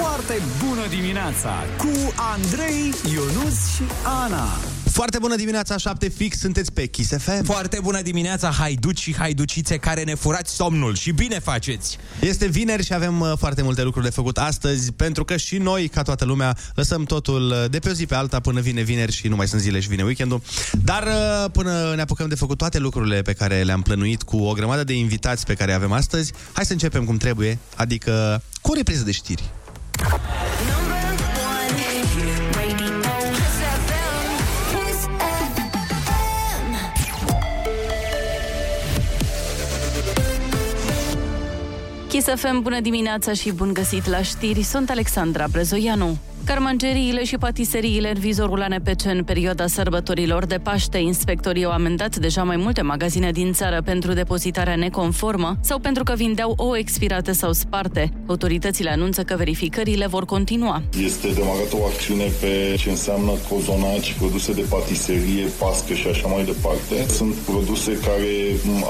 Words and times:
Foarte 0.00 0.42
bună 0.66 0.86
dimineața 0.88 1.64
cu 1.78 2.14
Andrei, 2.16 2.92
Ionus 3.12 3.74
și 3.74 3.82
Ana. 4.04 4.46
Foarte 4.90 5.18
bună 5.18 5.36
dimineața, 5.36 5.76
7 5.76 6.08
fix, 6.08 6.38
sunteți 6.38 6.72
pe 6.72 6.86
Kiss 6.86 7.10
FM. 7.18 7.44
Foarte 7.44 7.78
bună 7.82 8.00
dimineața, 8.02 8.50
haiduci 8.50 9.00
și 9.00 9.16
haiducițe 9.16 9.76
care 9.76 10.02
ne 10.02 10.14
furați 10.14 10.54
somnul 10.54 10.94
și 10.94 11.10
bine 11.10 11.38
faceți! 11.38 11.98
Este 12.20 12.46
vineri 12.46 12.84
și 12.84 12.94
avem 12.94 13.20
uh, 13.20 13.32
foarte 13.38 13.62
multe 13.62 13.82
lucruri 13.82 14.04
de 14.04 14.12
făcut 14.12 14.38
astăzi, 14.38 14.92
pentru 14.92 15.24
că 15.24 15.36
și 15.36 15.56
noi, 15.56 15.88
ca 15.88 16.02
toată 16.02 16.24
lumea, 16.24 16.56
lăsăm 16.74 17.04
totul 17.04 17.50
uh, 17.50 17.70
de 17.70 17.78
pe 17.78 17.88
o 17.88 17.92
zi 17.92 18.06
pe 18.06 18.14
alta 18.14 18.40
până 18.40 18.60
vine 18.60 18.82
vineri 18.82 19.12
și 19.12 19.28
nu 19.28 19.36
mai 19.36 19.48
sunt 19.48 19.60
zile 19.60 19.80
și 19.80 19.88
vine 19.88 20.02
weekendul. 20.02 20.42
Dar 20.84 21.02
uh, 21.02 21.50
până 21.52 21.92
ne 21.94 22.00
apucăm 22.00 22.28
de 22.28 22.34
făcut 22.34 22.58
toate 22.58 22.78
lucrurile 22.78 23.22
pe 23.22 23.32
care 23.32 23.62
le-am 23.62 23.82
plănuit 23.82 24.22
cu 24.22 24.36
o 24.36 24.52
grămadă 24.52 24.84
de 24.84 24.92
invitați 24.92 25.46
pe 25.46 25.54
care 25.54 25.72
avem 25.72 25.92
astăzi, 25.92 26.32
hai 26.52 26.64
să 26.64 26.72
începem 26.72 27.04
cum 27.04 27.16
trebuie, 27.16 27.58
adică 27.74 28.42
cu 28.60 28.70
o 28.70 28.74
repriză 28.74 29.04
de 29.04 29.12
știri. 29.12 29.42
Kiss 42.08 42.40
FM, 42.40 42.62
bună 42.62 42.80
dimineața 42.80 43.32
și 43.32 43.52
bun 43.52 43.72
găsit 43.72 44.06
la 44.06 44.22
știri, 44.22 44.62
sunt 44.62 44.90
Alexandra 44.90 45.46
Brezoianu. 45.50 46.18
Carmangeriile 46.48 47.24
și 47.24 47.36
patiseriile 47.36 48.08
în 48.08 48.20
vizorul 48.20 48.62
ANPC 48.62 49.04
în 49.04 49.24
perioada 49.24 49.66
sărbătorilor 49.66 50.44
de 50.46 50.58
Paște. 50.58 50.98
Inspectorii 50.98 51.64
au 51.64 51.70
amendat 51.70 52.16
deja 52.16 52.42
mai 52.42 52.56
multe 52.56 52.82
magazine 52.82 53.30
din 53.30 53.52
țară 53.52 53.82
pentru 53.84 54.12
depozitarea 54.12 54.76
neconformă 54.76 55.56
sau 55.60 55.78
pentru 55.78 56.02
că 56.02 56.14
vindeau 56.16 56.54
o 56.56 56.76
expirate 56.76 57.32
sau 57.32 57.52
sparte. 57.52 58.12
Autoritățile 58.26 58.90
anunță 58.90 59.22
că 59.22 59.34
verificările 59.36 60.06
vor 60.06 60.24
continua. 60.24 60.82
Este 61.04 61.28
demarată 61.28 61.74
o 61.80 61.84
acțiune 61.84 62.28
pe 62.40 62.76
ce 62.78 62.90
înseamnă 62.90 63.32
cozonaci, 63.48 64.12
produse 64.12 64.52
de 64.52 64.64
patiserie, 64.68 65.44
pască 65.58 65.92
și 65.94 66.06
așa 66.06 66.26
mai 66.28 66.44
departe. 66.44 67.12
Sunt 67.18 67.34
produse 67.34 67.92
care 68.06 68.32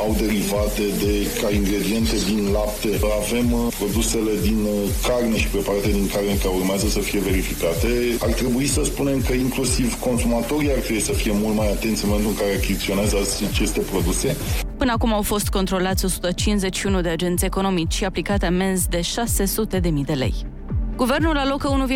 au 0.05 0.17
derivate 0.19 0.85
de 1.03 1.15
ca 1.41 1.49
ingrediente 1.51 2.17
din 2.31 2.41
lapte. 2.57 2.91
Avem 3.23 3.53
uh, 3.53 3.67
produsele 3.79 4.33
din 4.43 4.59
uh, 4.75 4.91
carne 5.07 5.37
și 5.43 5.49
preparate 5.55 5.91
din 5.99 6.07
carne 6.15 6.35
care 6.43 6.55
urmează 6.61 6.89
să 6.89 6.99
fie 6.99 7.21
verificate 7.21 7.47
verificate. 7.49 8.25
Ar 8.25 8.33
trebui 8.33 8.67
să 8.67 8.85
spunem 8.85 9.23
că 9.23 9.33
inclusiv 9.33 10.01
consumatorii 10.01 10.71
ar 10.73 10.79
trebui 10.79 11.03
să 11.03 11.13
fie 11.13 11.33
mult 11.35 11.57
mai 11.57 11.71
atenți 11.71 12.05
în 12.05 12.11
momentul 12.11 12.33
în 12.33 12.39
care 12.39 12.55
achiziționează 12.57 13.17
aceste 13.53 13.81
produse. 13.81 14.37
Până 14.77 14.93
acum 14.93 15.13
au 15.13 15.23
fost 15.23 15.49
controlați 15.49 16.05
151 16.05 17.01
de 17.01 17.09
agenți 17.09 17.45
economici 17.45 17.93
și 17.95 18.05
aplicate 18.05 18.47
amenzi 18.47 18.89
de 18.89 19.01
600 19.01 19.79
de 19.79 19.89
mii 19.89 20.05
de 20.05 20.13
lei. 20.13 20.58
Guvernul 20.99 21.37
alocă 21.37 21.87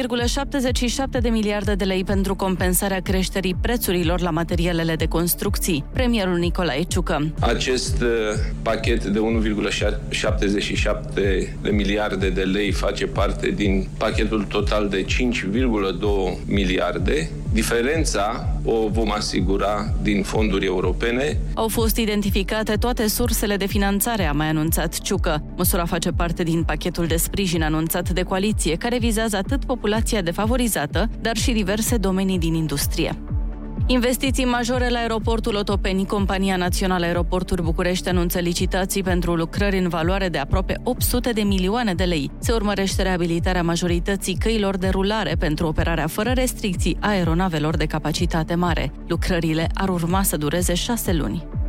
1,77 1.17 1.21
de 1.21 1.29
miliarde 1.29 1.75
de 1.75 1.85
lei 1.85 2.05
pentru 2.05 2.35
compensarea 2.35 3.01
creșterii 3.01 3.57
prețurilor 3.61 4.21
la 4.21 4.31
materialele 4.31 4.97
de 4.97 5.07
construcții. 5.07 5.85
Premierul 5.93 6.39
Nicolae 6.39 6.83
Ciucă. 6.83 7.33
Acest 7.41 8.01
uh, 8.01 8.09
pachet 8.63 9.05
de 9.05 9.19
1,77 9.19 11.15
de 11.15 11.71
miliarde 11.71 12.31
de 12.31 12.43
lei 12.43 12.73
face 12.73 13.07
parte 13.07 13.51
din 13.51 13.89
pachetul 13.99 14.45
total 14.45 14.89
de 14.89 15.05
5,2 15.05 15.09
miliarde 16.47 17.31
Diferența 17.53 18.49
o 18.65 18.89
vom 18.89 19.13
asigura 19.13 19.95
din 20.03 20.23
fonduri 20.23 20.65
europene. 20.65 21.39
Au 21.55 21.69
fost 21.69 21.97
identificate 21.97 22.75
toate 22.75 23.09
sursele 23.09 23.57
de 23.57 23.67
finanțare, 23.67 24.25
a 24.25 24.33
mai 24.33 24.49
anunțat 24.49 24.99
Ciucă. 24.99 25.43
Măsura 25.57 25.85
face 25.85 26.11
parte 26.11 26.43
din 26.43 26.63
pachetul 26.63 27.07
de 27.07 27.17
sprijin 27.17 27.63
anunțat 27.63 28.11
de 28.11 28.23
coaliție, 28.23 28.77
care 28.77 28.92
vizează 28.99 29.37
atât 29.37 29.65
populația 29.65 30.23
defavorizată, 30.23 31.09
dar 31.21 31.37
și 31.37 31.53
diverse 31.53 31.97
domenii 31.97 32.39
din 32.39 32.55
industrie. 32.55 33.17
Investiții 33.87 34.45
majore 34.45 34.89
la 34.89 34.99
aeroportul 34.99 35.55
Otopeni. 35.55 36.07
Compania 36.07 36.57
Națională 36.57 37.05
Aeroporturi 37.05 37.63
București 37.63 38.09
anunță 38.09 38.39
licitații 38.39 39.03
pentru 39.03 39.35
lucrări 39.35 39.79
în 39.79 39.89
valoare 39.89 40.29
de 40.29 40.39
aproape 40.39 40.81
800 40.83 41.31
de 41.31 41.43
milioane 41.43 41.95
de 41.95 42.05
lei. 42.05 42.31
Se 42.39 42.53
urmărește 42.53 43.03
reabilitarea 43.03 43.63
majorității 43.63 44.37
căilor 44.39 44.77
de 44.77 44.89
rulare 44.89 45.35
pentru 45.39 45.67
operarea 45.67 46.07
fără 46.07 46.31
restricții 46.31 46.97
aeronavelor 47.01 47.77
de 47.77 47.87
capacitate 47.87 48.55
mare. 48.55 48.93
Lucrările 49.07 49.69
ar 49.75 49.89
urma 49.89 50.23
să 50.23 50.37
dureze 50.37 50.75
șase 50.75 51.13
luni. 51.13 51.62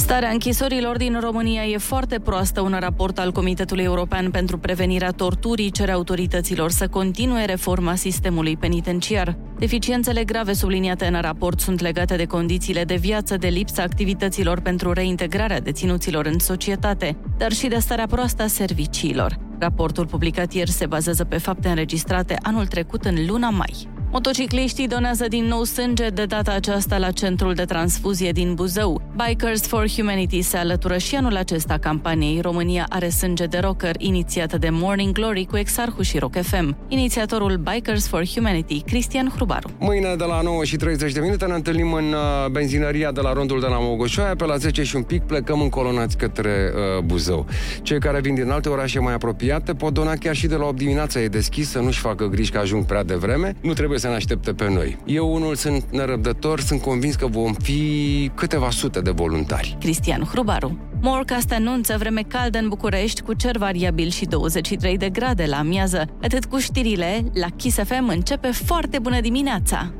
Starea 0.00 0.30
închisorilor 0.30 0.96
din 0.96 1.20
România 1.20 1.64
e 1.64 1.76
foarte 1.76 2.18
proastă. 2.18 2.60
Un 2.60 2.76
raport 2.78 3.18
al 3.18 3.32
Comitetului 3.32 3.84
European 3.84 4.30
pentru 4.30 4.58
Prevenirea 4.58 5.10
Torturii 5.10 5.70
cere 5.70 5.92
autorităților 5.92 6.70
să 6.70 6.88
continue 6.88 7.44
reforma 7.44 7.94
sistemului 7.94 8.56
penitenciar. 8.56 9.38
Deficiențele 9.58 10.24
grave 10.24 10.52
subliniate 10.52 11.06
în 11.06 11.20
raport 11.20 11.60
sunt 11.60 11.80
legate 11.80 12.16
de 12.16 12.24
condițiile 12.24 12.84
de 12.84 12.94
viață, 12.94 13.36
de 13.36 13.48
lipsa 13.48 13.82
activităților 13.82 14.60
pentru 14.60 14.92
reintegrarea 14.92 15.60
deținuților 15.60 16.26
în 16.26 16.38
societate, 16.38 17.16
dar 17.36 17.52
și 17.52 17.66
de 17.66 17.78
starea 17.78 18.06
proastă 18.06 18.42
a 18.42 18.46
serviciilor. 18.46 19.36
Raportul 19.58 20.06
publicat 20.06 20.52
ieri 20.52 20.70
se 20.70 20.86
bazează 20.86 21.24
pe 21.24 21.38
fapte 21.38 21.68
înregistrate 21.68 22.38
anul 22.42 22.66
trecut 22.66 23.04
în 23.04 23.26
luna 23.26 23.50
mai. 23.50 23.88
Motocicliștii 24.12 24.86
donează 24.86 25.28
din 25.28 25.44
nou 25.44 25.64
sânge, 25.64 26.08
de 26.08 26.24
data 26.24 26.52
aceasta 26.52 26.98
la 26.98 27.10
centrul 27.10 27.54
de 27.54 27.64
transfuzie 27.64 28.30
din 28.30 28.54
Buzău. 28.54 29.02
Bikers 29.26 29.66
for 29.66 29.88
Humanity 29.88 30.42
se 30.42 30.56
alătură 30.56 30.98
și 30.98 31.14
anul 31.14 31.36
acesta 31.36 31.78
campaniei 31.78 32.40
România 32.40 32.86
are 32.88 33.08
sânge 33.08 33.44
de 33.44 33.58
rocker, 33.58 33.94
inițiată 33.98 34.58
de 34.58 34.68
Morning 34.70 35.12
Glory 35.12 35.44
cu 35.44 35.56
Exarhu 35.56 36.02
și 36.02 36.18
Rock 36.18 36.42
FM. 36.42 36.76
Inițiatorul 36.88 37.56
Bikers 37.56 38.06
for 38.06 38.26
Humanity, 38.26 38.80
Cristian 38.80 39.32
Hrubaru. 39.34 39.70
Mâine 39.78 40.14
de 40.18 40.24
la 40.24 40.40
9 40.40 40.64
și 40.64 40.76
30 40.76 41.12
de 41.12 41.20
minute 41.20 41.46
ne 41.46 41.54
întâlnim 41.54 41.92
în 41.92 42.04
uh, 42.12 42.50
benzinăria 42.50 43.12
de 43.12 43.20
la 43.20 43.32
rondul 43.32 43.60
de 43.60 43.66
la 43.66 43.78
Mogoșoaia. 43.78 44.36
Pe 44.36 44.44
la 44.44 44.56
10 44.56 44.82
și 44.82 44.96
un 44.96 45.02
pic 45.02 45.22
plecăm 45.22 45.60
încolonați 45.60 46.16
către 46.16 46.72
uh, 46.74 47.02
Buzău. 47.04 47.46
Cei 47.82 48.00
care 48.00 48.20
vin 48.20 48.34
din 48.34 48.50
alte 48.50 48.68
orașe 48.68 48.98
mai 48.98 49.14
apropiate 49.14 49.74
pot 49.74 49.92
dona 49.92 50.14
chiar 50.14 50.34
și 50.34 50.46
de 50.46 50.54
la 50.54 50.64
8 50.64 50.76
dimineața. 50.76 51.20
E 51.20 51.28
deschis 51.28 51.70
să 51.70 51.78
nu-și 51.78 52.00
facă 52.00 52.24
griji 52.24 52.50
că 52.50 52.58
ajung 52.58 52.84
prea 52.84 53.02
devreme. 53.04 53.54
Nu 53.60 53.72
trebuie 53.72 53.98
să 54.00 54.08
ne 54.08 54.14
aștepte 54.14 54.52
pe 54.52 54.68
noi. 54.68 54.98
Eu 55.04 55.34
unul 55.34 55.54
sunt 55.54 55.84
nerăbdător, 55.90 56.60
sunt 56.60 56.80
convins 56.80 57.14
că 57.14 57.26
vom 57.26 57.52
fi 57.52 58.30
câteva 58.34 58.70
sute 58.70 59.00
de 59.00 59.10
voluntari. 59.10 59.76
Cristian 59.80 60.24
Hrubaru. 60.24 60.78
Morcast 61.00 61.52
anunță 61.52 61.96
vreme 61.98 62.22
caldă 62.28 62.58
în 62.58 62.68
București 62.68 63.22
cu 63.22 63.32
cer 63.32 63.56
variabil 63.56 64.08
și 64.08 64.24
23 64.24 64.96
de 64.96 65.08
grade 65.08 65.44
la 65.44 65.56
amiază. 65.56 66.04
Atât 66.22 66.44
cu 66.44 66.58
știrile, 66.58 67.24
la 67.32 67.46
Kiss 67.56 67.76
FM 67.76 68.08
începe 68.08 68.48
foarte 68.48 68.98
bună 68.98 69.20
dimineața! 69.20 69.92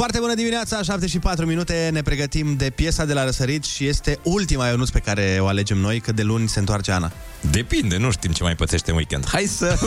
Foarte 0.00 0.18
bună 0.18 0.34
dimineața, 0.34 0.82
7 0.82 1.06
și 1.06 1.18
4 1.18 1.46
minute, 1.46 1.88
ne 1.92 2.02
pregătim 2.02 2.56
de 2.56 2.70
piesa 2.70 3.04
de 3.04 3.12
la 3.12 3.24
răsărit 3.24 3.64
și 3.64 3.86
este 3.86 4.18
ultima 4.22 4.68
Ionuț 4.68 4.88
pe 4.88 4.98
care 4.98 5.38
o 5.40 5.46
alegem 5.46 5.78
noi, 5.78 6.00
că 6.00 6.12
de 6.12 6.22
luni 6.22 6.48
se 6.48 6.58
întoarce 6.58 6.92
Ana. 6.92 7.12
Depinde, 7.50 7.96
nu 7.96 8.10
știm 8.10 8.32
ce 8.32 8.42
mai 8.42 8.54
pățește 8.54 8.90
în 8.90 8.96
weekend. 8.96 9.28
Hai 9.28 9.44
să... 9.44 9.78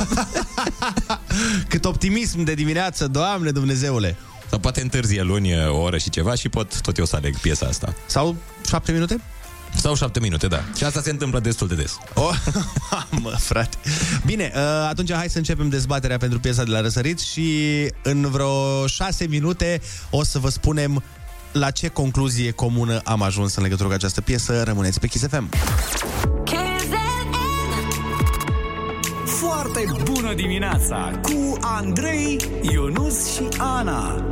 Cât 1.70 1.86
optimism 1.86 2.44
de 2.44 2.54
dimineață, 2.54 3.08
Doamne 3.08 3.52
Dumnezeule! 3.52 4.16
Sau 4.50 4.60
poate 4.60 4.82
întârzie 4.82 5.22
luni 5.22 5.68
o 5.68 5.78
oră 5.78 5.98
și 5.98 6.10
ceva 6.10 6.36
și 6.36 6.50
pot 6.50 6.82
tot 6.82 6.98
eu 6.98 7.06
să 7.06 7.16
aleg 7.16 7.38
piesa 7.38 7.66
asta. 7.66 7.96
Sau 8.06 8.36
7 8.68 8.92
minute? 8.92 9.22
Sau 9.76 9.96
șapte 9.96 10.20
minute, 10.20 10.48
da. 10.48 10.64
Și 10.78 10.84
asta 10.84 11.02
se 11.02 11.10
întâmplă 11.10 11.40
destul 11.40 11.68
de 11.68 11.76
des. 11.76 11.98
Oh, 12.14 12.36
mă, 13.24 13.36
frate. 13.40 13.78
Bine, 14.26 14.52
uh, 14.56 14.62
atunci 14.90 15.14
hai 15.14 15.30
să 15.30 15.38
începem 15.38 15.70
dezbaterea 15.70 16.18
pentru 16.18 16.40
piesa 16.40 16.64
de 16.64 16.72
la 16.72 16.82
răsărit 16.82 17.20
și 17.20 17.48
în 18.04 18.30
vreo 18.30 18.88
șase 18.88 19.26
minute 19.28 19.82
o 20.10 20.24
să 20.24 20.40
vă 20.40 20.50
spunem 20.50 21.04
la 21.52 21.72
ce 21.72 21.88
concluzie 21.88 22.52
comună 22.52 23.02
am 23.04 23.22
ajuns 23.22 23.56
în 23.56 23.64
legătură 23.64 23.88
cu 23.88 23.94
această 23.94 24.22
piesă. 24.22 24.64
Rămâneți 24.64 25.00
pe 25.00 25.08
Kiss 25.08 25.28
FM. 25.28 25.50
Foarte 29.26 29.86
bună 30.04 30.34
dimineața 30.34 31.20
cu 31.22 31.58
Andrei, 31.62 32.40
Ionus 32.62 33.34
și 33.34 33.48
Ana. 33.58 34.26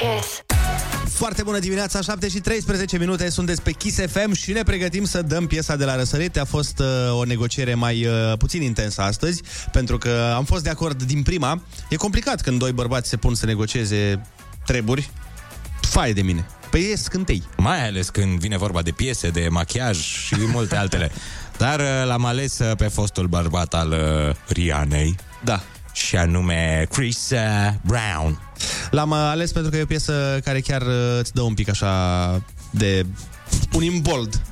Kiss. 0.00 0.42
Foarte 1.08 1.42
bună 1.42 1.58
dimineața, 1.58 2.00
7 2.00 2.28
și 2.28 2.38
13 2.38 2.98
minute, 2.98 3.30
sunteți 3.30 3.62
pe 3.62 3.70
Kiss 3.70 3.98
FM 4.06 4.32
și 4.32 4.52
ne 4.52 4.62
pregătim 4.62 5.04
să 5.04 5.22
dăm 5.22 5.46
piesa 5.46 5.76
de 5.76 5.84
la 5.84 5.96
răsărit. 5.96 6.38
A 6.38 6.44
fost 6.44 6.78
uh, 6.78 7.18
o 7.18 7.24
negociere 7.24 7.74
mai 7.74 8.06
uh, 8.06 8.12
puțin 8.38 8.62
intensă 8.62 9.02
astăzi, 9.02 9.42
pentru 9.72 9.98
că 9.98 10.32
am 10.36 10.44
fost 10.44 10.62
de 10.62 10.70
acord 10.70 11.02
din 11.02 11.22
prima. 11.22 11.62
E 11.88 11.96
complicat 11.96 12.40
când 12.40 12.58
doi 12.58 12.72
bărbați 12.72 13.08
se 13.08 13.16
pun 13.16 13.34
să 13.34 13.46
negocieze 13.46 14.22
treburi, 14.66 15.10
Fai 15.90 16.12
de 16.12 16.22
mine. 16.22 16.46
Păi 16.70 16.90
e 16.92 16.96
scântei. 16.96 17.42
Mai 17.56 17.86
ales 17.86 18.08
când 18.08 18.38
vine 18.38 18.56
vorba 18.56 18.82
de 18.82 18.90
piese, 18.90 19.28
de 19.28 19.48
machiaj 19.50 19.98
și 19.98 20.34
multe 20.52 20.76
altele. 20.76 21.10
Dar 21.58 21.80
uh, 21.80 22.06
l-am 22.06 22.24
ales 22.24 22.58
uh, 22.58 22.76
pe 22.76 22.88
fostul 22.88 23.26
bărbat 23.26 23.74
al 23.74 23.90
uh, 23.90 24.36
Rianei. 24.46 25.16
Da. 25.44 25.62
Și 25.92 26.16
anume 26.16 26.86
Chris 26.90 27.30
uh, 27.30 27.72
Brown. 27.82 28.40
L-am 28.90 29.10
uh, 29.10 29.16
ales 29.16 29.52
pentru 29.52 29.70
că 29.70 29.76
e 29.76 29.82
o 29.82 29.86
piesă 29.86 30.40
care 30.44 30.60
chiar 30.60 30.82
uh, 30.82 31.18
îți 31.18 31.34
dă 31.34 31.40
un 31.40 31.54
pic 31.54 31.68
așa 31.68 32.42
de 32.70 33.06
un 33.72 33.82
imbold. 33.82 34.42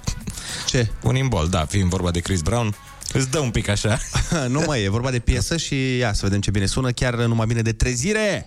Ce? 0.66 0.90
Un 1.02 1.16
imbold, 1.16 1.50
da, 1.50 1.64
fiind 1.64 1.88
vorba 1.88 2.10
de 2.10 2.20
Chris 2.20 2.40
Brown, 2.40 2.76
îți 3.12 3.30
dă 3.30 3.38
un 3.38 3.50
pic 3.50 3.68
așa. 3.68 3.98
nu 4.48 4.62
mai 4.66 4.82
e 4.82 4.88
vorba 4.88 5.10
de 5.10 5.18
piesă 5.18 5.56
și 5.56 5.96
ia 5.96 6.12
să 6.12 6.20
vedem 6.22 6.40
ce 6.40 6.50
bine 6.50 6.66
sună, 6.66 6.90
chiar 6.90 7.14
numai 7.14 7.46
bine 7.46 7.62
de 7.62 7.72
trezire. 7.72 8.44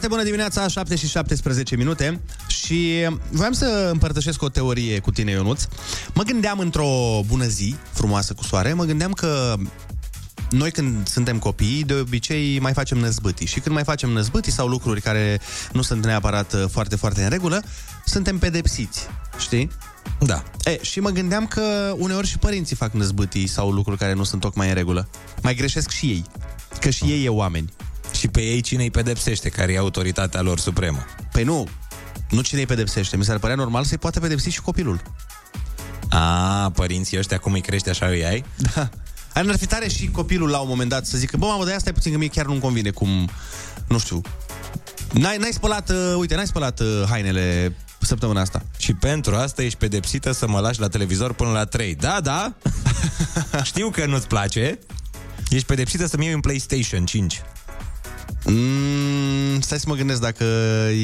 Foarte 0.00 0.18
bună 0.18 0.30
dimineața, 0.30 0.68
7 0.68 0.96
și 0.96 1.06
17 1.06 1.76
minute 1.76 2.20
și 2.46 3.08
voiam 3.30 3.52
să 3.52 3.88
împărtășesc 3.92 4.42
o 4.42 4.48
teorie 4.48 4.98
cu 4.98 5.10
tine, 5.10 5.30
Ionuț. 5.30 5.64
Mă 6.14 6.22
gândeam 6.22 6.58
într-o 6.58 7.20
bună 7.26 7.44
zi, 7.44 7.74
frumoasă 7.92 8.34
cu 8.34 8.44
soare, 8.44 8.72
mă 8.72 8.84
gândeam 8.84 9.12
că 9.12 9.54
noi 10.50 10.70
când 10.70 11.08
suntem 11.08 11.38
copii, 11.38 11.84
de 11.84 11.94
obicei 11.94 12.58
mai 12.60 12.72
facem 12.72 12.98
năzbâtii 12.98 13.46
și 13.46 13.60
când 13.60 13.74
mai 13.74 13.84
facem 13.84 14.10
năzbâtii 14.10 14.52
sau 14.52 14.66
lucruri 14.68 15.00
care 15.00 15.40
nu 15.72 15.82
sunt 15.82 16.04
neapărat 16.04 16.52
uh, 16.52 16.64
foarte, 16.70 16.96
foarte 16.96 17.22
în 17.22 17.28
regulă, 17.28 17.62
suntem 18.04 18.38
pedepsiți, 18.38 19.06
știi? 19.38 19.70
Da. 20.18 20.42
E, 20.64 20.82
și 20.82 21.00
mă 21.00 21.10
gândeam 21.10 21.46
că 21.46 21.94
uneori 21.96 22.26
și 22.26 22.38
părinții 22.38 22.76
fac 22.76 22.92
năzbâtii 22.92 23.46
sau 23.46 23.70
lucruri 23.70 23.98
care 23.98 24.12
nu 24.12 24.24
sunt 24.24 24.40
tocmai 24.40 24.68
în 24.68 24.74
regulă. 24.74 25.08
Mai 25.42 25.54
greșesc 25.54 25.90
și 25.90 26.06
ei, 26.06 26.24
că 26.80 26.90
și 26.90 27.04
ei 27.04 27.24
e 27.24 27.28
oameni. 27.28 27.72
Și 28.12 28.28
pe 28.28 28.40
ei 28.40 28.60
cine 28.60 28.82
îi 28.82 28.90
pedepsește, 28.90 29.48
care 29.48 29.72
e 29.72 29.78
autoritatea 29.78 30.40
lor 30.40 30.58
supremă? 30.58 31.04
Păi 31.32 31.44
nu, 31.44 31.68
nu 32.30 32.40
cine 32.40 32.60
îi 32.60 32.66
pedepsește. 32.66 33.16
Mi 33.16 33.24
s-ar 33.24 33.38
părea 33.38 33.56
normal 33.56 33.84
să-i 33.84 33.98
poată 33.98 34.20
pedepsi 34.20 34.48
și 34.48 34.60
copilul. 34.60 35.02
A, 36.10 36.70
părinții 36.74 37.18
ăștia 37.18 37.38
cum 37.38 37.52
îi 37.52 37.60
crește, 37.60 37.90
așa 37.90 38.06
îi 38.06 38.24
ai? 38.24 38.44
Da. 38.74 38.88
Ar 39.34 39.56
fi 39.56 39.66
tare 39.66 39.88
și 39.88 40.10
copilul 40.10 40.48
la 40.48 40.58
un 40.58 40.68
moment 40.68 40.88
dat 40.88 41.06
să 41.06 41.18
zică, 41.18 41.36
bă, 41.36 41.46
mamă, 41.46 41.64
de 41.64 41.72
asta 41.72 41.88
e 41.88 41.92
puțin 41.92 42.12
că 42.12 42.18
mie 42.18 42.28
chiar 42.28 42.46
nu-mi 42.46 42.60
convine 42.60 42.90
cum, 42.90 43.30
nu 43.88 43.98
știu, 43.98 44.20
n-ai, 45.12 45.36
n-ai 45.36 45.52
spălat, 45.52 45.90
uh, 45.90 46.14
uite, 46.16 46.34
n-ai 46.34 46.46
spălat 46.46 46.80
uh, 46.80 47.02
hainele 47.08 47.74
săptămâna 48.00 48.40
asta. 48.40 48.62
Și 48.78 48.94
pentru 48.94 49.34
asta 49.34 49.62
ești 49.62 49.78
pedepsită 49.78 50.32
să 50.32 50.48
mă 50.48 50.60
lași 50.60 50.80
la 50.80 50.88
televizor 50.88 51.32
până 51.32 51.50
la 51.50 51.64
3. 51.64 51.94
Da, 51.94 52.20
da, 52.22 52.54
știu 53.62 53.90
că 53.90 54.06
nu-ți 54.06 54.26
place. 54.26 54.78
Ești 55.48 55.66
pedepsită 55.66 56.06
să-mi 56.06 56.24
iei 56.24 56.34
un 56.34 56.40
PlayStation 56.40 57.04
5. 57.04 57.42
Mm, 58.44 59.60
stai 59.60 59.78
să 59.78 59.84
mă 59.88 59.94
gândesc 59.94 60.20
dacă 60.20 60.44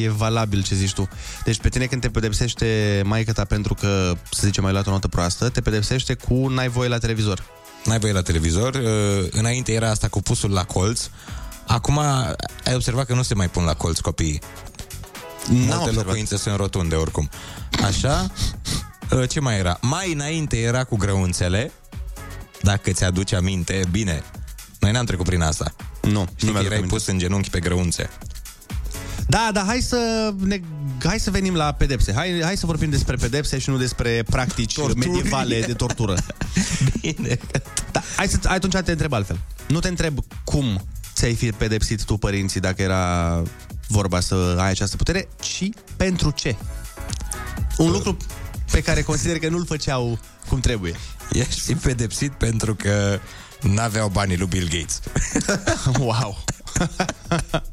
e 0.02 0.08
valabil 0.08 0.62
ce 0.62 0.74
zici 0.74 0.92
tu. 0.92 1.08
Deci 1.44 1.60
pe 1.60 1.68
tine 1.68 1.86
când 1.86 2.00
te 2.00 2.08
pedepsește 2.08 3.02
maica 3.04 3.32
ta 3.32 3.44
pentru 3.44 3.74
că, 3.74 4.12
să 4.30 4.40
zicem, 4.46 4.64
ai 4.64 4.72
luat 4.72 4.86
o 4.86 4.90
notă 4.90 5.08
proastă, 5.08 5.48
te 5.48 5.60
pedepsește 5.60 6.14
cu 6.14 6.48
n-ai 6.48 6.68
voie 6.68 6.88
la 6.88 6.98
televizor. 6.98 7.44
N-ai 7.84 7.98
voie 7.98 8.12
la 8.12 8.22
televizor. 8.22 8.74
Uh, 8.74 9.26
Înainte 9.30 9.72
era 9.72 9.90
asta 9.90 10.08
cu 10.08 10.22
pusul 10.22 10.50
la 10.50 10.64
colț. 10.64 11.08
Acum 11.66 11.98
ai 11.98 12.74
observat 12.74 13.06
că 13.06 13.14
nu 13.14 13.22
se 13.22 13.34
mai 13.34 13.48
pun 13.48 13.64
la 13.64 13.74
colț 13.74 13.98
copiii. 13.98 14.40
Multe 15.48 15.74
observat. 15.74 16.04
locuințe 16.04 16.36
sunt 16.36 16.56
rotunde 16.56 16.94
oricum. 16.94 17.28
Așa? 17.84 18.30
Uh, 19.10 19.28
Ce 19.28 19.40
mai 19.40 19.58
era? 19.58 19.78
Mai 19.80 20.12
înainte 20.12 20.56
era 20.60 20.84
cu 20.84 20.96
grăunțele. 20.96 21.72
Dacă 22.62 22.90
ți-aduce 22.90 23.36
aminte, 23.36 23.82
bine. 23.90 24.22
Noi 24.80 24.90
n-am 24.92 25.04
trecut 25.04 25.26
prin 25.26 25.40
asta. 25.42 25.74
Nu, 26.10 26.26
Știi 26.36 26.46
nu 26.46 26.46
că 26.46 26.50
mi-aduc 26.50 26.64
erai 26.64 26.76
aminte. 26.76 26.94
pus 26.94 27.06
în 27.06 27.18
genunchi 27.18 27.50
pe 27.50 27.60
grăunțe. 27.60 28.10
Da, 29.28 29.50
da, 29.52 29.64
hai 29.66 29.80
să, 29.80 30.32
ne, 30.38 30.60
hai 31.04 31.18
să 31.20 31.30
venim 31.30 31.54
la 31.54 31.72
pedepse. 31.72 32.12
Hai, 32.12 32.40
hai 32.42 32.56
să 32.56 32.66
vorbim 32.66 32.90
despre 32.90 33.16
pedepse 33.16 33.58
și 33.58 33.70
nu 33.70 33.76
despre 33.76 34.22
practici 34.30 34.74
Torturi. 34.74 35.08
medievale 35.08 35.60
de 35.60 35.72
tortură. 35.72 36.14
Bine. 37.00 37.38
Da, 37.92 38.02
hai 38.16 38.28
să, 38.28 38.38
atunci 38.44 38.76
te 38.84 38.90
întreb 38.90 39.12
altfel. 39.12 39.38
Nu 39.68 39.78
te 39.80 39.88
întreb 39.88 40.18
cum 40.44 40.84
ți-ai 41.14 41.34
fi 41.34 41.52
pedepsit 41.52 42.04
tu 42.04 42.16
părinții 42.16 42.60
dacă 42.60 42.82
era 42.82 43.42
vorba 43.88 44.20
să 44.20 44.56
ai 44.58 44.70
această 44.70 44.96
putere, 44.96 45.28
ci 45.40 45.68
pentru 45.96 46.30
ce. 46.30 46.56
Un 47.76 47.90
lucru 47.90 48.16
pe 48.70 48.80
care 48.80 49.02
consider 49.02 49.38
că 49.38 49.48
nu-l 49.48 49.66
făceau 49.66 50.18
cum 50.48 50.60
trebuie. 50.60 50.94
Ești 51.32 51.74
pedepsit 51.74 52.32
pentru 52.32 52.74
că 52.74 53.20
n-aveau 53.60 54.08
banii 54.08 54.36
lui 54.36 54.46
Bill 54.46 54.68
Gates. 54.68 55.00
wow! 55.98 56.44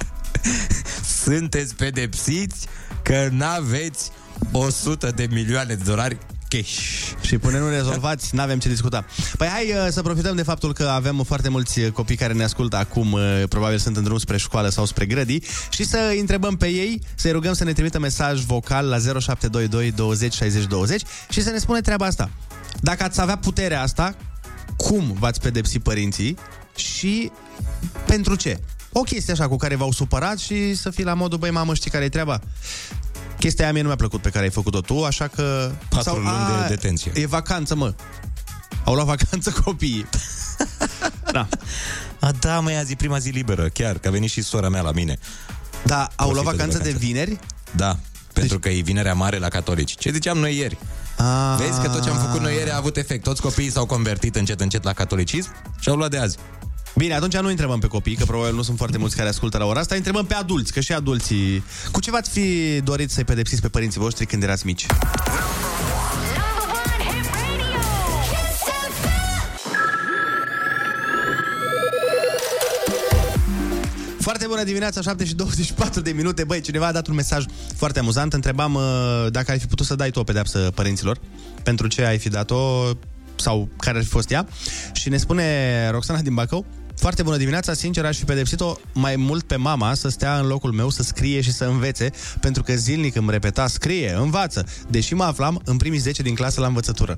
Sunteți 1.23 1.75
pedepsiți 1.75 2.67
că 3.03 3.27
n-aveți 3.31 4.11
100 4.51 5.11
de 5.15 5.27
milioane 5.31 5.73
de 5.73 5.83
dolari 5.85 6.17
cash. 6.47 6.79
Și 7.21 7.37
până 7.37 7.57
nu 7.57 7.69
rezolvați, 7.69 8.35
n-avem 8.35 8.59
ce 8.59 8.69
discuta. 8.69 9.05
Păi 9.37 9.47
hai 9.47 9.71
uh, 9.71 9.87
să 9.89 10.01
profităm 10.01 10.35
de 10.35 10.43
faptul 10.43 10.73
că 10.73 10.83
avem 10.83 11.23
foarte 11.25 11.49
mulți 11.49 11.79
uh, 11.79 11.91
copii 11.91 12.15
care 12.15 12.33
ne 12.33 12.43
ascultă 12.43 12.75
acum, 12.75 13.11
uh, 13.11 13.43
probabil 13.49 13.77
sunt 13.77 13.97
în 13.97 14.03
drum 14.03 14.17
spre 14.17 14.37
școală 14.37 14.69
sau 14.69 14.85
spre 14.85 15.05
grădii, 15.05 15.43
și 15.69 15.85
să 15.85 16.07
îi 16.09 16.19
întrebăm 16.19 16.57
pe 16.57 16.67
ei, 16.67 17.01
să-i 17.15 17.31
rugăm 17.31 17.53
să 17.53 17.63
ne 17.63 17.73
trimită 17.73 17.99
mesaj 17.99 18.41
vocal 18.41 18.87
la 18.87 19.19
0722 19.19 19.91
20 19.91 20.33
60 20.33 20.65
20 20.65 21.01
și 21.29 21.41
să 21.41 21.49
ne 21.49 21.57
spune 21.57 21.81
treaba 21.81 22.05
asta. 22.05 22.29
Dacă 22.79 23.03
ați 23.03 23.21
avea 23.21 23.37
puterea 23.37 23.81
asta, 23.81 24.15
cum 24.77 25.15
v-ați 25.19 25.39
pedepsi 25.39 25.79
părinții 25.79 26.37
și 26.75 27.31
pentru 28.05 28.35
ce? 28.35 28.59
O 28.91 29.01
chestie 29.01 29.33
așa 29.33 29.47
cu 29.47 29.55
care 29.55 29.75
v-au 29.75 29.91
supărat 29.91 30.37
și 30.39 30.75
să 30.75 30.89
fii 30.89 31.03
la 31.03 31.13
modul, 31.13 31.37
băi 31.37 31.51
mamă, 31.51 31.73
știi 31.73 31.91
care 31.91 32.03
e 32.03 32.09
treaba? 32.09 32.39
Chestia 33.39 33.63
aia 33.63 33.73
mie 33.73 33.81
nu 33.81 33.87
mi-a 33.87 33.97
plăcut 33.97 34.21
pe 34.21 34.29
care 34.29 34.43
ai 34.43 34.51
făcut-o 34.51 34.81
tu, 34.81 35.03
așa 35.03 35.27
că... 35.27 35.71
Patru 35.89 36.13
luni 36.15 36.27
de 36.61 36.67
detenție. 36.67 37.11
E 37.15 37.25
vacanță, 37.25 37.75
mă. 37.75 37.93
Au 38.83 38.93
luat 38.93 39.05
vacanță 39.05 39.51
copiii. 39.63 40.05
da. 41.31 41.47
A, 42.19 42.31
da, 42.31 42.59
măi, 42.59 42.75
azi 42.75 42.91
e 42.91 42.95
prima 42.95 43.17
zi 43.17 43.29
liberă, 43.29 43.67
chiar, 43.67 43.97
că 43.97 44.07
a 44.07 44.11
venit 44.11 44.29
și 44.29 44.41
sora 44.41 44.69
mea 44.69 44.81
la 44.81 44.91
mine. 44.91 45.17
Da, 45.85 46.09
au 46.15 46.31
luat 46.31 46.43
Profită 46.43 46.51
de 46.51 46.57
vacanță 46.57 46.77
de, 46.77 46.83
vacanță. 46.83 47.05
vineri? 47.05 47.39
Da, 47.75 47.99
pentru 48.33 48.59
că 48.59 48.69
e 48.69 48.81
vinerea 48.81 49.13
mare 49.13 49.37
la 49.37 49.47
catolici. 49.47 49.95
Ce 49.97 50.11
ziceam 50.11 50.37
noi 50.37 50.57
ieri? 50.57 50.77
A... 51.17 51.55
Vezi 51.55 51.81
că 51.81 51.87
tot 51.89 52.03
ce 52.03 52.09
am 52.09 52.17
făcut 52.17 52.41
noi 52.41 52.53
ieri 52.53 52.71
a 52.71 52.77
avut 52.77 52.97
efect. 52.97 53.23
Toți 53.23 53.41
copiii 53.41 53.71
s-au 53.71 53.85
convertit 53.85 54.35
încet, 54.35 54.61
încet 54.61 54.83
la 54.83 54.93
catolicism 54.93 55.49
și 55.79 55.89
au 55.89 55.95
luat 55.95 56.09
de 56.09 56.17
azi. 56.17 56.37
Bine, 56.95 57.13
atunci 57.13 57.37
nu 57.37 57.47
întrebăm 57.47 57.79
pe 57.79 57.87
copii, 57.87 58.15
că 58.15 58.25
probabil 58.25 58.55
nu 58.55 58.61
sunt 58.61 58.77
foarte 58.77 58.97
mulți 58.97 59.15
care 59.15 59.29
ascultă 59.29 59.57
la 59.57 59.65
ora 59.65 59.79
asta, 59.79 59.93
îi 59.93 59.97
întrebăm 59.97 60.25
pe 60.25 60.33
adulți, 60.33 60.73
că 60.73 60.79
și 60.79 60.93
adulții... 60.93 61.63
Cu 61.91 61.99
ce 61.99 62.11
v-ați 62.11 62.29
fi 62.29 62.79
dorit 62.83 63.11
să-i 63.11 63.23
pedepsiți 63.23 63.61
pe 63.61 63.67
părinții 63.67 63.99
voștri 63.99 64.25
când 64.25 64.43
erați 64.43 64.65
mici? 64.65 64.85
Foarte 74.23 74.47
bună 74.47 74.63
dimineața, 74.63 75.01
7 75.01 75.25
și 75.25 75.35
24 75.35 76.01
de 76.01 76.11
minute. 76.11 76.43
Băi, 76.43 76.61
cineva 76.61 76.87
a 76.87 76.91
dat 76.91 77.07
un 77.07 77.15
mesaj 77.15 77.45
foarte 77.75 77.99
amuzant. 77.99 78.33
Întrebam 78.33 78.73
uh, 78.73 78.81
dacă 79.31 79.51
ai 79.51 79.59
fi 79.59 79.65
putut 79.65 79.85
să 79.85 79.95
dai 79.95 80.09
tu 80.09 80.19
o 80.19 80.23
pedeapsă 80.23 80.71
părinților. 80.75 81.19
Pentru 81.63 81.87
ce 81.87 82.05
ai 82.05 82.17
fi 82.17 82.29
dat-o 82.29 82.83
sau 83.35 83.69
care 83.77 83.97
ar 83.97 84.03
fi 84.03 84.09
fost 84.09 84.31
ea. 84.31 84.47
Și 84.93 85.09
ne 85.09 85.17
spune 85.17 85.89
Roxana 85.89 86.21
din 86.21 86.33
Bacău, 86.33 86.65
foarte 86.95 87.23
bună 87.23 87.37
dimineața, 87.37 87.73
sincer 87.73 88.05
aș 88.05 88.17
fi 88.17 88.25
pedepsit-o 88.25 88.75
mai 88.93 89.15
mult 89.15 89.43
pe 89.43 89.55
mama 89.55 89.93
să 89.93 90.09
stea 90.09 90.39
în 90.39 90.47
locul 90.47 90.71
meu, 90.71 90.89
să 90.89 91.03
scrie 91.03 91.41
și 91.41 91.51
să 91.51 91.65
învețe, 91.65 92.11
pentru 92.39 92.63
că 92.63 92.73
zilnic 92.73 93.15
îmi 93.15 93.31
repeta, 93.31 93.67
scrie, 93.67 94.15
învață, 94.19 94.65
deși 94.89 95.13
mă 95.13 95.23
aflam 95.23 95.61
în 95.65 95.77
primii 95.77 95.99
10 95.99 96.21
din 96.21 96.35
clasă 96.35 96.59
la 96.59 96.67
învățătură. 96.67 97.17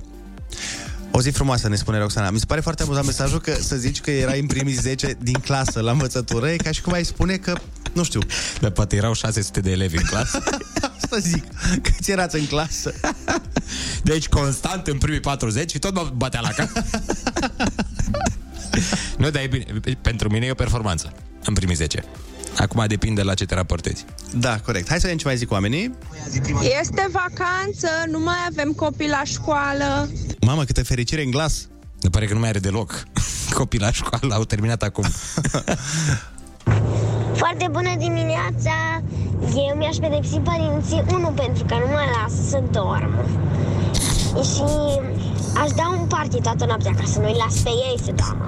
O 1.10 1.20
zi 1.20 1.30
frumoasă, 1.30 1.68
ne 1.68 1.76
spune 1.76 1.98
Roxana. 1.98 2.30
Mi 2.30 2.38
se 2.38 2.44
pare 2.46 2.60
foarte 2.60 2.82
amuzant 2.82 3.06
mesajul 3.06 3.40
că 3.40 3.54
să 3.60 3.76
zici 3.76 4.00
că 4.00 4.10
erai 4.10 4.40
în 4.40 4.46
primii 4.46 4.74
10 4.74 5.16
din 5.22 5.38
clasă 5.38 5.80
la 5.80 5.90
învățătură, 5.90 6.50
e 6.50 6.56
ca 6.56 6.70
și 6.70 6.80
cum 6.82 6.92
ai 6.92 7.04
spune 7.04 7.36
că, 7.36 7.58
nu 7.92 8.04
știu, 8.04 8.20
Dar 8.60 8.70
poate 8.70 8.96
erau 8.96 9.12
600 9.12 9.60
de 9.60 9.70
elevi 9.70 9.96
în 9.96 10.02
clasă. 10.02 10.42
asta 11.02 11.18
zic, 11.18 11.44
câți 11.82 12.10
erați 12.10 12.36
în 12.36 12.46
clasă? 12.46 12.92
Deci 14.02 14.28
constant 14.28 14.86
în 14.86 14.98
primii 14.98 15.20
40 15.20 15.70
și 15.70 15.78
tot 15.78 15.94
mă 15.94 16.10
batea 16.14 16.40
la 16.40 16.48
cap. 16.48 16.70
nu, 19.18 19.30
dar 19.30 19.42
e 19.42 19.46
bine. 19.46 19.64
Pentru 20.00 20.28
mine 20.28 20.46
e 20.46 20.50
o 20.50 20.54
performanță 20.54 21.12
în 21.44 21.54
primii 21.54 21.74
10. 21.74 22.04
Acum 22.56 22.84
depinde 22.86 23.22
la 23.22 23.34
ce 23.34 23.44
te 23.44 23.54
raportezi. 23.54 24.04
Da, 24.34 24.60
corect. 24.64 24.88
Hai 24.88 24.96
să 24.96 25.02
vedem 25.02 25.18
ce 25.18 25.26
mai 25.26 25.36
zic 25.36 25.50
oamenii. 25.50 25.94
Este 26.80 27.08
vacanță, 27.12 27.88
nu 28.10 28.18
mai 28.18 28.36
avem 28.50 28.72
copii 28.72 29.08
la 29.08 29.22
școală. 29.24 30.10
Mamă, 30.40 30.64
câtă 30.64 30.84
fericire 30.84 31.22
în 31.22 31.30
glas. 31.30 31.68
Ne 32.00 32.08
pare 32.08 32.26
că 32.26 32.34
nu 32.34 32.40
mai 32.40 32.48
are 32.48 32.58
deloc. 32.58 33.02
Copii 33.58 33.78
la 33.78 33.92
școală 33.92 34.34
au 34.34 34.44
terminat 34.44 34.82
acum. 34.82 35.04
Foarte 37.42 37.68
bună 37.70 37.94
dimineața! 37.98 39.02
Eu 39.40 39.76
mi-aș 39.76 39.96
pedepsi 39.96 40.36
părinții, 40.36 41.04
unul 41.12 41.32
pentru 41.32 41.64
că 41.64 41.74
nu 41.74 41.86
mă 41.86 42.02
lasă 42.20 42.42
să 42.48 42.62
dorm. 42.70 43.14
Și 44.42 44.62
aș 45.62 45.70
da 45.70 45.96
un 46.00 46.06
party 46.06 46.40
toată 46.40 46.64
noaptea 46.64 46.94
ca 46.94 47.02
să 47.06 47.18
nu-i 47.18 47.36
las 47.46 47.54
pe 47.54 47.68
ei 47.68 48.00
să 48.04 48.12
doarmă. 48.12 48.46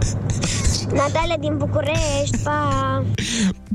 Natalia 0.92 1.36
din 1.40 1.56
București, 1.56 2.38
pa! 2.42 3.04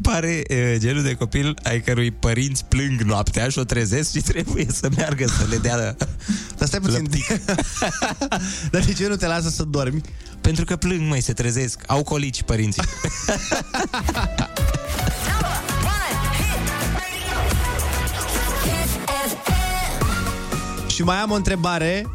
Pare 0.01 0.41
uh, 0.49 0.75
genul 0.77 1.03
de 1.03 1.13
copil 1.13 1.55
ai 1.63 1.81
cărui 1.81 2.11
părinți 2.11 2.65
plâng 2.65 3.01
noaptea 3.01 3.49
și 3.49 3.59
o 3.59 3.63
trezesc 3.63 4.11
și 4.11 4.21
trebuie 4.21 4.67
să 4.71 4.89
meargă 4.95 5.25
să 5.27 5.45
le 5.49 5.57
dea... 5.57 5.95
Dar 6.57 6.67
stai 6.67 6.79
puțin. 6.79 7.09
Dar 8.71 8.81
de 8.81 8.93
ce 8.93 9.07
nu 9.07 9.15
te 9.15 9.27
lasă 9.27 9.49
să 9.49 9.63
dormi? 9.63 10.01
Pentru 10.41 10.65
că 10.65 10.75
plâng, 10.75 11.07
măi, 11.09 11.21
se 11.21 11.33
trezesc. 11.33 11.83
Au 11.87 12.03
colici 12.03 12.43
părinții. 12.43 12.83
Și 20.87 21.03
mai 21.03 21.17
am 21.17 21.31
o 21.31 21.35
întrebare. 21.35 22.05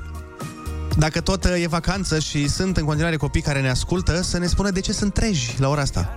Dacă 0.97 1.21
tot 1.21 1.45
uh, 1.45 1.63
e 1.63 1.67
vacanță 1.67 2.19
și 2.19 2.49
sunt 2.49 2.77
în 2.77 2.85
continuare 2.85 3.17
copii 3.17 3.43
care 3.43 3.61
ne 3.61 3.71
ascultă, 3.71 4.23
să 4.23 4.39
ne 4.39 4.47
spună 4.47 4.71
de 4.71 4.81
ce 4.81 4.93
sunt 4.93 5.15
treji 5.15 5.55
la 5.59 5.69
ora 5.69 5.81
asta. 5.81 6.13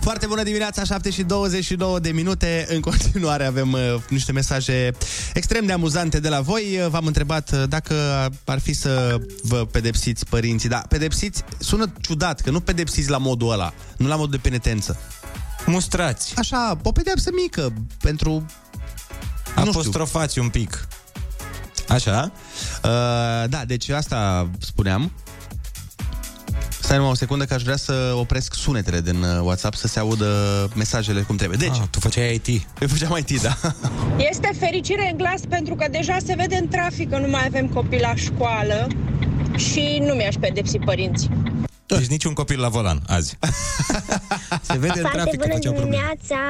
Foarte 0.00 0.26
bună 0.26 0.42
dimineața, 0.42 0.84
7 0.84 1.10
și 1.10 1.22
22 1.22 2.00
de 2.00 2.10
minute. 2.10 2.66
În 2.68 2.80
continuare 2.80 3.44
avem 3.44 3.72
uh, 3.72 3.80
niște 4.08 4.32
mesaje 4.32 4.90
extrem 5.34 5.66
de 5.66 5.72
amuzante 5.72 6.20
de 6.20 6.28
la 6.28 6.40
voi. 6.40 6.78
Uh, 6.80 6.88
V-am 6.88 7.06
întrebat 7.06 7.50
uh, 7.52 7.62
dacă 7.68 7.94
ar 8.44 8.58
fi 8.58 8.72
să 8.72 9.20
vă 9.42 9.66
pedepsiți 9.66 10.26
părinții. 10.26 10.68
Da, 10.68 10.82
pedepsiți 10.88 11.42
sună 11.58 11.92
ciudat, 12.00 12.40
că 12.40 12.50
nu 12.50 12.60
pedepsiți 12.60 13.10
la 13.10 13.18
modul 13.18 13.52
ăla, 13.52 13.72
nu 13.96 14.06
la 14.06 14.16
modul 14.16 14.30
de 14.30 14.48
penetență. 14.48 14.98
Mustrați. 15.66 16.32
Așa, 16.36 16.78
o 16.82 16.92
pedeapsă 16.92 17.30
mică 17.42 17.72
pentru... 18.00 18.30
Nu 18.30 18.44
știu. 19.64 19.70
Apostrofați 19.70 20.38
un 20.38 20.48
pic. 20.48 20.88
Așa? 21.88 22.32
Uh, 22.84 23.48
da, 23.48 23.62
deci 23.66 23.88
asta 23.88 24.48
spuneam. 24.58 25.12
Stai 26.80 26.96
numai 26.96 27.12
o 27.12 27.16
secundă 27.16 27.44
că 27.44 27.54
aș 27.54 27.62
vrea 27.62 27.76
să 27.76 28.12
opresc 28.14 28.54
sunetele 28.54 29.00
din 29.00 29.22
uh, 29.22 29.40
WhatsApp 29.42 29.74
să 29.74 29.86
se 29.86 29.98
audă 29.98 30.26
mesajele 30.74 31.20
cum 31.20 31.36
trebuie. 31.36 31.58
Deci, 31.60 31.78
Ah, 31.80 31.88
tu 31.90 32.00
făceai 32.00 32.34
IT. 32.34 32.46
eu 32.80 32.88
făceam 32.88 33.16
IT, 33.18 33.40
da. 33.42 33.56
Este 34.30 34.50
fericire 34.58 35.08
în 35.10 35.16
glas 35.16 35.40
pentru 35.48 35.74
că 35.74 35.86
deja 35.90 36.16
se 36.26 36.34
vede 36.36 36.56
în 36.56 36.68
trafic 36.68 37.10
că 37.10 37.18
nu 37.18 37.28
mai 37.28 37.44
avem 37.46 37.66
copii 37.68 38.00
la 38.00 38.14
școală 38.14 38.86
și 39.56 40.02
nu 40.06 40.14
mi-aș 40.14 40.34
pedepsi 40.40 40.78
părinții. 40.78 41.30
Deci 41.86 42.06
niciun 42.06 42.32
copil 42.32 42.60
la 42.60 42.68
volan 42.68 43.00
azi. 43.06 43.38
Se 44.68 44.78
vede 44.78 45.00
în 45.00 45.00
Foarte 45.00 45.16
trafic 45.18 45.40
că 45.40 45.46
bună 45.46 45.54
făceau 45.54 45.72
probleme. 45.72 45.96
dimineața, 45.96 46.40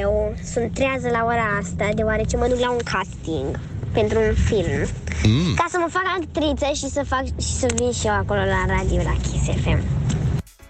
eu 0.00 0.36
sunt 0.52 0.74
trează 0.74 1.08
la 1.08 1.24
ora 1.24 1.58
asta, 1.62 1.88
deoarece 1.94 2.36
mă 2.36 2.46
duc 2.48 2.58
la 2.58 2.70
un 2.70 2.80
casting 2.84 3.60
pentru 4.00 4.18
un 4.28 4.34
film. 4.48 4.88
Mm. 5.24 5.54
Ca 5.54 5.66
să 5.70 5.76
mă 5.80 5.88
fac 5.90 6.02
actriță 6.18 6.66
și 6.74 6.92
să, 6.92 7.02
fac, 7.06 7.24
și 7.40 7.52
să 7.60 7.66
vin 7.76 7.92
și 7.92 8.06
eu 8.06 8.12
acolo 8.12 8.40
la 8.40 8.64
radio, 8.76 8.96
la 9.02 9.16
Kiss 9.22 9.60
FM. 9.62 9.80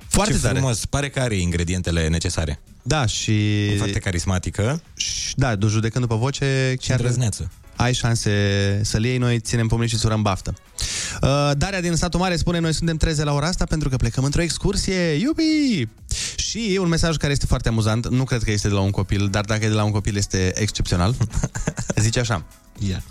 Foarte 0.08 0.32
Ce 0.32 0.38
tare. 0.40 0.54
frumos, 0.58 0.84
pare 0.84 1.08
că 1.08 1.20
are 1.20 1.34
ingredientele 1.36 2.08
necesare. 2.08 2.60
Da, 2.82 3.06
și... 3.06 3.36
Foarte 3.76 3.98
carismatică. 3.98 4.82
și 4.96 5.34
da, 5.36 5.54
du- 5.56 5.68
judecând 5.68 6.04
după 6.04 6.16
voce, 6.20 6.76
Și 6.80 6.88
chiar 6.88 6.98
îndrăzneață. 6.98 7.50
ai 7.76 7.92
șanse 7.94 8.30
să-l 8.84 9.04
iei, 9.04 9.18
noi 9.18 9.38
ținem 9.40 9.66
pomeni 9.66 9.88
și 9.88 9.96
surăm 9.96 10.22
baftă. 10.22 10.54
Uh, 11.22 11.50
Daria 11.56 11.80
din 11.80 11.94
satul 11.94 12.20
mare 12.20 12.36
spune, 12.36 12.58
noi 12.58 12.74
suntem 12.74 12.96
treze 12.96 13.24
la 13.24 13.32
ora 13.32 13.46
asta 13.46 13.64
pentru 13.64 13.88
că 13.88 13.96
plecăm 13.96 14.24
într-o 14.24 14.42
excursie, 14.42 14.94
iubi! 15.12 15.88
Și 16.36 16.74
e 16.74 16.78
un 16.78 16.88
mesaj 16.88 17.16
care 17.16 17.32
este 17.32 17.46
foarte 17.46 17.68
amuzant, 17.68 18.08
nu 18.08 18.24
cred 18.24 18.42
că 18.42 18.50
este 18.50 18.68
de 18.68 18.74
la 18.74 18.80
un 18.80 18.90
copil, 18.90 19.28
dar 19.30 19.44
dacă 19.44 19.64
e 19.64 19.68
de 19.68 19.74
la 19.74 19.84
un 19.84 19.90
copil 19.90 20.16
este 20.16 20.52
excepțional. 20.60 21.14
Zice 21.96 22.20
așa, 22.20 22.44
Ia. 22.78 23.02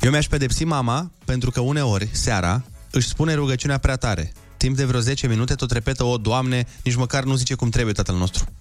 eu 0.00 0.10
mi-aș 0.10 0.26
pedepsi 0.26 0.64
mama 0.64 1.10
pentru 1.24 1.50
că 1.50 1.60
uneori, 1.60 2.08
seara, 2.12 2.64
își 2.90 3.08
spune 3.08 3.34
rugăciunea 3.34 3.78
prea 3.78 3.96
tare. 3.96 4.32
Timp 4.56 4.76
de 4.76 4.84
vreo 4.84 5.00
10 5.00 5.26
minute 5.26 5.54
tot 5.54 5.70
repetă, 5.70 6.04
o, 6.04 6.16
Doamne, 6.16 6.66
nici 6.84 6.94
măcar 6.94 7.24
nu 7.24 7.34
zice 7.34 7.54
cum 7.54 7.70
trebuie 7.70 7.94
tatăl 7.94 8.16
nostru. 8.16 8.44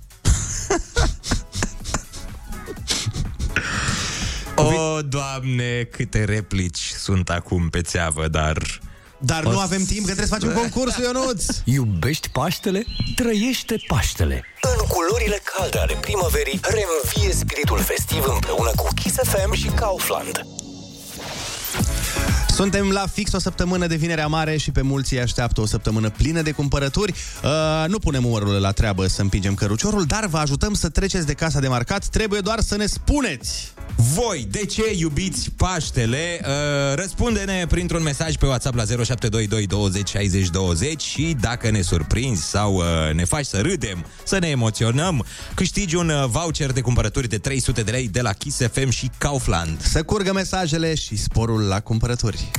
O, 4.55 5.01
Doamne, 5.01 5.83
câte 5.83 6.23
replici 6.23 6.91
sunt 6.97 7.29
acum 7.29 7.69
pe 7.69 7.81
țeavă, 7.81 8.27
dar... 8.27 8.79
Dar 9.19 9.43
O 9.43 9.51
nu 9.51 9.59
avem 9.59 9.83
timp, 9.83 10.05
că 10.05 10.13
trebuie 10.13 10.25
să 10.27 10.33
facem 10.33 10.53
concursul, 10.53 11.03
Ionuț! 11.03 11.45
Iubești 11.63 12.29
Paștele? 12.29 12.85
Trăiește 13.15 13.75
Paștele! 13.88 14.43
În 14.61 14.85
culorile 14.88 15.41
calde 15.43 15.77
ale 15.77 15.97
primăverii, 16.01 16.59
reînvie 16.61 17.33
spiritul 17.33 17.79
festiv 17.79 18.23
împreună 18.27 18.71
cu 18.75 18.88
Kiss 18.95 19.15
FM 19.23 19.53
și 19.53 19.67
Kaufland. 19.67 20.45
Suntem 22.59 22.89
la 22.89 23.07
fix 23.07 23.31
o 23.31 23.39
săptămână 23.39 23.88
de 23.88 23.95
Vinerea 23.95 24.27
Mare 24.27 24.57
și 24.57 24.71
pe 24.71 24.81
mulți 24.81 25.13
îi 25.13 25.19
așteaptă 25.19 25.61
o 25.61 25.65
săptămână 25.65 26.09
plină 26.09 26.41
de 26.41 26.51
cumpărături. 26.51 27.13
Uh, 27.43 27.49
nu 27.88 27.99
punem 27.99 28.25
umărul 28.25 28.53
la 28.61 28.71
treabă 28.71 29.07
să 29.07 29.21
împingem 29.21 29.53
căruciorul, 29.53 30.05
dar 30.05 30.25
vă 30.25 30.38
ajutăm 30.38 30.73
să 30.73 30.89
treceți 30.89 31.25
de 31.25 31.33
casa 31.33 31.59
de 31.59 31.67
marcat. 31.67 32.05
Trebuie 32.05 32.39
doar 32.39 32.59
să 32.59 32.75
ne 32.75 32.85
spuneți. 32.85 33.73
Voi, 33.96 34.48
de 34.51 34.65
ce 34.65 34.93
iubiți 34.96 35.51
Paștele? 35.58 36.41
Uh, 36.41 36.96
răspunde-ne 36.96 37.65
printr-un 37.67 38.03
mesaj 38.03 38.36
pe 38.36 38.46
WhatsApp 38.46 38.75
la 38.75 38.84
0722 38.84 39.67
20 39.67 40.10
60 40.10 40.50
20 40.50 41.01
și 41.01 41.36
dacă 41.39 41.69
ne 41.69 41.81
surprinzi 41.81 42.43
sau 42.43 42.75
uh, 42.75 42.84
ne 43.13 43.25
faci 43.25 43.46
să 43.46 43.62
râdem, 43.62 44.05
să 44.24 44.39
ne 44.39 44.48
emoționăm, 44.48 45.25
câștigi 45.53 45.96
un 45.96 46.10
uh, 46.10 46.25
voucher 46.27 46.72
de 46.72 46.81
cumpărături 46.81 47.27
de 47.27 47.38
300 47.38 47.81
de 47.81 47.91
lei 47.91 48.08
de 48.08 48.22
la 48.22 48.34
Kiss 48.34 48.62
FM 48.72 48.89
și 48.89 49.10
Kaufland. 49.17 49.81
Să 49.81 50.03
curgă 50.03 50.34
mesajele 50.34 50.96
și 50.96 51.17
sporul 51.17 51.62
la 51.62 51.79
cumpărături. 51.79 52.51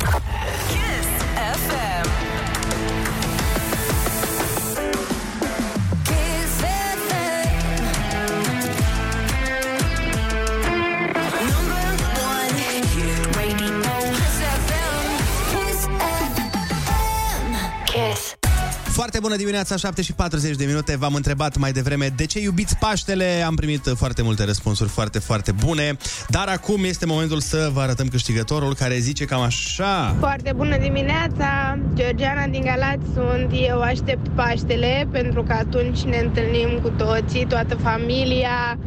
Foarte 19.00 19.18
bună 19.20 19.36
dimineața, 19.36 19.76
7 19.76 20.02
și 20.02 20.12
40 20.12 20.56
de 20.56 20.64
minute. 20.64 20.96
V-am 20.96 21.14
întrebat 21.14 21.56
mai 21.56 21.72
devreme 21.72 22.12
de 22.16 22.26
ce 22.26 22.40
iubiți 22.40 22.76
Paștele. 22.76 23.42
Am 23.46 23.54
primit 23.54 23.92
foarte 23.96 24.22
multe 24.22 24.44
răspunsuri 24.44 24.88
foarte, 24.88 25.18
foarte 25.18 25.52
bune. 25.52 25.96
Dar 26.28 26.48
acum 26.48 26.84
este 26.84 27.06
momentul 27.06 27.40
să 27.40 27.70
vă 27.72 27.80
arătăm 27.80 28.08
câștigătorul 28.08 28.74
care 28.74 28.98
zice 28.98 29.24
cam 29.24 29.40
așa. 29.40 30.14
Foarte 30.18 30.52
bună 30.56 30.76
dimineața! 30.78 31.78
Georgiana 31.94 32.46
din 32.46 32.60
Galați 32.60 33.06
sunt. 33.14 33.50
Eu 33.68 33.80
aștept 33.80 34.28
Paștele 34.28 35.08
pentru 35.12 35.42
că 35.42 35.52
atunci 35.52 36.00
ne 36.00 36.18
întâlnim 36.18 36.78
cu 36.82 36.88
toții, 36.88 37.46
toată 37.46 37.74
familia. 37.74 38.78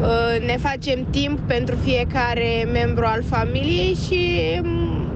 Uh, 0.00 0.46
Ne 0.46 0.56
facem 0.56 1.06
timp 1.10 1.38
pentru 1.38 1.76
fiecare 1.84 2.68
membru 2.72 3.04
al 3.04 3.22
familiei 3.28 3.98
și 4.06 4.60
mm, 4.62 5.12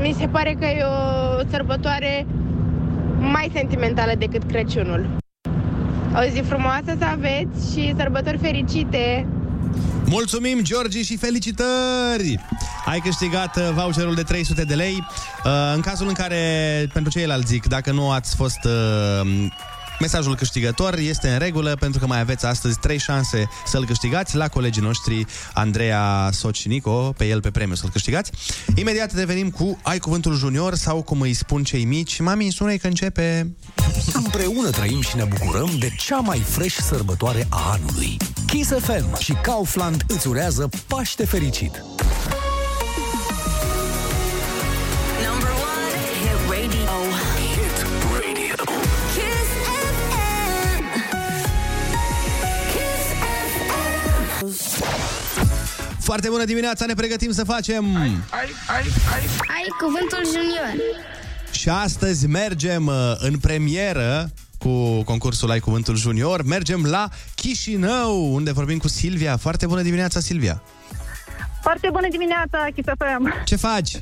mi 0.00 0.14
se 0.18 0.26
pare 0.26 0.56
că 0.60 0.66
e 0.66 0.82
o 0.82 1.48
sărbătoare 1.50 2.26
mai 3.20 3.50
sentimentală 3.54 4.12
decât 4.18 4.42
Crăciunul. 4.48 5.16
O 6.14 6.30
zi 6.32 6.40
frumoasă 6.40 6.96
să 6.98 7.04
aveți 7.04 7.72
și 7.72 7.94
sărbători 7.96 8.38
fericite! 8.38 9.26
Mulțumim, 10.04 10.58
Georgi, 10.62 11.02
și 11.02 11.16
felicitări! 11.16 12.40
Ai 12.86 12.98
câștigat 12.98 13.56
uh, 13.56 13.70
voucherul 13.74 14.14
de 14.14 14.22
300 14.22 14.62
de 14.62 14.74
lei. 14.74 15.04
Uh, 15.44 15.50
În 15.74 15.80
cazul 15.80 16.08
în 16.08 16.14
care, 16.14 16.36
pentru 16.92 17.12
ceilalți 17.12 17.46
zic, 17.46 17.66
dacă 17.66 17.92
nu 17.92 18.10
ați 18.10 18.36
fost 18.36 18.58
uh, 18.64 19.46
mesajul 20.00 20.36
câștigător, 20.36 20.98
este 20.98 21.28
în 21.28 21.38
regulă, 21.38 21.76
pentru 21.80 22.00
că 22.00 22.06
mai 22.06 22.20
aveți 22.20 22.46
astăzi 22.46 22.78
trei 22.78 22.98
șanse 22.98 23.48
să-l 23.66 23.86
câștigați 23.86 24.36
la 24.36 24.48
colegii 24.48 24.82
noștri 24.82 25.26
Andreea 25.54 26.28
Soci 26.32 26.58
și 26.58 26.68
Nico, 26.68 27.12
pe 27.16 27.26
el 27.26 27.40
pe 27.40 27.50
premiu 27.50 27.74
să-l 27.74 27.90
câștigați. 27.90 28.30
Imediat 28.74 29.14
revenim 29.14 29.50
cu 29.50 29.78
Ai 29.82 29.98
Cuvântul 29.98 30.34
Junior 30.34 30.74
sau 30.74 31.02
cum 31.02 31.20
îi 31.20 31.32
spun 31.32 31.64
cei 31.64 31.84
mici, 31.84 32.20
mami, 32.20 32.50
sună 32.50 32.74
că 32.74 32.86
începe... 32.86 33.56
Împreună 34.12 34.70
trăim 34.70 35.00
și 35.00 35.16
ne 35.16 35.24
bucurăm 35.24 35.70
de 35.78 35.90
cea 35.96 36.18
mai 36.18 36.38
fresh 36.38 36.76
sărbătoare 36.76 37.46
a 37.50 37.70
anului. 37.70 38.16
Kiss 38.46 38.70
FM 38.70 39.18
și 39.18 39.32
Kaufland 39.32 40.04
îți 40.06 40.28
urează 40.28 40.68
Paște 40.86 41.24
fericit! 41.24 41.82
Foarte 56.08 56.28
bună 56.28 56.44
dimineața, 56.44 56.86
ne 56.86 56.94
pregătim 56.94 57.32
să 57.32 57.44
facem... 57.44 57.96
Ai 57.96 59.66
cuvântul 59.80 60.24
junior. 60.24 60.74
Și 61.50 61.68
astăzi 61.68 62.26
mergem 62.26 62.86
uh, 62.86 63.12
în 63.18 63.38
premieră 63.38 64.30
cu 64.58 65.02
concursul 65.02 65.50
Ai 65.50 65.60
Cuvântul 65.60 65.96
Junior. 65.96 66.42
Mergem 66.42 66.84
la 66.84 67.08
Chișinău, 67.34 68.34
unde 68.34 68.52
vorbim 68.52 68.78
cu 68.78 68.88
Silvia. 68.88 69.36
Foarte 69.36 69.66
bună 69.66 69.82
dimineața, 69.82 70.20
Silvia! 70.20 70.62
Foarte 71.62 71.88
bună 71.92 72.08
dimineața, 72.10 72.66
Chisafem. 72.74 73.34
Ce 73.44 73.56
faci? 73.56 74.00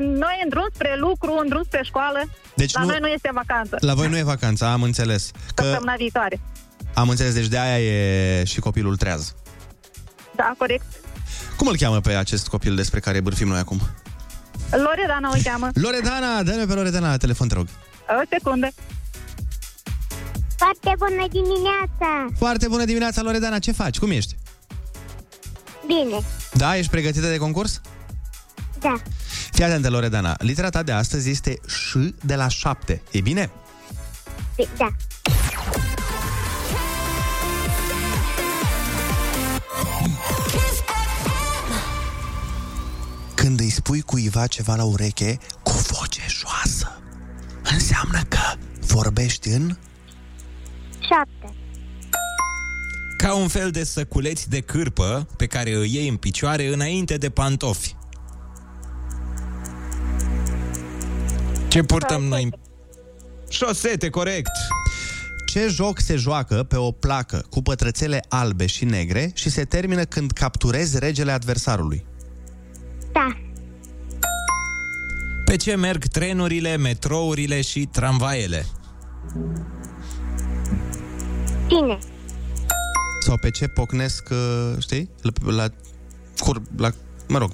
Noi 0.00 0.40
în 0.42 0.48
drum 0.48 0.66
spre 0.74 0.96
lucru, 0.98 1.38
în 1.42 1.48
drum 1.48 1.62
spre 1.66 1.80
școală. 1.84 2.20
Deci 2.54 2.72
La 2.72 2.80
nu- 2.80 2.86
noi 2.86 2.98
nu 3.00 3.06
este 3.08 3.30
vacanță. 3.32 3.76
La 3.80 3.94
voi 3.94 4.08
nu 4.08 4.16
e 4.16 4.22
vacanța, 4.22 4.72
am 4.72 4.82
înțeles. 4.82 5.30
Că 5.54 5.62
Săptămâna 5.62 5.94
viitoare. 5.98 6.40
am 6.94 7.08
înțeles, 7.08 7.34
deci 7.34 7.46
de 7.46 7.58
aia 7.58 7.78
e 7.80 8.44
și 8.44 8.60
copilul 8.60 8.96
treaz. 8.96 9.34
Da, 10.36 10.54
corect. 10.58 10.84
Cum 11.56 11.66
îl 11.66 11.76
cheamă 11.76 12.00
pe 12.00 12.12
acest 12.14 12.48
copil 12.48 12.74
despre 12.74 13.00
care 13.00 13.20
bârfim 13.20 13.48
noi 13.48 13.58
acum? 13.58 13.80
Loredana 14.70 15.28
o 15.34 15.38
cheamă. 15.42 15.68
Loredana, 15.82 16.42
dă-ne 16.42 16.64
pe 16.64 16.72
Loredana 16.74 17.08
la 17.10 17.16
telefon, 17.16 17.48
te 17.48 17.54
rog. 17.54 17.66
O 18.20 18.22
secundă. 18.30 18.68
Foarte 20.56 20.92
bună 20.98 21.26
dimineața! 21.30 22.26
Foarte 22.38 22.68
bună 22.68 22.84
dimineața, 22.84 23.22
Loredana, 23.22 23.58
ce 23.58 23.72
faci? 23.72 23.98
Cum 23.98 24.10
ești? 24.10 24.36
Bine, 25.86 26.18
Da, 26.52 26.76
ești 26.76 26.90
pregătită 26.90 27.26
de 27.28 27.36
concurs? 27.36 27.80
da, 28.80 28.94
Fii 29.52 29.64
atentă, 29.64 29.90
Loredana. 29.90 30.34
Litera 30.38 30.68
ta 30.68 30.82
de 30.82 30.92
astăzi 30.92 31.30
este 31.30 31.58
ș 31.66 31.94
de 32.24 32.34
la 32.34 32.48
7. 32.48 33.02
E 33.10 33.20
bine? 33.20 33.50
da. 34.76 34.88
Când 43.46 43.60
îi 43.60 43.70
spui 43.70 44.00
cuiva 44.00 44.46
ceva 44.46 44.74
la 44.74 44.84
ureche 44.84 45.38
cu 45.62 45.72
voce 45.72 46.20
joasă, 46.28 47.00
înseamnă 47.72 48.20
că 48.28 48.38
vorbești 48.80 49.48
în... 49.48 49.76
Șapte. 51.00 51.54
Ca 53.16 53.34
un 53.34 53.48
fel 53.48 53.70
de 53.70 53.84
săculeți 53.84 54.48
de 54.48 54.60
cârpă 54.60 55.28
pe 55.36 55.46
care 55.46 55.74
îi 55.74 55.94
iei 55.94 56.08
în 56.08 56.16
picioare 56.16 56.66
înainte 56.66 57.16
de 57.16 57.30
pantofi. 57.30 57.96
Ce 61.68 61.82
purtăm 61.82 62.24
noi? 62.24 62.42
în- 62.42 62.52
Șosete, 63.48 64.08
corect. 64.08 64.50
Ce 65.46 65.66
joc 65.68 66.00
se 66.00 66.16
joacă 66.16 66.62
pe 66.62 66.76
o 66.76 66.90
placă 66.90 67.44
cu 67.50 67.62
pătrățele 67.62 68.24
albe 68.28 68.66
și 68.66 68.84
negre 68.84 69.30
și 69.34 69.50
se 69.50 69.64
termină 69.64 70.04
când 70.04 70.30
capturezi 70.30 70.98
regele 70.98 71.32
adversarului? 71.32 72.06
Da. 73.16 73.36
Pe 75.44 75.56
ce 75.56 75.74
merg 75.74 76.04
trenurile, 76.04 76.76
metrourile 76.76 77.60
și 77.60 77.88
tramvaiele? 77.92 78.66
Bine. 81.66 81.98
Sau 83.20 83.36
pe 83.36 83.50
ce 83.50 83.66
pocnesc, 83.66 84.28
uh, 84.30 84.72
știi? 84.78 85.10
La, 85.20 85.52
la, 85.52 85.68
cur, 86.38 86.62
la 86.76 86.90
mă 87.28 87.38
rog, 87.38 87.50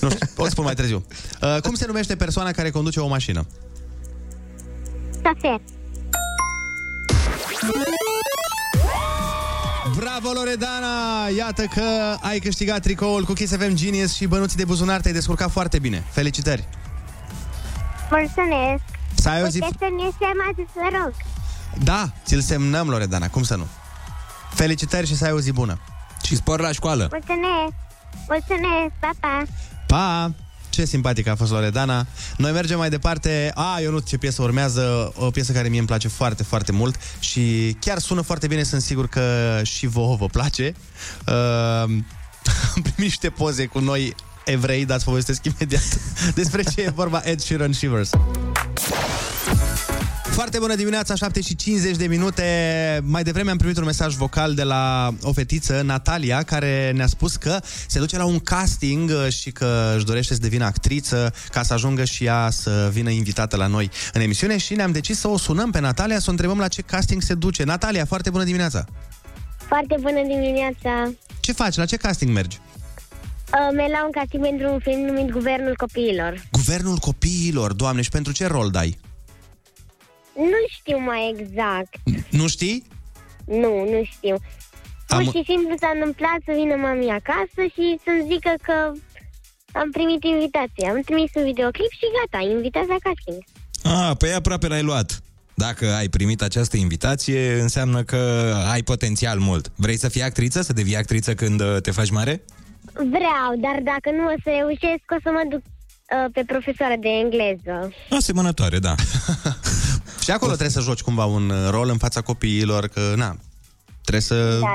nu 0.00 0.10
știu, 0.10 0.26
o 0.36 0.48
spun 0.48 0.64
mai 0.64 0.74
târziu. 0.74 1.04
Uh, 1.42 1.60
cum 1.60 1.74
se 1.74 1.86
numește 1.86 2.16
persoana 2.16 2.50
care 2.50 2.70
conduce 2.70 3.00
o 3.00 3.06
mașină? 3.06 3.46
Șofer. 5.24 5.60
Bravo, 10.02 10.32
Loredana! 10.32 11.28
Iată 11.36 11.64
că 11.64 12.16
ai 12.20 12.38
câștigat 12.38 12.80
tricoul 12.82 13.24
cu 13.24 13.32
Kiss 13.32 13.56
FM 13.56 13.74
Genius 13.74 14.14
și 14.14 14.26
bănuții 14.26 14.56
de 14.56 14.64
buzunar 14.64 15.00
te-ai 15.00 15.14
descurcat 15.14 15.50
foarte 15.50 15.78
bine. 15.78 16.04
Felicitări! 16.10 16.68
Mulțumesc. 18.10 18.82
Să 19.14 19.28
ai 19.28 19.42
o 19.42 19.46
zi... 19.46 19.58
Puteți 19.58 19.78
să 19.78 19.88
ne 19.96 20.08
semați, 20.18 20.72
vă 20.74 20.98
rog. 21.02 21.12
Da, 21.84 22.10
ți-l 22.24 22.40
semnăm, 22.40 22.88
Loredana, 22.88 23.28
cum 23.28 23.42
să 23.42 23.56
nu? 23.56 23.66
Felicitări 24.50 25.06
și 25.06 25.16
să 25.16 25.24
ai 25.24 25.32
o 25.32 25.40
zi 25.40 25.52
bună! 25.52 25.78
Și 26.22 26.36
spor 26.36 26.60
la 26.60 26.72
școală! 26.72 27.08
Mulțumesc. 27.10 27.74
Mulțumesc, 28.28 28.92
pa, 29.00 29.10
pa. 29.20 29.42
Pa! 29.86 30.32
Ce 30.72 30.84
simpatic 30.84 31.26
a 31.26 31.34
fost 31.34 31.50
Loredana. 31.50 32.06
Noi 32.36 32.52
mergem 32.52 32.78
mai 32.78 32.90
departe. 32.90 33.52
A, 33.54 33.80
eu 33.80 33.90
nu 33.90 33.98
ce 33.98 34.16
piesă 34.16 34.42
urmează, 34.42 35.12
o 35.16 35.30
piesă 35.30 35.52
care 35.52 35.68
mie 35.68 35.78
îmi 35.78 35.86
place 35.86 36.08
foarte, 36.08 36.42
foarte 36.42 36.72
mult 36.72 36.96
și 37.18 37.76
chiar 37.80 37.98
sună 37.98 38.20
foarte 38.20 38.46
bine, 38.46 38.62
sunt 38.62 38.82
sigur 38.82 39.08
că 39.08 39.60
și 39.62 39.86
vouă 39.86 40.16
vă 40.16 40.26
place. 40.26 40.74
Uh, 41.26 41.34
am 42.74 42.82
primit 42.82 42.96
niște 42.96 43.28
poze 43.28 43.66
cu 43.66 43.78
noi 43.78 44.14
evrei, 44.44 44.84
dar 44.84 44.96
îți 44.96 45.04
povestesc 45.04 45.44
imediat 45.44 45.98
despre 46.34 46.62
ce 46.62 46.80
e 46.80 46.90
vorba 46.90 47.20
Ed 47.24 47.40
Sheeran 47.40 47.72
Shivers. 47.72 48.10
Foarte 50.42 50.60
bună 50.60 50.74
dimineața, 50.74 51.14
7 51.14 51.40
și 51.40 51.56
50 51.56 51.96
de 51.96 52.06
minute. 52.06 52.44
Mai 53.04 53.22
devreme 53.22 53.50
am 53.50 53.56
primit 53.56 53.76
un 53.76 53.84
mesaj 53.84 54.14
vocal 54.14 54.54
de 54.54 54.62
la 54.62 55.14
o 55.22 55.32
fetiță, 55.32 55.82
Natalia, 55.84 56.42
care 56.42 56.92
ne-a 56.94 57.06
spus 57.06 57.36
că 57.36 57.60
se 57.86 57.98
duce 57.98 58.16
la 58.16 58.24
un 58.24 58.38
casting 58.38 59.10
uh, 59.10 59.32
și 59.32 59.50
că 59.50 59.92
își 59.96 60.04
dorește 60.04 60.34
să 60.34 60.40
devină 60.40 60.64
actriță 60.64 61.34
ca 61.50 61.62
să 61.62 61.72
ajungă 61.72 62.04
și 62.04 62.24
ea 62.24 62.50
să 62.50 62.88
vină 62.92 63.10
invitată 63.10 63.56
la 63.56 63.66
noi 63.66 63.90
în 64.12 64.20
emisiune 64.20 64.58
și 64.58 64.74
ne-am 64.74 64.92
decis 64.92 65.18
să 65.18 65.28
o 65.28 65.38
sunăm 65.38 65.70
pe 65.70 65.80
Natalia 65.80 66.18
să 66.18 66.24
o 66.28 66.30
întrebăm 66.30 66.58
la 66.58 66.68
ce 66.68 66.82
casting 66.82 67.22
se 67.22 67.34
duce. 67.34 67.64
Natalia, 67.64 68.04
foarte 68.04 68.30
bună 68.30 68.44
dimineața! 68.44 68.84
Foarte 69.56 69.96
bună 70.00 70.22
dimineața. 70.22 71.12
Ce 71.40 71.52
faci? 71.52 71.76
La 71.76 71.84
ce 71.84 71.96
casting 71.96 72.32
mergi? 72.32 72.58
Uh, 73.52 73.74
Merg 73.74 73.90
la 73.90 74.04
un 74.04 74.10
casting 74.10 74.42
pentru 74.42 74.72
un 74.72 74.78
film 74.78 75.00
numit 75.00 75.30
Guvernul 75.30 75.74
Copiilor. 75.76 76.42
Guvernul 76.52 76.96
copiilor, 76.96 77.72
doamne, 77.72 78.02
și 78.02 78.10
pentru 78.10 78.32
ce 78.32 78.46
rol 78.46 78.70
dai? 78.70 78.98
Nu 80.36 80.60
știu 80.68 80.98
mai 80.98 81.34
exact. 81.38 81.94
Nu 82.30 82.46
știi? 82.48 82.84
Nu, 83.44 83.72
nu 83.90 84.00
știu. 84.04 84.36
Pur 85.06 85.16
Am- 85.18 85.24
și 85.24 85.42
simplu 85.50 85.74
s-a 85.80 85.90
întâmplat 85.94 86.38
să 86.44 86.52
vină 86.60 86.74
mami 86.76 87.08
acasă 87.20 87.62
și 87.74 87.84
să-mi 88.04 88.26
zică 88.32 88.52
că 88.62 88.92
am 89.80 89.90
primit 89.90 90.22
invitație. 90.24 90.88
Am 90.88 91.00
trimis 91.04 91.30
un 91.34 91.44
videoclip 91.44 91.90
și 91.90 92.06
gata, 92.16 92.44
invitați 92.44 92.88
la 92.88 92.96
casting. 93.06 93.40
Ah, 93.82 94.16
păi 94.18 94.32
aproape 94.32 94.66
l-ai 94.68 94.82
luat. 94.82 95.22
Dacă 95.54 95.92
ai 95.92 96.08
primit 96.08 96.42
această 96.42 96.76
invitație, 96.76 97.60
înseamnă 97.60 98.02
că 98.02 98.16
ai 98.72 98.82
potențial 98.82 99.38
mult. 99.38 99.72
Vrei 99.76 99.96
să 99.98 100.08
fii 100.08 100.22
actriță, 100.22 100.62
să 100.62 100.72
devii 100.72 100.96
actriță 100.96 101.34
când 101.34 101.60
uh, 101.60 101.76
te 101.82 101.90
faci 101.90 102.10
mare? 102.10 102.42
Vreau, 102.92 103.50
dar 103.58 103.78
dacă 103.82 104.10
nu 104.16 104.24
o 104.24 104.34
să 104.42 104.50
reușesc, 104.58 105.04
o 105.16 105.20
să 105.22 105.30
mă 105.30 105.42
duc 105.50 105.60
uh, 105.64 106.30
pe 106.32 106.42
profesoară 106.46 106.94
de 107.00 107.08
engleză. 107.08 107.92
Asemănătoare, 108.10 108.78
da. 108.78 108.94
Și 110.22 110.30
acolo 110.30 110.50
trebuie 110.50 110.70
să 110.70 110.80
joci 110.80 111.00
cumva 111.00 111.24
un 111.24 111.50
uh, 111.50 111.68
rol 111.70 111.88
în 111.88 111.98
fața 111.98 112.20
copiilor, 112.20 112.88
că 112.88 113.12
na, 113.16 113.36
trebuie 114.00 114.22
să... 114.22 114.58
Da. 114.58 114.74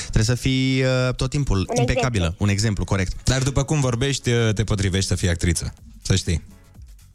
Trebuie 0.00 0.24
să 0.24 0.34
fii 0.34 0.82
uh, 0.82 1.14
tot 1.14 1.30
timpul 1.30 1.58
Un 1.58 1.76
impecabilă. 1.78 2.24
exemplu. 2.24 2.44
Un 2.44 2.48
exemplu, 2.48 2.84
corect. 2.84 3.12
Dar 3.24 3.42
după 3.42 3.62
cum 3.62 3.80
vorbești, 3.80 4.30
uh, 4.30 4.54
te 4.54 4.64
potrivești 4.64 5.08
să 5.08 5.14
fii 5.14 5.28
actriță. 5.28 5.72
Să 6.02 6.16
știi. 6.16 6.42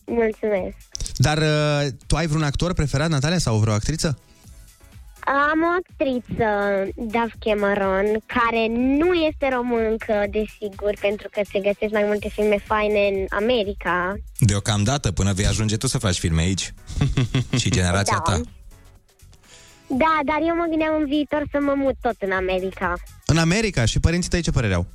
Mulțumesc. 0.05 0.75
Dar 1.15 1.37
uh, 1.37 1.91
tu 2.07 2.15
ai 2.15 2.27
vreun 2.27 2.43
actor 2.43 2.73
preferat, 2.73 3.09
Natalia, 3.09 3.37
sau 3.37 3.57
vreo 3.57 3.73
actriță? 3.73 4.19
Am 5.25 5.59
o 5.63 5.71
actriță, 5.79 6.49
Dove 6.95 7.33
Cameron, 7.39 8.05
care 8.25 8.67
nu 8.69 9.13
este 9.13 9.49
româncă, 9.53 10.23
desigur, 10.29 10.93
pentru 11.01 11.27
că 11.31 11.41
se 11.51 11.59
găsesc 11.59 11.91
mai 11.91 12.03
multe 12.05 12.29
filme 12.29 12.57
faine 12.65 13.07
în 13.07 13.25
America. 13.29 14.15
Deocamdată, 14.37 15.11
până 15.11 15.33
vei 15.33 15.45
ajunge 15.45 15.77
tu 15.77 15.87
să 15.87 15.97
faci 15.97 16.19
filme 16.19 16.41
aici. 16.41 16.73
și 17.59 17.69
generația 17.69 18.21
Da. 18.25 18.31
ta. 18.31 18.41
Da, 19.87 20.19
dar 20.25 20.39
eu 20.47 20.55
mă 20.55 20.65
gândeam 20.69 20.95
în 20.99 21.05
viitor 21.05 21.43
să 21.51 21.57
mă 21.61 21.73
mut 21.75 21.95
tot 22.01 22.15
în 22.19 22.31
America. 22.31 22.93
În 23.25 23.37
America 23.37 23.85
și 23.85 23.99
părinții 23.99 24.29
tăi 24.29 24.41
ce 24.41 24.51
părere 24.51 24.73
au? 24.73 24.85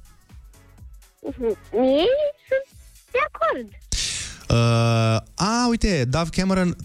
Ei 1.73 2.09
sunt 2.49 2.67
de 3.11 3.19
acord. 3.29 3.69
Uh, 4.49 5.23
a, 5.35 5.67
uite, 5.69 6.05
Dove 6.05 6.29
Cameron, 6.31 6.77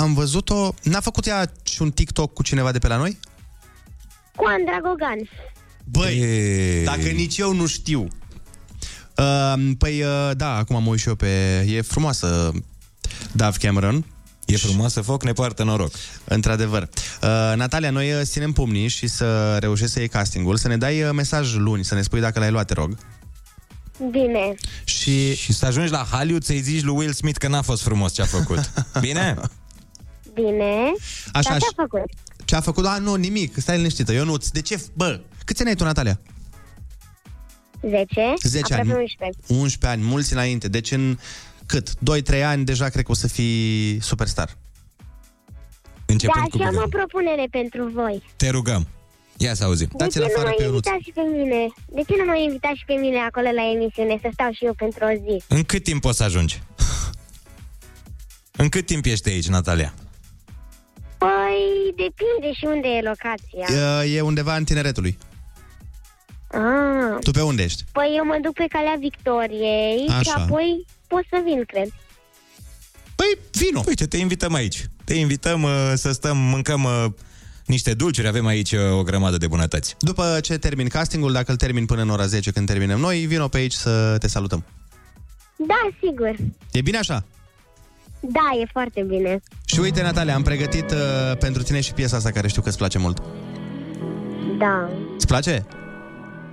am 0.00 0.14
văzut-o... 0.14 0.74
N-a 0.82 1.00
făcut 1.00 1.26
ea 1.26 1.52
și 1.64 1.82
un 1.82 1.90
TikTok 1.90 2.32
cu 2.32 2.42
cineva 2.42 2.72
de 2.72 2.78
pe 2.78 2.88
la 2.88 2.96
noi? 2.96 3.18
Cu 4.36 4.44
Andra 4.46 4.80
Gogan. 4.82 5.28
Băi, 5.84 6.18
Ei. 6.18 6.84
dacă 6.84 7.08
nici 7.08 7.38
eu 7.38 7.52
nu 7.52 7.66
știu. 7.66 8.08
Uh, 9.16 9.70
păi, 9.78 10.02
uh, 10.02 10.30
da, 10.36 10.56
acum 10.56 10.82
mă 10.82 10.90
uit 10.90 11.00
și 11.00 11.08
eu 11.08 11.14
pe... 11.14 11.64
E 11.68 11.80
frumoasă 11.80 12.52
Dove 13.32 13.56
Cameron. 13.58 14.04
E 14.46 14.56
frumoasă 14.56 15.00
foc, 15.00 15.22
ne 15.24 15.32
poartă 15.32 15.64
noroc. 15.64 15.92
Într-adevăr. 16.24 16.82
Uh, 16.82 17.28
Natalia, 17.56 17.90
noi 17.90 18.12
uh, 18.12 18.20
ținem 18.22 18.52
pumnii 18.52 18.88
și 18.88 19.06
să 19.06 19.56
reușești 19.60 19.92
să 19.92 19.98
iei 19.98 20.08
castingul, 20.08 20.56
să 20.56 20.68
ne 20.68 20.76
dai 20.76 21.02
uh, 21.02 21.10
mesaj 21.12 21.54
luni, 21.54 21.84
să 21.84 21.94
ne 21.94 22.02
spui 22.02 22.20
dacă 22.20 22.38
l-ai 22.38 22.50
luat, 22.50 22.66
te 22.66 22.74
rog. 22.74 22.96
Bine. 24.10 24.54
Și... 24.84 25.34
Și 25.36 25.52
să 25.52 25.66
ajungi 25.66 25.90
la 25.90 26.06
Hollywood 26.10 26.42
să-i 26.42 26.60
zici 26.60 26.82
lui 26.82 26.96
Will 26.96 27.12
Smith 27.12 27.38
că 27.38 27.48
n-a 27.48 27.62
fost 27.62 27.82
frumos 27.82 28.12
ce 28.12 28.22
a 28.22 28.24
făcut. 28.24 28.70
Bine? 29.00 29.36
Bine. 30.44 30.92
Așa, 31.32 31.50
Dar 31.50 31.58
ce 31.60 31.66
așa. 31.66 31.66
a 31.76 31.82
făcut? 31.82 32.10
Ce 32.44 32.56
a 32.56 32.60
făcut? 32.60 32.86
A, 32.86 32.98
nu, 32.98 33.14
nimic, 33.14 33.56
stai 33.56 33.76
liniștită. 33.76 34.12
Eu 34.12 34.24
nu 34.24 34.36
De 34.52 34.60
ce? 34.60 34.82
Bă, 34.94 35.20
câți 35.44 35.60
ani 35.60 35.70
ai 35.70 35.76
tu, 35.76 35.84
Natalia? 35.84 36.20
10? 37.80 38.06
10 38.42 38.74
ani. 38.74 38.80
Aproape 38.80 39.00
11. 39.00 39.38
11 39.48 39.86
ani, 39.86 40.02
mulți 40.02 40.32
înainte. 40.32 40.68
Deci 40.68 40.90
în 40.90 41.18
cât? 41.66 41.88
2-3 42.34 42.44
ani 42.44 42.64
deja 42.64 42.88
cred 42.88 43.04
că 43.04 43.10
o 43.10 43.14
să 43.14 43.28
fii 43.28 43.98
superstar. 44.00 44.56
Începând 46.06 46.44
da, 46.44 46.50
cu 46.50 46.56
și 46.56 46.62
am 46.62 46.74
Bogdan. 46.74 46.84
o 46.84 46.88
propunere 46.88 47.46
pentru 47.50 47.90
voi. 47.94 48.22
Te 48.36 48.48
rugăm. 48.50 48.86
Ia 49.36 49.54
să 49.54 49.64
auzim. 49.64 49.88
De 49.96 50.06
ce 50.06 50.18
nu 50.18 50.26
mă 50.34 50.54
invitați 50.64 51.02
și 51.02 51.10
pe 51.14 51.20
mine? 51.20 51.66
De 51.92 52.02
ce 52.06 52.14
nu 52.18 52.24
mă 52.24 52.36
invitați 52.36 52.78
și 52.78 52.84
pe 52.84 52.92
mine 52.92 53.18
acolo 53.18 53.48
la 53.54 53.70
emisiune 53.74 54.18
să 54.22 54.28
stau 54.32 54.50
și 54.52 54.64
eu 54.64 54.74
pentru 54.74 55.04
o 55.04 55.08
zi? 55.12 55.42
În 55.48 55.62
cât 55.62 55.82
timp 55.84 56.00
poți 56.00 56.16
să 56.16 56.22
ajungi? 56.24 56.62
În 58.62 58.68
cât 58.68 58.86
timp 58.86 59.04
ești 59.04 59.28
aici, 59.28 59.48
Natalia? 59.48 59.94
Păi, 61.24 61.62
depinde 61.96 62.52
și 62.58 62.64
unde 62.74 62.88
e 62.88 63.00
locația. 63.10 63.66
E, 64.04 64.16
e 64.16 64.20
undeva 64.20 64.56
în 64.56 64.64
tineretului. 64.64 65.18
Ah, 66.50 67.18
Tu 67.20 67.30
pe 67.30 67.40
unde 67.42 67.62
ești? 67.62 67.84
păi 67.92 68.14
eu 68.16 68.24
mă 68.24 68.38
duc 68.42 68.52
pe 68.52 68.66
calea 68.68 68.96
Victoriei 68.98 70.04
și 70.08 70.14
Așa. 70.18 70.34
apoi 70.34 70.86
pot 71.06 71.24
să 71.30 71.40
vin, 71.44 71.64
cred. 71.66 71.88
Păi, 73.16 73.38
vino! 73.52 73.82
Uite, 73.86 74.06
te 74.06 74.16
invităm 74.16 74.54
aici. 74.54 74.88
Te 75.04 75.14
invităm 75.14 75.62
uh, 75.62 75.92
să 75.94 76.12
stăm, 76.12 76.36
mâncăm 76.36 76.84
uh, 76.84 77.04
niște 77.66 77.94
dulciuri, 77.94 78.28
avem 78.28 78.46
aici 78.46 78.72
uh, 78.72 78.98
o 78.98 79.02
grămadă 79.02 79.36
de 79.36 79.46
bunătăți. 79.46 79.96
După 79.98 80.38
ce 80.42 80.58
termin 80.58 80.88
castingul, 80.88 81.32
dacă 81.32 81.50
îl 81.50 81.56
termin 81.56 81.86
până 81.86 82.02
în 82.02 82.08
ora 82.10 82.26
10 82.26 82.50
când 82.50 82.66
terminăm 82.66 83.00
noi, 83.00 83.18
vino 83.26 83.48
pe 83.48 83.56
aici 83.56 83.72
să 83.72 84.16
te 84.18 84.28
salutăm. 84.28 84.64
Da, 85.56 85.88
sigur. 86.02 86.34
E 86.72 86.80
bine 86.80 86.98
așa? 86.98 87.24
Da, 88.20 88.60
e 88.62 88.66
foarte 88.72 89.02
bine. 89.02 89.40
Și 89.64 89.80
uite, 89.80 90.02
Natalia, 90.02 90.34
am 90.34 90.42
pregătit 90.42 90.90
uh, 90.90 91.36
pentru 91.38 91.62
tine 91.62 91.80
și 91.80 91.92
piesa 91.94 92.16
asta 92.16 92.30
care 92.30 92.48
știu 92.48 92.62
că 92.62 92.68
îți 92.68 92.78
place 92.78 92.98
mult. 92.98 93.22
Da, 94.58 94.90
Îți 95.16 95.26
place? 95.26 95.66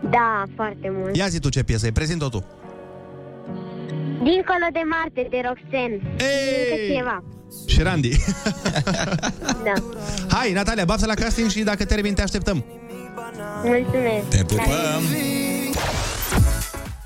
da, 0.09 0.43
foarte 0.55 0.91
mult. 0.91 1.15
Ia 1.15 1.27
zi 1.27 1.39
tu 1.39 1.49
ce 1.49 1.63
piesă 1.63 1.85
e, 1.87 1.91
prezint-o 1.91 2.29
tu. 2.29 2.45
Dincolo 4.23 4.67
de 4.73 4.81
Marte, 4.89 5.27
de 5.29 5.41
Roxen. 5.45 5.91
Încă 6.11 6.93
ceva. 6.95 7.23
Și 7.67 7.81
Randy. 7.81 8.11
Da. 9.63 9.73
Hai, 10.35 10.51
Natalia, 10.51 10.85
baftă 10.85 11.05
la 11.05 11.13
casting 11.13 11.49
și 11.49 11.63
dacă 11.63 11.85
termin 11.85 12.13
te 12.13 12.21
așteptăm. 12.21 12.65
Mulțumesc. 13.63 14.27
Te 14.29 14.43
pupăm! 14.43 15.01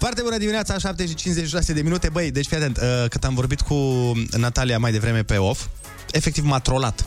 Foarte 0.02 0.22
bună 0.22 0.38
dimineața, 0.38 0.78
7 0.78 1.08
și 1.08 1.14
56 1.14 1.74
de 1.74 1.82
minute. 1.82 2.10
Băi, 2.10 2.32
deci 2.32 2.48
fii 2.48 2.58
atent, 2.58 2.78
uh, 2.78 3.06
cât 3.10 3.24
am 3.24 3.34
vorbit 3.34 3.62
cu 3.62 3.76
Natalia 4.38 4.80
mai 4.80 4.92
devreme 4.92 5.24
pe 5.24 5.38
off, 5.38 5.66
efectiv 6.12 6.44
m-a 6.44 6.60
trolat. 6.60 7.06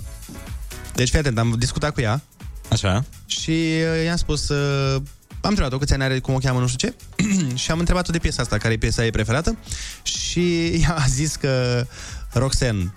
Deci 0.93 1.09
fii 1.09 1.19
atent, 1.19 1.39
am 1.39 1.55
discutat 1.59 1.95
cu 1.95 2.01
ea. 2.01 2.23
Așa. 2.71 3.05
Și 3.27 3.51
uh, 3.51 4.05
i-am 4.05 4.17
spus, 4.17 4.49
uh, 4.49 4.95
am 5.41 5.51
întrebat-o 5.51 5.79
câți 5.79 5.93
ani 5.93 6.03
are, 6.03 6.19
cum 6.19 6.35
o 6.35 6.39
cheamă, 6.39 6.61
nu 6.61 6.67
știu 6.67 6.89
ce, 6.89 6.95
și 7.63 7.71
am 7.71 7.79
întrebat-o 7.79 8.13
de 8.13 8.19
piesa 8.19 8.43
asta, 8.43 8.59
care 8.59 8.75
e 8.75 8.77
piesa 8.77 9.05
ei 9.05 9.11
preferată, 9.11 9.57
și 10.03 10.67
ea 10.83 10.95
a 10.95 11.05
zis 11.09 11.37
că 11.37 11.87
Roxanne, 12.33 12.93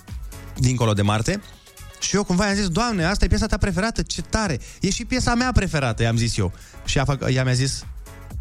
dincolo 0.58 0.94
de 0.94 1.02
Marte, 1.02 1.42
și 2.00 2.16
eu 2.16 2.24
cumva 2.24 2.46
i-am 2.46 2.56
zis, 2.56 2.68
Doamne, 2.68 3.06
asta 3.06 3.26
e 3.26 3.28
piesa 3.28 3.46
ta 3.46 3.58
preferată, 3.58 4.02
ce 4.02 4.22
tare! 4.22 4.60
E 4.82 4.90
și 4.90 5.06
piesa 5.06 5.36
mea 5.36 5.52
preferată, 5.52 6.04
i-am 6.04 6.18
zis 6.18 6.38
eu. 6.38 6.54
Și 6.86 6.98
ea, 6.98 7.06
fac, 7.06 7.30
ea 7.30 7.44
mi-a 7.44 7.54
zis, 7.54 7.86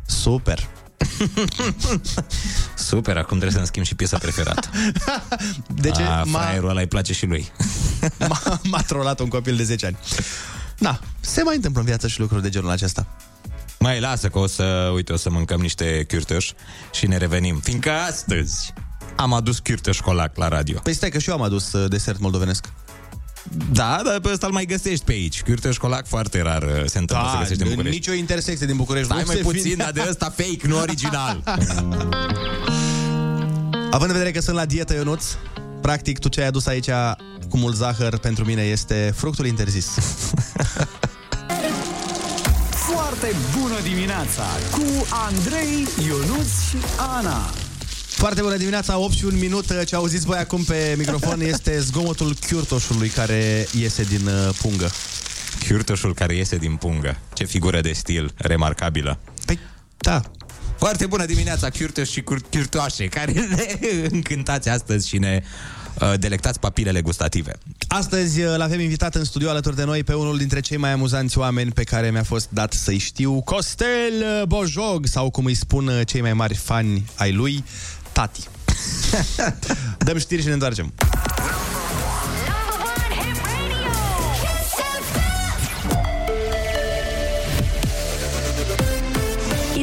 super. 0.07 0.69
Super, 2.77 3.17
acum 3.17 3.39
trebuie 3.39 3.51
să-mi 3.51 3.67
schimb 3.67 3.85
și 3.87 3.95
piesa 3.95 4.19
preferată. 4.19 4.69
De 5.83 5.91
ce? 5.91 6.03
A, 6.03 6.23
M-a- 6.25 6.41
fraierul 6.41 6.69
ăla 6.69 6.81
îi 6.81 6.87
place 6.87 7.13
și 7.13 7.27
lui. 7.27 7.53
M-a, 8.29 8.61
m-a 8.63 8.81
trolat 8.83 9.21
un 9.21 9.29
copil 9.29 9.57
de 9.57 9.63
10 9.63 9.87
ani. 9.87 9.97
Da, 10.79 11.01
se 11.21 11.43
mai 11.43 11.55
întâmplă 11.57 11.81
în 11.81 11.87
viață 11.87 12.09
și 12.09 12.21
lucruri 12.21 12.43
de 12.43 12.49
genul 12.49 12.71
acesta. 12.71 13.07
Mai 13.79 14.01
lasă 14.01 14.29
că 14.29 14.39
o 14.39 14.47
să, 14.47 14.91
uite, 14.95 15.13
o 15.13 15.17
să 15.17 15.31
mâncăm 15.31 15.61
niște 15.61 16.05
chiurtăși 16.09 16.53
și 16.93 17.07
ne 17.07 17.17
revenim. 17.17 17.61
Fiindcă 17.61 17.91
astăzi 17.91 18.73
am 19.17 19.33
adus 19.33 19.59
chiurtăși 19.59 20.03
colac 20.03 20.37
la 20.37 20.49
radio. 20.49 20.79
Păi 20.83 20.93
stai 20.93 21.09
că 21.09 21.19
și 21.19 21.29
eu 21.29 21.35
am 21.35 21.43
adus 21.43 21.73
uh, 21.73 21.91
desert 21.91 22.19
moldovenesc. 22.19 22.67
Da, 23.73 24.01
dar 24.05 24.21
pe 24.21 24.29
ăsta 24.33 24.47
îl 24.47 24.53
mai 24.53 24.65
găsești 24.65 25.05
pe 25.05 25.13
aici. 25.13 25.43
Chiurtăși 25.43 25.79
colac 25.79 26.07
foarte 26.07 26.43
rar 26.43 26.63
uh, 26.63 26.69
se 26.87 26.99
întâmplă 26.99 27.29
să 27.33 27.39
găsești 27.39 27.63
în 27.63 27.69
București. 27.69 27.97
nicio 27.99 28.13
intersecție 28.13 28.67
din 28.67 28.77
București. 28.77 29.07
Stai 29.07 29.21
nu 29.21 29.27
mai 29.27 29.37
se 29.37 29.43
puțin, 29.43 29.63
vinde. 29.63 29.83
dar 29.83 29.93
de 29.93 30.05
ăsta 30.09 30.33
fake, 30.37 30.67
nu 30.67 30.79
original. 30.79 31.43
Având 33.97 34.11
în 34.11 34.17
vedere 34.17 34.31
că 34.31 34.41
sunt 34.41 34.57
la 34.57 34.65
dietă, 34.65 34.95
Ionuț, 34.95 35.25
practic 35.81 36.19
tu 36.19 36.29
ce 36.29 36.41
ai 36.41 36.47
adus 36.47 36.67
aici 36.67 36.89
cu 37.49 37.57
mult 37.57 37.77
zahăr 37.77 38.19
pentru 38.19 38.45
mine 38.45 38.63
este 38.63 39.13
fructul 39.17 39.47
interzis. 39.47 39.87
Foarte 42.93 43.35
bună 43.59 43.75
dimineața 43.83 44.43
cu 44.71 45.07
Andrei, 45.27 45.89
Ionuț 46.07 46.49
și 46.69 46.77
Ana. 47.17 47.51
Foarte 48.17 48.41
bună 48.41 48.57
dimineața, 48.57 48.99
8 48.99 49.13
și 49.13 49.25
un 49.25 49.39
minut. 49.39 49.85
Ce 49.85 49.95
auziți 49.95 50.27
voi 50.27 50.39
acum 50.39 50.65
pe 50.65 50.95
microfon 50.99 51.41
este 51.53 51.81
zgomotul 51.81 52.35
chiurtoșului 52.47 53.09
care 53.09 53.67
iese 53.79 54.03
din 54.03 54.27
uh, 54.27 54.55
pungă. 54.61 54.91
Chiurtășul 55.67 56.15
care 56.15 56.35
iese 56.35 56.57
din 56.57 56.77
pungă. 56.77 57.19
Ce 57.33 57.45
figură 57.45 57.81
de 57.81 57.93
stil 57.93 58.33
remarcabilă. 58.37 59.19
Păi, 59.45 59.59
da. 59.97 60.21
Foarte 60.79 61.07
bună 61.07 61.25
dimineața, 61.25 61.71
chiurtăși 61.71 62.13
și 62.13 62.21
cur- 62.21 62.49
chiurtoașe, 62.51 63.07
care 63.07 63.33
ne 63.57 63.79
încântați 64.11 64.69
astăzi 64.69 65.09
și 65.09 65.19
ne 65.19 65.43
uh, 66.01 66.13
delectați 66.19 66.61
papilele 66.61 67.01
gustative. 67.01 67.53
Astăzi 67.89 68.41
îl 68.41 68.61
avem 68.61 68.81
invitat 68.81 69.15
în 69.15 69.25
studio 69.25 69.49
alături 69.49 69.77
de 69.77 69.85
noi 69.85 70.05
pe 70.05 70.15
unul 70.15 70.37
dintre 70.37 70.61
cei 70.61 70.77
mai 70.77 70.93
amuzanți 70.93 71.39
oameni 71.39 71.73
pe 71.73 71.85
care 71.85 72.11
mi-a 72.11 72.23
fost 72.23 72.49
dat 72.51 72.73
să-i 72.73 72.99
știu, 72.99 73.41
Costel 73.41 74.45
Bojog, 74.49 75.07
sau 75.07 75.31
cum 75.31 75.45
îi 75.45 75.55
spun 75.55 75.87
uh, 75.87 76.01
cei 76.07 76.21
mai 76.21 76.33
mari 76.33 76.55
fani 76.55 77.05
ai 77.15 77.33
lui, 77.33 77.65
Tati. 78.17 78.49
Dăm 80.07 80.19
știri 80.19 80.41
și 80.41 80.47
ne 80.47 80.53
întoarcem. 80.53 80.93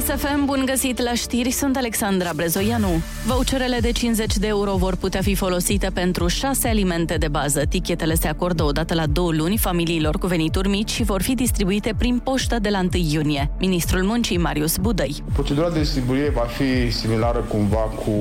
ISFM, 0.03 0.45
bun 0.45 0.63
găsit 0.65 1.01
la 1.01 1.13
știri, 1.13 1.51
sunt 1.51 1.77
Alexandra 1.77 2.31
Brezoianu. 2.35 3.01
Voucherele 3.25 3.77
de 3.81 3.91
50 3.91 4.37
de 4.37 4.47
euro 4.47 4.75
vor 4.75 4.95
putea 4.95 5.21
fi 5.21 5.35
folosite 5.35 5.89
pentru 5.93 6.27
șase 6.27 6.67
alimente 6.67 7.15
de 7.15 7.27
bază. 7.27 7.61
Tichetele 7.69 8.13
se 8.13 8.27
acordă 8.27 8.63
odată 8.63 8.93
la 8.93 9.05
două 9.05 9.31
luni 9.31 9.57
familiilor 9.57 10.17
cu 10.17 10.27
venituri 10.27 10.67
mici 10.67 10.89
și 10.89 11.03
vor 11.03 11.21
fi 11.21 11.35
distribuite 11.35 11.93
prin 11.97 12.19
poștă 12.19 12.59
de 12.59 12.69
la 12.69 12.79
1 12.79 12.89
iunie. 13.11 13.51
Ministrul 13.59 14.03
Muncii 14.03 14.37
Marius 14.37 14.77
Budăi. 14.77 15.23
Procedura 15.33 15.69
de 15.69 15.79
distribuire 15.79 16.29
va 16.29 16.47
fi 16.57 16.91
similară 16.91 17.39
cumva 17.39 17.77
cu 18.05 18.13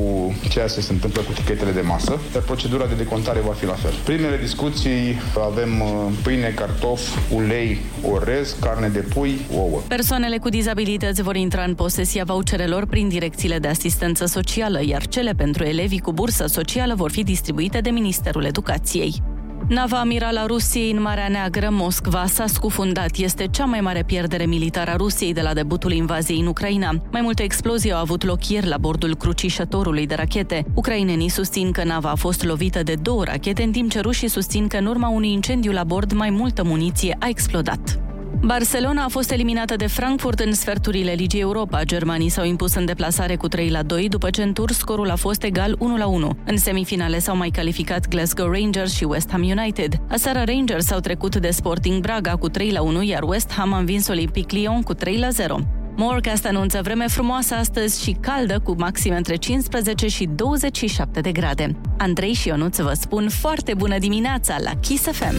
ceea 0.50 0.66
ce 0.66 0.80
se 0.80 0.92
întâmplă 0.92 1.20
cu 1.20 1.32
tichetele 1.32 1.70
de 1.70 1.80
masă, 1.80 2.18
dar 2.32 2.42
procedura 2.42 2.86
de 2.86 2.94
decontare 2.94 3.40
va 3.40 3.52
fi 3.52 3.66
la 3.66 3.74
fel. 3.74 3.92
Primele 4.04 4.36
discuții 4.36 5.20
avem 5.46 5.80
uh, 5.80 6.12
pâine, 6.22 6.52
cartofi, 6.56 7.18
ulei, 7.34 7.80
orez, 8.10 8.56
carne 8.60 8.88
de 8.88 8.98
pui, 9.14 9.40
ouă. 9.56 9.80
Persoanele 9.88 10.38
cu 10.38 10.48
dizabilități 10.48 11.22
vor 11.22 11.36
intra 11.36 11.62
în 11.62 11.71
posesia 11.74 12.24
voucherelor 12.24 12.87
prin 12.87 13.08
direcțiile 13.08 13.58
de 13.58 13.68
asistență 13.68 14.26
socială, 14.26 14.85
iar 14.85 15.06
cele 15.06 15.32
pentru 15.32 15.64
elevii 15.64 15.98
cu 16.00 16.12
bursă 16.12 16.46
socială 16.46 16.94
vor 16.94 17.11
fi 17.11 17.22
distribuite 17.22 17.80
de 17.80 17.90
Ministerul 17.90 18.44
Educației. 18.44 19.22
Nava 19.68 20.00
amirală 20.00 20.40
a 20.40 20.46
Rusiei 20.46 20.90
în 20.90 21.02
Marea 21.02 21.28
Neagră, 21.28 21.68
Moscva, 21.70 22.26
s-a 22.26 22.46
scufundat. 22.46 23.16
Este 23.16 23.46
cea 23.50 23.64
mai 23.64 23.80
mare 23.80 24.02
pierdere 24.02 24.44
militară 24.44 24.90
a 24.90 24.96
Rusiei 24.96 25.32
de 25.32 25.40
la 25.40 25.54
debutul 25.54 25.92
invaziei 25.92 26.40
în 26.40 26.46
Ucraina. 26.46 26.90
Mai 27.12 27.20
multe 27.20 27.42
explozii 27.42 27.92
au 27.92 28.00
avut 28.00 28.24
loc 28.24 28.48
ieri 28.48 28.66
la 28.66 28.76
bordul 28.76 29.14
crucișătorului 29.14 30.06
de 30.06 30.14
rachete. 30.14 30.64
Ucrainenii 30.74 31.28
susțin 31.28 31.70
că 31.70 31.85
nava 31.85 32.11
a 32.11 32.14
fost 32.14 32.44
lovită 32.44 32.82
de 32.82 32.94
două 32.94 33.24
rachete, 33.24 33.62
în 33.62 33.70
timp 33.70 33.90
ce 33.90 34.00
rușii 34.00 34.28
susțin 34.28 34.66
că 34.66 34.76
în 34.76 34.87
urma 34.87 35.08
unui 35.08 35.32
incendiu 35.32 35.72
la 35.72 35.85
bord 35.85 36.12
mai 36.12 36.30
multă 36.30 36.64
muniție 36.64 37.16
a 37.18 37.28
explodat. 37.28 38.12
Barcelona 38.44 39.05
a 39.05 39.09
fost 39.09 39.31
eliminată 39.31 39.76
de 39.76 39.87
Frankfurt 39.87 40.38
în 40.38 40.52
sferturile 40.52 41.12
Ligii 41.12 41.40
Europa. 41.40 41.85
Germanii 41.85 42.28
s-au 42.28 42.44
impus 42.44 42.74
în 42.74 42.85
deplasare 42.85 43.37
cu 43.37 43.48
3 43.48 43.70
la 43.70 43.83
2, 43.83 44.09
după 44.09 44.31
ce 44.31 44.42
în 44.42 44.52
tur 44.52 44.70
scorul 44.70 45.11
a 45.11 45.16
fost 45.16 45.42
egal 45.42 45.76
1 45.78 45.96
la 45.96 46.07
1. 46.07 46.37
În 46.46 46.57
semifinale 46.57 47.18
s-au 47.18 47.37
mai 47.37 47.48
calificat 47.48 48.09
Glasgow 48.09 48.50
Rangers 48.50 48.94
și 48.94 49.05
West 49.05 49.31
Ham 49.31 49.42
United. 49.42 50.00
Aseară 50.09 50.42
Rangers 50.46 50.85
s-au 50.85 50.98
trecut 50.98 51.37
de 51.37 51.50
Sporting 51.50 52.00
Braga 52.00 52.37
cu 52.37 52.48
3 52.48 52.70
la 52.70 52.83
1, 52.83 53.02
iar 53.02 53.22
West 53.22 53.52
Ham 53.52 53.72
a 53.72 53.78
învins 53.78 54.09
Olympic 54.09 54.50
Lyon 54.50 54.83
cu 54.83 54.94
3 54.94 55.18
la 55.18 55.28
0. 55.28 55.59
Morecast 55.96 56.46
anunță 56.46 56.81
vreme 56.83 57.07
frumoasă 57.07 57.55
astăzi 57.55 58.02
și 58.02 58.16
caldă 58.20 58.59
cu 58.59 58.74
maxime 58.78 59.16
între 59.16 59.37
15 59.37 60.09
și 60.09 60.28
27 60.35 61.20
de 61.20 61.33
grade. 61.33 61.76
Andrei 61.98 62.33
și 62.33 62.48
Ionuț 62.48 62.78
vă 62.78 62.92
spun 63.00 63.28
foarte 63.28 63.74
bună 63.74 63.98
dimineața 63.98 64.57
la 64.64 64.70
Kiss 64.81 65.02
FM. 65.02 65.35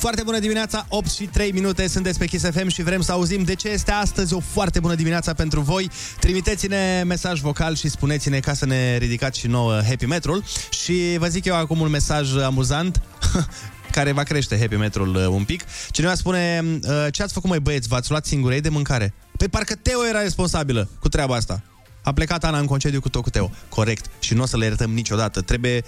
Foarte 0.00 0.22
bună 0.22 0.38
dimineața, 0.38 0.86
8 0.88 1.10
și 1.10 1.24
3 1.24 1.52
minute, 1.52 1.86
sunteți 1.86 2.18
pe 2.18 2.26
Kiss 2.26 2.44
FM 2.50 2.68
și 2.68 2.82
vrem 2.82 3.00
să 3.00 3.12
auzim 3.12 3.42
de 3.42 3.54
ce 3.54 3.68
este 3.68 3.90
astăzi 3.90 4.34
o 4.34 4.40
foarte 4.40 4.80
bună 4.80 4.94
dimineața 4.94 5.32
pentru 5.32 5.60
voi. 5.60 5.90
Trimiteți-ne 6.20 7.02
mesaj 7.06 7.40
vocal 7.40 7.74
și 7.74 7.88
spuneți-ne 7.88 8.40
ca 8.40 8.54
să 8.54 8.66
ne 8.66 8.96
ridicați 8.96 9.38
și 9.38 9.46
nouă 9.46 9.82
Happy 9.82 10.06
Metrul. 10.06 10.44
Și 10.70 11.16
vă 11.18 11.26
zic 11.26 11.44
eu 11.44 11.54
acum 11.54 11.80
un 11.80 11.90
mesaj 11.90 12.36
amuzant. 12.36 13.02
care 13.96 14.12
va 14.12 14.22
crește 14.22 14.58
happy 14.58 14.76
metrul 14.76 15.14
uh, 15.14 15.26
un 15.26 15.44
pic. 15.44 15.64
Cineva 15.90 16.14
spune, 16.14 16.62
uh, 16.64 17.06
ce 17.10 17.22
ați 17.22 17.32
făcut 17.32 17.48
mai 17.48 17.60
băieți, 17.60 17.88
v-ați 17.88 18.10
luat 18.10 18.26
singurei 18.26 18.60
de 18.60 18.68
mâncare? 18.68 19.14
Păi 19.36 19.48
parcă 19.48 19.74
Teo 19.74 20.06
era 20.06 20.22
responsabilă 20.22 20.88
cu 21.00 21.08
treaba 21.08 21.34
asta. 21.34 21.62
A 22.02 22.12
plecat 22.12 22.44
Ana 22.44 22.58
în 22.58 22.66
concediu 22.66 23.00
cu 23.00 23.08
tot 23.08 23.22
cu 23.22 23.30
Teo. 23.30 23.50
Corect. 23.68 24.10
Și 24.20 24.34
nu 24.34 24.42
o 24.42 24.46
să 24.46 24.56
le 24.56 24.64
iertăm 24.64 24.90
niciodată. 24.90 25.40
Trebuie 25.40 25.82
3-4 25.82 25.86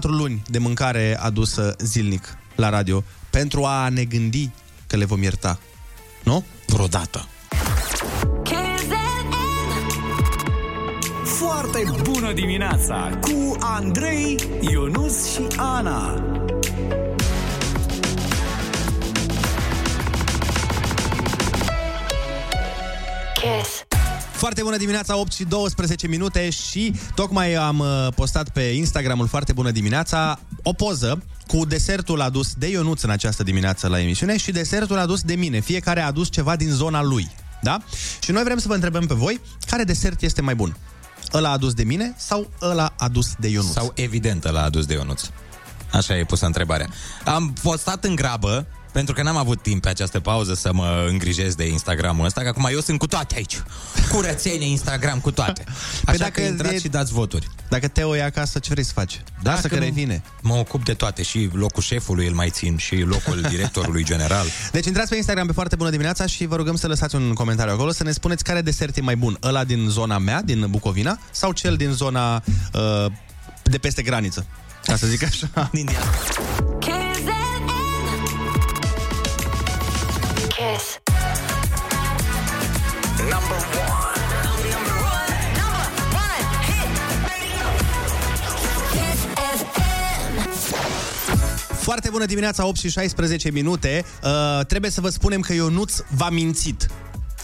luni 0.00 0.42
de 0.46 0.58
mâncare 0.58 1.18
adusă 1.20 1.76
zilnic 1.78 2.36
la 2.54 2.68
radio 2.68 3.04
pentru 3.38 3.64
a 3.64 3.88
ne 3.88 4.04
gândi 4.04 4.50
că 4.86 4.96
le 4.96 5.04
vom 5.04 5.22
ierta. 5.22 5.58
Nu? 6.22 6.44
Vreodată. 6.66 7.28
Foarte 11.24 11.84
bună 12.02 12.32
dimineața 12.32 13.18
cu 13.20 13.56
Andrei, 13.60 14.36
Ionus 14.60 15.32
și 15.32 15.46
Ana. 15.56 16.22
Kiss. 23.34 23.85
Foarte 24.36 24.62
bună 24.62 24.76
dimineața, 24.76 25.16
8 25.16 25.32
și 25.32 25.44
12 25.44 26.08
minute 26.08 26.50
și 26.50 26.94
tocmai 27.14 27.54
am 27.54 27.78
uh, 27.78 28.06
postat 28.14 28.48
pe 28.48 28.60
Instagramul 28.60 29.26
Foarte 29.26 29.52
bună 29.52 29.70
dimineața 29.70 30.38
o 30.62 30.72
poză 30.72 31.22
cu 31.46 31.64
desertul 31.64 32.20
adus 32.20 32.54
de 32.54 32.68
Ionuț 32.68 33.02
în 33.02 33.10
această 33.10 33.42
dimineață 33.42 33.88
la 33.88 34.00
emisiune 34.00 34.36
și 34.36 34.52
desertul 34.52 34.98
adus 34.98 35.22
de 35.22 35.34
mine. 35.34 35.60
Fiecare 35.60 36.00
a 36.00 36.06
adus 36.06 36.30
ceva 36.30 36.56
din 36.56 36.70
zona 36.70 37.02
lui. 37.02 37.30
Da? 37.62 37.78
Și 38.20 38.30
noi 38.30 38.42
vrem 38.42 38.58
să 38.58 38.68
vă 38.68 38.74
întrebăm 38.74 39.06
pe 39.06 39.14
voi 39.14 39.40
care 39.66 39.84
desert 39.84 40.22
este 40.22 40.42
mai 40.42 40.54
bun. 40.54 40.76
Ăla 41.32 41.50
adus 41.50 41.74
de 41.74 41.84
mine 41.84 42.14
sau 42.16 42.50
ăla 42.62 42.94
adus 42.98 43.34
de 43.38 43.48
Ionuț? 43.48 43.72
Sau 43.72 43.92
evident 43.94 44.50
l-a 44.50 44.62
adus 44.62 44.86
de 44.86 44.94
Ionuț. 44.94 45.22
Așa 45.92 46.16
e 46.16 46.24
pusă 46.24 46.46
întrebarea. 46.46 46.88
Am 47.24 47.52
postat 47.62 48.04
în 48.04 48.14
grabă, 48.14 48.66
pentru 48.96 49.14
că 49.14 49.22
n-am 49.22 49.36
avut 49.36 49.62
timp 49.62 49.82
pe 49.82 49.88
această 49.88 50.20
pauză 50.20 50.54
să 50.54 50.72
mă 50.72 51.06
îngrijez 51.08 51.54
de 51.54 51.66
Instagramul 51.68 52.24
ăsta, 52.24 52.40
că 52.40 52.48
acum 52.48 52.68
eu 52.72 52.80
sunt 52.80 52.98
cu 52.98 53.06
toate 53.06 53.34
aici. 53.36 53.62
Curățenie, 54.10 54.68
Instagram, 54.76 55.18
cu 55.20 55.30
toate. 55.30 55.64
Așa 55.68 56.02
Păi 56.04 56.16
că 56.16 56.22
dacă 56.22 56.40
intrați 56.40 56.74
e- 56.74 56.78
și 56.78 56.88
dați 56.88 57.12
voturi. 57.12 57.48
Dacă 57.68 57.88
Teo 57.88 58.16
e 58.16 58.22
acasă, 58.22 58.58
ce 58.58 58.68
vrei 58.72 58.84
să 58.84 58.92
faci? 58.94 59.20
Da, 59.42 59.50
Lasă 59.52 59.68
că 59.68 59.74
nu- 59.74 59.80
revine. 59.80 60.22
Mă 60.42 60.54
ocup 60.54 60.84
de 60.84 60.92
toate 60.94 61.22
și 61.22 61.48
locul 61.52 61.82
șefului 61.82 62.26
îl 62.26 62.34
mai 62.34 62.50
țin 62.50 62.76
și 62.76 62.96
locul 62.96 63.40
directorului 63.50 64.04
general. 64.04 64.46
Deci 64.72 64.86
intrați 64.86 65.08
pe 65.08 65.16
Instagram 65.16 65.46
pe 65.46 65.52
foarte 65.52 65.76
bună 65.76 65.90
dimineața 65.90 66.26
și 66.26 66.46
vă 66.46 66.56
rugăm 66.56 66.76
să 66.76 66.86
lăsați 66.86 67.14
un 67.14 67.32
comentariu 67.32 67.72
acolo 67.72 67.90
să 67.90 68.02
ne 68.04 68.10
spuneți 68.12 68.44
care 68.44 68.60
desert 68.60 68.96
e 68.96 69.00
mai 69.00 69.16
bun, 69.16 69.38
ăla 69.42 69.64
din 69.64 69.86
zona 69.88 70.18
mea, 70.18 70.42
din 70.42 70.66
Bucovina, 70.70 71.18
sau 71.30 71.52
cel 71.52 71.76
din 71.76 71.90
zona 71.90 72.42
uh, 72.72 73.06
de 73.62 73.78
peste 73.78 74.02
graniță. 74.02 74.46
Ca 74.84 74.96
să 74.96 75.06
zic 75.06 75.22
așa. 75.24 75.68
Din 75.72 75.88
Foarte 91.86 92.10
bună 92.10 92.24
dimineața, 92.24 92.66
8 92.66 92.78
și 92.78 92.88
16 92.90 93.50
minute. 93.50 94.04
Uh, 94.22 94.66
trebuie 94.66 94.90
să 94.90 95.00
vă 95.00 95.08
spunem 95.08 95.40
că 95.40 95.52
Ionuț 95.52 95.98
v-a 96.08 96.30
mințit. 96.30 96.86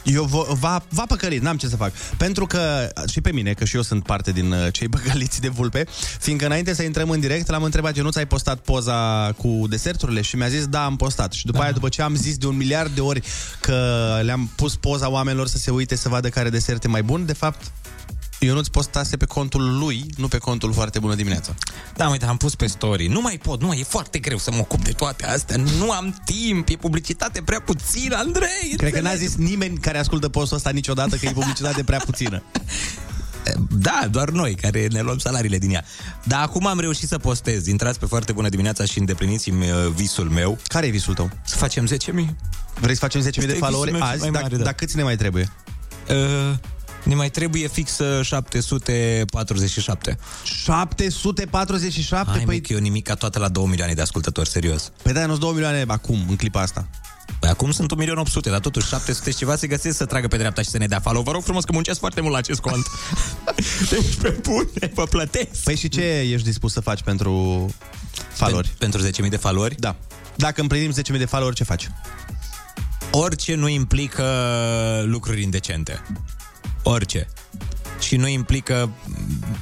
Eu 0.04 0.24
v- 0.24 0.58
v-a, 0.58 0.84
v-a 0.88 1.04
păcălit, 1.06 1.42
n-am 1.42 1.56
ce 1.56 1.68
să 1.68 1.76
fac. 1.76 1.92
Pentru 2.16 2.46
că, 2.46 2.88
și 3.10 3.20
pe 3.20 3.32
mine, 3.32 3.52
că 3.52 3.64
și 3.64 3.76
eu 3.76 3.82
sunt 3.82 4.04
parte 4.04 4.32
din 4.32 4.52
uh, 4.52 4.72
cei 4.72 4.88
băgăliți 4.94 5.40
de 5.40 5.48
vulpe, 5.48 5.86
fiindcă 6.20 6.46
înainte 6.46 6.74
să 6.74 6.82
intrăm 6.82 7.10
în 7.10 7.20
direct, 7.20 7.48
l-am 7.48 7.62
întrebat, 7.62 7.96
Ionuț, 7.96 8.16
ai 8.16 8.26
postat 8.26 8.58
poza 8.58 9.32
cu 9.36 9.62
deserturile? 9.68 10.20
Și 10.20 10.36
mi-a 10.36 10.48
zis, 10.48 10.66
da, 10.66 10.84
am 10.84 10.96
postat. 10.96 11.32
Și 11.32 11.46
după 11.46 11.58
da. 11.58 11.64
aia, 11.64 11.72
după 11.72 11.88
ce 11.88 12.02
am 12.02 12.14
zis 12.14 12.36
de 12.36 12.46
un 12.46 12.56
miliard 12.56 12.94
de 12.94 13.00
ori 13.00 13.22
că 13.60 14.18
le-am 14.22 14.50
pus 14.56 14.76
poza 14.76 15.10
oamenilor 15.10 15.46
să 15.46 15.58
se 15.58 15.70
uite 15.70 15.96
să 15.96 16.08
vadă 16.08 16.28
care 16.28 16.50
desert 16.50 16.84
e 16.84 16.88
mai 16.88 17.02
bun, 17.02 17.26
de 17.26 17.32
fapt, 17.32 17.72
Ionuț 18.44 18.66
postase 18.66 19.16
pe 19.16 19.24
contul 19.24 19.78
lui, 19.78 20.06
nu 20.16 20.28
pe 20.28 20.38
contul 20.38 20.72
foarte 20.72 20.98
bună 20.98 21.14
dimineața. 21.14 21.54
Da, 21.96 22.08
uite, 22.08 22.24
am 22.24 22.36
pus 22.36 22.54
pe 22.54 22.66
story. 22.66 23.06
Nu 23.06 23.20
mai 23.20 23.38
pot, 23.42 23.60
nu, 23.60 23.72
e 23.72 23.82
foarte 23.82 24.18
greu 24.18 24.38
să 24.38 24.50
mă 24.50 24.58
ocup 24.58 24.84
de 24.84 24.90
toate 24.92 25.26
astea. 25.26 25.56
Nu 25.56 25.90
am 25.90 26.20
timp, 26.24 26.68
e 26.68 26.76
publicitate 26.76 27.42
prea 27.42 27.60
puțină, 27.60 28.16
Andrei. 28.16 28.74
Cred 28.76 28.92
că 28.92 29.00
n-a 29.00 29.14
zis 29.14 29.34
nimeni 29.34 29.78
care 29.78 29.98
ascultă 29.98 30.28
postul 30.28 30.56
ăsta 30.56 30.70
niciodată 30.70 31.16
că 31.16 31.26
e 31.26 31.30
publicitate 31.32 31.84
prea 31.84 31.98
puțină. 31.98 32.42
Da, 33.78 34.06
doar 34.10 34.30
noi 34.30 34.54
care 34.54 34.86
ne 34.86 35.00
luăm 35.00 35.18
salariile 35.18 35.58
din 35.58 35.70
ea. 35.70 35.84
Dar 36.24 36.42
acum 36.42 36.66
am 36.66 36.80
reușit 36.80 37.08
să 37.08 37.18
postez. 37.18 37.66
Intrați 37.66 37.98
pe 37.98 38.06
foarte 38.06 38.32
bună 38.32 38.48
dimineața 38.48 38.84
și 38.84 38.98
îndepliniți-mi 38.98 39.70
uh, 39.70 39.76
visul 39.94 40.28
meu. 40.28 40.58
Care 40.66 40.86
e 40.86 40.90
visul 40.90 41.14
tău? 41.14 41.30
Să 41.44 41.56
facem 41.56 41.86
10.000. 41.86 41.92
Vrei 42.80 42.94
să 42.94 43.00
facem 43.00 43.20
10.000 43.20 43.24
de 43.24 43.40
Este 43.40 43.52
followeri 43.52 43.90
visul 43.90 44.06
meu 44.06 44.08
azi? 44.08 44.22
cel 44.22 44.30
mai 44.30 44.30
Dar 44.30 44.42
mare, 44.42 44.56
da. 44.56 44.62
da. 44.64 44.72
câți 44.72 44.96
ne 44.96 45.02
mai 45.02 45.16
trebuie? 45.16 45.52
Uh, 46.10 46.54
ne 47.02 47.14
mai 47.14 47.30
trebuie 47.30 47.68
fix 47.68 47.98
uh, 47.98 48.24
747. 48.24 50.18
747? 50.44 52.30
Hai, 52.30 52.44
păi, 52.44 52.56
mă, 52.56 52.60
că 52.60 52.72
eu 52.72 52.78
nimic 52.78 53.04
ca 53.04 53.14
toate 53.14 53.38
la 53.38 53.48
2 53.48 53.66
milioane 53.66 53.94
de 53.94 54.00
ascultători, 54.00 54.48
serios. 54.48 54.92
păi 55.02 55.12
da, 55.12 55.26
nu 55.26 55.36
2 55.36 55.52
milioane 55.52 55.84
acum, 55.86 56.24
în 56.28 56.36
clipa 56.36 56.60
asta. 56.60 56.88
Păi 57.40 57.50
acum 57.50 57.70
sunt 57.70 57.92
1.800.000, 57.94 58.50
dar 58.50 58.58
totuși 58.58 58.88
700 58.88 59.30
și 59.30 59.36
ceva 59.36 59.56
se 59.56 59.66
găsesc 59.66 59.96
să 59.96 60.04
tragă 60.04 60.28
pe 60.28 60.36
dreapta 60.36 60.62
și 60.62 60.68
să 60.68 60.78
ne 60.78 60.86
dea 60.86 61.00
follow. 61.00 61.22
Vă 61.22 61.30
rog 61.30 61.42
frumos 61.42 61.64
că 61.64 61.72
muncesc 61.72 61.98
foarte 61.98 62.20
mult 62.20 62.32
la 62.32 62.38
acest 62.38 62.60
cont. 62.60 62.86
deci 63.90 64.14
pe 64.22 64.38
bune, 64.42 64.92
vă 64.94 65.04
plătesc. 65.04 65.62
Păi 65.62 65.76
și 65.76 65.88
ce 65.88 66.20
ești 66.20 66.46
dispus 66.46 66.72
să 66.72 66.80
faci 66.80 67.02
pentru 67.02 67.66
followeri? 68.32 68.68
Pen- 68.68 68.78
pentru 68.78 69.06
10.000 69.24 69.28
de 69.28 69.36
followeri? 69.36 69.74
Da. 69.74 69.96
Dacă 70.36 70.60
împlinim 70.60 70.92
10.000 71.12 71.18
de 71.18 71.24
followeri, 71.24 71.56
ce 71.56 71.64
faci? 71.64 71.90
Orice 73.10 73.54
nu 73.54 73.68
implică 73.68 74.24
lucruri 75.04 75.42
indecente. 75.42 76.02
Orice. 76.82 77.28
Și 78.00 78.16
nu 78.16 78.28
implică 78.28 78.90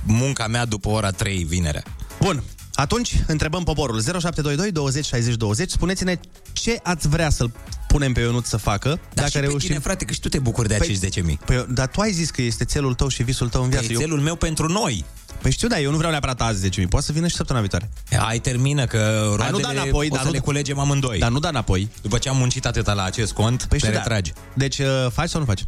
munca 0.07 0.47
mea 0.47 0.65
după 0.65 0.89
ora 0.89 1.11
3 1.11 1.45
vinerea. 1.45 1.83
Bun, 2.21 2.43
atunci 2.75 3.15
întrebăm 3.27 3.63
poporul 3.63 4.03
0722 4.03 4.73
20 4.73 5.05
60 5.05 5.35
20 5.35 5.71
Spuneți-ne 5.71 6.21
ce 6.53 6.79
ați 6.83 7.09
vrea 7.09 7.31
să-l 7.31 7.53
punem 7.89 8.13
pe 8.13 8.21
Ionut 8.21 8.47
să 8.47 8.57
facă 8.57 8.89
Dar 8.89 9.01
Dacă 9.15 9.29
și 9.29 9.33
pe 9.33 9.41
reușim 9.41 9.69
tine, 9.69 9.79
frate, 9.79 10.05
că 10.05 10.13
și 10.13 10.21
tu 10.21 10.29
te 10.29 10.39
bucuri 10.39 10.69
de 10.69 10.75
Păi- 10.75 10.81
acești 10.81 11.21
10.000. 11.21 11.39
Păi, 11.45 11.67
dar 11.69 11.89
tu 11.89 12.01
ai 12.01 12.13
zis 12.13 12.31
că 12.31 12.43
este 12.43 12.65
țelul 12.65 12.95
tău 12.95 13.09
și 13.09 13.23
visul 13.23 13.49
tău 13.49 13.63
în 13.63 13.71
viață 13.71 13.93
E 13.93 13.97
țelul 13.97 14.21
meu 14.21 14.35
pentru 14.35 14.69
noi. 14.69 15.05
Păi 15.43 15.51
știu, 15.51 15.69
da, 15.69 15.81
eu 15.81 15.91
nu 15.91 15.97
vreau 15.97 16.11
neapărat 16.11 16.41
azi 16.41 16.69
10.000 16.69 16.89
Poate 16.89 17.07
să 17.07 17.13
vină 17.13 17.27
și 17.27 17.35
săptămâna 17.35 17.67
viitoare 17.69 17.91
Hai, 18.25 18.39
termină, 18.39 18.87
că 18.87 19.23
roadele 19.27 19.51
nu 19.51 19.59
da 19.59 19.69
înapoi, 19.71 20.07
o 20.07 20.15
dar 20.15 20.21
să 20.21 20.27
nu- 20.27 20.33
le 20.33 20.39
culegem 20.39 20.79
amândoi. 20.79 21.19
Dar 21.19 21.31
nu 21.31 21.39
da 21.39 21.49
înapoi 21.49 21.89
După 22.03 22.19
ce 22.19 22.29
am 22.29 22.37
muncit 22.37 22.67
atâta 22.67 22.93
la 22.93 23.03
acest 23.05 23.33
cont, 23.33 23.59
Păi 23.59 23.69
te 23.69 23.77
știu, 23.79 23.91
da. 23.91 23.99
retragi. 23.99 24.33
Deci 24.55 24.79
uh, 24.79 24.87
faci 25.13 25.29
sau 25.29 25.41
nu 25.41 25.47
faci? 25.47 25.65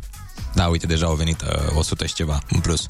Da, 0.54 0.66
uite, 0.66 0.86
deja 0.86 1.06
au 1.06 1.14
venit 1.14 1.40
uh, 1.42 1.76
100 1.76 2.06
și 2.06 2.14
ceva 2.14 2.38
în 2.48 2.60
plus. 2.60 2.86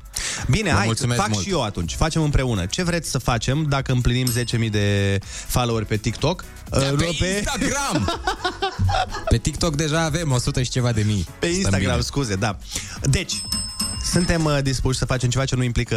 Bine, 0.50 0.70
Vă 0.70 0.76
hai, 0.76 0.86
mulțumesc 0.86 1.20
fac 1.20 1.30
mult. 1.30 1.44
și 1.44 1.50
eu 1.50 1.62
atunci. 1.62 1.94
Facem 1.94 2.22
împreună. 2.22 2.66
Ce 2.66 2.82
vreți 2.82 3.10
să 3.10 3.18
facem 3.18 3.66
dacă 3.68 3.92
împlinim 3.92 4.32
10.000 4.64 4.70
de 4.70 5.18
followeri 5.46 5.86
pe 5.86 5.96
TikTok? 5.96 6.44
Uh, 6.70 6.78
Da, 6.80 6.86
pe, 6.86 6.94
nu, 6.94 7.26
Instagram! 7.26 8.20
pe 9.28 9.36
TikTok 9.38 9.76
deja 9.76 10.00
avem 10.00 10.30
100 10.32 10.62
și 10.62 10.70
ceva 10.70 10.92
de 10.92 11.02
mii. 11.02 11.26
Pe 11.38 11.46
Stăm 11.46 11.58
Instagram, 11.58 11.90
bine. 11.90 12.00
scuze, 12.02 12.34
da. 12.34 12.56
Deci, 13.02 13.42
suntem 14.04 14.44
uh, 14.44 14.58
dispuși 14.62 14.98
să 14.98 15.04
facem 15.04 15.28
ceva 15.28 15.44
ce 15.44 15.56
nu 15.56 15.62
implică 15.62 15.96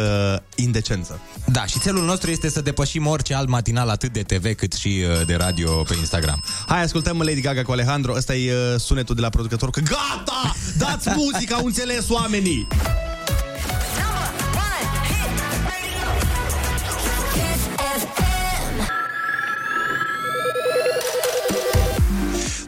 indecență. 0.54 1.20
Da, 1.46 1.66
și 1.66 1.78
țelul 1.78 2.04
nostru 2.04 2.30
este 2.30 2.50
să 2.50 2.60
depășim 2.60 3.06
orice 3.06 3.34
alt 3.34 3.48
matinal 3.48 3.88
atât 3.88 4.12
de 4.12 4.22
TV 4.22 4.54
cât 4.54 4.72
și 4.72 5.04
uh, 5.20 5.26
de 5.26 5.34
radio 5.34 5.82
pe 5.82 5.94
Instagram. 5.98 6.44
Hai, 6.66 6.82
ascultăm 6.82 7.18
Lady 7.18 7.40
Gaga 7.40 7.62
cu 7.62 7.72
Alejandro. 7.72 8.12
Ăsta 8.16 8.34
e 8.34 8.52
uh, 8.52 8.80
sunetul 8.80 9.14
de 9.14 9.20
la 9.20 9.28
producător. 9.28 9.70
Că 9.70 9.80
gata! 9.80 10.54
Dați 10.78 11.08
muzica, 11.16 11.54
au 11.54 11.64
înțeles 11.64 12.08
oamenii! 12.08 12.66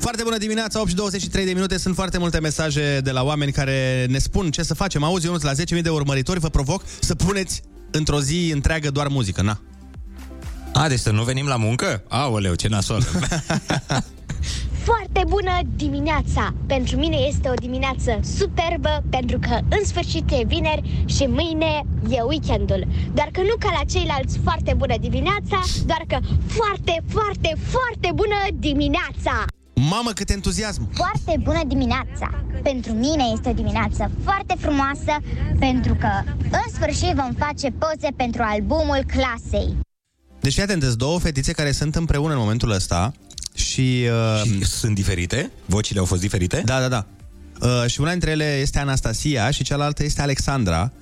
Foarte 0.08 0.26
bună 0.26 0.38
dimineața, 0.38 0.80
8 0.80 0.88
și 0.88 0.94
23 0.94 1.44
de 1.44 1.52
minute. 1.52 1.78
Sunt 1.78 1.94
foarte 1.94 2.18
multe 2.18 2.40
mesaje 2.40 3.00
de 3.02 3.10
la 3.10 3.22
oameni 3.24 3.52
care 3.52 4.06
ne 4.08 4.18
spun 4.18 4.50
ce 4.50 4.62
să 4.62 4.74
facem. 4.74 5.02
Auzi, 5.02 5.26
Ionuț, 5.26 5.42
la 5.42 5.52
10.000 5.52 5.82
de 5.82 5.88
urmăritori 5.88 6.38
vă 6.38 6.48
provoc 6.48 6.82
să 7.00 7.14
puneți 7.14 7.62
într-o 7.90 8.20
zi 8.20 8.50
întreagă 8.54 8.90
doar 8.90 9.08
muzică. 9.08 9.42
Na. 9.42 9.60
A, 10.72 10.88
deci 10.88 10.98
să 10.98 11.10
nu 11.10 11.22
venim 11.22 11.46
la 11.46 11.56
muncă? 11.56 12.02
Aoleu, 12.08 12.54
ce 12.54 12.68
nasol. 12.68 13.02
Foarte 14.88 15.22
bună 15.26 15.58
dimineața! 15.76 16.54
Pentru 16.66 16.96
mine 16.96 17.16
este 17.16 17.48
o 17.48 17.54
dimineață 17.54 18.20
superbă 18.36 19.02
pentru 19.10 19.38
că 19.38 19.58
în 19.68 19.84
sfârșit 19.84 20.30
e 20.30 20.44
vineri 20.46 21.04
și 21.06 21.24
mâine 21.26 21.82
e 22.08 22.20
weekendul. 22.20 22.86
Doar 23.14 23.28
că 23.32 23.40
nu 23.40 23.54
ca 23.58 23.70
la 23.78 23.84
ceilalți 23.90 24.38
foarte 24.42 24.74
bună 24.76 24.94
dimineața, 25.00 25.60
doar 25.86 26.04
că 26.06 26.18
foarte, 26.46 27.02
foarte, 27.08 27.56
foarte 27.70 28.10
bună 28.14 28.36
dimineața! 28.58 29.44
Mamă, 29.78 30.10
cât 30.14 30.30
entuziasm! 30.30 30.88
Foarte 30.92 31.40
bună 31.42 31.60
dimineața! 31.66 32.44
Pentru 32.62 32.92
mine 32.92 33.24
este 33.32 33.48
o 33.48 33.52
dimineață 33.52 34.10
foarte 34.24 34.54
frumoasă 34.58 35.16
pentru 35.58 35.94
că 35.94 36.08
în 36.40 36.72
sfârșit 36.74 37.14
vom 37.14 37.34
face 37.38 37.70
poze 37.70 38.08
pentru 38.16 38.42
albumul 38.44 39.04
clasei. 39.06 39.76
Deci 40.40 40.52
fii 40.52 40.62
atent, 40.62 40.82
sunt 40.82 40.96
două 40.96 41.18
fetițe 41.18 41.52
care 41.52 41.72
sunt 41.72 41.94
împreună 41.94 42.32
în 42.32 42.38
momentul 42.38 42.70
ăsta 42.70 43.12
și... 43.54 44.06
Uh, 44.10 44.42
și 44.44 44.64
sunt 44.64 44.94
diferite? 44.94 45.50
Vocile 45.66 45.98
au 45.98 46.04
fost 46.04 46.20
diferite? 46.20 46.62
Da, 46.64 46.80
da, 46.80 46.88
da. 46.88 47.06
Uh, 47.60 47.90
și 47.90 48.00
una 48.00 48.10
dintre 48.10 48.30
ele 48.30 48.58
este 48.60 48.78
Anastasia 48.78 49.50
și 49.50 49.62
cealaltă 49.62 50.04
este 50.04 50.22
Alexandra. 50.22 50.92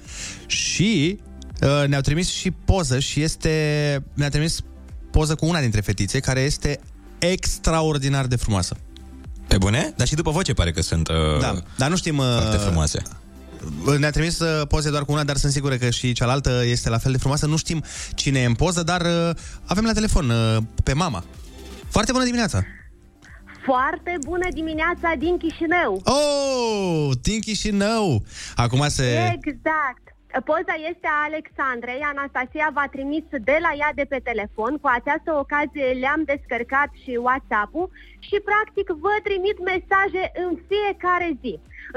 Și 0.47 1.19
uh, 1.61 1.89
ne-au 1.89 2.01
trimis 2.01 2.31
și 2.33 2.51
poză 2.51 2.99
și 2.99 3.23
este... 3.23 4.05
Ne-a 4.15 4.29
trimis 4.29 4.61
poză 5.11 5.35
cu 5.35 5.47
una 5.47 5.61
dintre 5.61 5.81
fetițe 5.81 6.21
care 6.21 6.41
este 6.41 6.81
extraordinar 7.19 8.27
de 8.27 8.37
frumoasă. 8.37 8.77
Pe 9.47 9.59
bune? 9.59 9.93
Dar 9.97 10.07
și 10.07 10.15
după 10.15 10.31
voce 10.31 10.53
pare 10.55 10.71
că 10.71 10.83
sunt 10.83 11.09
uh, 11.09 11.41
Da, 11.41 11.55
dar 11.77 11.91
nu 11.91 11.97
știm... 11.97 12.19
Uh, 12.19 12.25
foarte 12.41 12.57
frumoase. 12.57 13.03
Ne-a 13.99 14.11
trimis 14.11 14.39
uh, 14.39 14.67
poze 14.67 14.91
doar 14.91 15.05
cu 15.05 15.13
una, 15.13 15.25
dar 15.25 15.37
sunt 15.37 15.53
sigură 15.53 15.77
că 15.77 15.91
și 15.91 16.13
cealaltă 16.13 16.63
este 16.65 16.89
la 16.89 16.99
fel 16.99 17.13
de 17.13 17.19
frumoasă. 17.19 17.47
Nu 17.47 17.57
știm 17.57 17.85
cine 18.15 18.39
e 18.41 18.45
în 18.45 18.55
poză, 18.55 18.83
dar 18.83 19.01
uh, 19.01 19.31
avem 19.65 19.85
la 19.85 19.93
telefon 19.93 20.31
uh, 20.31 20.57
pe 20.85 20.93
mama. 20.93 21.25
Foarte 21.89 22.13
bună 22.13 22.25
dimineața! 22.25 22.65
Foarte 23.65 24.19
bună 24.25 24.49
dimineața 24.55 25.13
din 25.19 25.37
Chișinău. 25.37 26.03
Oh, 26.05 27.17
din 27.23 27.41
Chișinău! 27.41 28.25
Acum 28.57 28.89
se... 28.89 29.05
Exact. 29.41 30.06
Poza 30.45 30.77
este 30.91 31.09
a 31.11 31.27
Alexandrei. 31.31 32.01
Anastasia 32.13 32.69
v-a 32.77 32.89
trimis 32.95 33.25
de 33.51 33.57
la 33.67 33.73
ea 33.83 33.91
de 34.01 34.07
pe 34.13 34.21
telefon. 34.31 34.73
Cu 34.83 34.89
această 34.99 35.31
ocazie 35.43 35.99
le-am 36.03 36.23
descărcat 36.33 36.91
și 37.03 37.13
WhatsApp-ul 37.27 37.89
și 38.27 38.37
practic 38.51 38.87
vă 39.05 39.15
trimit 39.27 39.59
mesaje 39.73 40.23
în 40.45 40.51
fiecare 40.71 41.31
zi. 41.43 41.55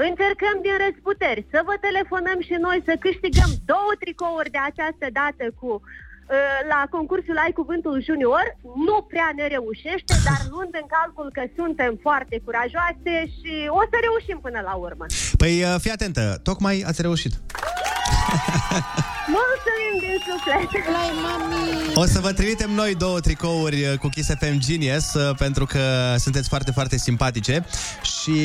Încercăm 0.08 0.56
din 0.66 0.76
răsputeri 0.86 1.46
să 1.52 1.58
vă 1.68 1.74
telefonăm 1.86 2.38
și 2.48 2.56
noi 2.66 2.78
să 2.88 2.94
câștigăm 3.06 3.50
două 3.72 3.92
tricouri 4.02 4.54
de 4.56 4.60
această 4.70 5.06
dată 5.20 5.44
cu 5.60 5.70
uh, 5.76 6.58
la 6.72 6.80
concursul 6.94 7.42
Ai 7.44 7.52
Cuvântul 7.60 7.96
Junior 8.08 8.44
nu 8.86 8.96
prea 9.12 9.28
ne 9.38 9.46
reușește, 9.56 10.14
dar 10.28 10.40
luând 10.52 10.72
în 10.80 10.86
calcul 10.96 11.28
că 11.36 11.44
suntem 11.58 11.92
foarte 12.06 12.36
curajoase 12.44 13.14
și 13.36 13.52
o 13.78 13.82
să 13.90 13.96
reușim 14.06 14.38
până 14.46 14.60
la 14.68 14.74
urmă. 14.86 15.04
Păi 15.42 15.54
uh, 15.62 15.74
fii 15.82 15.96
atentă, 15.96 16.22
tocmai 16.48 16.76
ați 16.90 17.02
reușit. 17.08 17.34
Mulțumim 19.38 19.92
din 20.04 20.16
suflet! 20.26 20.70
Lai, 20.94 21.10
mami! 21.24 21.94
O 22.02 22.04
să 22.14 22.18
vă 22.20 22.32
trimitem 22.32 22.70
noi 22.70 22.94
două 22.94 23.20
tricouri 23.20 23.80
uh, 23.84 23.98
cu 24.02 24.08
Kiss 24.08 24.28
FM 24.40 24.56
Genius 24.66 25.14
uh, 25.14 25.36
pentru 25.44 25.64
că 25.72 25.82
sunteți 26.24 26.48
foarte, 26.48 26.70
foarte 26.70 26.96
simpatice 26.96 27.54
și... 28.12 28.36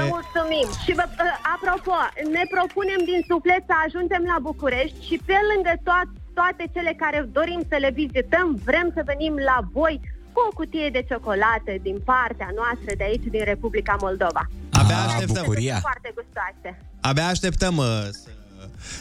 Vă 0.00 0.06
mulțumim! 0.18 0.66
Și 0.84 0.92
vă, 0.98 1.04
uh, 1.08 1.52
apropo, 1.54 1.96
ne 2.36 2.44
propunem 2.54 3.00
din 3.10 3.20
suflet 3.30 3.62
să 3.70 3.74
ajungem 3.86 4.22
la 4.32 4.38
București 4.48 4.98
și 5.08 5.16
pe 5.28 5.36
lângă 5.50 5.72
toate 5.88 6.12
toate 6.40 6.64
cele 6.74 6.92
care 7.02 7.18
dorim 7.38 7.62
să 7.70 7.76
le 7.84 7.90
vizităm, 8.00 8.46
vrem 8.68 8.86
să 8.96 9.02
venim 9.10 9.34
la 9.50 9.58
voi 9.72 10.00
cu 10.34 10.40
o 10.48 10.54
cutie 10.58 10.88
de 10.96 11.02
ciocolată 11.08 11.72
din 11.86 11.98
partea 12.12 12.48
noastră 12.60 12.90
de 12.96 13.04
aici, 13.08 13.26
din 13.34 13.44
Republica 13.52 13.94
Moldova. 14.00 14.42
Abia 14.80 14.98
așteptăm. 15.08 15.42
Bucuria. 15.44 15.78
Foarte 15.88 16.10
gustoase. 16.18 16.70
Abia 17.00 17.26
așteptăm 17.26 17.76
uh, 17.76 17.84
să, 18.22 18.28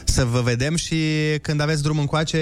să 0.04 0.26
vă 0.26 0.42
vedem 0.42 0.76
și 0.76 0.98
când 1.42 1.60
aveți 1.62 1.84
drum 1.84 2.00
încoace 2.00 2.42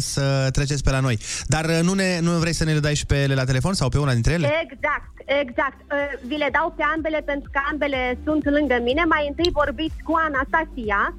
să 0.00 0.48
treceți 0.52 0.82
pe 0.82 0.90
la 0.90 1.00
noi. 1.00 1.18
Dar 1.46 1.64
uh, 1.64 1.78
nu, 1.82 1.92
ne, 1.92 2.18
nu 2.20 2.30
vrei 2.30 2.52
să 2.52 2.64
ne 2.64 2.72
le 2.72 2.78
dai 2.80 2.94
și 2.94 3.06
pe 3.06 3.22
ele 3.22 3.34
la 3.34 3.44
telefon 3.44 3.74
sau 3.74 3.88
pe 3.88 3.98
una 3.98 4.12
dintre 4.12 4.32
ele? 4.32 4.50
Exact, 4.70 5.12
exact. 5.42 5.78
Uh, 5.80 6.28
Vi 6.28 6.36
le 6.36 6.48
dau 6.52 6.74
pe 6.76 6.82
ambele 6.94 7.20
pentru 7.26 7.50
că 7.52 7.60
ambele 7.70 8.18
sunt 8.24 8.44
lângă 8.44 8.76
mine. 8.82 9.02
Mai 9.08 9.24
întâi 9.28 9.50
vorbiți 9.52 9.96
cu 10.04 10.12
Anastasia. 10.28 11.14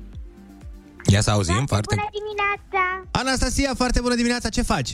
Ia 1.06 1.22
să 1.22 1.32
auzim 1.32 1.66
foarte... 1.66 1.96
Bună 1.96 2.10
dimineața! 2.20 2.84
Anastasia, 3.12 3.72
foarte 3.76 4.00
bună 4.02 4.16
dimineața, 4.16 4.50
ce 4.50 4.62
faci? 4.62 4.94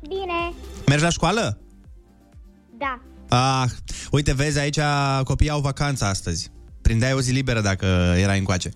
Bine, 0.00 0.52
Mergi 0.86 1.02
la 1.02 1.10
școală? 1.10 1.58
da. 2.78 3.00
Ah, 3.30 3.70
uite, 4.10 4.34
vezi, 4.34 4.58
aici 4.58 4.78
copiii 5.24 5.50
au 5.50 5.60
vacanță 5.60 6.04
astăzi. 6.04 6.50
Prindeai 6.82 7.12
o 7.12 7.20
zi 7.20 7.32
liberă 7.32 7.60
dacă 7.60 7.86
erai 8.16 8.38
încoace. 8.38 8.70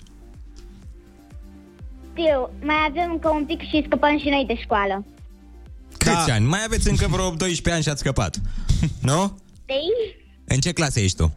Știu, 2.14 2.50
mai 2.62 2.76
avem 2.88 3.10
încă 3.10 3.28
un 3.28 3.44
pic 3.44 3.60
și 3.60 3.82
scăpăm 3.86 4.18
și 4.18 4.28
noi 4.28 4.44
de 4.46 4.54
școală. 4.62 5.04
Câți 5.98 6.30
ani? 6.30 6.46
Mai 6.46 6.60
aveți 6.64 6.88
încă 6.88 7.06
vreo 7.10 7.30
12 7.30 7.70
ani 7.70 7.82
și 7.82 7.88
ați 7.88 8.00
scăpat. 8.00 8.40
nu? 9.10 9.38
Știi? 9.62 10.20
În 10.44 10.58
ce 10.60 10.72
clasă 10.72 11.00
ești 11.00 11.16
tu? 11.16 11.34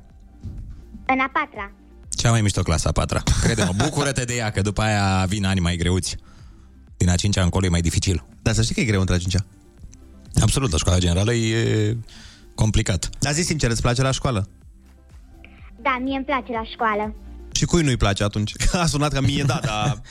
În 1.05 1.19
a 1.19 1.29
patra. 1.33 1.71
Cea 2.09 2.29
mai 2.29 2.41
mișto 2.41 2.61
clasa 2.61 2.89
a 2.89 2.91
patra. 2.91 3.23
Crede-mă, 3.41 3.71
bucură-te 3.83 4.23
de 4.23 4.35
ea, 4.35 4.51
că 4.51 4.61
după 4.61 4.81
aia 4.81 5.25
vin 5.27 5.45
ani 5.45 5.59
mai 5.59 5.75
greuți. 5.75 6.15
Din 6.97 7.09
a 7.09 7.15
cincea 7.15 7.43
încolo 7.43 7.65
e 7.65 7.69
mai 7.69 7.81
dificil. 7.81 8.25
Dar 8.41 8.53
să 8.53 8.61
știi 8.61 8.75
că 8.75 8.81
e 8.81 8.85
greu 8.85 8.99
între 8.99 9.15
a 9.15 9.17
cincea. 9.17 9.45
Absolut, 10.41 10.71
la 10.71 10.77
școala 10.77 10.99
generală 10.99 11.33
e 11.33 11.97
complicat. 12.55 13.09
Dar 13.19 13.33
zi 13.33 13.41
sincer, 13.41 13.69
îți 13.69 13.81
place 13.81 14.01
la 14.01 14.11
școală? 14.11 14.49
Da, 15.81 15.97
mie 16.01 16.15
îmi 16.15 16.25
place 16.25 16.51
la 16.51 16.63
școală. 16.63 17.15
Și 17.65 17.71
cui 17.71 17.83
nu-i 17.83 17.97
place 17.97 18.23
atunci? 18.23 18.51
A 18.81 18.85
sunat 18.85 19.13
ca 19.13 19.21
mie, 19.21 19.43
da, 19.43 19.59
dar... 19.63 20.01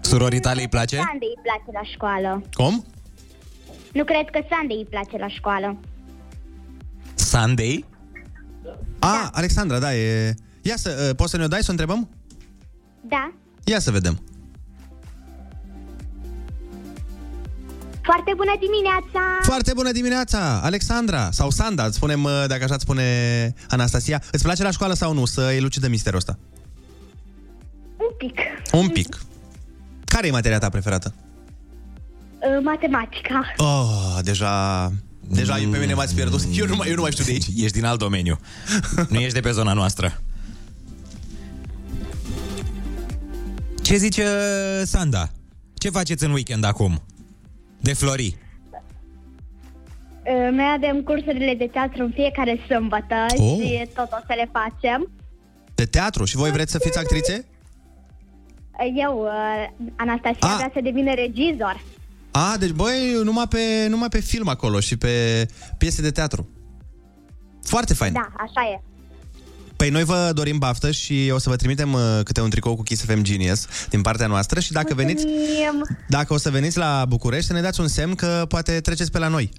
Surorii 0.00 0.40
tale 0.40 0.60
îi 0.60 0.68
place? 0.68 0.96
Sandei 0.96 1.32
îi 1.36 1.42
place 1.42 1.70
la 1.72 1.82
școală. 1.92 2.42
Cum? 2.52 2.84
Nu 3.92 4.04
cred 4.04 4.30
că 4.30 4.40
Sandei 4.50 4.76
îi 4.76 4.86
place 4.90 5.16
la 5.18 5.28
școală. 5.28 5.80
Sunday? 7.14 7.84
A, 8.98 9.30
Alexandra, 9.32 9.78
da, 9.78 9.94
e... 9.94 10.34
Ia 10.62 10.76
să, 10.76 11.06
uh, 11.08 11.16
poți 11.16 11.30
să 11.30 11.36
ne-o 11.36 11.46
dai 11.46 11.60
să 11.60 11.66
o 11.68 11.70
întrebăm? 11.70 12.08
Da. 13.00 13.32
Ia 13.64 13.78
să 13.78 13.90
vedem. 13.90 14.20
Foarte 18.06 18.32
bună 18.36 18.54
dimineața! 18.60 19.20
Foarte 19.42 19.72
bună 19.74 19.92
dimineața, 19.92 20.60
Alexandra, 20.62 21.28
sau 21.30 21.50
Sanda, 21.50 21.84
îți 21.84 21.96
spunem, 21.96 22.24
uh, 22.24 22.44
dacă 22.46 22.64
așa 22.64 22.74
îți 22.74 22.82
spune 22.82 23.04
Anastasia. 23.68 24.22
Îți 24.30 24.42
place 24.42 24.62
la 24.62 24.70
școală 24.70 24.94
sau 24.94 25.12
nu, 25.12 25.24
să 25.24 25.40
elucidăm 25.40 25.90
misterul 25.90 26.18
ăsta? 26.18 26.38
Un 27.96 28.14
pic. 28.18 28.38
Un 28.72 28.88
pic. 28.88 29.20
Care 30.04 30.26
e 30.26 30.30
materia 30.30 30.58
ta 30.58 30.68
preferată? 30.68 31.14
Uh, 31.14 32.62
matematica. 32.62 33.54
Oh, 33.56 34.18
deja... 34.22 34.92
Deja 35.28 35.56
mm. 35.56 35.70
pe 35.70 35.78
mine 35.78 35.94
m-ați 35.94 36.14
pierdut. 36.14 36.40
Eu 36.58 36.66
nu 36.66 36.76
mai, 36.76 36.88
eu 36.88 36.94
nu 36.94 37.00
mai 37.00 37.10
știu 37.10 37.24
de 37.24 37.30
aici. 37.30 37.46
Ești 37.56 37.72
din 37.72 37.84
alt 37.84 37.98
domeniu. 37.98 38.38
nu 39.08 39.18
ești 39.18 39.32
de 39.32 39.40
pe 39.40 39.50
zona 39.50 39.72
noastră. 39.72 40.22
Ce 43.82 43.96
zice 43.96 44.22
uh, 44.22 44.86
Sanda? 44.86 45.30
Ce 45.74 45.90
faceți 45.90 46.24
în 46.24 46.30
weekend 46.30 46.64
acum? 46.64 47.05
De 47.86 47.92
Flori. 47.92 48.36
Uh, 50.24 50.48
Noi 50.50 50.72
avem 50.76 51.02
cursurile 51.02 51.54
de 51.54 51.66
teatru 51.72 52.02
în 52.04 52.10
fiecare 52.14 52.60
sâmbătă 52.68 53.14
Oh. 53.36 53.58
și 53.60 53.88
tot 53.94 54.08
o 54.12 54.16
să 54.26 54.32
le 54.36 54.50
facem. 54.52 55.10
De 55.74 55.84
teatru. 55.84 56.24
Și 56.24 56.36
voi 56.36 56.50
vreți 56.50 56.72
să 56.72 56.78
fiți 56.78 56.98
actrițe? 56.98 57.44
Uh, 57.46 59.02
Eu, 59.04 59.18
uh, 59.22 59.88
Anastasia, 59.96 60.54
vrea 60.56 60.70
să 60.74 60.80
devină 60.82 61.14
regizor. 61.14 61.82
A, 62.30 62.56
deci 62.58 62.70
băi, 62.70 63.20
numai 63.24 63.48
pe, 63.48 63.86
numai 63.88 64.08
pe 64.08 64.20
film 64.20 64.48
acolo 64.48 64.80
și 64.80 64.96
pe 64.96 65.46
piese 65.78 66.02
de 66.02 66.10
teatru. 66.10 66.48
Foarte 67.62 67.94
fain. 67.94 68.12
Da, 68.12 68.28
așa 68.36 68.68
e. 68.72 68.80
Păi 69.76 69.90
noi 69.90 70.04
vă 70.04 70.30
dorim 70.34 70.58
baftă 70.58 70.90
și 70.90 71.30
o 71.32 71.38
să 71.38 71.48
vă 71.48 71.56
trimitem 71.56 71.92
uh, 71.92 72.00
câte 72.24 72.40
un 72.40 72.50
tricou 72.50 72.76
cu 72.76 72.82
Kiss 72.82 73.04
FM 73.04 73.22
Genius 73.22 73.66
din 73.90 74.00
partea 74.02 74.26
noastră 74.26 74.60
și 74.60 74.72
dacă 74.72 74.94
veniți, 74.94 75.24
Mulțumim. 75.26 75.98
dacă 76.08 76.32
o 76.32 76.36
să 76.38 76.50
veniți 76.50 76.78
la 76.78 77.04
București, 77.08 77.46
să 77.46 77.52
ne 77.52 77.60
dați 77.60 77.80
un 77.80 77.88
semn 77.88 78.14
că 78.14 78.44
poate 78.48 78.80
treceți 78.80 79.10
pe 79.10 79.18
la 79.18 79.28
noi. 79.28 79.50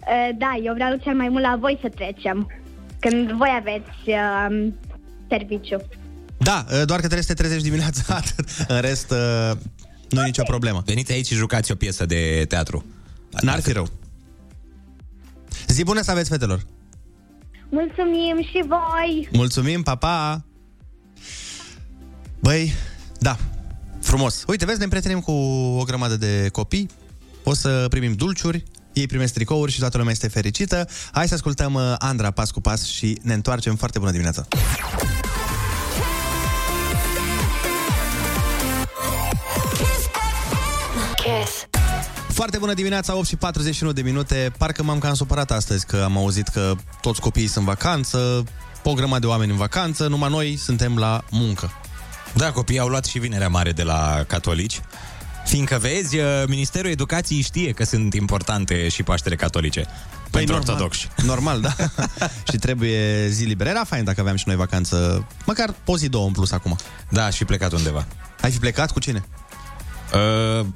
Uh, 0.00 0.36
Da, 0.38 0.54
eu 0.64 0.74
vreau 0.74 0.96
cel 1.02 1.14
mai 1.14 1.28
mult 1.28 1.42
la 1.42 1.56
voi 1.60 1.78
să 1.82 1.88
trecem. 1.94 2.50
Când 3.00 3.30
voi 3.30 3.48
aveți 3.60 4.08
uh, 4.08 4.72
serviciu. 5.28 5.76
Da, 6.38 6.64
uh, 6.68 6.72
doar 6.72 7.00
că 7.00 7.06
trebuie 7.06 7.22
să 7.22 7.34
te 7.34 7.42
trezești 7.42 7.64
dimineața, 7.64 8.02
atât. 8.22 8.48
În 8.68 8.80
rest, 8.80 9.10
uh, 9.10 9.50
nu 10.10 10.22
e 10.22 10.24
nicio 10.24 10.42
problemă. 10.42 10.82
Veniți 10.86 11.12
aici 11.12 11.26
și 11.26 11.34
jucați 11.34 11.72
o 11.72 11.74
piesă 11.74 12.06
de 12.06 12.44
teatru. 12.48 12.84
N-ar 13.40 13.60
fi 13.60 13.72
rău. 13.72 13.88
Zi 15.66 15.82
bună 15.84 16.00
să 16.02 16.10
aveți, 16.10 16.28
fetelor! 16.28 16.64
Mulțumim 17.74 18.42
și 18.42 18.64
voi! 18.66 19.28
Mulțumim, 19.32 19.82
pa, 19.82 19.94
pa! 19.94 20.44
Băi, 22.40 22.72
da, 23.18 23.36
frumos. 24.00 24.44
Uite, 24.46 24.64
vezi, 24.64 24.78
ne 24.78 24.84
împrietenim 24.84 25.20
cu 25.20 25.30
o 25.80 25.84
grămadă 25.84 26.16
de 26.16 26.48
copii, 26.52 26.90
o 27.42 27.54
să 27.54 27.86
primim 27.90 28.12
dulciuri, 28.12 28.64
ei 28.92 29.06
primesc 29.06 29.32
tricouri 29.34 29.72
și 29.72 29.78
toată 29.78 29.96
lumea 29.96 30.12
este 30.12 30.28
fericită. 30.28 30.88
Hai 31.12 31.28
să 31.28 31.34
ascultăm 31.34 31.74
uh, 31.74 31.94
Andra 31.98 32.30
pas 32.30 32.50
cu 32.50 32.60
pas 32.60 32.84
și 32.84 33.18
ne 33.22 33.34
întoarcem. 33.34 33.76
Foarte 33.76 33.98
bună 33.98 34.10
dimineața! 34.10 34.46
Foarte 42.32 42.58
bună 42.58 42.74
dimineața, 42.74 43.16
8 43.16 43.26
și 43.26 43.36
41 43.36 43.92
de 43.92 44.02
minute. 44.02 44.52
Parcă 44.58 44.82
m-am 44.82 44.98
cam 44.98 45.14
supărat 45.14 45.50
astăzi 45.50 45.86
că 45.86 46.02
am 46.04 46.16
auzit 46.16 46.48
că 46.48 46.74
toți 47.00 47.20
copiii 47.20 47.46
sunt 47.46 47.66
în 47.66 47.74
vacanță, 47.74 48.44
o 48.82 48.92
grămadă 48.92 49.20
de 49.20 49.26
oameni 49.26 49.50
în 49.50 49.56
vacanță, 49.56 50.06
numai 50.06 50.30
noi 50.30 50.56
suntem 50.56 50.98
la 50.98 51.24
muncă. 51.30 51.70
Da, 52.34 52.52
copiii 52.52 52.78
au 52.78 52.88
luat 52.88 53.04
și 53.04 53.18
vinerea 53.18 53.48
mare 53.48 53.72
de 53.72 53.82
la 53.82 54.24
catolici 54.26 54.80
Fiindcă 55.44 55.78
vezi, 55.80 56.18
uh, 56.18 56.24
Ministerul 56.46 56.90
Educației 56.90 57.40
știe 57.40 57.72
că 57.72 57.84
sunt 57.84 58.14
importante 58.14 58.88
și 58.88 59.02
Paștele 59.02 59.36
Catolice. 59.36 59.80
Păi 59.80 59.90
pentru 60.30 60.54
normal. 60.54 60.70
ortodoxi. 60.70 61.08
Normal, 61.24 61.60
da. 61.60 61.74
și 62.50 62.56
trebuie 62.56 63.28
zi 63.28 63.44
liberă. 63.44 63.70
Era 63.70 63.84
fain 63.84 64.04
dacă 64.04 64.20
aveam 64.20 64.36
și 64.36 64.44
noi 64.46 64.56
vacanță, 64.56 65.26
măcar 65.46 65.74
o 65.84 65.96
zi, 65.96 66.08
două 66.08 66.26
în 66.26 66.32
plus 66.32 66.52
acum. 66.52 66.76
Da, 67.08 67.30
și 67.30 67.44
plecat 67.44 67.72
undeva. 67.72 68.06
Ai 68.40 68.50
fi 68.50 68.58
plecat 68.58 68.90
cu 68.90 69.00
cine? 69.00 69.24
Uh, 70.60 70.66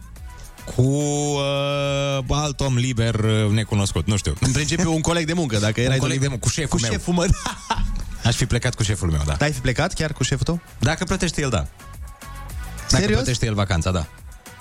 cu 0.74 0.82
uh, 0.82 2.24
alt 2.28 2.60
om 2.60 2.76
liber 2.76 3.14
uh, 3.14 3.50
necunoscut, 3.50 4.06
nu 4.06 4.16
știu. 4.16 4.34
În 4.40 4.52
principiu 4.52 4.92
un 4.94 5.00
coleg 5.00 5.26
de 5.26 5.32
muncă, 5.32 5.58
dacă 5.58 5.80
erai 5.80 5.94
un 5.94 6.00
coleg 6.00 6.16
tu 6.16 6.22
de 6.22 6.28
muncă, 6.28 6.46
cu 6.46 6.52
șeful 6.52 6.78
cu 6.78 6.84
meu. 6.84 6.90
șeful, 6.92 7.14
mă. 7.14 7.26
Aș 8.24 8.34
fi 8.34 8.46
plecat 8.46 8.74
cu 8.74 8.82
șeful 8.82 9.10
meu, 9.10 9.20
da. 9.26 9.36
Ai 9.40 9.52
fi 9.52 9.60
plecat 9.60 9.92
chiar 9.92 10.12
cu 10.12 10.22
șeful 10.22 10.44
tău? 10.44 10.60
Dacă 10.78 11.04
plătește 11.04 11.40
el, 11.40 11.50
da. 11.50 11.66
Dacă 12.88 13.02
Serios? 13.02 13.16
plătește 13.16 13.46
el 13.46 13.54
vacanța, 13.54 13.90
da. 13.90 14.06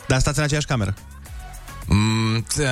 Dar 0.08 0.20
stați 0.20 0.38
în 0.38 0.44
aceeași 0.44 0.66
cameră. 0.66 0.94
Mm, 1.86 2.46
t- 2.54 2.58
uh, 2.58 2.66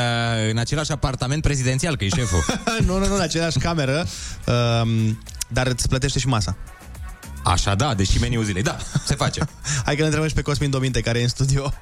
în 0.49 0.57
același 0.57 0.91
apartament 0.91 1.41
prezidențial, 1.41 1.95
că 1.97 2.03
e 2.03 2.09
șeful. 2.09 2.45
nu, 2.85 2.97
nu, 2.97 3.07
nu, 3.07 3.15
în 3.15 3.21
aceeași 3.21 3.57
cameră, 3.57 4.05
um, 4.81 5.19
dar 5.47 5.67
îți 5.67 5.87
plătește 5.87 6.19
și 6.19 6.27
masa. 6.27 6.57
Așa, 7.43 7.75
da, 7.75 7.93
deși 7.93 8.19
meniul 8.19 8.43
zilei. 8.43 8.61
Da, 8.63 8.77
se 9.05 9.15
face. 9.15 9.39
Hai 9.85 9.93
că 9.93 9.99
ne 9.99 10.05
întrebăm 10.05 10.27
și 10.27 10.33
pe 10.33 10.41
Cosmin 10.41 10.69
Dominte, 10.69 11.01
care 11.01 11.19
e 11.19 11.23
în 11.23 11.27
studio. 11.27 11.73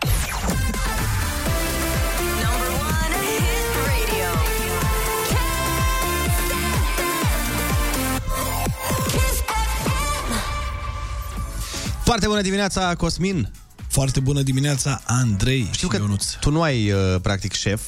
Foarte 12.11 12.29
bună 12.29 12.41
dimineața, 12.41 12.95
Cosmin! 12.95 13.51
Foarte 13.87 14.19
bună 14.19 14.41
dimineața, 14.41 15.01
Andrei 15.05 15.69
Știu 15.71 15.87
că 15.87 16.05
tu 16.39 16.51
nu 16.51 16.61
ai, 16.61 16.91
uh, 16.91 17.21
practic, 17.21 17.53
șef, 17.53 17.81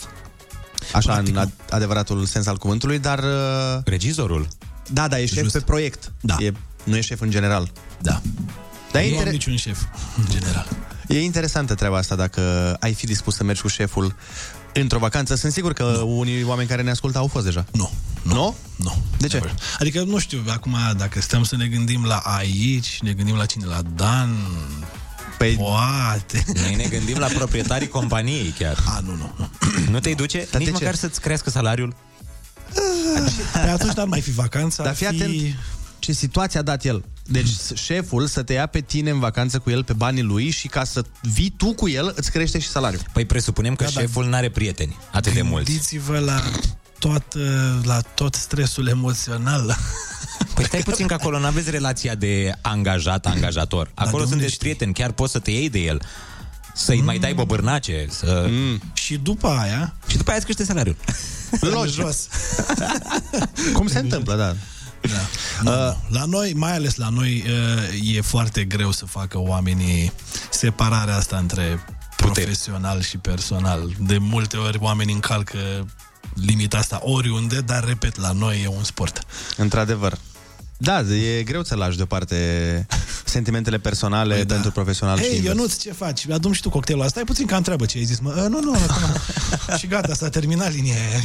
așa 0.94 1.18
în 1.18 1.38
ad- 1.46 1.70
adevăratul 1.70 2.26
sens 2.26 2.46
al 2.46 2.58
cuvântului, 2.58 3.00
dar... 3.00 3.20
Uh, 3.20 3.84
Regizorul. 3.86 4.48
Da, 4.92 5.08
da, 5.08 5.20
e 5.20 5.26
șef 5.26 5.52
pe 5.52 5.60
proiect. 5.60 6.12
Da. 6.22 6.36
E, 6.40 6.52
nu 6.84 6.98
e 6.98 7.02
șef 7.02 7.22
în 7.22 7.30
general. 7.30 7.72
Da. 8.02 8.22
Dar 8.92 9.02
e, 9.02 9.10
nu 9.10 9.18
am 9.18 9.24
inter- 9.24 9.32
niciun 9.32 9.56
șef, 9.56 9.82
în 10.18 10.26
general. 10.32 10.68
e 11.08 11.22
interesantă 11.22 11.76
treaba 11.76 11.98
asta 11.98 12.16
dacă 12.16 12.74
ai 12.80 12.94
fi 12.94 13.06
dispus 13.06 13.36
să 13.36 13.44
mergi 13.44 13.62
cu 13.62 13.68
șeful 13.68 14.16
într-o 14.74 15.00
vacanță. 15.00 15.36
Sunt 15.36 15.52
sigur 15.52 15.74
că 15.74 15.96
no. 15.98 16.06
unii 16.06 16.44
oameni 16.44 16.68
care 16.68 16.82
ne 16.82 16.90
ascultă 16.90 17.18
au 17.18 17.28
fost 17.28 17.46
deja. 17.46 17.66
Nu. 17.72 17.92
Nu? 18.22 18.56
Nu. 18.76 18.98
De 19.18 19.28
ce? 19.28 19.42
Adică, 19.80 20.04
nu 20.04 20.18
știu, 20.20 20.44
acum, 20.48 20.76
dacă 20.98 21.22
stăm 21.22 21.44
să 21.44 21.56
ne 21.56 21.68
gândim 21.68 22.06
la 22.06 22.18
aici, 22.18 23.00
ne 23.02 23.12
gândim 23.12 23.36
la 23.36 23.46
cine? 23.46 23.66
La 23.66 23.82
Dan? 23.96 24.36
Păi... 25.38 25.56
Poate. 25.56 26.44
Noi 26.62 26.76
ne 26.76 26.84
gândim 26.84 27.18
la 27.18 27.28
proprietarii 27.28 27.88
companiei 27.88 28.54
chiar. 28.58 28.78
A, 28.86 29.00
nu, 29.00 29.16
nu. 29.16 29.34
nu. 29.38 29.50
Nu 29.92 30.00
te-ai 30.00 30.16
duce? 30.16 30.48
Dar 30.52 30.62
Nici 30.62 30.70
de 30.70 30.78
ce? 30.78 30.84
măcar 30.84 30.96
să-ți 30.96 31.22
crească 31.22 31.50
salariul? 31.50 31.96
Pe 33.54 33.70
atunci 33.70 33.94
n-ar 33.94 34.08
mai 34.08 34.22
fi 34.22 34.32
vacanța. 34.32 34.84
Dar 34.84 34.92
ar 34.92 34.98
fii 34.98 35.08
fi... 35.08 35.16
atent 35.22 35.56
ce 36.04 36.12
situație 36.12 36.60
a 36.60 36.62
dat 36.62 36.86
el. 36.86 37.04
Deci 37.26 37.50
șeful 37.74 38.28
să 38.28 38.44
te 38.44 38.54
ia 38.54 38.66
pe 38.66 38.80
tine 38.80 39.10
în 39.10 39.20
vacanță 39.20 39.60
cu 39.60 39.70
el 39.70 39.84
pe 39.84 39.94
banii 39.94 40.22
lui 40.22 40.50
și 40.50 40.68
ca 40.68 40.84
să 40.84 41.04
vii 41.22 41.54
tu 41.58 41.74
cu 41.74 41.90
el, 41.90 42.14
îți 42.16 42.32
crește 42.32 42.60
și 42.60 42.68
salariul. 42.68 43.02
Păi 43.14 43.26
presupunem 43.26 43.76
că 43.76 43.84
Da, 43.84 43.90
da. 43.94 44.00
șeful 44.00 44.30
n-are 44.30 44.50
prieteni 44.50 44.98
atât 45.12 45.34
de 45.34 45.42
mulți. 45.42 45.70
Gândiți-vă 45.72 46.20
la 46.20 46.42
tot, 47.00 47.24
la 47.84 48.02
tot 48.02 48.36
stresul 48.36 48.88
emoțional. 48.88 49.78
Păi 50.54 50.66
stai 50.66 50.82
puțin 50.82 51.08
că 51.08 51.14
acolo 51.14 51.40
nu 51.40 51.46
aveți 51.46 51.70
relația 51.70 52.16
de 52.16 52.52
angajat-angajator. 52.62 53.92
Acolo 53.94 54.12
de 54.12 54.18
unde 54.18 54.28
sunteți 54.30 54.54
știi? 54.54 54.60
prieteni, 54.60 54.94
chiar 54.94 55.12
poți 55.12 55.32
să 55.32 55.40
te 55.40 55.52
iei 55.52 55.70
de 55.70 55.80
el. 55.80 56.02
Să-i 56.76 57.02
mai 57.02 57.20
dai 57.20 57.34
băbârnace, 57.34 58.06
să... 58.10 58.46
Mm. 58.50 58.82
Și 58.94 59.18
după 59.18 59.48
aia... 59.48 59.96
Și 60.08 60.18
după 60.18 60.30
aia 60.30 60.38
îți 60.38 60.46
crește 60.46 60.66
salariul. 60.66 60.96
Logic. 61.60 61.94
Jos. 61.94 62.28
Cum 63.74 63.88
se 63.88 64.00
întâmplă, 64.00 64.36
da. 64.36 64.56
Da. 65.12 65.28
Nu, 65.62 65.72
uh, 65.88 65.96
la 66.10 66.26
noi, 66.26 66.54
mai 66.56 66.76
ales 66.76 66.96
la 66.96 67.10
noi, 67.10 67.44
uh, 67.48 68.16
e 68.16 68.22
foarte 68.22 68.64
greu 68.64 68.92
să 68.92 69.06
facă 69.06 69.40
oamenii 69.40 70.12
separarea 70.50 71.16
asta 71.16 71.38
între 71.38 71.86
profesional 72.18 73.02
și 73.02 73.18
personal. 73.18 73.90
De 74.00 74.18
multe 74.18 74.58
ori 74.58 74.78
oamenii 74.82 75.14
încalcă 75.14 75.58
limita 76.34 76.78
asta 76.78 77.00
oriunde, 77.04 77.60
dar, 77.62 77.84
repet, 77.84 78.18
la 78.20 78.32
noi 78.32 78.62
e 78.64 78.68
un 78.68 78.84
sport. 78.84 79.24
Într-adevăr. 79.58 80.18
Da, 80.78 81.00
e 81.00 81.44
greu 81.44 81.64
să 81.64 81.76
lași 81.76 81.98
deoparte 81.98 82.88
sentimentele 83.26 83.78
personale 83.78 84.36
păi 84.36 84.46
pentru 84.46 84.72
profesional 84.72 85.18
și 85.18 85.24
Hei, 85.24 85.36
invers. 85.36 85.56
Ionuț, 85.56 85.78
ce 85.78 85.92
faci? 85.92 86.26
Adum 86.32 86.52
și 86.52 86.62
tu 86.62 86.70
cocktailul 86.70 87.06
ăsta. 87.06 87.20
Stai 87.20 87.34
puțin 87.34 87.46
că 87.46 87.56
întreabă 87.56 87.86
ce 87.86 87.98
ai 87.98 88.04
zis. 88.04 88.20
Mă, 88.20 88.30
"Uh, 88.30 88.50
nu, 88.50 88.60
nu, 88.62 88.74
acum. 88.74 89.22
și 89.80 89.88
gata, 89.88 90.14
s-a 90.14 90.30
terminat 90.30 90.74
linia 90.74 90.96
aia. 90.96 91.20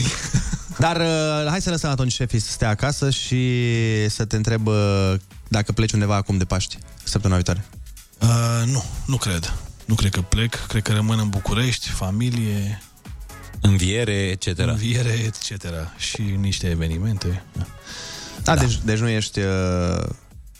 Dar 0.78 0.96
uh, 0.96 1.48
hai 1.48 1.60
să 1.60 1.70
lăsăm 1.70 1.90
atunci 1.90 2.12
șefii 2.12 2.38
să 2.38 2.50
stea 2.50 2.68
acasă 2.68 3.10
și 3.10 3.64
să 4.08 4.24
te 4.24 4.36
întreb 4.36 4.66
uh, 4.66 5.14
dacă 5.48 5.72
pleci 5.72 5.92
undeva 5.92 6.14
acum 6.14 6.36
de 6.36 6.44
Paști, 6.44 6.78
săptămâna 7.02 7.40
viitoare. 7.42 7.64
Uh, 8.20 8.72
nu, 8.72 8.84
nu 9.06 9.16
cred. 9.16 9.54
Nu 9.84 9.94
cred 9.94 10.10
că 10.10 10.20
plec. 10.20 10.66
Cred 10.66 10.82
că 10.82 10.92
rămân 10.92 11.18
în 11.18 11.28
București, 11.28 11.88
familie, 11.88 12.82
Înviere, 13.60 14.12
etc. 14.12 14.58
înviere, 14.58 15.10
etc. 15.10 15.64
Și 15.96 16.22
niște 16.40 16.68
evenimente. 16.68 17.42
Da, 18.42 18.54
da. 18.54 18.60
Deci, 18.60 18.80
deci 18.84 18.98
nu 18.98 19.08
ești... 19.08 19.38
Uh, 19.38 20.04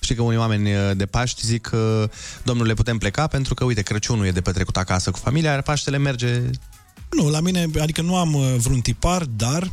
știi 0.01 0.15
că 0.15 0.23
unii 0.23 0.39
oameni 0.39 0.75
uh, 0.75 0.97
de 0.97 1.07
Paști 1.07 1.47
zic 1.47 1.63
că, 1.63 2.11
domnule, 2.43 2.75
putem 2.75 2.99
pleca 2.99 3.27
pentru 3.27 3.55
că, 3.55 3.65
uite, 3.65 3.83
Crăciunul 3.83 4.27
e 4.27 4.31
de 4.31 4.41
petrecut 4.41 4.77
acasă 4.77 5.11
cu 5.11 5.19
familia, 5.19 5.51
iar 5.51 5.63
Paștele 5.63 5.99
merge... 5.99 6.43
Nu, 7.11 7.31
la 7.31 7.41
mine, 7.41 7.67
adică 7.81 8.03
nu 8.03 8.17
am 8.17 8.35
uh, 8.35 8.55
vreun 8.59 8.81
tipar, 8.81 9.25
dar 9.25 9.71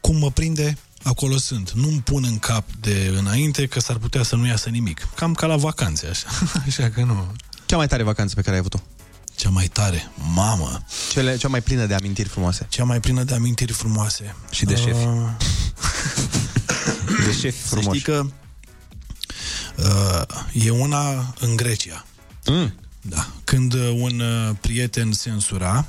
cum 0.00 0.16
mă 0.16 0.30
prinde, 0.30 0.78
acolo 1.02 1.36
sunt. 1.36 1.70
Nu-mi 1.70 2.00
pun 2.00 2.24
în 2.24 2.38
cap 2.38 2.64
de 2.80 3.14
înainte 3.18 3.66
că 3.66 3.80
s-ar 3.80 3.96
putea 3.96 4.22
să 4.22 4.36
nu 4.36 4.46
iasă 4.46 4.68
nimic. 4.68 5.08
Cam 5.14 5.34
ca 5.34 5.46
la 5.46 5.56
vacanțe, 5.56 6.06
așa. 6.06 6.26
așa 6.66 6.90
că 6.90 7.02
nu. 7.02 7.26
Cea 7.66 7.76
mai 7.76 7.86
tare 7.86 8.02
vacanță 8.02 8.34
pe 8.34 8.40
care 8.40 8.52
ai 8.52 8.58
avut-o? 8.58 8.78
Cea 9.36 9.48
mai 9.48 9.66
tare, 9.66 10.10
mamă. 10.34 10.82
Cele, 11.12 11.36
cea 11.36 11.48
mai 11.48 11.60
plină 11.62 11.86
de 11.86 11.94
amintiri 11.94 12.28
frumoase. 12.28 12.66
Cea 12.68 12.84
mai 12.84 13.00
plină 13.00 13.22
de 13.22 13.34
amintiri 13.34 13.72
frumoase. 13.72 14.34
Și 14.50 14.64
de 14.64 14.76
șefi. 14.76 15.04
Uh, 15.04 15.28
De 17.26 17.32
șefi 17.40 17.60
să 17.62 17.66
frumoși. 17.68 17.98
știi 17.98 18.12
că 18.12 18.26
uh, 19.76 20.64
e 20.64 20.70
una 20.70 21.34
în 21.40 21.56
Grecia. 21.56 22.04
Mm. 22.46 22.74
Da. 23.00 23.26
Când 23.44 23.72
uh, 23.72 23.96
un 24.00 24.20
uh, 24.20 24.54
prieten 24.60 25.12
se 25.12 25.30
însura 25.30 25.86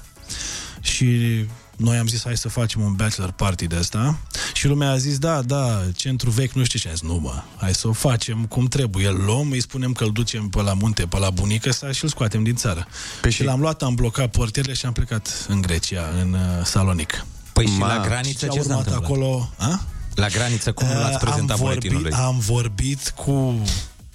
și 0.82 1.46
noi 1.80 1.98
am 1.98 2.08
zis 2.08 2.24
hai 2.24 2.38
să 2.38 2.50
facem 2.50 2.82
un 2.82 2.94
bachelor 2.94 3.32
party 3.32 3.68
de 3.68 3.76
asta 3.76 4.18
și 4.54 4.68
lumea 4.68 4.90
a 4.90 4.98
zis 4.98 5.18
da, 5.18 5.42
da, 5.42 5.82
centru 5.96 6.30
vechi, 6.30 6.52
nu 6.54 6.64
știu 6.64 6.80
ce. 6.80 6.88
Am 6.88 6.94
zis, 6.96 7.04
nu 7.04 7.16
mă, 7.16 7.42
hai 7.58 7.74
să 7.74 7.88
o 7.88 7.94
facem 7.94 8.46
cum 8.46 8.66
trebuie. 8.66 9.08
Îl 9.08 9.24
luăm, 9.26 9.52
îi 9.52 9.62
spunem 9.62 9.92
că 9.92 10.04
îl 10.04 10.12
ducem 10.12 10.48
pe 10.50 10.62
la 10.62 10.74
munte, 10.74 11.04
pe 11.06 11.18
la 11.18 11.30
bunică 11.30 11.72
sa 11.72 11.92
și 11.92 12.04
îl 12.04 12.10
scoatem 12.10 12.44
din 12.44 12.56
țară. 12.56 12.88
Pe 13.22 13.30
și 13.30 13.44
l-am 13.44 13.60
luat, 13.60 13.82
am 13.84 13.96
blocat 13.96 14.32
portierele 14.32 14.74
și 14.74 14.86
am 14.86 14.92
plecat 14.92 15.46
în 15.48 15.62
Grecia, 15.62 16.04
în 16.22 16.34
uh, 16.34 16.40
Salonic. 16.66 17.26
Păi 17.54 17.66
și 17.66 17.78
Ma. 17.78 17.96
la 17.96 18.04
graniță 18.06 18.46
Și 18.46 18.52
ce 18.52 18.60
a 18.60 18.62
s-a 18.62 18.68
urmat 18.70 18.78
întâmplat? 18.86 19.04
acolo... 19.04 19.50
A? 19.58 19.82
La 20.16 20.28
graniță, 20.28 20.72
cum 20.72 20.88
l-ați 20.88 21.14
Uh, 21.14 21.20
prezentat 21.22 21.58
am 21.58 21.64
vorbit, 21.66 21.92
buletinului? 21.92 22.12
am 22.28 22.40
vorbit 22.40 23.10
cu 23.16 23.62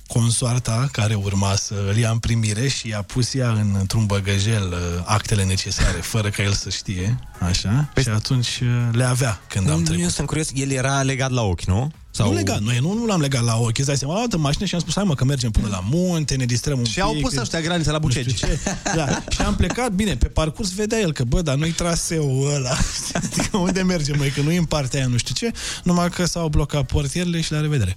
consoarta 0.07 0.88
care 0.92 1.14
urma 1.14 1.55
să 1.55 1.74
îl 1.88 1.96
ia 1.96 2.11
în 2.11 2.18
primire 2.18 2.68
și 2.68 2.88
i-a 2.88 3.02
pus 3.02 3.34
ea 3.34 3.50
în, 3.50 3.76
într-un 3.78 4.07
băgăjel 4.07 4.68
uh, 4.72 5.02
actele 5.05 5.44
necesare, 5.44 5.98
fără 6.00 6.28
ca 6.28 6.42
el 6.42 6.52
să 6.52 6.70
știe, 6.70 7.18
așa, 7.40 7.88
și 8.02 8.09
atunci 8.09 8.61
uh, 8.62 8.68
le 8.92 9.05
avea 9.05 9.40
când 9.48 9.70
am 9.70 9.78
Nu, 9.78 9.84
trecut. 9.84 10.02
Eu 10.02 10.09
sunt 10.09 10.26
curios, 10.26 10.48
el 10.55 10.70
era 10.70 11.02
legat 11.02 11.30
la 11.30 11.42
ochi, 11.42 11.64
nu? 11.64 11.90
Sau... 12.11 12.28
Nu 12.28 12.34
legat, 12.34 12.61
noi 12.61 12.78
nu, 12.80 12.92
nu 12.92 13.07
l-am 13.07 13.20
legat 13.20 13.44
la 13.44 13.57
ochi, 13.57 13.78
îți 13.78 13.86
dai 13.86 13.96
seama, 13.96 14.12
am 14.12 14.18
luat 14.18 14.32
în 14.32 14.40
mașină 14.40 14.64
și 14.66 14.74
am 14.74 14.80
spus, 14.80 14.94
hai 14.94 15.05
mă, 15.05 15.14
că 15.14 15.24
mergem 15.24 15.50
până 15.50 15.68
la 15.70 15.84
munte, 15.90 16.34
ne 16.34 16.44
distrăm 16.44 16.78
un 16.78 16.84
Și 16.84 16.92
pic. 16.94 17.02
au 17.02 17.16
pus 17.20 17.36
ăștia 17.36 17.61
granița 17.61 17.90
la 17.90 17.98
nu 17.98 18.09
știu 18.11 18.22
Bucegi. 18.22 18.44
ce. 18.44 18.59
Da, 18.96 19.22
și 19.28 19.40
am 19.40 19.55
plecat, 19.57 19.90
bine, 19.92 20.16
pe 20.16 20.26
parcurs 20.26 20.74
vedea 20.74 20.98
el 20.98 21.12
că, 21.12 21.24
bă, 21.24 21.42
dar 21.42 21.55
nu-i 21.57 21.70
traseul 21.70 22.52
ăla. 22.55 22.76
Adică 23.22 23.57
unde 23.57 23.82
mergem, 23.82 24.14
măi, 24.18 24.30
că 24.30 24.40
nu 24.40 24.50
e 24.50 24.59
în 24.59 24.64
partea 24.64 24.98
aia, 24.98 25.09
nu 25.09 25.16
știu 25.16 25.34
ce, 25.34 25.57
numai 25.82 26.11
că 26.11 26.24
s-au 26.24 26.48
blocat 26.48 26.86
portierele 26.86 27.40
și 27.40 27.52
la 27.52 27.61
revedere. 27.61 27.94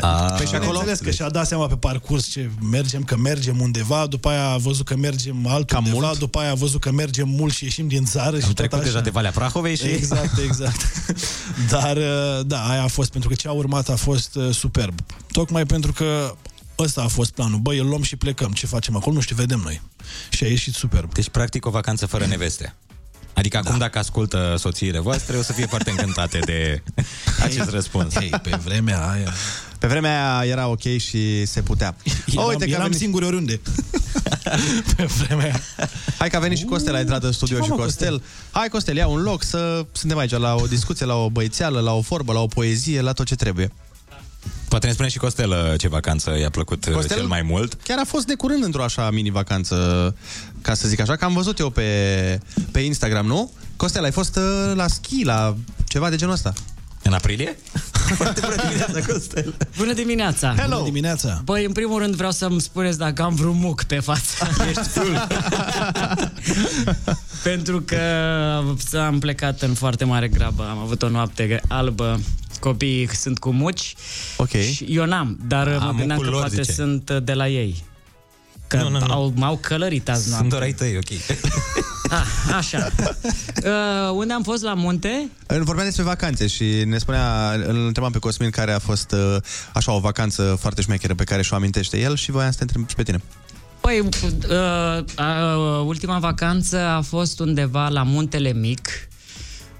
A, 0.00 0.32
Păi 0.36 0.46
și 0.46 0.54
acolo 0.54 0.78
înțeles 0.78 0.98
că 0.98 1.10
și-a 1.10 1.28
dat 1.28 1.46
seama 1.46 1.66
pe 1.66 1.74
parcurs 1.76 2.26
ce 2.26 2.50
mergem, 2.70 3.02
că 3.02 3.16
mergem 3.16 3.60
undeva, 3.60 4.06
după 4.06 4.28
aia 4.28 4.48
a 4.48 4.56
văzut 4.56 4.86
că 4.86 4.96
mergem 4.96 5.46
altundeva, 5.46 5.96
mult. 5.96 6.18
după 6.18 6.38
aia 6.38 6.50
a 6.50 6.54
văzut 6.54 6.80
că 6.80 6.90
mergem 6.92 7.28
mult 7.28 7.52
și 7.54 7.64
ieșim 7.64 7.88
din 7.88 8.04
țară 8.04 8.36
și 8.36 8.42
Am 8.42 8.48
tot 8.48 8.54
trecut 8.56 8.78
așa. 8.78 8.84
deja 8.86 9.00
de 9.00 9.10
Valea 9.10 9.30
Prahovei 9.30 9.76
și... 9.76 9.86
Exact, 9.86 10.38
exact. 10.38 10.80
Dar, 11.72 11.96
uh, 11.96 12.46
da, 12.46 12.68
aia 12.68 12.82
a 12.82 12.86
fost, 12.86 13.10
pentru 13.10 13.28
că 13.28 13.34
ce 13.34 13.48
a 13.48 13.52
urmat 13.52 13.88
a 13.88 13.96
fost 13.96 14.34
uh, 14.34 14.54
superb. 14.54 15.00
Tocmai 15.30 15.64
pentru 15.64 15.92
că 15.92 16.34
ăsta 16.78 17.02
a 17.02 17.08
fost 17.08 17.30
planul. 17.30 17.58
Băi, 17.58 17.78
îl 17.78 17.86
luăm 17.86 18.02
și 18.02 18.16
plecăm. 18.16 18.50
Ce 18.52 18.66
facem 18.66 18.96
acolo? 18.96 19.14
Nu 19.14 19.20
știu, 19.20 19.36
vedem 19.36 19.60
noi. 19.64 19.80
Și 20.30 20.44
a 20.44 20.46
ieșit 20.46 20.74
superb. 20.74 21.12
Deci, 21.14 21.28
practic, 21.28 21.66
o 21.66 21.70
vacanță 21.70 22.06
fără 22.06 22.26
neveste. 22.26 22.74
Adică 23.34 23.56
acum 23.56 23.78
dacă 23.78 23.98
ascultă 23.98 24.54
soțiile 24.58 24.98
voastre, 24.98 25.36
o 25.36 25.42
să 25.42 25.52
fie 25.52 25.66
foarte 25.66 25.90
încântate 25.90 26.38
de 26.38 26.82
acest 27.46 27.70
răspuns. 27.70 28.14
Hei, 28.14 28.30
pe 28.42 28.58
vremea 28.64 29.08
aia... 29.10 29.32
Pe 29.78 29.88
vremea 29.88 30.38
aia 30.38 30.50
era 30.50 30.68
ok 30.68 30.82
și 30.82 31.46
se 31.46 31.62
putea. 31.62 31.96
Eram, 32.26 32.46
uite 32.46 32.64
că 32.64 32.70
eram 32.70 32.82
venit... 32.82 32.98
singuri 32.98 33.24
oriunde. 33.24 33.60
pe 34.96 35.04
vremea 35.04 35.44
aia. 35.44 35.88
Hai 36.18 36.30
că 36.30 36.36
a 36.36 36.40
venit 36.40 36.58
și 36.58 36.64
Costel, 36.64 36.94
a 36.94 37.00
intrat 37.00 37.22
în 37.22 37.32
studio 37.32 37.56
ce 37.56 37.62
și 37.62 37.68
mă, 37.68 37.76
Costel. 37.76 38.10
Costel? 38.10 38.30
Hai 38.50 38.68
Costel, 38.68 38.96
ia 38.96 39.06
un 39.06 39.22
loc 39.22 39.42
să 39.42 39.86
suntem 39.92 40.18
aici 40.18 40.30
la 40.30 40.54
o 40.54 40.66
discuție, 40.66 41.06
la 41.06 41.14
o 41.14 41.30
băițeală, 41.30 41.80
la 41.80 41.92
o 41.92 42.00
vorbă, 42.00 42.32
la 42.32 42.40
o 42.40 42.46
poezie, 42.46 43.00
la 43.00 43.12
tot 43.12 43.26
ce 43.26 43.34
trebuie. 43.34 43.72
Poate 44.68 44.86
ne 44.86 44.92
spune 44.92 45.08
și 45.08 45.18
Costel 45.18 45.50
uh, 45.50 45.78
ce 45.78 45.88
vacanță 45.88 46.38
i-a 46.38 46.50
plăcut 46.50 46.76
Costel? 46.76 46.94
Costel? 46.94 47.16
cel 47.16 47.26
mai 47.26 47.42
mult. 47.42 47.74
Chiar 47.82 47.98
a 47.98 48.04
fost 48.04 48.26
de 48.26 48.34
curând 48.34 48.64
într-o 48.64 48.82
așa 48.82 49.10
mini-vacanță, 49.10 49.76
ca 50.62 50.74
să 50.74 50.88
zic 50.88 51.00
așa, 51.00 51.16
că 51.16 51.24
am 51.24 51.32
văzut 51.32 51.58
eu 51.58 51.70
pe, 51.70 51.82
pe 52.70 52.80
Instagram, 52.80 53.26
nu? 53.26 53.50
Costel, 53.76 54.04
ai 54.04 54.10
fost 54.10 54.36
uh, 54.36 54.72
la 54.74 54.86
schi, 54.88 55.24
la 55.24 55.56
ceva 55.88 56.10
de 56.10 56.16
genul 56.16 56.34
ăsta? 56.34 56.52
În 57.02 57.12
aprilie? 57.12 57.56
Bună 59.78 59.92
dimineața! 59.92 60.54
Hello! 60.56 60.76
Bună 60.76 60.84
dimineața! 60.84 61.40
Băi, 61.44 61.64
în 61.64 61.72
primul 61.72 61.98
rând 61.98 62.14
vreau 62.14 62.30
să-mi 62.30 62.60
spuneți 62.60 62.98
dacă 62.98 63.22
am 63.22 63.34
vreun 63.34 63.58
muc 63.58 63.82
pe 63.82 63.98
față. 63.98 64.48
Ești 64.68 64.88
full. 64.88 65.26
Pentru 67.42 67.80
că 67.80 68.00
am 69.06 69.18
plecat 69.18 69.60
în 69.60 69.74
foarte 69.74 70.04
mare 70.04 70.28
grabă. 70.28 70.66
Am 70.70 70.78
avut 70.78 71.02
o 71.02 71.08
noapte 71.08 71.60
albă. 71.68 72.20
Copiii 72.60 73.16
sunt 73.16 73.38
cu 73.38 73.50
muci. 73.50 73.94
Ok. 74.36 74.48
Și 74.48 74.84
eu 74.88 75.04
n-am, 75.04 75.38
dar 75.46 75.68
A, 75.68 75.84
mă 75.84 75.92
gândeam 75.92 76.08
mucul 76.08 76.24
că 76.24 76.30
lor, 76.30 76.40
poate 76.40 76.62
zice. 76.62 76.72
sunt 76.72 77.08
uh, 77.08 77.22
de 77.22 77.32
la 77.32 77.48
ei. 77.48 77.84
Că 78.72 78.78
Nu, 78.82 78.88
nu, 78.88 78.98
nu. 78.98 79.12
Au, 79.12 79.32
m-au 79.36 79.56
călărit 79.60 80.08
azi 80.08 80.28
noapte. 80.28 80.36
Sunt 80.36 80.50
doar 80.50 80.62
ai 80.62 80.72
tăi, 80.72 80.96
ok. 80.96 81.18
Ah, 82.10 82.54
așa. 82.56 82.90
Uh, 83.64 84.10
unde 84.14 84.32
am 84.32 84.42
fost 84.42 84.62
la 84.62 84.74
munte? 84.74 85.30
Îl 85.46 85.62
vorbeam 85.62 85.86
despre 85.86 86.04
vacanțe 86.04 86.46
și 86.46 86.64
ne 86.84 86.98
spunea, 86.98 87.52
îl 87.52 87.86
întrebam 87.86 88.10
pe 88.10 88.18
Cosmin 88.18 88.50
care 88.50 88.72
a 88.72 88.78
fost 88.78 89.12
uh, 89.12 89.36
așa 89.72 89.92
o 89.92 89.98
vacanță 89.98 90.56
foarte 90.60 90.82
șmecheră 90.82 91.14
pe 91.14 91.24
care 91.24 91.42
și-o 91.42 91.56
amintește 91.56 91.98
el 92.00 92.16
și 92.16 92.30
voiam 92.30 92.50
să 92.50 92.56
te 92.56 92.62
întreb 92.62 92.88
și 92.88 92.94
pe 92.94 93.02
tine. 93.02 93.22
Păi, 93.80 93.98
uh, 94.00 94.08
uh, 95.18 95.84
ultima 95.84 96.18
vacanță 96.18 96.78
a 96.78 97.00
fost 97.00 97.40
undeva 97.40 97.88
la 97.88 98.02
Muntele 98.02 98.52
Mic, 98.52 98.88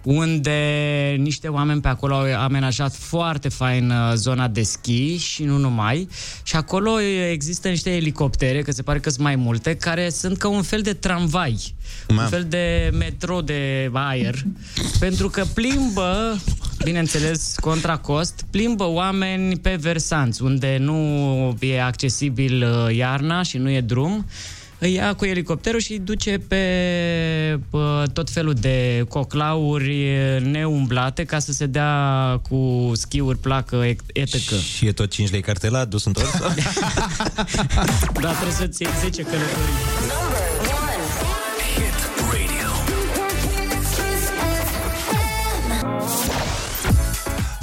unde 0.02 1.16
niște 1.18 1.48
oameni 1.48 1.80
pe 1.80 1.88
acolo 1.88 2.14
au 2.14 2.42
amenajat 2.42 2.94
foarte 2.94 3.48
fain 3.48 3.90
uh, 3.90 4.12
zona 4.14 4.48
de 4.48 4.62
schi 4.62 5.16
și 5.16 5.44
nu 5.44 5.56
numai. 5.56 6.08
Și 6.42 6.56
acolo 6.56 7.00
există 7.30 7.68
niște 7.68 7.90
elicoptere, 7.90 8.62
că 8.62 8.72
se 8.72 8.82
pare 8.82 8.98
că 9.00 9.10
sunt 9.10 9.22
mai 9.22 9.36
multe, 9.36 9.76
care 9.76 10.08
sunt 10.08 10.38
ca 10.38 10.48
un 10.48 10.62
fel 10.62 10.80
de 10.80 10.92
tramvai. 10.92 11.74
Un 12.08 12.14
Mam. 12.14 12.28
fel 12.28 12.46
de 12.48 12.90
metro 12.98 13.40
de 13.40 13.90
aer. 13.92 14.34
pentru 14.98 15.28
că 15.28 15.44
plimbă, 15.54 16.40
bineînțeles, 16.84 17.54
contra 17.60 17.96
cost, 17.96 18.44
plimbă 18.50 18.84
oameni 18.84 19.58
pe 19.58 19.76
versanți, 19.80 20.42
unde 20.42 20.76
nu 20.80 21.56
e 21.60 21.82
accesibil 21.82 22.62
uh, 22.62 22.96
iarna 22.96 23.42
și 23.42 23.58
nu 23.58 23.70
e 23.70 23.80
drum 23.80 24.26
îi 24.82 24.92
ia 24.92 25.14
cu 25.14 25.24
elicopterul 25.24 25.80
și 25.80 25.92
îi 25.92 25.98
duce 25.98 26.38
pe 26.48 26.62
pă, 27.70 28.04
tot 28.12 28.30
felul 28.30 28.54
de 28.54 29.04
coclauri 29.08 30.08
neumblate 30.42 31.24
ca 31.24 31.38
să 31.38 31.52
se 31.52 31.66
dea 31.66 32.40
cu 32.48 32.90
schiuri, 32.94 33.38
placă, 33.38 33.84
etc. 34.12 34.34
Și 34.76 34.86
e 34.86 34.92
tot 34.92 35.10
5 35.10 35.30
lei 35.30 35.40
cartela, 35.40 35.84
dus 35.84 36.04
întors? 36.04 36.30
Da, 38.20 38.30
trebuie 38.32 38.54
să-ți 38.54 38.82
iei 38.82 38.92
10 39.00 39.22
călătorii. 39.22 40.61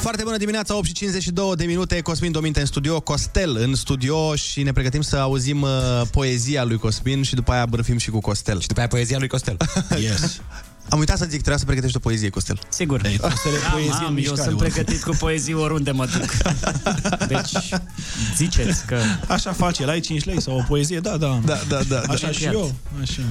Foarte 0.10 0.28
bună 0.28 0.40
dimineața, 0.40 0.76
8 0.76 0.86
și 0.86 0.94
52 0.94 1.56
de 1.56 1.66
minute, 1.66 2.02
Cosmin 2.02 2.32
Dominte 2.32 2.60
în 2.60 2.66
studio, 2.66 3.00
Costel 3.00 3.56
în 3.56 3.76
studio 3.76 4.36
și 4.36 4.64
ne 4.64 4.72
pregătim 4.72 5.02
să 5.02 5.18
auzim 5.18 5.62
uh, 5.62 5.70
poezia 6.12 6.64
lui 6.64 6.78
Cosmin 6.78 7.24
și 7.24 7.36
după 7.36 7.52
aia 7.52 7.66
bârfim 7.66 7.98
și 7.98 8.10
cu 8.10 8.20
Costel. 8.20 8.60
Și 8.60 8.68
după 8.68 8.80
aia 8.80 8.88
poezia 8.88 9.18
lui 9.18 9.28
Costel. 9.28 9.58
Yes. 10.10 10.42
Am 10.90 11.00
uitat 11.00 11.18
să 11.18 11.24
zic, 11.24 11.34
trebuia 11.40 11.58
să 11.58 11.66
pregătești 11.66 11.98
o 11.98 12.00
poezie, 12.00 12.30
Costel. 12.30 12.60
Sigur. 12.70 13.06
Ei, 13.06 13.18
Costel 13.18 13.52
e 13.54 13.58
Da, 13.62 13.70
poezie 13.70 13.92
în 13.92 13.98
mam, 14.02 14.08
eu 14.08 14.14
mișcare, 14.14 14.42
sunt 14.42 14.62
oricum. 14.62 14.68
pregătit 14.68 15.04
cu 15.04 15.16
poezii 15.20 15.54
oriunde 15.54 15.92
mă 15.92 16.06
duc. 16.06 16.32
Deci, 17.34 17.52
ziceți 18.36 18.86
că... 18.86 18.98
Așa 19.28 19.52
face, 19.52 19.82
el 19.82 19.90
ai 19.90 20.00
5 20.00 20.24
lei 20.26 20.42
sau 20.42 20.58
o 20.58 20.64
poezie? 20.68 21.00
Da, 21.00 21.18
da. 21.18 21.40
Da, 21.46 21.60
da, 21.68 21.82
da. 21.84 22.02
Așa 22.08 22.26
da. 22.26 22.32
și 22.32 22.44
eu. 22.44 22.74
Așa. 23.02 23.22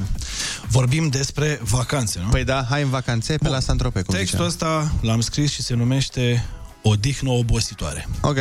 Vorbim 0.69 1.09
despre 1.09 1.61
vacanțe, 1.63 2.21
nu? 2.23 2.29
Păi 2.29 2.45
da, 2.45 2.67
hai 2.69 2.83
în 2.83 2.91
vacanțe 2.91 3.37
pe 3.37 3.49
la 3.49 3.61
Santrope, 3.61 4.03
cum 4.03 4.15
Textul 4.15 4.51
ziceam. 4.51 4.75
ăsta 4.81 4.93
l-am 5.01 5.21
scris 5.21 5.51
și 5.51 5.63
se 5.63 5.75
numește 5.75 6.45
Odihnă 6.83 7.31
obositoare. 7.31 8.09
Ok. 8.21 8.37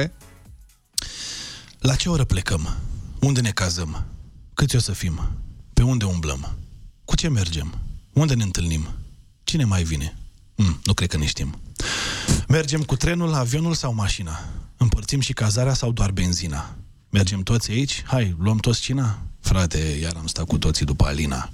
La 1.80 1.96
ce 1.96 2.10
oră 2.10 2.24
plecăm? 2.24 2.78
Unde 3.20 3.42
ne 3.42 3.52
cazăm? 3.52 4.06
Câți 4.54 4.76
o 4.76 4.80
să 4.80 4.92
fim? 4.92 5.30
Pe 5.74 5.82
unde 5.84 6.06
umblăm? 6.06 6.58
Cu 7.06 7.16
ce 7.16 7.30
mergem? 7.30 7.78
Unde 8.14 8.34
ne 8.34 8.44
întâlnim? 8.44 8.88
Cine 9.44 9.64
mai 9.64 9.84
vine? 9.84 10.18
Mm, 10.56 10.80
nu 10.84 10.94
cred 10.94 11.10
că 11.10 11.18
ne 11.18 11.26
știm. 11.26 11.60
Mergem 12.48 12.84
cu 12.84 12.96
trenul, 12.96 13.34
avionul 13.34 13.74
sau 13.74 13.94
mașina? 13.94 14.40
Împărțim 14.78 15.20
și 15.20 15.34
cazarea 15.34 15.74
sau 15.74 15.92
doar 15.92 16.12
benzina? 16.12 16.76
Mergem 17.10 17.42
toți 17.42 17.72
aici? 17.72 18.04
Hai, 18.06 18.36
luăm 18.40 18.58
toți 18.58 18.82
cina? 18.82 19.20
Frate, 19.40 19.98
iar 20.02 20.14
am 20.18 20.28
stat 20.28 20.46
cu 20.46 20.58
toții 20.58 20.86
după 20.86 21.06
Alina. 21.06 21.50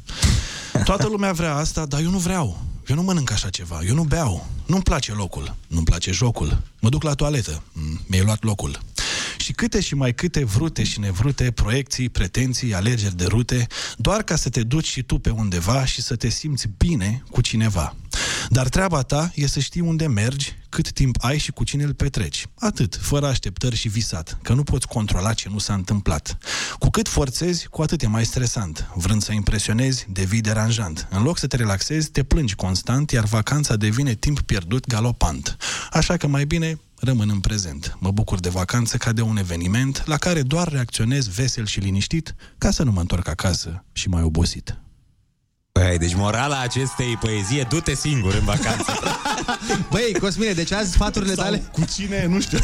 Toată 0.83 1.07
lumea 1.07 1.33
vrea 1.33 1.55
asta, 1.55 1.85
dar 1.85 2.01
eu 2.01 2.09
nu 2.09 2.17
vreau. 2.17 2.63
Eu 2.87 2.95
nu 2.95 3.01
mănânc 3.01 3.31
așa 3.31 3.49
ceva, 3.49 3.79
eu 3.87 3.95
nu 3.95 4.03
beau. 4.03 4.47
Nu-mi 4.65 4.83
place 4.83 5.13
locul, 5.13 5.55
nu-mi 5.67 5.85
place 5.85 6.11
jocul. 6.11 6.61
Mă 6.79 6.89
duc 6.89 7.03
la 7.03 7.13
toaletă, 7.13 7.63
mm, 7.71 7.99
mi-ai 8.07 8.23
luat 8.23 8.43
locul. 8.43 8.79
Și 9.37 9.51
câte 9.51 9.81
și 9.81 9.95
mai 9.95 10.13
câte 10.13 10.43
vrute 10.43 10.83
și 10.83 10.99
nevrute 10.99 11.51
proiecții, 11.51 12.09
pretenții, 12.09 12.73
alegeri 12.73 13.15
de 13.15 13.25
rute, 13.25 13.67
doar 13.97 14.23
ca 14.23 14.35
să 14.35 14.49
te 14.49 14.63
duci 14.63 14.87
și 14.87 15.01
tu 15.01 15.17
pe 15.17 15.29
undeva 15.29 15.85
și 15.85 16.01
să 16.01 16.15
te 16.15 16.29
simți 16.29 16.67
bine 16.77 17.23
cu 17.31 17.41
cineva. 17.41 17.95
Dar 18.49 18.69
treaba 18.69 19.01
ta 19.01 19.31
e 19.35 19.47
să 19.47 19.59
știi 19.59 19.81
unde 19.81 20.07
mergi, 20.07 20.53
cât 20.69 20.91
timp 20.91 21.15
ai 21.19 21.37
și 21.37 21.51
cu 21.51 21.63
cine 21.63 21.83
îl 21.83 21.93
petreci. 21.93 22.45
Atât, 22.59 22.95
fără 23.01 23.27
așteptări 23.27 23.75
și 23.75 23.87
visat, 23.87 24.37
că 24.41 24.53
nu 24.53 24.63
poți 24.63 24.87
controla 24.87 25.33
ce 25.33 25.49
nu 25.49 25.57
s-a 25.57 25.73
întâmplat. 25.73 26.37
Cu 26.79 26.89
cât 26.89 27.07
forțezi, 27.07 27.67
cu 27.67 27.81
atât 27.81 28.01
e 28.01 28.07
mai 28.07 28.25
stresant. 28.25 28.87
Vrând 28.95 29.21
să 29.21 29.31
impresionezi, 29.31 30.07
devii 30.09 30.41
deranjant. 30.41 31.07
În 31.09 31.23
loc 31.23 31.37
să 31.37 31.47
te 31.47 31.55
relaxezi, 31.55 32.11
te 32.11 32.23
plângi 32.23 32.55
constant, 32.55 33.11
iar 33.11 33.25
vacanța 33.25 33.75
devine 33.75 34.13
timp 34.13 34.41
pierdut 34.41 34.87
galopant. 34.87 35.57
Așa 35.91 36.17
că 36.17 36.27
mai 36.27 36.45
bine 36.45 36.79
rămân 36.99 37.29
în 37.29 37.39
prezent. 37.39 37.97
Mă 37.99 38.11
bucur 38.11 38.39
de 38.39 38.49
vacanță 38.49 38.97
ca 38.97 39.11
de 39.11 39.21
un 39.21 39.37
eveniment 39.37 40.03
la 40.05 40.17
care 40.17 40.41
doar 40.41 40.67
reacționez 40.67 41.27
vesel 41.27 41.65
și 41.65 41.79
liniștit 41.79 42.35
ca 42.57 42.71
să 42.71 42.83
nu 42.83 42.91
mă 42.91 42.99
întorc 42.99 43.27
acasă 43.27 43.83
și 43.91 44.09
mai 44.09 44.21
obosit. 44.21 44.77
Păi, 45.79 45.97
deci 45.97 46.15
morala 46.15 46.59
acestei 46.59 47.17
poezie, 47.19 47.65
du-te 47.69 47.95
singur 47.95 48.33
în 48.33 48.45
vacanță. 48.45 48.93
Băi, 49.91 50.15
Cosmine, 50.19 50.51
deci 50.51 50.71
azi 50.71 50.91
sfaturile 50.91 51.33
Sau 51.33 51.43
tale... 51.43 51.63
cu 51.71 51.85
cine, 51.93 52.25
nu 52.25 52.39
știu. 52.39 52.59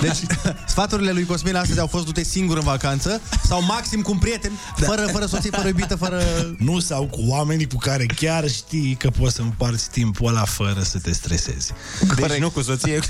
Deci, 0.00 0.18
sfaturile 0.66 1.12
lui 1.12 1.24
Cosmin 1.24 1.56
astăzi 1.56 1.80
au 1.80 1.86
fost 1.86 2.04
du-te 2.04 2.22
singur 2.22 2.56
în 2.56 2.62
vacanță 2.62 3.20
sau 3.44 3.62
maxim 3.62 4.02
cu 4.02 4.10
un 4.10 4.18
prieten, 4.18 4.52
fără, 4.76 5.06
fără 5.12 5.26
soție, 5.26 5.50
fără 5.50 5.68
iubită, 5.68 5.96
fără... 5.96 6.22
Nu 6.58 6.80
sau 6.80 7.06
cu 7.06 7.20
oamenii 7.26 7.66
cu 7.66 7.76
care 7.76 8.06
chiar 8.06 8.48
știi 8.48 8.94
că 8.94 9.10
poți 9.10 9.34
să 9.34 9.42
împarți 9.42 9.90
timpul 9.90 10.28
ăla 10.28 10.44
fără 10.44 10.82
să 10.82 10.98
te 10.98 11.12
stresezi. 11.12 11.72
Deci 12.16 12.38
nu 12.38 12.50
cu 12.50 12.62
soție. 12.62 13.00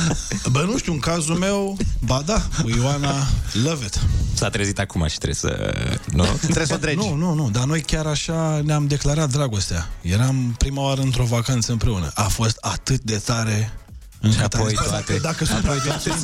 Bă, 0.52 0.62
nu 0.70 0.78
știu, 0.78 0.92
în 0.92 0.98
cazul 0.98 1.34
meu, 1.34 1.76
ba 2.06 2.22
da, 2.26 2.42
cu 2.62 2.68
Ioana, 2.68 3.14
love 3.64 3.84
it. 3.84 4.00
S-a 4.34 4.48
trezit 4.48 4.78
acum 4.78 5.06
și 5.06 5.18
trebuie 5.18 5.34
să... 5.34 5.74
Nu? 6.12 6.24
Trebuie 6.40 6.66
să 6.66 6.74
o 6.74 6.76
treci. 6.76 6.96
Nu, 6.96 7.14
nu, 7.14 7.34
nu, 7.34 7.50
dar 7.50 7.64
noi 7.64 7.80
chiar 7.80 8.06
așa 8.06 8.60
ne-am 8.64 8.86
declarat 8.98 9.30
dragostea. 9.30 9.88
Eram 10.02 10.54
prima 10.58 10.82
oară 10.82 11.00
într-o 11.00 11.24
vacanță 11.24 11.72
împreună. 11.72 12.10
A 12.14 12.22
fost 12.22 12.56
atât 12.60 13.00
de 13.00 13.16
tare 13.16 13.72
Și 14.22 14.40
apoi 14.42 14.72
Dacă- 14.74 14.88
toate. 14.88 15.18
Dacă 15.22 15.44
supraviețuim 15.44 16.14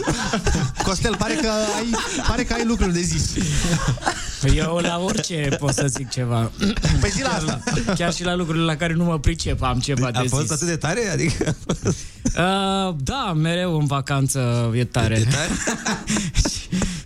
Costel, 0.82 1.16
pare 1.16 1.34
că 1.34 1.49
ai, 1.76 1.90
pare 2.28 2.45
că 2.45 2.53
ai 2.53 2.64
lucruri 2.66 2.92
de 2.92 3.01
zis. 3.01 3.30
Eu 4.55 4.78
la 4.82 4.99
orice 4.99 5.57
pot 5.59 5.74
să 5.74 5.86
zic 5.86 6.09
ceva. 6.11 6.51
Păi 7.01 7.11
zi 7.11 7.22
la 7.22 7.28
asta. 7.28 7.61
Chiar 7.95 8.12
și 8.14 8.24
la 8.24 8.34
lucrurile 8.34 8.64
la 8.64 8.76
care 8.76 8.92
nu 8.92 9.05
mă 9.05 9.18
pricep 9.18 9.62
am 9.62 9.78
ceva 9.78 10.11
de 10.11 10.18
A 10.18 10.22
fost 10.28 10.42
zis. 10.42 10.51
atât 10.51 10.66
de 10.66 10.76
tare? 10.76 11.09
Adică... 11.12 11.57
Uh, 12.24 12.95
da, 12.97 13.32
mereu 13.36 13.78
în 13.78 13.86
vacanță 13.86 14.70
e 14.74 14.84
tare. 14.84 15.14
E 15.14 15.24
tare? 15.30 15.49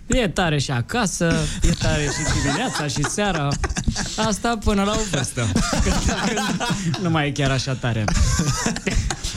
E 0.07 0.27
tare 0.27 0.59
și 0.59 0.71
acasă, 0.71 1.35
e 1.61 1.69
tare 1.69 2.03
și 2.03 2.41
dimineața 2.41 2.87
și 2.87 3.03
seara. 3.09 3.47
Asta 4.27 4.57
până 4.63 4.83
la 4.83 4.91
o 4.91 5.01
vârstă. 5.11 5.47
Când 6.83 6.95
nu 7.01 7.09
mai 7.09 7.27
e 7.27 7.31
chiar 7.31 7.51
așa 7.51 7.73
tare. 7.73 8.03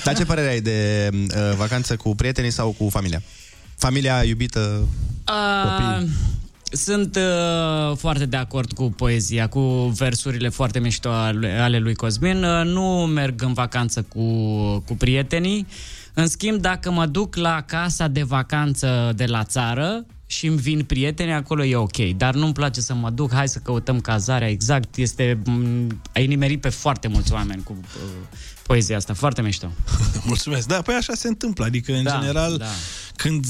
Dar 0.04 0.14
ce 0.16 0.24
părere 0.24 0.48
ai 0.48 0.60
de 0.60 1.08
uh, 1.12 1.54
vacanță 1.56 1.96
cu 1.96 2.14
prietenii 2.14 2.50
sau 2.50 2.74
cu 2.78 2.88
familia? 2.88 3.22
Familia 3.76 4.22
iubită, 4.24 4.88
Uh, 5.28 6.02
Sunt 6.70 7.16
uh, 7.16 7.96
foarte 7.96 8.26
de 8.26 8.36
acord 8.36 8.72
cu 8.72 8.90
poezia, 8.96 9.48
cu 9.48 9.60
versurile 9.96 10.48
foarte 10.48 10.78
mișto 10.78 11.08
ale, 11.10 11.58
ale 11.60 11.78
lui 11.78 11.94
Cosmin. 11.94 12.44
Uh, 12.44 12.64
nu 12.64 12.82
merg 13.06 13.42
în 13.42 13.52
vacanță 13.52 14.02
cu, 14.02 14.22
cu 14.86 14.94
prietenii. 14.98 15.66
În 16.14 16.26
schimb, 16.26 16.60
dacă 16.60 16.90
mă 16.90 17.06
duc 17.06 17.36
la 17.36 17.62
casa 17.66 18.08
de 18.08 18.22
vacanță 18.22 19.12
de 19.16 19.24
la 19.24 19.44
țară 19.44 20.04
și 20.26 20.46
îmi 20.46 20.56
vin 20.58 20.84
prieteni, 20.84 21.32
acolo 21.32 21.64
e 21.64 21.76
ok. 21.76 21.96
Dar 22.16 22.34
nu-mi 22.34 22.52
place 22.52 22.80
să 22.80 22.94
mă 22.94 23.10
duc, 23.10 23.32
hai 23.34 23.48
să 23.48 23.58
căutăm 23.58 24.00
cazarea 24.00 24.48
exact. 24.48 24.96
Este, 24.96 25.38
m- 25.42 25.96
ai 26.14 26.26
nimerit 26.26 26.60
pe 26.60 26.68
foarte 26.68 27.08
mulți 27.08 27.32
oameni 27.32 27.62
cu 27.62 27.76
uh, 27.80 28.38
poezia 28.66 28.96
asta, 28.96 29.14
foarte 29.14 29.42
mișto. 29.42 29.72
Mulțumesc. 30.24 30.66
Da, 30.66 30.82
păi 30.82 30.94
așa 30.94 31.14
se 31.14 31.28
întâmplă. 31.28 31.64
Adică, 31.64 31.92
în 31.92 32.02
Da, 32.02 32.18
general, 32.20 32.56
da. 32.56 32.66
când 33.16 33.44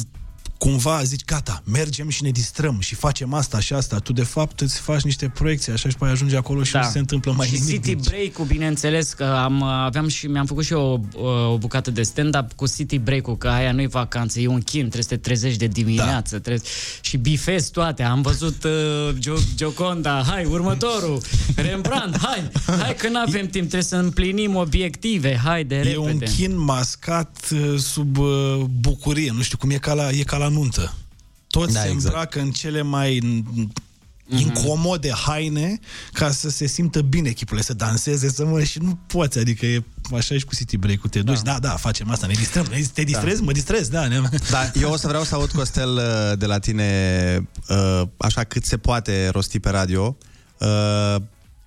cumva 0.63 1.03
zici, 1.03 1.25
gata, 1.25 1.63
mergem 1.65 2.09
și 2.09 2.23
ne 2.23 2.31
distrăm 2.31 2.77
și 2.81 2.95
facem 2.95 3.35
asta 3.35 3.61
și 3.61 3.73
asta, 3.73 3.99
tu 3.99 4.13
de 4.13 4.23
fapt 4.23 4.61
îți 4.61 4.81
faci 4.81 5.01
niște 5.03 5.29
proiecții 5.35 5.73
așa 5.73 5.89
și 5.89 5.97
pe 5.97 6.05
ajungi 6.05 6.37
acolo 6.37 6.63
și 6.63 6.73
Da. 6.73 6.81
nu 6.81 6.91
se 6.91 6.99
întâmplă 6.99 7.33
mai 7.37 7.47
și 7.47 7.53
nimic. 7.53 7.69
City 7.71 7.95
Deci- 7.95 8.05
Break-ul, 8.09 8.45
bineînțeles, 8.45 9.13
că 9.13 9.25
am, 9.25 9.63
aveam 9.63 10.09
și, 10.09 10.27
mi-am 10.27 10.47
făcut 10.47 10.65
și 10.65 10.73
eu 10.73 11.07
o, 11.15 11.27
o 11.53 11.59
bucată 11.59 11.91
de 11.91 12.03
stand-up 12.03 12.53
cu 12.57 12.67
City 12.67 12.99
Break-ul, 12.99 13.37
că 13.37 13.49
aia 13.49 13.73
nu-i 13.73 13.87
vacanță, 13.87 14.41
e 14.41 14.47
un 14.47 14.61
chin, 14.61 14.81
trebuie 14.81 15.03
să 15.03 15.09
te 15.09 15.17
trezești 15.17 15.59
de 15.59 15.67
dimineață. 15.67 16.35
Da. 16.37 16.41
Trebuie, 16.41 16.69
și 17.01 17.17
bifez 17.17 17.69
toate. 17.69 18.03
Am 18.03 18.23
văzut 18.23 18.65
uh, 18.65 18.71
Gio- 19.19 19.55
Gioconda, 19.57 20.23
hai, 20.27 20.45
următorul, 20.45 21.23
Rembrandt, 21.57 22.19
hai, 22.27 22.51
hai 22.67 22.95
că 22.95 23.09
n-avem 23.09 23.41
timp, 23.47 23.53
trebuie 23.69 23.83
să 23.83 23.97
împlinim 23.97 24.57
obiective, 24.57 25.37
hai 25.45 25.65
de 25.65 25.75
E 25.75 25.83
repede. 25.83 25.99
un 26.01 26.19
chin 26.37 26.59
mascat 26.59 27.49
uh, 27.53 27.79
sub 27.79 28.19
uh, 28.19 28.57
bucurie, 28.81 29.33
nu 29.35 29.43
știu 29.43 29.57
cum 29.59 29.71
e 29.71 29.75
ca 29.77 29.93
la, 29.93 30.11
e 30.11 30.23
ca 30.23 30.37
la 30.37 30.49
nuntă. 30.53 30.95
Toți 31.47 31.73
Da, 31.73 31.81
se 31.81 31.87
exact. 31.89 32.05
îmbracă 32.05 32.41
în 32.41 32.51
cele 32.51 32.83
mai 32.83 33.19
Mhm. 34.31 34.39
incomode 34.41 35.11
haine 35.11 35.79
ca 36.13 36.31
să 36.31 36.51
se 36.51 36.67
simtă 36.67 37.01
bine 37.03 37.29
echipurile, 37.29 37.65
să 37.65 37.75
danseze, 37.75 38.29
să 38.31 38.45
mă 38.45 38.63
și 38.63 38.79
nu 38.79 38.99
poți, 39.07 39.39
adică 39.39 39.67
e 39.67 39.83
așa 40.13 40.35
și 40.39 40.45
cu 40.45 40.55
City 40.55 40.77
Break-ul, 40.77 41.11
te 41.11 41.23
duci, 41.23 41.41
da, 41.43 41.59
da, 41.59 41.69
facem 41.77 42.11
asta, 42.11 42.27
ne 42.27 42.33
distrăm, 42.33 42.67
ne- 42.71 42.85
te 42.95 43.03
distrezi, 43.03 43.39
da. 43.39 43.45
mă 43.45 43.53
distrez, 43.53 43.89
da. 43.89 44.07
Ne... 44.09 44.21
Da, 44.51 44.71
eu 44.81 44.91
o 44.93 44.97
să 44.97 45.07
vreau 45.09 45.25
să 45.25 45.35
aud, 45.35 45.51
Costel, 45.51 45.91
uh, 45.93 46.39
de 46.39 46.47
la 46.47 46.59
tine, 46.59 47.49
uh, 47.69 48.03
așa 48.17 48.45
cât 48.45 48.65
se 48.65 48.77
poate 48.77 49.29
rosti 49.33 49.61
pe 49.61 49.71
radio. 49.71 50.17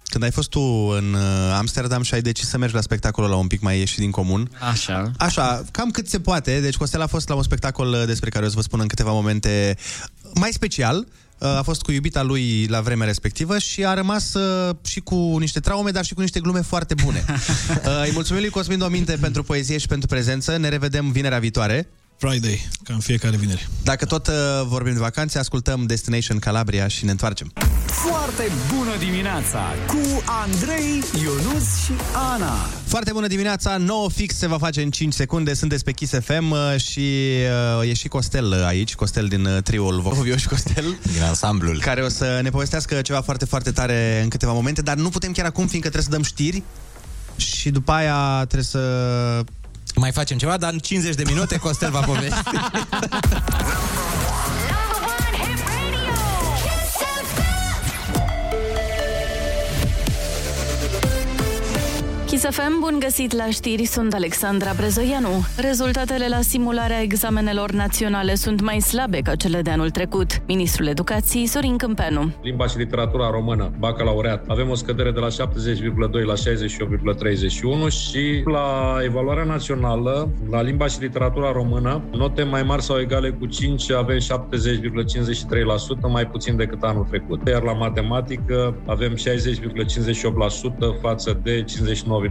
Uh, 0.06 0.12
Când 0.12 0.24
ai 0.24 0.32
fost 0.32 0.50
tu 0.50 0.60
în 0.98 1.14
uh, 1.14 1.56
Amsterdam 1.58 2.02
și 2.02 2.14
ai 2.14 2.22
decis 2.22 2.48
să 2.48 2.58
mergi 2.58 2.76
la 2.76 2.82
spectacolul 2.82 3.30
la 3.30 3.36
un 3.36 3.48
pic 3.48 3.62
mai 3.62 3.78
ieșit 3.78 3.98
din 4.00 4.12
comun. 4.12 4.50
Așa. 4.72 5.12
Așa, 5.18 5.64
cam 5.72 5.90
cât 5.92 6.08
se 6.10 6.20
poate. 6.20 6.60
Deci 6.60 6.76
Costel 6.76 7.02
a 7.02 7.08
fost 7.08 7.28
la 7.30 7.36
un 7.36 7.44
spectacol 7.44 7.88
uh, 7.88 8.04
despre 8.06 8.30
care 8.30 8.46
o 8.46 8.48
să 8.50 8.56
vă 8.56 8.62
spun 8.62 8.80
în 8.80 8.88
câteva 8.88 9.12
momente 9.12 9.78
mai 10.34 10.50
special. 10.54 11.06
Uh, 11.40 11.48
A 11.48 11.62
fost 11.64 11.82
cu 11.82 11.92
iubita 11.92 12.24
lui 12.24 12.66
la 12.70 12.82
vremea 12.82 13.08
respectivă 13.08 13.58
și 13.58 13.86
a 13.86 13.94
rămas 13.94 14.34
uh, 14.34 14.76
și 14.86 15.00
cu 15.00 15.38
niște 15.40 15.60
traume, 15.60 15.92
dar 15.92 16.06
și 16.06 16.14
cu 16.14 16.22
niște 16.22 16.40
glume 16.40 16.62
foarte 16.62 16.94
bune. 17.04 17.26
Uh, 17.86 18.04
Îi 18.06 18.12
mulțumim 18.14 18.42
lui 18.42 18.50
Cosmin 18.52 18.78
Dominte 18.78 19.18
pentru 19.22 19.44
poezie 19.44 19.78
și 19.78 19.88
pentru 19.88 20.08
prezență. 20.08 20.58
Ne 20.58 20.70
revedem 20.70 21.12
vinerea 21.12 21.40
viitoare. 21.40 21.88
Friday, 22.18 22.68
ca 22.84 22.94
în 22.94 23.00
fiecare 23.00 23.38
vineri. 23.38 23.68
Dacă 23.84 24.06
tot 24.06 24.28
uh, 24.28 24.34
vorbim 24.68 24.94
de 24.94 25.00
vacanțe, 25.00 25.40
ascultăm 25.40 25.86
Destination 25.86 26.40
Calabria 26.40 26.88
și 26.88 27.06
ne 27.06 27.12
întoarcem. 27.12 27.52
Foarte 27.86 28.52
bună 28.76 28.98
dimineața 29.00 29.60
cu 29.88 30.24
Andrei, 30.26 31.04
Ionus 31.24 31.84
și 31.86 31.92
Ana. 32.34 32.54
Foarte 32.86 33.12
bună 33.12 33.28
dimineața, 33.28 33.78
9 33.78 34.10
fix 34.10 34.36
se 34.36 34.48
va 34.48 34.58
face 34.58 34.82
în 34.82 34.92
5 34.92 35.14
secunde, 35.14 35.54
sunteți 35.54 35.84
pe 35.84 35.92
Kiss 35.92 36.14
FM 36.24 36.52
uh, 36.52 36.76
și 36.78 37.34
uh, 37.80 37.90
e 37.90 37.94
și 37.94 38.08
Costel 38.08 38.46
uh, 38.46 38.66
aici, 38.66 38.96
Costel 38.96 39.28
din 39.28 39.46
uh, 39.46 39.64
triul 39.64 40.02
Vocovio 40.02 40.36
și 40.38 40.48
Costel. 40.48 40.98
Din 41.14 41.24
ansamblul. 41.24 41.80
Care 41.82 42.02
o 42.02 42.10
să 42.10 42.40
ne 42.44 42.50
povestească 42.50 43.02
ceva 43.02 43.22
foarte, 43.22 43.46
foarte 43.46 43.72
tare 43.72 44.20
în 44.24 44.30
câteva 44.30 44.52
momente, 44.52 44.82
dar 44.82 44.96
nu 44.96 45.10
putem 45.10 45.32
chiar 45.32 45.46
acum, 45.46 45.68
fiindcă 45.68 45.90
trebuie 45.90 46.12
să 46.12 46.18
dăm 46.18 46.24
știri 46.24 46.64
și 47.36 47.70
după 47.70 47.92
aia 47.92 48.38
trebuie 48.38 48.64
să... 48.64 48.80
Mai 49.96 50.12
facem 50.12 50.38
ceva, 50.38 50.58
dar 50.58 50.74
în 50.74 50.80
50 50.80 51.16
de 51.16 51.24
minute 51.26 51.58
Costel 51.58 51.92
va 51.92 52.00
povesti. 52.00 52.40
Kiss 62.36 62.48
FM, 62.50 62.80
bun 62.80 63.00
găsit 63.00 63.34
la 63.34 63.46
știri, 63.50 63.86
sunt 63.86 64.14
Alexandra 64.14 64.72
Brezoianu. 64.76 65.30
Rezultatele 65.58 66.28
la 66.28 66.42
simularea 66.42 67.02
examenelor 67.02 67.72
naționale 67.72 68.36
sunt 68.36 68.62
mai 68.62 68.80
slabe 68.80 69.20
ca 69.20 69.36
cele 69.36 69.62
de 69.62 69.70
anul 69.70 69.90
trecut. 69.90 70.42
Ministrul 70.48 70.88
Educației, 70.88 71.46
Sorin 71.46 71.78
Câmpeanu. 71.78 72.32
Limba 72.42 72.68
și 72.68 72.78
literatura 72.78 73.30
română, 73.30 73.72
bacalaureat. 73.80 74.44
Avem 74.48 74.70
o 74.70 74.76
scădere 74.76 75.12
de 75.12 75.20
la 75.20 75.28
70,2 75.28 75.34
la 76.26 76.34
68,31 76.34 77.90
și 77.90 78.42
la 78.46 78.98
evaluarea 79.04 79.44
națională, 79.44 80.30
la 80.50 80.62
limba 80.62 80.88
și 80.88 81.00
literatura 81.00 81.52
română, 81.52 82.02
note 82.12 82.44
mai 82.44 82.64
mari 82.64 82.82
sau 82.82 83.00
egale 83.00 83.30
cu 83.30 83.46
5 83.46 83.92
avem 83.92 84.18
70,53%, 84.18 84.24
mai 86.10 86.28
puțin 86.28 86.56
decât 86.56 86.84
anul 86.84 87.04
trecut. 87.10 87.48
Iar 87.48 87.62
la 87.62 87.74
matematică 87.74 88.76
avem 88.86 89.16
60,58% 89.16 89.18
față 91.02 91.40
de 91.44 91.64
59,77% 91.64 92.25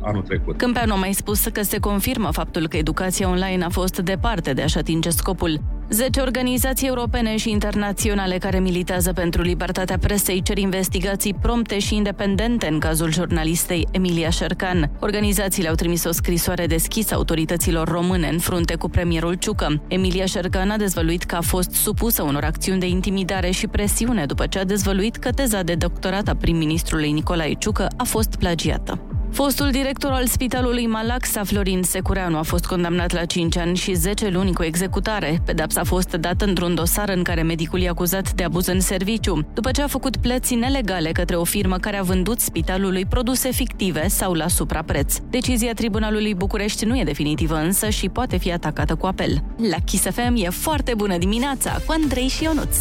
anul 0.00 0.22
trecut. 0.22 0.56
Câmpeanu 0.56 0.92
a 0.92 0.96
mai 0.96 1.12
spus 1.12 1.44
că 1.44 1.62
se 1.62 1.78
confirmă 1.78 2.30
faptul 2.32 2.68
că 2.68 2.76
educația 2.76 3.28
online 3.28 3.64
a 3.64 3.68
fost 3.68 3.98
departe 3.98 4.52
de 4.52 4.62
a-și 4.62 4.78
atinge 4.78 5.10
scopul. 5.10 5.60
Zece 5.92 6.20
organizații 6.20 6.86
europene 6.86 7.36
și 7.36 7.50
internaționale 7.50 8.38
care 8.38 8.58
militează 8.58 9.12
pentru 9.12 9.42
libertatea 9.42 9.98
presei 9.98 10.42
cer 10.42 10.58
investigații 10.58 11.34
prompte 11.34 11.78
și 11.78 11.96
independente 11.96 12.66
în 12.66 12.78
cazul 12.78 13.12
jurnalistei 13.12 13.86
Emilia 13.90 14.30
Șercan. 14.30 14.90
Organizațiile 15.00 15.68
au 15.68 15.74
trimis 15.74 16.04
o 16.04 16.12
scrisoare 16.12 16.66
deschisă 16.66 17.14
autorităților 17.14 17.88
române 17.88 18.28
în 18.28 18.38
frunte 18.38 18.74
cu 18.74 18.88
premierul 18.88 19.34
Ciucă. 19.34 19.82
Emilia 19.88 20.26
Șercan 20.26 20.70
a 20.70 20.76
dezvăluit 20.76 21.22
că 21.22 21.34
a 21.34 21.40
fost 21.40 21.70
supusă 21.70 22.22
unor 22.22 22.44
acțiuni 22.44 22.80
de 22.80 22.88
intimidare 22.88 23.50
și 23.50 23.66
presiune 23.66 24.26
după 24.26 24.46
ce 24.46 24.58
a 24.58 24.64
dezvăluit 24.64 25.16
că 25.16 25.30
teza 25.30 25.62
de 25.62 25.74
doctorat 25.74 26.28
a 26.28 26.34
prim-ministrului 26.34 27.12
Nicolae 27.12 27.52
Ciucă 27.52 27.86
a 27.96 28.04
fost 28.04 28.34
plagiată. 28.38 29.11
Fostul 29.32 29.70
director 29.70 30.10
al 30.10 30.26
spitalului 30.26 30.86
Malaxa, 30.86 31.44
Florin 31.44 31.82
Secureanu, 31.82 32.38
a 32.38 32.42
fost 32.42 32.66
condamnat 32.66 33.12
la 33.12 33.24
5 33.24 33.56
ani 33.56 33.76
și 33.76 33.94
10 33.94 34.28
luni 34.28 34.52
cu 34.52 34.62
executare. 34.62 35.42
Pedapsa 35.44 35.80
a 35.80 35.84
fost 35.84 36.10
dată 36.10 36.44
într-un 36.44 36.74
dosar 36.74 37.08
în 37.08 37.22
care 37.22 37.42
medicul 37.42 37.80
i-a 37.80 37.90
acuzat 37.90 38.32
de 38.32 38.42
abuz 38.42 38.66
în 38.66 38.80
serviciu, 38.80 39.46
după 39.54 39.70
ce 39.70 39.82
a 39.82 39.86
făcut 39.86 40.16
plăți 40.16 40.54
nelegale 40.54 41.12
către 41.12 41.36
o 41.36 41.44
firmă 41.44 41.78
care 41.78 41.96
a 41.96 42.02
vândut 42.02 42.40
spitalului 42.40 43.04
produse 43.04 43.50
fictive 43.50 44.08
sau 44.08 44.32
la 44.32 44.48
suprapreț. 44.48 45.16
Decizia 45.30 45.72
Tribunalului 45.72 46.34
București 46.34 46.84
nu 46.84 46.98
e 46.98 47.04
definitivă 47.04 47.56
însă 47.56 47.88
și 47.88 48.08
poate 48.08 48.36
fi 48.36 48.52
atacată 48.52 48.94
cu 48.94 49.06
apel. 49.06 49.42
La 49.70 49.76
Kiss 49.84 50.02
FM 50.02 50.34
e 50.36 50.48
foarte 50.48 50.94
bună 50.96 51.18
dimineața 51.18 51.70
cu 51.86 51.92
Andrei 51.92 52.28
și 52.28 52.42
Ionuț. 52.42 52.76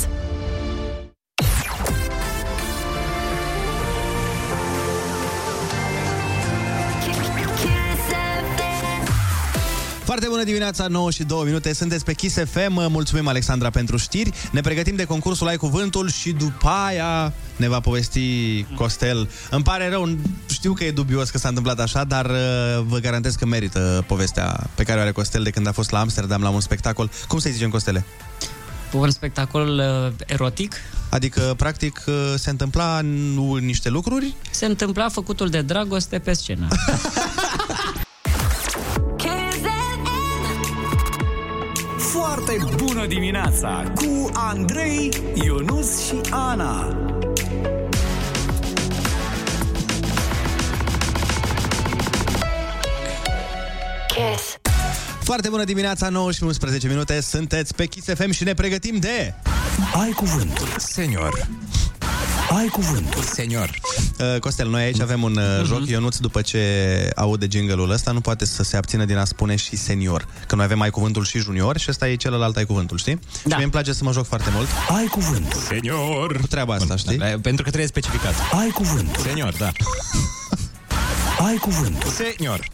Foarte 10.12 10.30
bună 10.30 10.44
dimineața, 10.44 10.88
9 10.88 11.12
și 11.12 11.24
2 11.24 11.44
minute, 11.46 11.74
sunteți 11.74 12.06
pe 12.06 12.14
Kiss 12.14 12.36
FM, 12.36 12.92
mulțumim 12.92 13.28
Alexandra 13.28 13.70
pentru 13.70 13.98
știri, 13.98 14.32
ne 14.52 14.62
pregătim 14.62 14.96
de 14.96 15.04
concursul 15.04 15.48
Ai 15.48 15.58
Cuvântul 15.58 16.10
și 16.10 16.32
după 16.32 16.68
aia 16.68 17.34
ne 17.56 17.68
va 17.68 17.80
povesti 17.80 18.64
Costel. 18.76 19.30
Îmi 19.50 19.64
pare 19.64 19.90
rău, 19.90 20.18
știu 20.50 20.74
că 20.74 20.84
e 20.84 20.92
dubios 20.92 21.30
că 21.30 21.38
s-a 21.38 21.48
întâmplat 21.48 21.80
așa, 21.80 22.04
dar 22.04 22.26
uh, 22.26 22.84
vă 22.88 22.98
garantez 22.98 23.36
că 23.36 23.46
merită 23.46 24.04
povestea 24.08 24.70
pe 24.76 24.84
care 24.84 25.00
o 25.00 25.02
are 25.02 25.12
Costel 25.12 25.44
de 25.44 25.50
când 25.50 25.68
a 25.68 25.72
fost 25.72 25.92
la 25.92 26.00
Amsterdam 26.00 26.42
la 26.42 26.50
un 26.50 26.62
spectacol. 26.62 27.10
Cum 27.28 27.40
să-i 27.40 27.52
zicem, 27.52 27.70
Costele? 27.70 28.06
Un 28.92 29.10
spectacol 29.10 29.70
uh, 29.70 30.14
erotic. 30.26 30.76
Adică, 31.10 31.54
practic, 31.58 32.04
uh, 32.08 32.14
se 32.36 32.50
întâmpla 32.50 33.02
nu 33.04 33.56
niște 33.56 33.90
lucruri? 33.90 34.36
Se 34.52 34.66
întâmpla 34.66 35.10
făcutul 35.10 35.50
de 35.50 35.62
dragoste 35.62 36.20
pe 36.20 36.34
scenă. 36.34 36.68
Foarte 42.46 42.76
bună 42.76 43.06
dimineața 43.06 43.92
cu 43.96 44.30
Andrei, 44.34 45.10
Ionus 45.34 46.06
și 46.06 46.16
Ana. 46.30 46.98
Kiss. 54.08 54.58
Foarte 55.24 55.50
bună 55.50 55.64
dimineața, 55.64 56.10
9 56.10 56.32
și 56.32 56.44
11 56.44 56.88
minute, 56.88 57.22
sunteți 57.22 57.76
pe 57.76 57.86
Kiss 57.86 58.08
FM 58.14 58.32
și 58.32 58.44
ne 58.44 58.54
pregătim 58.54 58.98
de... 59.00 59.34
Ai 59.94 60.12
cuvântul. 60.12 60.68
Senior. 60.78 61.48
Ai 62.58 62.68
cuvântul. 62.68 63.22
Senior. 63.22 63.80
Uh, 64.20 64.40
Costel, 64.40 64.70
noi 64.70 64.84
aici 64.84 65.00
avem 65.00 65.24
un 65.24 65.36
uh, 65.36 65.66
joc. 65.66 65.88
Ionuț, 65.88 66.18
după 66.18 66.42
ce 66.42 66.60
aude 67.16 67.48
jingle-ul 67.52 67.90
ăsta, 67.90 68.12
nu 68.12 68.22
poate 68.22 68.46
să 68.46 68.64
se 68.64 68.78
abțină 68.78 69.06
din 69.06 69.18
a 69.18 69.26
spune 69.26 69.56
și 69.56 69.76
senior. 69.76 70.28
Că 70.48 70.56
noi 70.56 70.66
avem 70.66 70.82
ai 70.82 70.90
cuvântul 70.90 71.24
și 71.24 71.38
junior 71.38 71.78
și 71.78 71.86
ăsta 71.90 72.08
e 72.08 72.16
celălalt 72.16 72.58
ai 72.58 72.66
cuvântul, 72.66 72.98
știi? 72.98 73.14
Da. 73.14 73.40
Și 73.40 73.48
mie 73.48 73.64
îmi 73.64 73.72
place 73.72 73.94
să 73.94 74.04
mă 74.04 74.12
joc 74.12 74.26
foarte 74.26 74.50
mult. 74.54 74.68
Ai 74.98 75.06
cuvântul. 75.06 75.60
Senior. 75.60 76.40
Cu 76.40 76.48
treaba 76.48 76.74
asta, 76.74 76.96
știi? 76.96 77.18
Da, 77.18 77.26
pentru 77.26 77.64
că 77.64 77.70
trebuie 77.70 77.88
specificat. 77.88 78.34
Ai 78.60 78.70
cuvântul. 78.70 79.24
Senior, 79.24 79.54
da. 79.58 79.72
Ai 81.48 81.56
cuvântul. 81.56 82.10
Senior. 82.10 82.68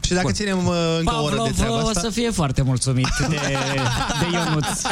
Și 0.00 0.12
dacă 0.12 0.32
ținem 0.32 0.66
uh, 0.66 0.74
încă 0.98 1.14
o 1.14 1.22
oră 1.22 1.30
de 1.30 1.36
Pavlov 1.36 1.56
treaba 1.56 1.84
o 1.84 1.86
asta... 1.86 2.00
să 2.00 2.10
fie 2.10 2.30
foarte 2.30 2.62
mulțumit 2.62 3.08
de, 3.28 3.38
de 4.20 4.26
Ionuț. 4.32 4.82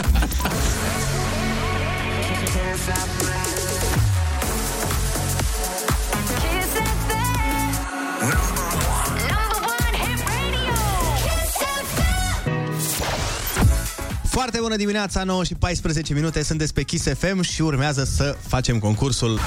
bună 14.74 14.86
dimineața, 14.86 15.24
9 15.24 15.44
și 15.44 15.54
14 15.54 16.14
minute, 16.14 16.42
sunteți 16.42 16.72
pe 16.72 16.82
Kiss 16.82 17.08
FM 17.18 17.40
și 17.40 17.62
urmează 17.62 18.04
să 18.04 18.36
facem 18.46 18.78
concursul 18.78 19.38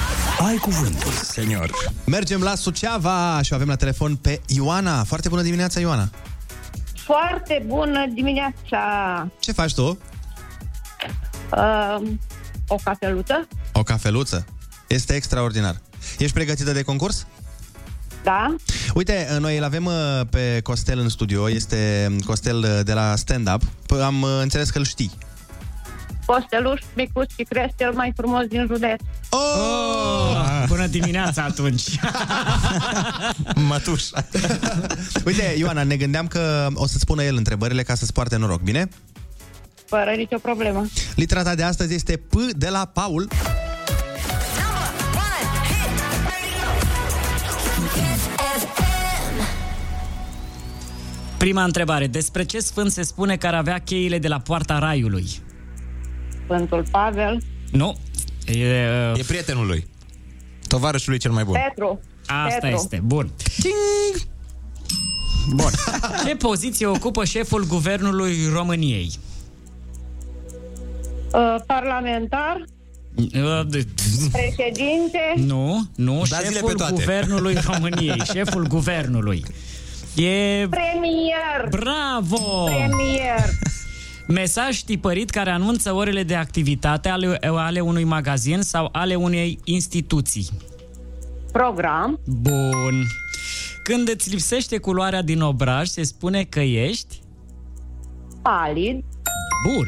Ai 0.46 0.56
cuvântul. 0.56 1.12
Senior. 1.12 1.70
Mergem 2.06 2.40
la 2.40 2.54
Suceava 2.54 3.42
și 3.42 3.52
o 3.52 3.54
avem 3.54 3.68
la 3.68 3.76
telefon 3.76 4.16
pe 4.16 4.40
Ioana. 4.46 5.04
Foarte 5.04 5.28
bună 5.28 5.42
dimineața, 5.42 5.80
Ioana. 5.80 6.10
Foarte 6.94 7.62
bună 7.66 8.06
dimineața! 8.14 8.80
Ce 9.38 9.52
faci 9.52 9.74
tu? 9.74 9.98
Uh, 11.52 12.08
o 12.68 12.76
cafeluță? 12.84 13.48
O 13.72 13.82
cafeluță. 13.82 14.44
Este 14.86 15.14
extraordinar. 15.14 15.80
Ești 16.18 16.34
pregătită 16.34 16.72
de 16.72 16.82
concurs? 16.82 17.26
Da. 18.28 18.54
Uite, 18.94 19.36
noi 19.40 19.56
îl 19.56 19.64
avem 19.64 19.84
uh, 19.84 20.20
pe 20.30 20.60
Costel 20.62 20.98
în 20.98 21.08
studio, 21.08 21.50
este 21.50 22.08
Costel 22.26 22.58
uh, 22.58 22.80
de 22.84 22.92
la 22.92 23.16
stand-up. 23.16 23.62
P- 23.62 24.02
Am 24.02 24.22
uh, 24.22 24.28
înțeles 24.42 24.70
că 24.70 24.78
îl 24.78 24.84
știi. 24.84 25.10
Posteluș, 26.26 26.80
micuț 26.96 27.30
și 27.36 27.42
cresc 27.42 27.76
cel 27.76 27.92
mai 27.92 28.12
frumos 28.16 28.46
din 28.46 28.66
județ. 28.66 29.00
Oh! 29.30 30.64
Bună 30.66 30.86
dimineața 30.86 31.42
atunci! 31.42 31.82
Mătușa. 33.68 34.26
Uite, 35.26 35.54
Ioana, 35.58 35.82
ne 35.82 35.96
gândeam 35.96 36.26
că 36.26 36.66
o 36.74 36.86
să-ți 36.86 37.00
spună 37.00 37.22
el 37.22 37.36
întrebările 37.36 37.82
ca 37.82 37.94
să-ți 37.94 38.12
poarte 38.12 38.36
noroc, 38.36 38.60
bine? 38.60 38.88
Fără 39.86 40.10
nicio 40.16 40.38
problemă. 40.38 40.86
Litera 41.14 41.42
ta 41.42 41.54
de 41.54 41.62
astăzi 41.62 41.94
este 41.94 42.16
P 42.16 42.34
de 42.56 42.68
la 42.68 42.84
Paul. 42.84 43.28
Prima 51.38 51.64
întrebare. 51.64 52.06
Despre 52.06 52.44
ce 52.44 52.58
sfânt 52.58 52.90
se 52.92 53.02
spune 53.02 53.36
că 53.36 53.46
ar 53.46 53.54
avea 53.54 53.78
cheile 53.78 54.18
de 54.18 54.28
la 54.28 54.38
poarta 54.40 54.78
raiului? 54.78 55.26
Sfântul 56.44 56.84
Pavel, 56.90 57.42
Nu. 57.72 57.96
E, 58.46 58.58
E 59.16 59.22
prietenul 59.26 59.66
lui. 59.66 59.86
Tovarășul 60.68 61.10
lui 61.10 61.18
cel 61.18 61.30
mai 61.30 61.44
bun. 61.44 61.56
Petru. 61.68 62.00
Asta 62.26 62.58
Petru. 62.60 62.76
este. 62.76 63.00
Bun. 63.04 63.30
Bun. 65.54 65.70
Ce 66.26 66.36
poziție 66.36 66.86
ocupă 66.86 67.24
șeful 67.24 67.64
guvernului 67.66 68.36
României? 68.52 69.10
Uh, 71.32 71.54
parlamentar, 71.66 72.64
Uh, 73.16 73.66
de- 73.68 73.86
președinte, 74.32 75.18
Nu, 75.36 75.86
nu, 75.96 76.22
Dați-le 76.28 76.48
pe 76.48 76.52
șeful 76.54 76.72
toate. 76.72 76.92
guvernului 76.92 77.56
României. 77.66 78.22
Șeful 78.34 78.66
guvernului. 78.66 79.44
E... 80.22 80.66
premier, 80.70 81.68
Bravo! 81.70 82.64
premier, 82.64 83.44
Mesaj 84.28 84.80
tipărit 84.80 85.30
care 85.30 85.50
anunță 85.50 85.92
orele 85.92 86.22
de 86.22 86.34
activitate 86.34 87.08
ale, 87.08 87.38
ale 87.40 87.80
unui 87.80 88.04
magazin 88.04 88.62
sau 88.62 88.88
ale 88.92 89.14
unei 89.14 89.58
instituții. 89.64 90.48
program, 91.52 92.20
Bun. 92.24 93.06
Când 93.82 94.08
îți 94.08 94.30
lipsește 94.30 94.78
culoarea 94.78 95.22
din 95.22 95.40
obraj, 95.40 95.88
se 95.88 96.02
spune 96.02 96.44
că 96.44 96.60
ești... 96.60 97.20
palid, 98.42 99.04
Bun. 99.66 99.86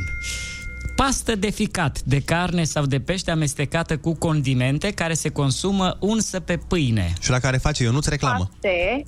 Pastă 0.96 1.34
de 1.36 1.50
ficat, 1.50 2.00
de 2.02 2.20
carne 2.20 2.64
sau 2.64 2.84
de 2.86 3.00
pește 3.00 3.30
amestecată 3.30 3.96
cu 3.96 4.14
condimente 4.14 4.90
care 4.90 5.14
se 5.14 5.28
consumă 5.28 5.96
unsă 6.00 6.40
pe 6.40 6.56
pâine. 6.56 7.12
Și 7.20 7.30
la 7.30 7.38
care 7.38 7.56
face 7.56 7.82
Ionuț 7.82 8.06
reclamă. 8.06 8.48
paste, 8.50 9.02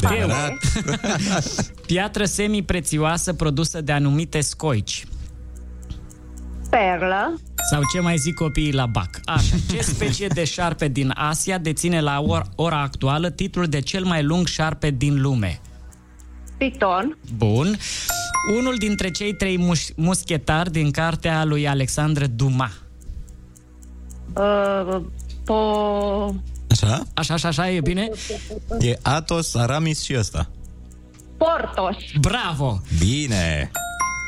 Pateu. 0.00 0.18
Adevărat. 0.18 0.56
Piatră 1.86 2.24
semi-prețioasă 2.24 3.32
produsă 3.32 3.80
de 3.80 3.92
anumite 3.92 4.40
scoici. 4.40 5.04
perlă, 6.70 7.40
Sau 7.70 7.80
ce 7.92 8.00
mai 8.00 8.16
zic 8.16 8.34
copiii 8.34 8.72
la 8.72 8.86
BAC. 8.86 9.20
Așa, 9.24 9.56
ce 9.70 9.82
specie 9.82 10.26
de 10.26 10.44
șarpe 10.44 10.88
din 10.88 11.12
Asia 11.14 11.58
deține 11.58 12.00
la 12.00 12.20
or- 12.20 12.48
ora 12.56 12.80
actuală 12.80 13.30
titlul 13.30 13.66
de 13.66 13.80
cel 13.80 14.04
mai 14.04 14.22
lung 14.22 14.46
șarpe 14.46 14.90
din 14.90 15.20
lume? 15.20 15.60
piton, 16.56 17.18
Bun. 17.36 17.76
Unul 18.58 18.74
dintre 18.78 19.10
cei 19.10 19.34
trei 19.34 19.58
muș- 19.58 19.94
muschetari 19.96 20.70
din 20.72 20.90
cartea 20.90 21.44
lui 21.44 21.68
Alexandre 21.68 22.26
Dumas. 22.26 22.70
uh, 24.36 25.00
po, 25.44 26.34
Așa? 26.82 27.02
Așa, 27.14 27.34
așa, 27.34 27.48
așa, 27.48 27.70
e 27.70 27.80
bine? 27.80 28.10
E 28.80 28.98
Atos, 29.02 29.54
Aramis 29.54 30.02
și 30.02 30.14
ăsta. 30.18 30.50
Portos, 31.36 31.96
Bravo! 32.20 32.80
Bine! 32.98 33.70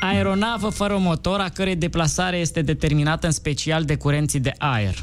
Aeronavă 0.01 0.69
fără 0.69 0.97
motor, 0.99 1.41
a 1.41 1.49
cărei 1.49 1.77
deplasare 1.77 2.37
este 2.37 2.63
determinată 2.63 3.27
în 3.27 3.33
special 3.33 3.85
de 3.85 3.97
curenții 3.97 4.41
de 4.41 4.53
aer. 4.59 4.95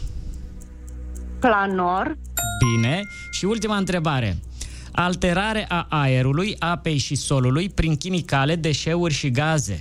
planor, 1.40 2.18
Bine. 2.76 3.02
Și 3.32 3.46
ultima 3.46 3.78
întrebare. 3.78 4.38
Alterare 4.92 5.66
a 5.70 5.86
aerului, 5.90 6.56
apei 6.60 6.98
și 6.98 7.16
solului 7.16 7.70
prin 7.70 7.96
chimicale, 7.96 8.56
deșeuri 8.56 9.14
și 9.14 9.32
gaze. 9.32 9.80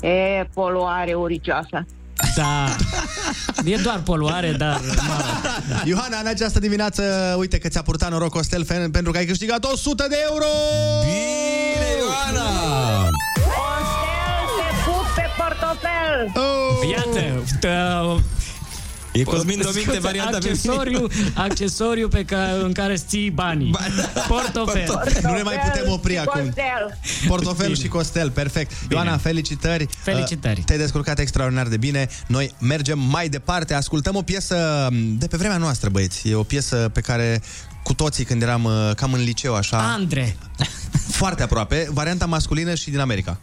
e 0.00 0.48
poluare 0.54 1.14
uricioasă. 1.14 1.86
Da. 2.36 2.76
E 3.64 3.76
doar 3.76 4.00
poluare, 4.04 4.52
dar... 4.52 4.80
Mă, 5.06 5.22
Ioana, 5.84 6.18
în 6.20 6.26
această 6.26 6.58
dimineață, 6.58 7.34
uite 7.38 7.58
că 7.58 7.68
ți-a 7.68 7.82
purtat 7.82 8.10
noroc 8.10 8.30
Costel 8.30 8.64
Fen, 8.64 8.90
pentru 8.90 9.12
că 9.12 9.18
ai 9.18 9.24
câștigat 9.24 9.64
100 9.64 10.06
de 10.08 10.16
euro! 10.30 10.46
Bine, 11.04 11.88
Ioana! 11.98 12.48
Postel, 13.34 14.44
te 14.58 14.68
pup 14.84 15.06
pe 15.14 15.26
portofel! 15.36 16.32
Oh! 16.34 16.88
iată, 16.90 17.44
tă, 17.60 18.22
E 19.12 19.22
Cosmin 19.22 19.60
Dominte, 19.62 19.98
varianta 19.98 20.36
accesoriu, 20.36 21.06
accesoriu 21.34 22.08
pe 22.08 22.24
ca, 22.24 22.48
în 22.62 22.72
care 22.72 22.92
îți 22.92 23.04
ții 23.06 23.30
banii. 23.30 23.74
Portofel. 24.28 25.02
Nu 25.22 25.34
ne 25.34 25.42
mai 25.42 25.56
putem 25.56 25.90
opri 25.92 26.12
și 26.12 26.18
acum. 26.18 26.40
Costel. 26.40 26.98
Portofel 27.26 27.76
și 27.76 27.88
Costel, 27.88 28.30
perfect. 28.30 28.72
Ioana, 28.90 29.16
felicitări. 29.16 29.88
Felicitări. 30.02 30.58
Uh, 30.58 30.64
Te-ai 30.64 30.78
descurcat 30.78 31.18
extraordinar 31.18 31.66
de 31.66 31.76
bine. 31.76 32.08
Noi 32.26 32.54
mergem 32.60 32.98
mai 32.98 33.28
departe. 33.28 33.74
Ascultăm 33.74 34.16
o 34.16 34.22
piesă 34.22 34.88
de 35.18 35.26
pe 35.26 35.36
vremea 35.36 35.56
noastră, 35.56 35.88
băieți. 35.88 36.28
E 36.28 36.34
o 36.34 36.42
piesă 36.42 36.90
pe 36.92 37.00
care 37.00 37.42
cu 37.82 37.94
toții 37.94 38.24
când 38.24 38.42
eram 38.42 38.64
uh, 38.64 38.90
cam 38.96 39.12
în 39.12 39.22
liceu, 39.22 39.54
așa, 39.54 39.92
Andre. 39.92 40.36
foarte 41.10 41.42
aproape, 41.42 41.88
varianta 41.90 42.26
masculină 42.26 42.74
și 42.74 42.90
din 42.90 42.98
America. 42.98 43.40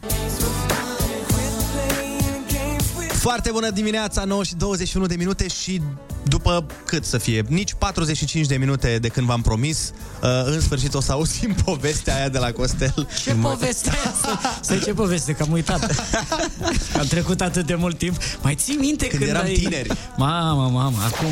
Foarte 3.20 3.50
bună 3.50 3.70
dimineața, 3.70 4.24
9 4.24 4.44
și 4.44 4.54
21 4.54 5.06
de 5.06 5.14
minute 5.14 5.48
și 5.48 5.80
după 6.22 6.66
cât 6.84 7.04
să 7.04 7.18
fie, 7.18 7.44
nici 7.48 7.74
45 7.78 8.46
de 8.46 8.56
minute 8.56 8.98
de 8.98 9.08
când 9.08 9.26
v-am 9.26 9.40
promis, 9.40 9.92
uh, 10.22 10.28
în 10.44 10.60
sfârșit 10.60 10.94
o 10.94 11.00
să 11.00 11.12
auzim 11.12 11.54
povestea 11.64 12.14
aia 12.16 12.28
de 12.28 12.38
la 12.38 12.52
Costel. 12.52 13.08
Ce 13.22 13.34
poveste 13.34 13.90
să, 14.20 14.38
să 14.60 14.76
ce 14.76 14.92
poveste, 14.92 15.32
că 15.32 15.42
am 15.42 15.52
uitat. 15.52 15.94
Am 17.00 17.06
trecut 17.06 17.40
atât 17.40 17.66
de 17.66 17.74
mult 17.74 17.98
timp. 17.98 18.16
Mai 18.42 18.54
ții 18.54 18.74
minte 18.74 19.06
Când 19.06 19.18
când 19.18 19.34
eram 19.34 19.44
ai... 19.44 19.52
tineri. 19.52 19.90
Mamă, 20.16 20.68
mamă, 20.68 20.98
acum... 21.04 21.28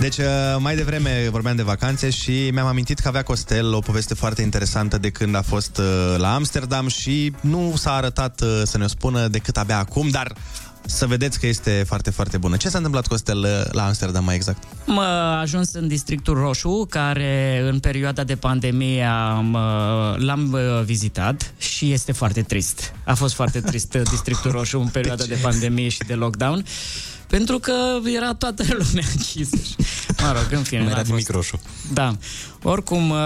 Deci, 0.00 0.16
uh, 0.16 0.24
mai 0.58 0.76
devreme 0.76 1.28
vorbeam 1.30 1.56
de 1.56 1.62
vacanțe 1.62 2.10
și 2.10 2.50
mi-am 2.52 2.66
amintit 2.66 2.98
că 2.98 3.08
avea 3.08 3.22
Costel 3.22 3.74
o 3.74 3.78
poveste 3.78 4.14
foarte 4.14 4.42
interesantă 4.42 4.98
de 4.98 5.10
când 5.10 5.34
a 5.34 5.42
fost 5.42 5.78
uh, 5.78 6.14
la 6.18 6.34
Amsterdam 6.34 6.88
și 6.88 7.32
nu 7.40 7.74
s-a 7.76 7.92
arătat 7.92 8.40
uh, 8.40 8.62
să 8.64 8.78
ne-o 8.78 8.86
spună 8.86 9.28
decât 9.28 9.56
abia 9.56 9.78
acum, 9.78 10.08
dar 10.08 10.32
să 10.86 11.06
vedeți 11.06 11.40
că 11.40 11.46
este 11.46 11.84
foarte, 11.86 12.10
foarte 12.10 12.36
bună. 12.36 12.56
Ce 12.56 12.68
s-a 12.68 12.76
întâmplat, 12.76 13.06
Costel, 13.06 13.38
uh, 13.38 13.72
la 13.72 13.86
Amsterdam 13.86 14.24
mai 14.24 14.34
exact? 14.34 14.62
Am 14.88 14.96
uh, 14.96 15.04
ajuns 15.40 15.72
în 15.72 15.88
Districtul 15.88 16.34
Roșu, 16.34 16.86
care 16.90 17.62
în 17.70 17.78
perioada 17.78 18.24
de 18.24 18.36
pandemie 18.36 19.04
am, 19.04 19.52
uh, 19.52 20.16
l-am 20.16 20.52
uh, 20.52 20.84
vizitat 20.84 21.52
și 21.58 21.92
este 21.92 22.12
foarte 22.12 22.42
trist. 22.42 22.92
A 23.04 23.14
fost 23.14 23.34
foarte 23.34 23.60
trist 23.60 23.94
uh, 23.94 24.02
Districtul 24.10 24.50
Roșu 24.50 24.80
în 24.80 24.88
perioada 24.88 25.24
de 25.24 25.38
pandemie 25.42 25.88
și 25.88 26.00
de 26.06 26.14
lockdown. 26.14 26.64
Pentru 27.30 27.58
că 27.58 27.72
era 28.14 28.34
toată 28.34 28.62
lumea 28.78 29.04
închisă. 29.16 29.56
și- 29.56 29.74
Mă 30.22 30.32
rog, 30.32 30.46
în 30.58 30.62
fine. 30.62 30.78
Nu 30.80 30.84
n-a 30.86 30.90
era 30.90 30.98
fost. 30.98 31.10
nimic 31.10 31.28
roșu. 31.28 31.60
Da. 31.92 32.16
Oricum, 32.62 33.10
uh, 33.10 33.16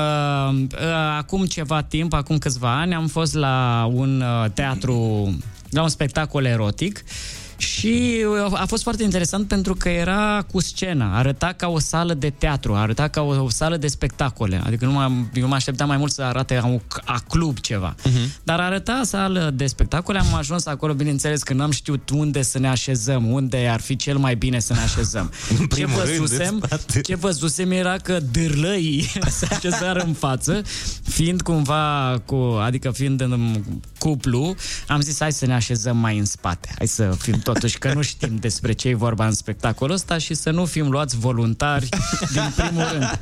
uh, 0.53 1.17
acum 1.19 1.45
ceva 1.45 1.83
timp, 1.83 2.13
acum 2.13 2.39
câțiva 2.39 2.79
ani, 2.81 2.95
am 2.95 3.07
fost 3.07 3.35
la 3.35 3.89
un 3.93 4.21
uh, 4.21 4.51
teatru, 4.55 4.95
la 5.71 5.83
un 5.83 5.89
spectacol 5.89 6.45
erotic 6.45 7.05
și 7.85 8.25
uh, 8.47 8.61
a 8.61 8.65
fost 8.67 8.83
foarte 8.83 9.03
interesant 9.03 9.49
pentru 9.49 9.75
că 9.75 9.89
era 9.89 10.47
cu 10.53 10.61
scena, 10.61 11.19
arăta 11.19 11.53
ca 11.57 11.69
o 11.69 11.79
sală 11.79 12.15
de 12.15 12.31
teatru, 12.31 12.75
arăta 12.75 13.09
ca 13.09 13.21
o, 13.21 13.43
o 13.43 13.49
sală 13.49 13.77
de 13.77 13.87
spectacole. 13.87 14.63
Adică 14.67 14.85
nu 14.85 14.93
mă, 14.93 15.11
eu 15.35 15.49
mă 15.49 15.55
așteptam 15.55 15.89
mai 15.89 15.97
mult 15.97 16.13
să 16.13 16.23
arate 16.23 16.57
a, 16.57 16.67
un, 16.67 16.81
a 17.05 17.23
club 17.29 17.59
ceva. 17.59 17.95
Uh-huh. 17.95 18.43
Dar 18.43 18.61
arăta 18.61 19.01
sală 19.05 19.51
de 19.55 19.67
spectacole, 19.67 20.19
am 20.19 20.35
ajuns 20.35 20.67
acolo, 20.67 20.95
bineînțeles 20.95 21.43
că 21.43 21.55
n-am 21.55 21.71
știut 21.71 22.11
unde 22.11 22.43
să 22.43 22.59
ne 22.59 22.69
așezăm, 22.69 23.33
unde 23.33 23.69
ar 23.69 23.81
fi 23.81 23.97
cel 23.97 24.17
mai 24.17 24.37
bine 24.37 24.59
să 24.59 24.73
ne 24.73 24.81
așezăm. 24.81 25.33
Ce 25.59 25.67
primul 25.67 26.03
rând, 26.05 26.09
în 26.09 26.19
văzusem, 26.19 26.61
spate. 26.65 27.01
ce 27.01 27.15
văzusem 27.15 27.71
era 27.71 27.97
că 27.97 28.21
dârlăii 28.31 29.11
se 29.39 29.47
așezară 29.51 30.01
în 30.01 30.13
față, 30.13 30.63
fiind 31.03 31.43
cumva, 31.43 32.23
cu, 32.25 32.35
adică 32.61 32.91
fiind 32.91 33.21
în 33.21 33.63
cuplu, 33.99 34.55
am 34.89 35.01
zis 35.01 35.17
hai 35.21 35.33
să 35.33 35.47
ne 35.47 35.55
așezăm 35.55 35.97
mai 35.97 36.19
în 36.19 36.25
spate. 36.25 36.75
Hai 36.79 36.87
să 36.87 37.15
fim 37.19 37.39
totuși, 37.39 37.74
că 37.79 37.93
nu 37.95 38.03
știm 38.03 38.37
despre 38.37 38.73
ce 38.73 38.89
e 38.89 38.95
vorba 38.95 39.27
în 39.27 39.33
spectacolul 39.33 39.95
ăsta 39.95 40.19
și 40.19 40.35
să 40.35 40.51
nu 40.51 40.65
fim 40.65 40.91
luați 40.91 41.17
voluntari 41.17 41.89
din 42.33 42.53
primul 42.57 42.85
rând. 42.93 43.21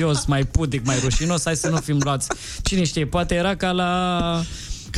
Eu 0.00 0.12
sunt 0.14 0.26
mai 0.26 0.44
pudic, 0.44 0.84
mai 0.84 0.98
rușinos, 1.02 1.44
hai 1.44 1.56
să 1.56 1.68
nu 1.68 1.76
fim 1.76 1.98
luați. 2.00 2.28
Cine 2.62 2.84
știe, 2.84 3.06
poate 3.06 3.34
era 3.34 3.56
ca 3.56 3.70
la... 3.70 4.42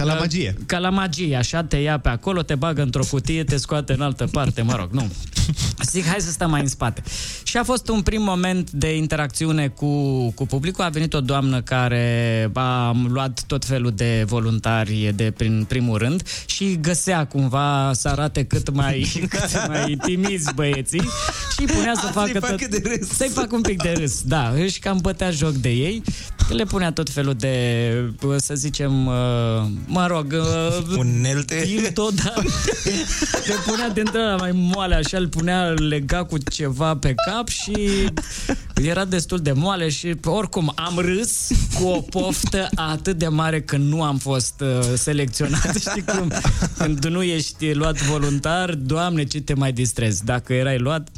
Ca 0.01 0.07
la 0.07 0.15
magie. 0.15 0.55
Ca 0.67 0.79
la 0.79 0.91
magie, 0.91 1.37
așa 1.37 1.63
te 1.65 1.77
ia 1.77 1.99
pe 1.99 2.09
acolo, 2.09 2.43
te 2.43 2.55
bagă 2.55 2.83
într-o 2.83 3.05
cutie, 3.11 3.45
te 3.45 3.57
scoate 3.57 3.93
în 3.93 4.01
altă 4.01 4.27
parte, 4.33 4.63
mă 4.63 4.75
rog, 4.77 4.89
nu. 4.93 5.11
Zic, 5.85 6.07
hai 6.07 6.21
să 6.21 6.31
stăm 6.31 6.51
mai 6.51 6.61
în 6.61 6.67
spate. 6.69 7.03
Și 7.43 7.57
a 7.57 7.65
fost 7.65 7.89
un 7.89 8.01
prim 8.03 8.23
moment 8.23 8.71
de 8.71 8.97
interacțiune 8.97 9.69
cu, 9.69 10.31
cu 10.31 10.47
publicul. 10.47 10.85
A 10.85 10.89
venit 10.89 11.15
o 11.15 11.21
doamnă 11.21 11.61
care 11.61 12.51
a 12.53 12.97
luat 13.09 13.43
tot 13.47 13.65
felul 13.65 13.91
de 13.91 14.25
voluntari 14.27 15.13
de 15.15 15.33
prin 15.37 15.65
primul 15.69 15.99
rând 15.99 16.23
și 16.47 16.79
găsea 16.81 17.27
cumva 17.27 17.91
să 17.95 18.09
arate 18.09 18.45
cât 18.45 18.71
mai, 18.71 19.13
cât 19.31 19.67
mai 19.69 19.97
timizi 20.05 20.55
băieții 20.55 21.03
și 21.53 21.61
îi 21.61 21.67
punea 21.67 21.95
să 21.95 22.07
A, 22.07 22.11
facă, 22.11 22.31
să-i 22.33 22.41
facă 22.41 22.67
tot, 22.69 22.83
de 22.83 22.83
râs. 22.97 23.09
să-i 23.09 23.29
facă 23.29 23.55
un 23.55 23.61
pic 23.61 23.83
de 23.83 23.95
râs. 23.99 24.23
Da, 24.23 24.53
își 24.57 24.79
cam 24.79 24.99
bătea 25.01 25.31
joc 25.31 25.53
de 25.53 25.69
ei. 25.69 26.03
Le 26.49 26.65
punea 26.65 26.93
tot 26.93 27.11
felul 27.11 27.35
de, 27.35 28.15
să 28.37 28.55
zicem, 28.55 29.07
uh, 29.07 29.15
mă 29.91 30.07
rog, 30.07 30.33
uh, 30.33 30.97
Unelte. 30.97 31.63
dildo, 31.65 32.09
da. 32.25 32.33
Le 33.49 33.55
punea 33.67 33.89
dintre 33.89 34.21
ăla 34.21 34.37
mai 34.37 34.51
moale, 34.55 34.95
așa, 34.95 35.19
îl 35.19 35.29
punea 35.29 35.65
lega 35.65 36.25
cu 36.25 36.39
ceva 36.39 36.97
pe 36.97 37.15
cap 37.15 37.49
și 37.49 38.09
era 38.83 39.05
destul 39.05 39.39
de 39.39 39.53
moale 39.53 39.89
și 39.89 40.15
oricum 40.25 40.73
am 40.75 40.99
râs 40.99 41.49
cu 41.79 41.87
o 41.87 42.01
poftă 42.01 42.69
atât 42.75 43.19
de 43.19 43.29
mare 43.29 43.61
că 43.61 43.77
nu 43.77 44.03
am 44.03 44.19
fost 44.19 44.55
uh, 44.61 44.69
selecționat. 44.95 45.77
Știi 45.89 46.05
cum? 46.05 46.33
Când 46.79 47.05
nu 47.05 47.23
ești 47.23 47.73
luat 47.73 48.03
voluntar, 48.03 48.75
doamne, 48.75 49.25
ce 49.25 49.41
te 49.41 49.55
mai 49.55 49.73
distrezi. 49.73 50.25
Dacă 50.25 50.53
erai 50.53 50.79
luat... 50.79 51.09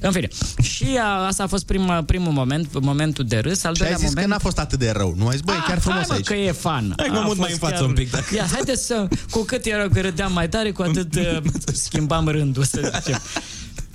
În 0.00 0.12
fine. 0.12 0.28
Și 0.62 0.86
a, 1.00 1.26
asta 1.26 1.42
a 1.42 1.46
fost 1.46 1.66
prima, 1.66 2.02
primul 2.02 2.32
moment, 2.32 2.80
momentul 2.80 3.24
de 3.24 3.38
râs. 3.38 3.64
Al 3.64 3.74
Și 3.74 3.82
ai 3.82 3.88
doilea 3.88 3.96
zis 3.96 4.06
moment... 4.06 4.26
că 4.26 4.32
n-a 4.32 4.38
fost 4.38 4.58
atât 4.58 4.78
de 4.78 4.90
rău. 4.90 5.14
Nu 5.16 5.26
ai 5.26 5.32
zis, 5.32 5.40
băi, 5.40 5.54
e 5.54 5.68
chiar 5.68 5.80
frumos 5.80 5.98
hai, 5.98 6.06
mă, 6.08 6.14
aici. 6.14 6.26
că 6.26 6.34
e 6.34 6.52
fan. 6.52 6.94
Hai 6.96 7.06
că 7.06 7.12
mă 7.12 7.18
A 7.18 7.24
mut 7.24 7.36
mai 7.36 7.50
fost 7.50 7.62
în 7.62 7.68
față 7.68 7.84
un 7.84 7.92
pic, 7.92 8.01
dacă- 8.10 8.34
Ia, 8.34 8.46
haideți 8.52 8.86
să... 8.86 9.08
Cu 9.30 9.40
cât 9.42 9.64
era 9.64 9.88
că 9.88 10.00
râdeam 10.00 10.32
mai 10.32 10.48
tare, 10.48 10.70
cu 10.70 10.82
atât 10.82 11.14
uh, 11.14 11.38
schimbam 11.72 12.28
rândul, 12.28 12.64
să 12.64 12.92
zicem. 13.02 13.20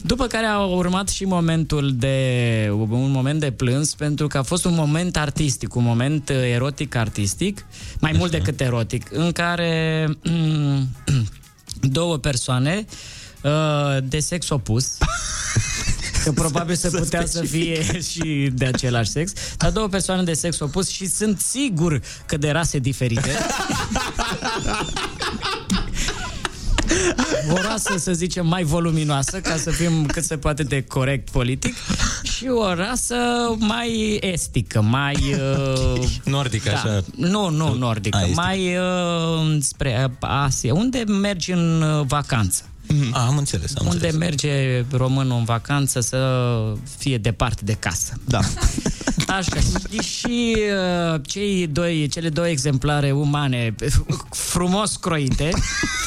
După 0.01 0.27
care 0.27 0.45
a 0.45 0.59
urmat 0.59 1.09
și 1.09 1.23
momentul 1.25 1.93
de 1.95 2.67
un 2.71 3.11
moment 3.11 3.39
de 3.39 3.51
plâns 3.51 3.95
pentru 3.95 4.27
că 4.27 4.37
a 4.37 4.41
fost 4.43 4.65
un 4.65 4.73
moment 4.73 5.17
artistic, 5.17 5.75
un 5.75 5.83
moment 5.83 6.29
uh, 6.29 6.35
erotic 6.53 6.95
artistic, 6.95 7.65
mai 7.99 8.11
mult 8.17 8.31
decât 8.31 8.61
erotic, 8.61 9.07
în 9.11 9.31
care 9.31 10.07
mm, 10.23 10.87
două 11.81 12.17
persoane 12.17 12.85
uh, 13.43 13.97
de 14.03 14.19
sex 14.19 14.49
opus 14.49 14.97
Că 16.27 16.41
probabil 16.41 16.75
se 16.75 16.89
Să 16.89 16.97
putea 16.97 17.25
să 17.25 17.41
fie 17.41 17.83
și 18.11 18.49
de 18.53 18.65
același 18.65 19.09
sex, 19.09 19.31
dar 19.57 19.71
două 19.71 19.87
persoane 19.87 20.23
de 20.23 20.33
sex 20.33 20.59
opus 20.59 20.89
și 20.89 21.05
sunt 21.05 21.39
sigur 21.39 22.01
că 22.25 22.37
de 22.37 22.49
rase 22.49 22.79
diferite. 22.79 23.29
O 27.49 27.61
rasă, 27.61 27.97
să 27.97 28.13
zicem, 28.13 28.47
mai 28.47 28.63
voluminoasă, 28.63 29.39
ca 29.39 29.55
să 29.55 29.69
fim 29.69 30.05
cât 30.05 30.23
se 30.23 30.37
poate 30.37 30.63
de 30.63 30.83
corect 30.83 31.29
politic, 31.29 31.75
și 32.23 32.47
o 32.47 32.73
rasă 32.73 33.15
mai 33.57 34.17
estică, 34.21 34.81
mai... 34.81 35.15
Uh, 35.95 36.07
Nordică, 36.23 36.71
așa. 36.71 37.03
Nu, 37.15 37.49
nu 37.49 37.73
nordică, 37.73 38.17
A, 38.17 38.21
estică. 38.21 38.41
mai 38.41 38.77
uh, 38.77 39.57
spre 39.59 40.11
Asia, 40.19 40.73
unde 40.73 41.03
mergi 41.07 41.51
în 41.51 41.81
uh, 41.81 42.05
vacanță. 42.87 43.17
A, 43.17 43.25
am 43.25 43.37
înțeles, 43.37 43.71
am 43.77 43.85
Unde 43.85 43.95
înțeles. 44.07 44.15
merge 44.15 44.85
românul 44.91 45.37
în 45.37 45.43
vacanță 45.43 45.99
să 45.99 46.49
fie 46.97 47.17
departe 47.17 47.61
de 47.65 47.73
casă. 47.73 48.13
Da. 48.25 48.39
Așa. 49.37 49.59
Și 50.01 50.55
uh, 51.13 51.21
cei 51.25 51.67
doi, 51.67 52.07
cele 52.07 52.29
două 52.29 52.47
exemplare 52.47 53.11
umane 53.11 53.75
frumos 54.29 54.95
croite, 54.95 55.49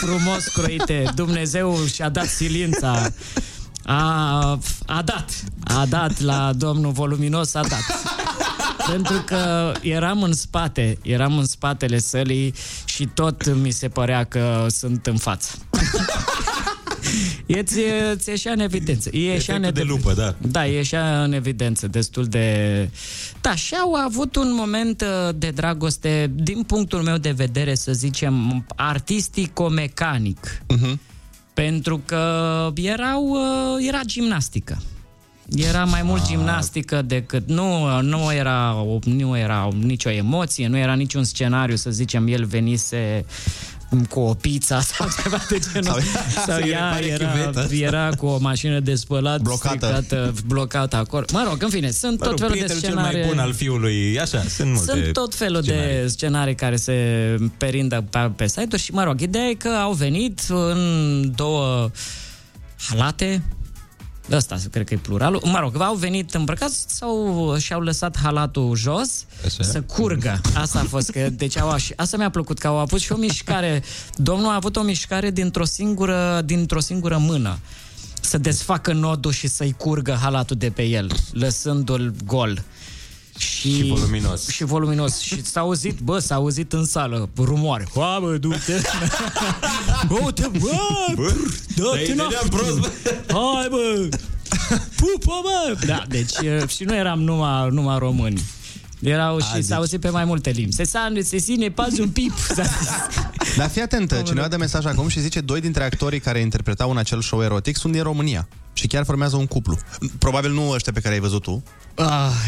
frumos 0.00 0.46
croite, 0.46 1.12
Dumnezeu 1.14 1.78
și-a 1.94 2.08
dat 2.08 2.26
silința 2.26 3.12
a, 3.84 4.58
a 4.86 5.02
dat, 5.04 5.44
a 5.64 5.86
dat 5.88 6.20
la 6.20 6.52
domnul 6.56 6.92
voluminos, 6.92 7.54
a 7.54 7.60
dat. 7.60 7.84
Pentru 8.90 9.22
că 9.26 9.72
eram 9.82 10.22
în 10.22 10.32
spate, 10.32 10.98
eram 11.02 11.38
în 11.38 11.46
spatele 11.46 11.98
sălii 11.98 12.54
și 12.84 13.06
tot 13.14 13.54
mi 13.54 13.70
se 13.70 13.88
părea 13.88 14.24
că 14.24 14.66
sunt 14.68 15.06
în 15.06 15.16
față. 15.16 15.50
E, 17.56 17.62
ți, 17.62 17.80
ți 18.14 18.28
ieșea 18.28 18.52
în 18.52 18.60
evidență. 18.60 19.08
E 19.12 19.32
ieșea 19.32 19.54
în 19.54 19.62
Efectul 19.62 19.84
de 19.84 19.90
lupă, 19.92 20.12
da. 20.12 20.34
Da, 20.38 20.64
ieșea 20.64 21.22
în 21.22 21.32
evidență 21.32 21.86
destul 21.88 22.24
de... 22.24 22.88
Da, 23.40 23.54
și 23.54 23.74
au 23.74 23.94
avut 23.94 24.36
un 24.36 24.54
moment 24.54 25.00
uh, 25.00 25.34
de 25.36 25.50
dragoste, 25.50 26.30
din 26.34 26.62
punctul 26.62 27.02
meu 27.02 27.16
de 27.16 27.30
vedere, 27.30 27.74
să 27.74 27.92
zicem, 27.92 28.66
artistico-mecanic. 28.76 30.62
Uh-huh. 30.62 30.94
Pentru 31.54 32.02
că 32.04 32.24
erau, 32.74 33.28
uh, 33.28 33.86
era 33.88 34.00
gimnastică. 34.06 34.82
Era 35.56 35.84
mai 35.84 36.02
mult 36.02 36.26
gimnastică 36.26 37.02
decât... 37.02 37.48
Nu, 37.48 38.00
nu, 38.00 38.32
era, 38.32 38.82
o- 38.82 38.98
nu 39.04 39.38
era 39.38 39.68
nicio 39.80 40.10
emoție, 40.10 40.68
nu 40.68 40.76
era 40.78 40.94
niciun 40.94 41.24
scenariu, 41.24 41.76
să 41.76 41.90
zicem, 41.90 42.26
el 42.26 42.44
venise 42.44 43.24
cu 44.08 44.20
o 44.20 44.34
pizza 44.34 44.80
sau 44.90 45.08
ceva 45.22 45.38
de 45.48 45.58
genul. 45.72 45.90
Sau- 45.90 46.00
Sau, 46.00 46.42
sau 46.46 46.54
să-i 46.60 46.70
ea 46.70 46.84
repare 46.88 47.06
era, 47.06 47.30
chiveta. 47.30 47.66
era 47.74 48.10
cu 48.16 48.26
o 48.26 48.38
mașină 48.40 48.80
de 48.80 48.94
spălat 48.94 49.40
Blocată. 49.40 49.76
stricată, 49.76 50.34
blocată 50.46 50.96
acolo. 50.96 51.24
Mă 51.32 51.44
rog, 51.48 51.62
în 51.62 51.68
fine, 51.68 51.90
sunt 51.90 52.18
Mă 52.18 52.24
tot 52.24 52.30
rog, 52.30 52.38
felul 52.38 52.52
de 52.54 52.58
prietenul 52.64 52.82
cel 52.82 52.90
scenarii. 52.90 53.18
mai 53.18 53.28
bun 53.28 53.38
al 53.38 53.52
fiului, 53.52 54.18
așa, 54.20 54.42
sunt 54.48 54.72
multe 54.74 54.92
Sunt 54.92 55.12
tot 55.12 55.34
felul 55.34 55.62
scenarii. 55.62 56.00
de 56.02 56.06
scenarii 56.08 56.54
care 56.54 56.76
se 56.76 56.94
perindă 57.56 58.04
pe, 58.10 58.30
pe 58.36 58.46
site-uri 58.46 58.82
și, 58.82 58.92
mă 58.92 59.02
rog, 59.04 59.20
ideea 59.20 59.44
e 59.44 59.54
că 59.54 59.68
au 59.68 59.92
venit 59.92 60.40
în 60.48 61.32
două 61.36 61.90
halate, 62.88 63.42
Ăsta 64.32 64.56
cred 64.70 64.86
că 64.86 64.94
e 64.94 64.96
pluralul. 64.96 65.42
Mă 65.44 65.58
rog, 65.60 65.80
au 65.80 65.94
venit 65.94 66.34
îmbrăcați 66.34 66.84
sau 66.88 67.54
și-au 67.58 67.80
lăsat 67.80 68.18
halatul 68.22 68.76
jos 68.76 69.24
Așa. 69.46 69.62
să 69.62 69.80
curgă. 69.80 70.40
Asta 70.54 70.78
a 70.78 70.82
fost. 70.84 71.10
Că, 71.10 71.28
deci 71.30 71.56
au, 71.58 71.76
și- 71.76 71.92
asta 71.96 72.16
mi-a 72.16 72.30
plăcut, 72.30 72.58
că 72.58 72.66
au 72.66 72.78
avut 72.78 73.00
și 73.00 73.12
o 73.12 73.16
mișcare. 73.16 73.82
Domnul 74.16 74.50
a 74.50 74.54
avut 74.54 74.76
o 74.76 74.82
mișcare 74.82 75.30
dintr-o 75.30 75.64
singură, 75.64 76.42
dintr-o 76.44 76.80
singură 76.80 77.16
mână. 77.18 77.58
Să 78.20 78.38
desfacă 78.38 78.92
nodul 78.92 79.32
și 79.32 79.46
să-i 79.48 79.72
curgă 79.78 80.12
halatul 80.12 80.56
de 80.56 80.70
pe 80.70 80.82
el, 80.82 81.10
lăsându-l 81.32 82.14
gol. 82.24 82.62
Și, 83.40 83.74
Și 83.74 83.84
voluminos. 83.88 84.48
Și 84.48 84.64
voluminos. 84.64 85.18
Și 85.20 85.44
s-a 85.44 85.60
auzit, 85.60 85.98
bă, 85.98 86.18
s-a 86.18 86.34
auzit 86.34 86.72
în 86.72 86.84
sală 86.84 87.28
rumoare. 87.38 87.88
Hai, 87.94 88.18
bă, 88.20 88.36
du-te! 88.36 88.80
bă, 90.08 90.18
uite, 90.24 90.50
bă! 90.58 90.68
Bă, 91.14 91.34
Da, 91.76 91.82
dar 91.84 91.94
îi 91.94 92.04
te 92.06 92.12
vedeam 92.12 92.48
prost, 92.50 92.78
bă. 92.78 92.90
Hai, 93.28 93.68
bă! 93.70 94.08
Pupă, 94.96 95.40
bă! 95.42 95.86
Da, 95.86 96.04
deci 96.08 96.32
e, 96.42 96.64
și 96.76 96.84
nu 96.84 96.94
eram 96.94 97.20
numai, 97.22 97.68
numai 97.70 97.98
români. 97.98 98.42
Erau 99.00 99.40
și 99.40 99.52
deci- 99.52 99.64
s-a 99.64 99.76
auzit 99.76 100.00
pe 100.00 100.08
mai 100.08 100.24
multe 100.24 100.50
limbi. 100.50 100.72
Se 100.72 100.84
sa, 100.84 101.12
se 101.22 101.38
sine, 101.38 101.70
pazi 101.70 102.00
un 102.00 102.08
pip. 102.08 102.32
s-a 102.54 102.62
zis. 102.62 102.88
Dar 103.58 103.68
fii 103.68 103.82
atent, 103.82 104.22
cineva 104.24 104.48
dă 104.48 104.56
mesaj 104.56 104.84
acum 104.84 105.08
și 105.08 105.20
zice 105.20 105.40
doi 105.40 105.60
dintre 105.60 105.84
actorii 105.84 106.20
care 106.20 106.38
interpretau 106.40 106.90
în 106.90 106.96
acel 106.96 107.20
show 107.22 107.42
erotic 107.42 107.76
sunt 107.76 107.92
din 107.92 108.02
România 108.02 108.48
și 108.72 108.86
chiar 108.86 109.04
formează 109.04 109.36
un 109.36 109.46
cuplu. 109.46 109.78
Probabil 110.18 110.50
nu 110.52 110.70
ăștia 110.70 110.92
pe 110.92 111.00
care 111.00 111.14
ai 111.14 111.20
văzut 111.20 111.42
tu. 111.42 111.62
Uh, 111.98 112.06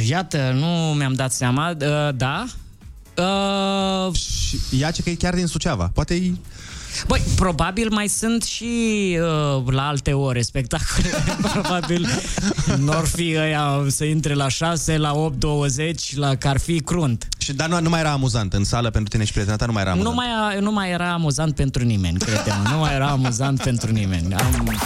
iată, 0.09 0.51
nu 0.59 0.67
mi-am 0.97 1.13
dat 1.13 1.33
seama. 1.33 1.71
Uh, 1.81 2.15
da. 2.15 2.45
Uh, 3.17 4.15
Și 4.15 4.59
ea 4.79 4.91
ce 4.91 5.03
că 5.03 5.11
e 5.11 5.15
chiar 5.15 5.35
din 5.35 5.47
Suceava. 5.47 5.91
Poate 5.95 6.15
e 6.15 6.33
Băi, 7.07 7.23
probabil 7.37 7.89
mai 7.91 8.09
sunt 8.09 8.43
și 8.43 8.65
uh, 9.21 9.73
la 9.73 9.87
alte 9.87 10.13
ore 10.13 10.43
spectacole. 10.43 11.09
probabil 11.53 12.09
n-or 12.79 13.07
fi 13.07 13.35
ăia 13.39 13.85
să 13.89 14.05
intre 14.05 14.35
la 14.35 14.49
6, 14.49 14.97
la 14.97 15.15
8, 15.15 15.39
20, 15.39 16.17
la 16.17 16.35
că 16.35 16.49
ar 16.49 16.59
fi 16.59 16.81
crunt. 16.81 17.29
Și, 17.39 17.53
dar 17.53 17.69
nu, 17.69 17.81
nu 17.81 17.89
mai 17.89 18.01
era 18.01 18.11
amuzant 18.11 18.53
în 18.53 18.65
sală 18.65 18.91
pentru 18.91 19.11
tine 19.11 19.25
și 19.25 19.33
prietena 19.33 19.57
ta, 19.57 19.67
nu 19.67 19.73
mai 19.73 19.83
era 19.83 19.91
amuzant. 19.91 20.15
Nu 20.15 20.23
mai, 20.23 20.61
nu 20.61 20.73
mai 20.73 20.91
era 20.91 21.13
amuzant 21.13 21.55
pentru 21.55 21.85
nimeni, 21.85 22.19
credem. 22.19 22.67
Nu 22.71 22.79
mai 22.79 22.95
era 22.95 23.07
amuzant 23.07 23.63
pentru 23.63 23.93
nimeni. 23.93 24.35
Am... 24.35 24.79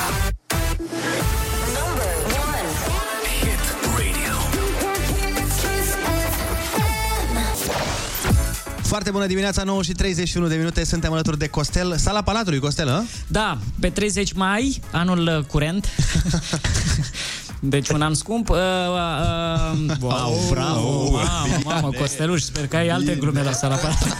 Foarte 8.96 9.14
bună 9.14 9.26
dimineața, 9.26 9.62
9 9.62 9.82
și 9.82 9.92
31 9.92 10.46
de 10.46 10.54
minute, 10.54 10.84
suntem 10.84 11.12
alături 11.12 11.38
de 11.38 11.48
Costel, 11.48 11.96
sala 11.96 12.22
Palatului, 12.22 12.58
Costel, 12.58 12.88
hă? 12.88 13.02
Da, 13.26 13.58
pe 13.80 13.90
30 13.90 14.32
mai, 14.32 14.80
anul 14.90 15.36
uh, 15.38 15.44
curent. 15.44 15.86
Deci 17.68 17.88
un 17.88 18.02
an 18.02 18.14
scump. 18.14 18.48
Uh, 18.48 18.56
uh, 18.56 19.96
wow, 20.00 20.34
bravo, 20.50 21.10
mamă, 21.10 21.56
mamă, 21.64 21.90
Costeluș, 21.98 22.40
sper 22.42 22.66
că 22.66 22.76
ai 22.76 22.88
alte 22.88 23.14
glume 23.14 23.42
la 23.42 23.52
sala 23.52 23.74
Palatului. 23.74 24.12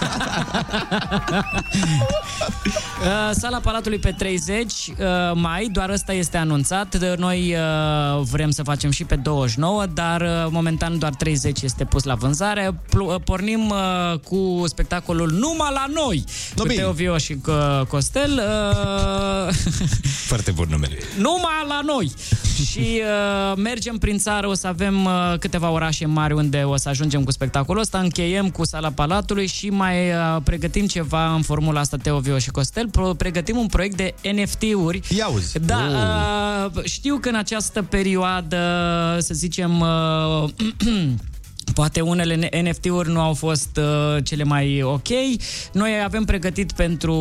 uh, 3.03 3.31
sala 3.31 3.59
Palatului 3.59 3.99
pe 3.99 4.15
30 4.19 4.73
uh, 4.73 4.97
mai, 5.35 5.69
doar 5.73 5.89
ăsta 5.91 6.13
este 6.13 6.37
anunțat. 6.37 7.17
Noi 7.19 7.55
uh, 7.55 8.23
vrem 8.31 8.51
să 8.51 8.63
facem 8.63 8.91
și 8.91 9.05
pe 9.05 9.17
29, 9.17 9.87
dar 9.95 10.21
uh, 10.21 10.29
momentan 10.51 10.99
doar 10.99 11.15
30 11.15 11.63
este 11.63 11.85
pus 11.85 12.03
la 12.05 12.15
vânzare. 12.15 12.81
Pl- 12.91 13.01
uh, 13.01 13.15
pornim 13.25 13.69
uh, 13.69 14.19
cu 14.19 14.65
spectacolul 14.67 15.31
Numai 15.31 15.71
la 15.73 15.85
noi, 15.95 16.25
cu 16.57 16.67
Teo 16.67 16.93
Vio 16.93 17.19
și 17.19 17.37
uh, 17.47 17.87
Costel. 17.89 18.43
Uh, 19.49 19.55
Foarte 20.31 20.51
bun 20.51 20.67
numele. 20.71 20.97
numai 21.19 21.65
la 21.69 21.81
noi. 21.85 22.13
și 22.71 23.01
uh, 23.01 23.36
mergem 23.57 23.99
prin 23.99 24.19
țară, 24.19 24.47
o 24.47 24.55
să 24.55 24.67
avem 24.67 25.05
uh, 25.05 25.35
câteva 25.39 25.71
orașe 25.71 26.07
mari 26.07 26.35
unde 26.35 26.63
o 26.63 26.77
să 26.77 26.89
ajungem 26.89 27.25
cu 27.25 27.31
spectacolul 27.31 27.83
ăsta, 27.83 27.99
încheiem 27.99 28.51
cu 28.51 28.65
sala 28.65 28.91
Palatului 28.91 29.47
și 29.47 29.71
mai 29.71 30.09
uh, 30.09 30.37
pregătim 30.45 30.87
ceva 30.87 31.35
în 31.35 31.43
formula 31.43 31.81
asta 31.81 31.97
Teo 31.97 32.19
Vio 32.19 32.39
și 32.39 32.51
Costel, 32.51 32.89
Pro- 32.89 33.15
pregătim 33.15 33.57
un 33.57 33.67
proiect 33.67 33.97
de 33.97 34.15
NFT-uri. 34.33 35.01
Ia 35.17 35.29
uzi. 35.29 35.59
Da, 35.59 35.79
uh, 36.75 36.85
știu 36.85 37.17
că 37.17 37.29
în 37.29 37.35
această 37.35 37.83
perioadă, 37.83 38.59
să 39.19 39.35
zicem, 39.35 39.81
uh, 39.81 40.51
Poate 41.75 42.01
unele 42.01 42.49
NFT-uri 42.63 43.11
nu 43.13 43.21
au 43.21 43.35
fost 43.35 43.69
uh, 43.77 44.25
cele 44.25 44.45
mai 44.45 44.83
ok. 44.83 45.09
Noi 45.73 45.91
avem 46.05 46.25
pregătit 46.25 46.73
pentru 46.73 47.15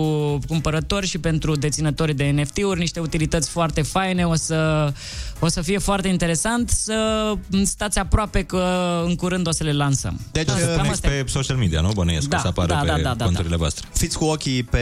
cumpărători 0.47 1.07
și 1.07 1.17
pentru 1.17 1.55
deținători 1.55 2.13
de 2.13 2.23
NFT-uri 2.23 2.79
niște 2.79 2.99
utilități 2.99 3.49
foarte 3.49 3.81
faine. 3.81 4.25
O 4.25 4.35
să, 4.35 4.91
o 5.39 5.47
să 5.47 5.61
fie 5.61 5.77
foarte 5.77 6.07
interesant 6.07 6.69
să 6.69 7.33
stați 7.63 7.99
aproape 7.99 8.43
că 8.43 8.63
în 9.05 9.15
curând 9.15 9.47
o 9.47 9.51
să 9.51 9.63
le 9.63 9.71
lansăm. 9.71 10.19
Deci, 10.31 10.49
Asta, 10.49 10.65
cam 10.65 10.75
Puneți 10.75 10.91
asta 10.91 11.07
e. 11.07 11.23
pe 11.23 11.29
social 11.29 11.57
media, 11.57 11.81
nu? 11.81 11.91
Bănuiesc 11.93 12.27
Da, 12.27 12.35
da, 12.35 12.41
să 12.41 12.47
apară 12.47 12.67
da, 12.67 12.75
pe 12.75 12.85
da, 12.87 12.97
da, 12.97 13.13
da, 13.13 13.25
conturile 13.25 13.55
voastre. 13.55 13.87
Fiți 13.93 14.17
cu 14.17 14.23
ochii 14.23 14.63
pe 14.63 14.81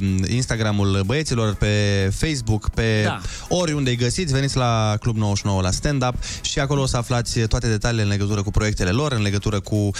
mm, 0.00 0.24
Instagramul 0.28 1.02
băieților, 1.06 1.54
pe 1.54 1.74
Facebook, 2.14 2.68
pe 2.68 3.02
Da. 3.04 3.20
oriunde 3.48 3.90
îi 3.90 3.96
găsiți, 3.96 4.32
veniți 4.32 4.56
la 4.56 4.96
Club 5.00 5.16
99 5.16 5.60
la 5.60 5.70
stand-up 5.70 6.14
și 6.42 6.58
acolo 6.58 6.82
o 6.82 6.86
să 6.86 6.96
aflați 6.96 7.40
toate 7.40 7.68
detaliile 7.68 8.02
în 8.02 8.08
legătură 8.08 8.42
cu 8.42 8.50
proiectele 8.50 8.89
lor, 8.90 9.12
în 9.12 9.22
legătură 9.22 9.60
cu 9.60 9.74
uh, 9.74 9.92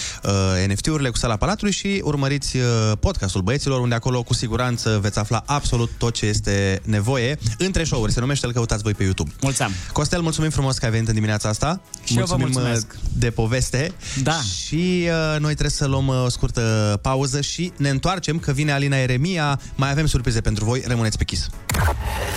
NFT-urile, 0.68 1.11
cu 1.11 1.16
Sala 1.16 1.36
Palatului 1.36 1.72
și 1.72 2.01
urmăriți 2.05 2.57
uh, 2.57 2.62
podcastul 3.01 3.41
băieților, 3.41 3.80
unde 3.80 3.95
acolo 3.95 4.22
cu 4.22 4.34
siguranță 4.34 4.99
veți 5.03 5.18
afla 5.18 5.43
absolut 5.47 5.91
tot 5.99 6.14
ce 6.14 6.26
este 6.26 6.80
nevoie. 6.84 7.38
Între 7.59 7.84
show-uri, 7.84 8.12
se 8.12 8.20
numește, 8.20 8.47
îl 8.47 8.53
căutați 8.53 8.82
voi 8.82 8.95
pe 8.95 9.03
YouTube. 9.03 9.30
Mulțumim! 9.41 9.72
Costel, 9.93 10.20
mulțumim 10.20 10.51
frumos 10.51 10.78
că 10.78 10.84
ai 10.84 10.91
venit 10.91 11.09
în 11.09 11.14
dimineața 11.14 11.49
asta. 11.49 11.80
Și 12.05 12.18
eu 12.18 12.24
vă 12.24 12.36
mulțumim 12.36 12.68
mulțumesc. 12.68 12.86
uh, 12.93 13.11
de 13.18 13.30
poveste. 13.30 13.93
Da. 14.22 14.41
Și 14.64 15.07
uh, 15.07 15.41
noi 15.41 15.51
trebuie 15.51 15.70
să 15.70 15.86
luăm 15.86 16.07
uh, 16.07 16.22
o 16.24 16.28
scurtă 16.28 16.99
pauză 17.03 17.41
și 17.41 17.72
ne 17.76 17.88
întoarcem 17.88 18.38
că 18.38 18.53
vine 18.53 18.72
Alina 18.72 18.97
Eremia. 18.97 19.61
Mai 19.74 19.91
avem 19.91 20.07
surprize 20.07 20.41
pentru 20.41 20.64
voi. 20.64 20.82
Rămâneți 20.86 21.18
pe 21.18 21.24
Kiss. 21.24 21.49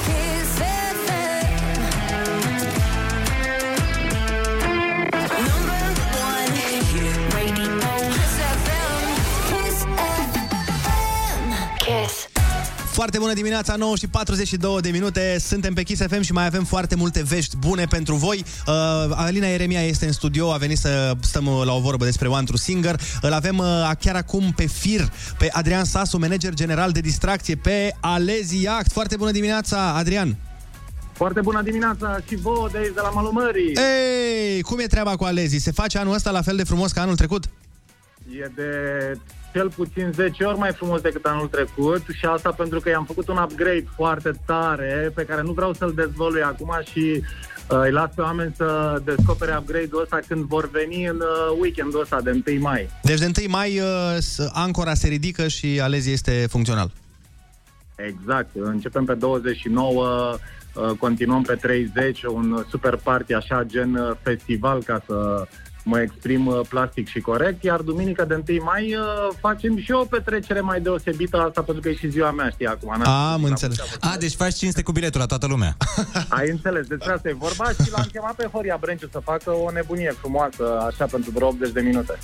Kiss. 0.06 0.73
Foarte 12.94 13.18
bună 13.18 13.34
dimineața, 13.34 13.76
9 13.76 13.96
și 13.96 14.08
42 14.08 14.82
de 14.82 14.90
minute. 14.90 15.38
Suntem 15.40 15.74
pe 15.74 15.84
Kiss 15.84 16.02
FM 16.02 16.22
și 16.22 16.32
mai 16.32 16.46
avem 16.46 16.64
foarte 16.64 16.96
multe 16.96 17.24
vești 17.24 17.58
bune 17.58 17.86
pentru 17.86 18.16
voi. 18.16 18.44
Uh, 18.68 18.74
Alina 19.16 19.48
Eremia 19.48 19.82
este 19.82 20.06
în 20.06 20.12
studio, 20.12 20.52
a 20.52 20.58
venit 20.58 20.78
să 20.78 21.14
stăm 21.22 21.46
uh, 21.46 21.62
la 21.66 21.74
o 21.74 21.80
vorbă 21.80 22.06
despre 22.06 22.28
One 22.28 22.44
True 22.44 22.58
Singer. 22.58 23.00
Îl 23.22 23.32
avem 23.32 23.58
uh, 23.58 23.92
chiar 24.00 24.16
acum 24.16 24.52
pe 24.56 24.66
fir 24.66 25.12
pe 25.38 25.50
Adrian 25.52 25.84
Sasu, 25.84 26.18
manager 26.18 26.54
general 26.54 26.92
de 26.92 27.00
distracție 27.00 27.56
pe 27.56 27.96
Alezi 28.00 28.64
Yacht. 28.64 28.92
Foarte 28.92 29.16
bună 29.16 29.32
dimineața, 29.32 29.94
Adrian! 29.94 30.38
Foarte 31.14 31.42
bună 31.42 31.62
dimineața 31.62 32.18
și 32.28 32.36
vouă 32.36 32.70
de 32.72 32.78
aici, 32.78 32.94
de 32.94 33.02
la 33.02 33.10
Malul 33.10 33.32
Mării. 33.32 33.74
Ei, 33.74 34.62
cum 34.62 34.80
e 34.80 34.86
treaba 34.86 35.16
cu 35.16 35.24
Alezi? 35.24 35.58
Se 35.58 35.72
face 35.72 35.98
anul 35.98 36.14
ăsta 36.14 36.32
la 36.32 36.42
fel 36.42 36.56
de 36.56 36.64
frumos 36.64 36.92
ca 36.92 37.02
anul 37.02 37.16
trecut? 37.16 37.44
E 38.30 38.52
de 38.56 38.72
cel 39.54 39.70
puțin 39.70 40.12
10 40.14 40.44
ori 40.44 40.58
mai 40.58 40.72
frumos 40.72 41.02
decât 41.02 41.26
anul 41.26 41.48
trecut 41.48 42.02
și 42.14 42.26
asta 42.26 42.52
pentru 42.52 42.80
că 42.80 42.90
i-am 42.90 43.06
făcut 43.06 43.28
un 43.28 43.38
upgrade 43.38 43.86
foarte 43.96 44.32
tare 44.46 45.12
pe 45.16 45.24
care 45.26 45.42
nu 45.42 45.52
vreau 45.52 45.74
să-l 45.74 45.94
dezvălui 45.96 46.42
acum 46.42 46.72
și 46.92 47.22
uh, 47.70 47.80
îi 47.84 47.92
las 47.92 48.10
pe 48.16 48.22
oameni 48.22 48.54
să 48.56 49.02
descopere 49.06 49.58
upgrade-ul 49.60 50.02
ăsta 50.02 50.20
când 50.28 50.44
vor 50.46 50.70
veni 50.72 51.06
în 51.06 51.16
uh, 51.16 51.58
weekendul 51.60 52.02
ăsta 52.02 52.22
de 52.22 52.42
1 52.48 52.60
mai. 52.62 52.90
Deci 53.02 53.20
de 53.20 53.32
1 53.42 53.50
mai 53.50 53.80
uh, 53.80 54.18
s- 54.20 54.50
ancora 54.54 54.94
se 54.94 55.08
ridică 55.08 55.48
și 55.48 55.80
Alezi 55.82 56.12
este 56.12 56.46
funcțional. 56.50 56.92
Exact. 57.96 58.50
Începem 58.56 59.06
pe 59.06 59.14
29, 59.14 60.38
uh, 60.74 60.90
continuăm 61.00 61.42
pe 61.42 61.56
30, 61.56 62.24
un 62.24 62.66
super 62.70 62.96
party 62.96 63.34
așa 63.34 63.64
gen 63.64 63.94
uh, 63.96 64.12
festival 64.24 64.84
ca 64.84 65.02
să 65.06 65.48
mă 65.84 66.00
exprim 66.02 66.46
uh, 66.46 66.60
plastic 66.70 67.08
și 67.08 67.20
corect, 67.20 67.64
iar 67.64 67.80
duminică 67.80 68.26
de 68.26 68.44
1 68.50 68.64
mai 68.64 68.96
uh, 68.96 69.04
facem 69.40 69.78
și 69.78 69.92
o 69.92 70.04
petrecere 70.04 70.60
mai 70.62 70.82
deosebită 70.82 71.38
asta 71.38 71.62
pentru 71.62 71.84
că 71.84 71.90
e 71.90 71.96
și 71.96 72.10
ziua 72.10 72.32
mea, 72.32 72.50
știi, 72.50 72.68
acum. 72.68 72.96
n-am- 72.98 73.32
Am 73.34 73.44
înțeles. 73.44 73.78
A, 74.00 74.16
deci 74.20 74.34
faci 74.36 74.54
cinste 74.54 74.82
cu 74.82 74.92
biletul 74.92 75.20
la 75.20 75.26
toată 75.26 75.48
lumea. 75.48 75.78
Ai 76.30 76.50
înțeles, 76.50 76.88
despre 76.88 77.12
asta 77.14 77.30
e 77.30 77.34
vorba 77.34 77.70
și 77.70 77.92
l-am 77.92 78.08
chemat 78.12 78.36
pe 78.36 78.50
Horia 78.52 78.78
Brenciu 78.80 79.08
să 79.12 79.20
facă 79.24 79.52
o 79.52 79.72
nebunie 79.72 80.14
frumoasă, 80.20 80.64
așa, 80.92 81.06
pentru 81.06 81.32
vreo 81.32 81.48
80 81.48 81.72
de 81.72 81.82
minute. 81.82 82.18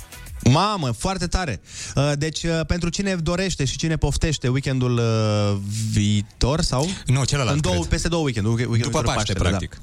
Mamă, 0.44 0.90
foarte 0.90 1.26
tare. 1.26 1.60
Uh, 1.94 2.12
Deci, 2.18 2.42
uh, 2.42 2.60
pentru 2.66 2.88
cine 2.88 3.14
dorește 3.14 3.64
și 3.64 3.76
cine 3.76 3.96
poftește 3.96 4.48
weekendul 4.48 4.96
uh, 4.98 5.56
viitor 5.92 6.60
sau? 6.60 6.86
Nu, 7.06 7.24
celălalt, 7.24 7.54
În 7.54 7.60
două, 7.60 7.74
cred. 7.74 7.86
peste 7.88 8.08
două 8.08 8.22
weekenduri. 8.24 8.54
weekendul 8.54 8.82
După 8.90 8.98
viitor, 8.98 9.14
Paște, 9.14 9.32
Paștele, 9.32 9.48
practic. 9.48 9.80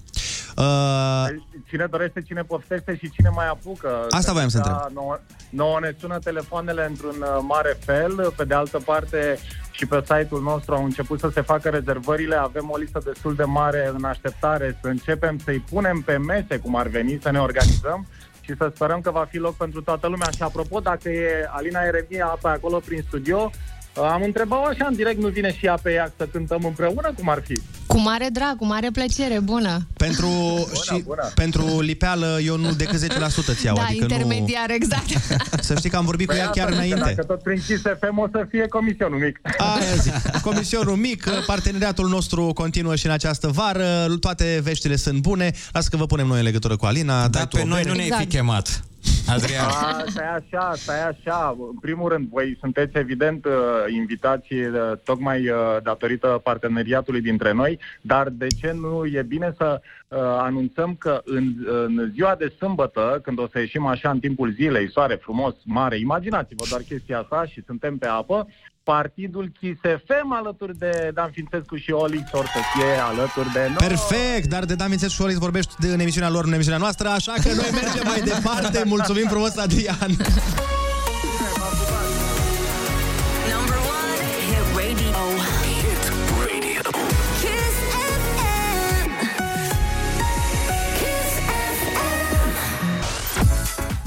Da. 0.56 0.64
Uh, 0.64 1.36
Cine 1.70 1.88
dorește, 1.90 2.22
cine 2.22 2.42
poftește 2.42 2.98
și 3.02 3.12
cine 3.12 3.30
mai 3.36 3.48
apucă. 3.48 4.06
Asta 4.10 4.32
voiam 4.32 4.50
să 4.50 4.58
Da, 4.58 4.72
întreb. 4.72 4.96
Nouă, 4.96 5.20
nouă 5.50 5.78
ne 5.82 5.96
sună 6.00 6.20
telefoanele 6.24 6.86
într-un 6.90 7.16
uh, 7.22 7.40
mare 7.48 7.78
fel. 7.86 8.34
Pe 8.38 8.44
de 8.44 8.54
altă 8.54 8.78
parte, 8.86 9.38
și 9.72 9.86
pe 9.86 10.00
site-ul 10.02 10.42
nostru 10.42 10.74
au 10.74 10.84
început 10.84 11.20
să 11.20 11.30
se 11.34 11.42
facă 11.42 11.70
rezervările. 11.70 12.36
Avem 12.36 12.70
o 12.72 12.78
listă 12.78 13.02
destul 13.06 13.36
de 13.36 13.44
mare 13.44 13.92
în 13.98 14.04
așteptare 14.04 14.78
să 14.82 14.88
începem 14.88 15.40
să-i 15.44 15.60
punem 15.70 16.02
pe 16.06 16.18
mese 16.18 16.58
cum 16.58 16.76
ar 16.76 16.88
veni, 16.88 17.20
să 17.22 17.32
ne 17.32 17.40
organizăm 17.40 18.08
și 18.48 18.56
să 18.58 18.72
sperăm 18.76 19.02
că 19.02 19.12
va 19.12 19.26
fi 19.30 19.38
loc 19.38 19.56
pentru 19.56 19.82
toată 19.82 20.08
lumea. 20.08 20.30
Și 20.36 20.44
apropo, 20.44 20.80
dacă 20.80 21.10
e 21.10 21.48
Alina 21.50 21.82
Eremia 21.84 22.26
pe 22.42 22.48
acolo 22.48 22.80
prin 22.80 23.02
studio, 23.08 23.52
uh, 23.54 23.77
am 24.02 24.22
întrebat 24.24 24.66
așa 24.66 24.86
în 24.90 24.96
direct, 24.96 25.20
nu 25.20 25.28
vine 25.28 25.54
și 25.54 25.66
ea 25.66 25.80
pe 25.82 25.92
ea 25.92 26.14
să 26.18 26.28
cântăm 26.32 26.64
împreună, 26.66 27.14
cum 27.18 27.30
ar 27.30 27.44
fi? 27.46 27.62
Cu 27.86 28.00
mare 28.00 28.28
drag, 28.32 28.56
cu 28.56 28.66
mare 28.66 28.90
plăcere, 28.92 29.40
bună. 29.40 29.88
pentru, 29.98 30.30
și, 30.86 31.04
pentru 31.36 31.80
lipeală, 31.80 32.40
eu 32.46 32.58
nu 32.58 32.72
decât 32.74 33.04
10% 33.04 33.08
ți 33.56 33.66
iau. 33.66 33.76
da, 33.76 33.82
adică 33.82 34.02
intermediar, 34.02 34.70
exact. 34.70 35.14
nu... 35.14 35.38
Să 35.68 35.76
știi 35.76 35.90
că 35.90 35.98
am 35.98 36.06
vorbit 36.06 36.28
cu 36.28 36.34
ea 36.34 36.50
chiar 36.50 36.70
asta 36.70 36.82
zic, 36.82 36.90
că 36.90 36.96
înainte. 36.96 37.14
Dacă 37.16 37.34
tot 37.34 37.44
prin 37.44 37.62
Kiss 37.66 37.82
FM 38.00 38.18
o 38.18 38.28
să 38.32 38.46
fie 38.50 38.68
comisionul 38.68 39.20
mic. 39.20 39.40
Aia 39.58 39.96
zic. 39.96 40.42
Comisionul 40.42 40.96
mic, 40.96 41.30
parteneriatul 41.46 42.10
nostru 42.10 42.52
continuă 42.54 42.96
și 42.96 43.06
în 43.06 43.12
această 43.12 43.48
vară, 43.48 44.16
toate 44.20 44.60
veștile 44.64 44.96
sunt 44.96 45.22
bune. 45.22 45.52
Lasă 45.72 45.88
că 45.92 45.98
vă 45.98 46.06
punem 46.06 46.28
noi 46.28 46.38
în 46.38 46.44
legătură 46.44 46.76
cu 46.76 46.86
Alina. 46.86 47.28
Dar 47.28 47.48
pe 47.48 47.64
noi 47.66 47.84
nu 47.84 47.94
ne-ai 47.94 48.14
fi 48.20 48.26
chemat. 48.26 48.87
Adrian. 49.28 49.66
A, 49.66 50.04
stai 50.08 50.36
așa, 50.36 50.74
stai 50.76 51.08
așa. 51.08 51.56
În 51.72 51.80
primul 51.82 52.10
rând, 52.10 52.28
voi 52.30 52.58
sunteți 52.60 52.98
evident 52.98 53.46
uh, 53.46 53.52
invitați 53.90 54.54
uh, 54.54 54.92
tocmai 55.04 55.50
uh, 55.50 55.78
datorită 55.84 56.42
parteneriatului 56.44 57.22
dintre 57.22 57.52
noi, 57.52 57.80
dar 58.02 58.30
de 58.30 58.48
ce 58.48 58.72
nu 58.72 59.06
e 59.06 59.22
bine 59.22 59.54
să 59.58 59.82
uh, 60.08 60.18
anunțăm 60.20 60.96
că 60.96 61.22
în, 61.26 61.54
în 61.66 62.12
ziua 62.14 62.36
de 62.36 62.54
sâmbătă, 62.58 63.20
când 63.24 63.40
o 63.40 63.48
să 63.52 63.60
ieșim 63.60 63.86
așa 63.86 64.10
în 64.10 64.20
timpul 64.20 64.52
zilei, 64.52 64.92
soare 64.92 65.16
frumos, 65.16 65.54
mare, 65.64 66.00
imaginați-vă 66.00 66.64
doar 66.70 66.82
chestia 66.82 67.20
asta 67.20 67.46
și 67.46 67.64
suntem 67.66 67.98
pe 67.98 68.08
apă, 68.08 68.48
Partidul 68.94 69.52
Kiss 69.60 69.80
FM 70.06 70.32
alături 70.32 70.78
de 70.78 71.12
Dan 71.14 71.30
Fințescu 71.32 71.76
și 71.76 71.92
Olix 71.92 72.32
or 72.32 72.46
să 72.46 72.60
fie 72.74 72.92
alături 73.12 73.52
de 73.54 73.60
noi. 73.60 73.88
Perfect, 73.88 74.50
dar 74.50 74.66
de 74.66 74.76
Dan 74.76 74.90
Mințescu 74.90 75.14
și 75.14 75.22
Olix 75.22 75.38
vorbești 75.38 75.74
de, 75.80 75.88
în 75.88 76.00
emisiunea 76.00 76.30
lor, 76.30 76.46
în 76.46 76.54
emisiunea 76.54 76.80
noastră, 76.80 77.08
așa 77.08 77.34
că 77.44 77.48
noi 77.54 77.70
mergem 77.72 78.04
mai 78.06 78.22
departe. 78.22 78.84
Mulțumim 78.86 79.28
frumos, 79.28 79.58
Adrian! 79.58 80.12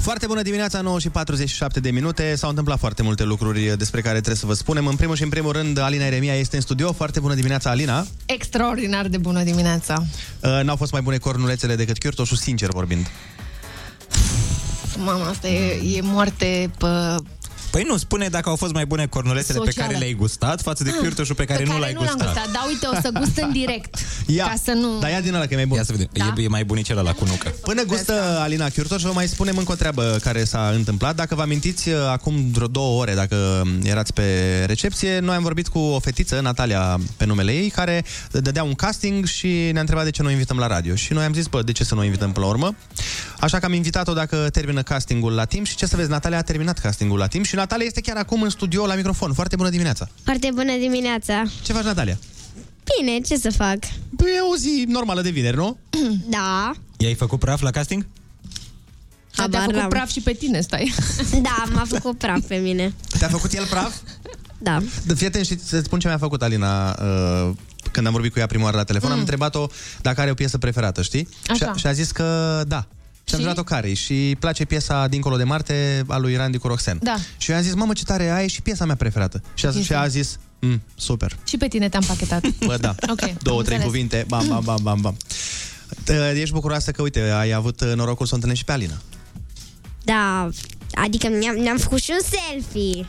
Foarte 0.01 0.27
bună 0.27 0.41
dimineața, 0.41 0.81
9 0.81 0.99
și 0.99 1.09
47 1.09 1.79
de 1.79 1.91
minute. 1.91 2.35
S-au 2.35 2.49
întâmplat 2.49 2.79
foarte 2.79 3.03
multe 3.03 3.23
lucruri 3.23 3.73
despre 3.77 4.01
care 4.01 4.15
trebuie 4.15 4.35
să 4.35 4.45
vă 4.45 4.53
spunem. 4.53 4.87
În 4.87 4.95
primul 4.95 5.15
și 5.15 5.23
în 5.23 5.29
primul 5.29 5.51
rând, 5.51 5.77
Alina 5.77 6.05
Eremia 6.05 6.33
este 6.33 6.55
în 6.55 6.61
studio. 6.61 6.91
Foarte 6.93 7.19
bună 7.19 7.33
dimineața, 7.33 7.69
Alina. 7.69 8.05
Extraordinar 8.25 9.07
de 9.07 9.17
bună 9.17 9.43
dimineața. 9.43 10.05
Uh, 10.39 10.59
N-au 10.63 10.75
fost 10.75 10.91
mai 10.91 11.01
bune 11.01 11.17
cornulețele 11.17 11.75
decât 11.75 11.97
Chiurtoșul, 11.97 12.37
sincer 12.37 12.69
vorbind. 12.69 13.07
Mama, 14.97 15.25
asta 15.25 15.47
e, 15.47 15.95
e 15.97 16.01
moarte 16.01 16.71
pe... 16.77 16.87
Păi 17.71 17.83
nu, 17.87 17.97
spune 17.97 18.27
dacă 18.27 18.49
au 18.49 18.55
fost 18.55 18.73
mai 18.73 18.85
bune 18.85 19.05
cornulețele 19.05 19.59
pe 19.59 19.65
Socială. 19.65 19.87
care 19.87 19.99
le-ai 19.99 20.13
gustat 20.13 20.61
față 20.61 20.83
de 20.83 20.89
chiurtoșul 20.89 21.35
pe 21.35 21.45
care, 21.45 21.63
pe 21.63 21.69
nu 21.69 21.79
l-ai 21.79 21.93
nu 21.93 21.99
l-am 22.03 22.15
gustat. 22.17 22.33
gustat. 22.33 22.51
Da, 22.51 22.63
uite, 22.67 22.87
o 22.87 23.01
să 23.01 23.09
gust 23.19 23.37
în 23.37 23.51
direct. 23.51 23.95
Ia, 24.37 24.43
Ca 24.45 24.53
să 24.63 24.71
nu... 24.71 24.99
dar 24.99 25.09
ia 25.09 25.21
din 25.21 25.33
ăla 25.33 25.45
că 25.45 25.53
e 25.53 25.55
mai 25.55 25.65
bun. 25.65 25.77
Ia 25.77 25.83
să 25.83 25.91
vedem. 25.91 26.07
Da. 26.11 26.33
E, 26.37 26.43
e 26.43 26.47
mai 26.47 26.65
bunicel 26.65 26.97
ăla 26.97 27.11
cu 27.11 27.25
nucă. 27.25 27.53
Până 27.61 27.83
gustă 27.83 28.37
Alina 28.39 28.69
Chiurtoș, 28.69 29.01
vă 29.01 29.11
mai 29.13 29.27
spunem 29.27 29.57
încă 29.57 29.71
o 29.71 29.75
treabă 29.75 30.17
care 30.21 30.43
s-a 30.43 30.71
întâmplat. 30.75 31.15
Dacă 31.15 31.35
vă 31.35 31.41
amintiți, 31.41 31.89
acum 31.89 32.51
vreo 32.51 32.67
două 32.67 33.01
ore, 33.01 33.13
dacă 33.13 33.61
erați 33.83 34.13
pe 34.13 34.23
recepție, 34.67 35.19
noi 35.19 35.35
am 35.35 35.43
vorbit 35.43 35.67
cu 35.67 35.79
o 35.79 35.99
fetiță, 35.99 36.39
Natalia 36.39 36.99
pe 37.17 37.25
numele 37.25 37.51
ei, 37.51 37.69
care 37.69 38.03
dădea 38.31 38.63
un 38.63 38.73
casting 38.73 39.25
și 39.25 39.47
ne-a 39.47 39.79
întrebat 39.81 40.03
de 40.03 40.09
ce 40.11 40.21
nu 40.21 40.27
o 40.27 40.31
invităm 40.31 40.57
la 40.57 40.67
radio. 40.67 40.95
Și 40.95 41.13
noi 41.13 41.23
am 41.23 41.33
zis, 41.33 41.45
bă, 41.47 41.61
de 41.61 41.71
ce 41.71 41.83
să 41.83 41.93
nu 41.93 41.99
o 42.01 42.03
invităm 42.03 42.31
până 42.31 42.45
la 42.45 42.51
urmă? 42.51 42.75
Așa 43.39 43.59
că 43.59 43.65
am 43.65 43.73
invitat-o 43.73 44.13
dacă 44.13 44.49
termină 44.51 44.81
castingul 44.81 45.33
la 45.33 45.45
timp 45.45 45.65
și 45.65 45.75
ce 45.75 45.85
să 45.85 45.95
vezi, 45.95 46.09
Natalia 46.09 46.37
a 46.37 46.41
terminat 46.41 46.79
castingul 46.79 47.17
la 47.17 47.27
timp 47.27 47.45
și 47.45 47.55
Natalia 47.61 47.85
este 47.85 48.01
chiar 48.01 48.17
acum 48.17 48.41
în 48.41 48.49
studio 48.49 48.85
la 48.85 48.95
microfon. 48.95 49.33
Foarte 49.33 49.55
bună 49.55 49.69
dimineața! 49.69 50.07
Foarte 50.23 50.49
bună 50.53 50.77
dimineața. 50.77 51.43
Ce 51.63 51.73
faci, 51.73 51.83
Natalia? 51.83 52.17
Bine, 52.97 53.19
ce 53.19 53.35
să 53.37 53.51
fac? 53.51 53.77
Păi 54.17 54.29
e 54.35 54.39
o 54.53 54.55
zi 54.55 54.85
normală 54.87 55.21
de 55.21 55.29
vineri, 55.29 55.55
nu? 55.55 55.77
Da. 56.29 56.71
I-ai 56.97 57.13
făcut 57.13 57.39
praf 57.39 57.61
la 57.61 57.71
casting? 57.71 58.05
A, 58.05 58.07
te-a 59.35 59.41
Habar 59.43 59.61
făcut 59.61 59.75
n-am. 59.75 59.89
praf 59.89 60.09
și 60.09 60.21
pe 60.21 60.31
tine, 60.33 60.61
stai. 60.61 60.93
Da, 61.41 61.63
m-a 61.73 61.85
făcut 61.87 62.17
praf 62.17 62.39
pe 62.47 62.55
mine. 62.55 62.93
Te-a 63.19 63.27
făcut 63.27 63.53
el 63.53 63.65
praf? 63.65 63.95
Da. 64.63 64.81
De 65.05 65.13
fii 65.13 65.27
atent 65.27 65.45
și 65.45 65.59
să-ți 65.59 65.85
spun 65.85 65.99
ce 65.99 66.07
mi-a 66.07 66.17
făcut 66.17 66.41
Alina 66.41 66.89
uh, 66.89 67.51
când 67.91 68.05
am 68.07 68.11
vorbit 68.11 68.31
cu 68.33 68.39
ea 68.39 68.45
prima 68.45 68.63
oară 68.63 68.77
la 68.77 68.83
telefon. 68.83 69.07
Mm. 69.09 69.13
Am 69.15 69.19
întrebat-o 69.21 69.67
dacă 70.01 70.21
are 70.21 70.31
o 70.31 70.33
piesă 70.33 70.57
preferată, 70.57 71.01
știi? 71.01 71.27
Și 71.55 71.63
a, 71.63 71.67
Așa. 71.67 71.73
și 71.75 71.87
a 71.87 71.91
zis 71.91 72.11
că 72.11 72.61
da. 72.67 72.85
Și 73.23 73.33
am 73.35 73.39
Și? 73.41 73.45
întrebat-o 73.47 73.63
care 73.75 73.93
și 73.93 74.11
îi 74.13 74.35
place 74.35 74.65
piesa 74.65 75.07
Dincolo 75.07 75.37
de 75.37 75.43
Marte 75.43 76.03
a 76.07 76.17
lui 76.17 76.35
Randy 76.35 76.57
cu 76.57 76.67
Roxen. 76.67 76.99
Da. 77.01 77.15
Și 77.37 77.51
eu 77.51 77.57
am 77.57 77.63
zis, 77.63 77.73
mamă, 77.73 77.93
ce 77.93 78.03
tare, 78.03 78.23
aia 78.31 78.43
e 78.43 78.47
și 78.47 78.61
piesa 78.61 78.85
mea 78.85 78.95
preferată. 78.95 79.41
Și 79.53 79.65
a, 79.65 79.69
Este. 79.69 79.81
și 79.81 79.93
a 79.93 80.07
zis, 80.07 80.39
mm, 80.59 80.81
super. 80.95 81.37
Și 81.47 81.57
pe 81.57 81.67
tine 81.67 81.89
te-am 81.89 82.03
pachetat. 82.07 82.47
Bă, 82.65 82.77
da. 82.77 82.95
Ok, 83.09 83.21
am 83.21 83.37
Două, 83.41 83.61
trei 83.63 83.75
înțeles. 83.75 83.83
cuvinte, 83.83 84.25
bam, 84.27 84.47
bam, 84.47 84.61
bam, 84.63 84.79
bam, 84.81 85.01
bam. 85.01 85.17
Uh, 86.09 86.31
Ești 86.35 86.53
bucuroasă 86.53 86.91
că, 86.91 87.01
uite, 87.01 87.19
ai 87.19 87.51
avut 87.51 87.81
uh, 87.81 87.93
norocul 87.95 88.25
să 88.25 88.31
o 88.31 88.35
întâlnești 88.35 88.65
pe 88.65 88.71
Alina. 88.71 88.97
Da, 90.03 90.49
adică 90.93 91.27
ne-am, 91.27 91.55
ne-am 91.55 91.77
făcut 91.77 91.99
și 92.01 92.11
un 92.11 92.27
selfie. 92.39 93.07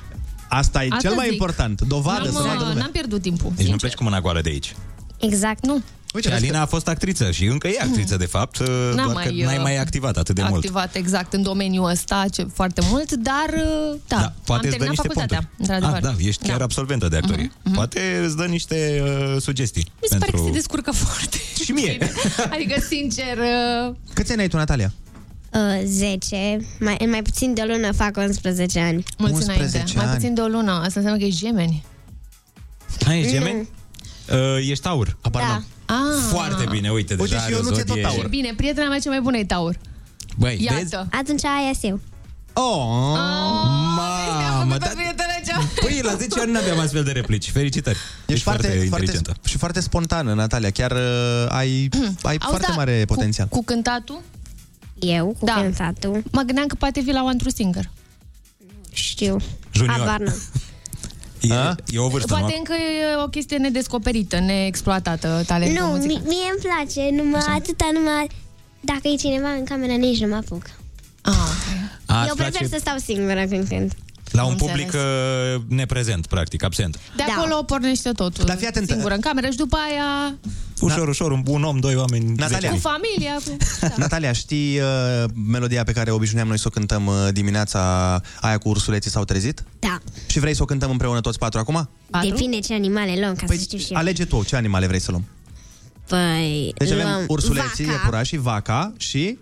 Asta 0.48 0.84
e 0.84 0.88
Asta 0.90 1.08
cel 1.08 1.14
mai 1.16 1.24
zic. 1.24 1.32
important. 1.32 1.80
Dovadă 1.80 2.22
N-am, 2.22 2.32
să 2.32 2.38
vadă 2.42 2.52
uh, 2.52 2.58
lumea. 2.58 2.74
n-am 2.82 2.90
pierdut 2.90 3.22
timpul. 3.22 3.52
Deci 3.56 3.66
nu 3.68 3.76
pleci 3.76 3.94
cu 3.94 4.02
mâna 4.02 4.20
goală 4.20 4.40
de 4.40 4.48
aici. 4.48 4.74
Exact. 5.20 5.66
Nu. 5.66 5.82
Uite, 6.12 6.28
și 6.28 6.34
Alina 6.34 6.60
a 6.60 6.66
fost 6.66 6.88
actriță 6.88 7.30
și 7.30 7.44
încă 7.44 7.68
e 7.68 7.78
actriță, 7.80 8.16
de 8.16 8.26
fapt, 8.26 8.58
N-am 8.68 8.94
doar 8.94 9.12
mai, 9.12 9.24
că 9.24 9.44
n-ai 9.44 9.56
uh, 9.56 9.62
mai 9.62 9.76
activat 9.76 10.16
atât 10.16 10.34
de 10.34 10.42
mult. 10.42 10.54
activat 10.54 10.94
exact 10.94 11.32
în 11.32 11.42
domeniul 11.42 11.90
ăsta 11.90 12.24
ce, 12.32 12.46
foarte 12.54 12.80
mult, 12.90 13.12
dar 13.12 13.48
uh, 13.54 13.98
da, 14.08 14.16
Da, 14.16 14.32
poate 14.44 14.66
am 14.66 14.72
îți 14.72 14.78
dă 14.78 14.84
terminat 14.84 14.88
niște 14.88 15.02
facultatea, 15.06 15.38
puncturi. 15.38 15.58
într-adevăr. 15.58 16.10
Ah, 16.10 16.16
da, 16.18 16.28
ești 16.28 16.46
chiar 16.46 16.60
absolventă 16.60 17.08
de 17.08 17.16
actorie. 17.16 17.52
Poate 17.74 18.20
îți 18.24 18.36
dă 18.36 18.44
niște 18.44 19.02
uh, 19.04 19.40
sugestii. 19.40 19.86
Mi 20.00 20.08
se 20.10 20.16
pare 20.18 20.30
că 20.30 20.42
se 20.44 20.50
descurcă 20.50 20.90
foarte 20.90 21.36
Și 21.64 21.72
mie. 21.72 21.98
Adică, 22.52 22.80
sincer, 22.88 23.38
uh, 23.88 23.94
Câți 24.14 24.32
ani 24.32 24.40
ai 24.40 24.48
tu, 24.48 24.56
Natalia? 24.56 24.92
Uh, 25.52 25.82
10. 25.84 26.60
Mai, 26.80 26.96
în 26.98 27.10
mai 27.10 27.22
puțin 27.22 27.54
de 27.54 27.60
o 27.60 27.64
lună 27.64 27.92
fac 27.92 28.16
11 28.16 28.78
ani. 28.80 29.02
mulți 29.18 29.34
11 29.34 29.66
înainte. 29.76 29.92
Mai 29.96 30.04
ani. 30.04 30.14
puțin 30.14 30.34
de 30.34 30.40
o 30.40 30.46
lună. 30.46 30.70
Asta 30.72 30.92
înseamnă 31.00 31.16
că 31.18 31.24
ești 31.24 31.44
gemeni. 31.44 31.84
Ai, 33.06 33.20
ești 33.20 33.32
gemeni? 33.32 33.68
Uh, 34.32 34.68
ești 34.68 34.82
taur. 34.82 35.16
Da. 35.30 35.62
Ah. 35.93 36.28
Foarte 36.30 36.64
bine, 36.70 36.90
uite, 36.90 37.12
Uite, 37.18 37.24
deja 37.24 37.36
și 37.38 37.43
are 37.45 37.53
eu 37.53 37.59
o 37.59 37.62
nu 37.62 37.68
ți-e 37.70 37.82
tot 37.82 37.88
zodie- 37.97 38.03
taur. 38.03 38.28
Bine, 38.28 38.53
prietena 38.57 38.88
mea 38.88 38.99
cea 38.99 39.11
mai 39.11 39.20
bună 39.20 39.36
e 39.36 39.45
Taur. 39.45 39.76
Băi, 40.38 40.59
Iată. 40.62 40.76
vezi? 40.78 40.95
Atunci 40.95 41.45
aia 41.45 41.72
eu. 41.82 42.01
Oh, 42.53 42.84
Mamă, 43.97 44.76
dar... 44.78 44.93
Păi, 45.80 46.01
la 46.03 46.14
10 46.14 46.40
ani 46.40 46.53
n-aveam 46.53 46.78
astfel 46.78 47.05
de 47.05 47.11
replici. 47.11 47.51
Felicitări. 47.51 47.99
Ești 48.26 48.43
foarte, 48.43 48.66
foarte, 48.66 48.84
inteligentă. 48.84 49.34
și 49.45 49.59
foarte 49.59 49.80
spontană, 49.80 50.34
Natalia. 50.34 50.70
Chiar 50.70 50.90
uh, 50.90 50.99
ai, 51.49 51.88
ai 52.22 52.36
Auzi, 52.36 52.38
foarte 52.49 52.66
da, 52.68 52.74
mare 52.74 53.05
potențial. 53.07 53.47
Cu, 53.49 53.57
cu 53.59 53.64
cântatul? 53.64 54.20
Eu, 54.99 55.36
cu 55.38 55.45
Da. 55.45 55.53
cântatul. 55.55 56.22
Mă 56.30 56.43
gândeam 56.43 56.66
că 56.66 56.74
poate 56.74 57.01
vii 57.01 57.12
la 57.12 57.22
One 57.24 57.36
True 57.36 57.51
Singer. 57.55 57.90
Știu. 58.93 59.36
Junior. 59.72 59.97
Habar 59.99 60.20
n-am. 61.49 61.76
E, 61.86 61.97
e 61.97 61.99
o 61.99 62.09
vârstă, 62.09 62.28
Poate 62.34 62.53
nu? 62.53 62.59
încă 62.59 62.72
e 62.72 63.22
o 63.24 63.26
chestie 63.28 63.57
nedescoperită, 63.57 64.38
neexploatată, 64.40 65.43
talentul 65.47 65.84
Nu, 65.84 65.90
muzical. 65.90 66.16
mi- 66.16 66.28
mie 66.28 66.49
îmi 66.53 66.62
place, 66.62 67.11
numai 67.22 67.43
atâta, 67.57 67.88
numai 67.93 68.26
dacă 68.80 69.01
e 69.09 69.16
cineva 69.16 69.49
în 69.49 69.64
cameră, 69.64 69.93
nici 69.93 70.20
nu 70.20 70.28
mă 70.28 70.34
apuc. 70.34 70.62
Ah, 71.20 71.32
A, 72.07 72.14
Eu 72.14 72.22
îți 72.22 72.34
prefer 72.34 72.51
place 72.53 72.66
să 72.68 72.76
stau 72.80 72.97
singură 72.99 73.45
când 73.49 73.68
cânt. 73.68 73.93
La 74.33 74.45
un 74.45 74.51
Am 74.51 74.57
public 74.57 74.85
înțeles. 74.85 75.55
uh, 75.57 75.62
neprezent, 75.68 76.26
practic, 76.26 76.62
absent. 76.64 76.95
De 77.16 77.22
Da. 77.26 77.35
acolo 77.37 77.62
pornește 77.62 78.11
totul. 78.12 78.45
Dar 78.45 78.57
fii 78.57 78.66
atentă. 78.66 78.93
Singură 78.93 79.14
în 79.14 79.20
cameră 79.20 79.51
și 79.51 79.57
după 79.57 79.76
aia 79.91 80.35
Ușor, 80.80 81.09
ușor, 81.09 81.33
un, 81.33 81.43
un 81.47 81.62
om, 81.62 81.78
doi 81.78 81.95
oameni, 81.97 82.24
Natalia. 82.37 82.59
10 82.59 82.66
cu 82.66 82.72
ani. 82.72 82.80
familia. 82.80 83.35
Cu... 83.45 83.57
Da. 83.80 83.89
Natalia, 84.03 84.33
știi 84.33 84.78
uh, 84.78 85.24
melodia 85.51 85.85
pe 85.85 85.93
care 85.93 86.11
obișnuiam 86.11 86.49
noi 86.49 86.59
să 86.59 86.64
o 86.66 86.70
cântăm 86.70 87.07
uh, 87.07 87.14
dimineața 87.33 87.80
aia 88.41 88.59
cu 88.59 88.68
ursuleții 88.68 89.11
s-au 89.11 89.24
trezit? 89.24 89.64
Da. 89.78 89.99
Și 90.26 90.39
vrei 90.39 90.55
să 90.55 90.62
o 90.62 90.64
cântăm 90.64 90.91
împreună 90.91 91.20
toți 91.20 91.39
patru 91.39 91.59
acum? 91.59 91.89
Patru? 92.11 92.28
Depinde 92.28 92.59
ce 92.59 92.74
animale 92.74 93.14
luăm, 93.20 93.35
ca 93.35 93.45
Păi 93.47 93.57
să 93.57 93.62
știu 93.62 93.78
și 93.78 93.93
eu. 93.93 93.99
alege 93.99 94.24
tu 94.24 94.45
ce 94.45 94.57
animale 94.57 94.87
vrei 94.87 95.01
să 95.01 95.11
luăm. 95.11 95.24
Păi, 96.09 96.72
Deci 96.76 96.91
avem 96.91 97.07
luăm 97.07 97.24
ursuleții, 97.28 97.85
vaca, 97.85 97.97
iepurașii, 97.99 98.39
vaca 98.39 98.93
și... 98.97 99.39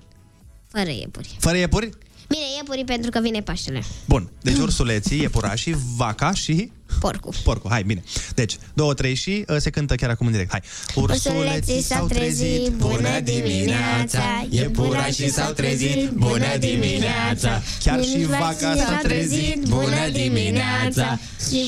Fără 0.68 0.90
iepuri. 0.90 1.36
Fără 1.38 1.56
iepuri? 1.56 1.90
Bine, 2.30 2.44
iepurii 2.56 2.84
pentru 2.84 3.10
că 3.10 3.20
vine 3.20 3.40
Paștele. 3.40 3.82
Bun. 4.04 4.30
Deci 4.42 4.56
ursuleții, 4.56 5.20
iepurașii, 5.20 5.76
vaca 5.96 6.32
și... 6.32 6.70
Porcul. 7.00 7.34
Porcul. 7.44 7.70
Hai, 7.70 7.82
bine. 7.82 8.02
Deci, 8.34 8.56
două, 8.74 8.94
trei 8.94 9.14
și 9.14 9.44
uh, 9.48 9.56
se 9.58 9.70
cântă 9.70 9.94
chiar 9.94 10.10
acum 10.10 10.26
în 10.26 10.32
direct. 10.32 10.50
Hai. 10.50 10.60
Ursuleții 10.94 11.82
s-au 11.82 12.06
trezit, 12.06 12.68
bună 12.68 13.20
dimineața, 13.20 14.46
Iepurașii 14.48 15.30
s-au 15.30 15.52
trezit, 15.52 16.10
bună 16.10 16.56
dimineața. 16.58 17.62
Chiar 17.84 18.02
și 18.04 18.24
vaca 18.24 18.74
s-a 18.76 18.98
trezit, 19.02 19.62
bună 19.68 20.08
dimineața. 20.12 21.18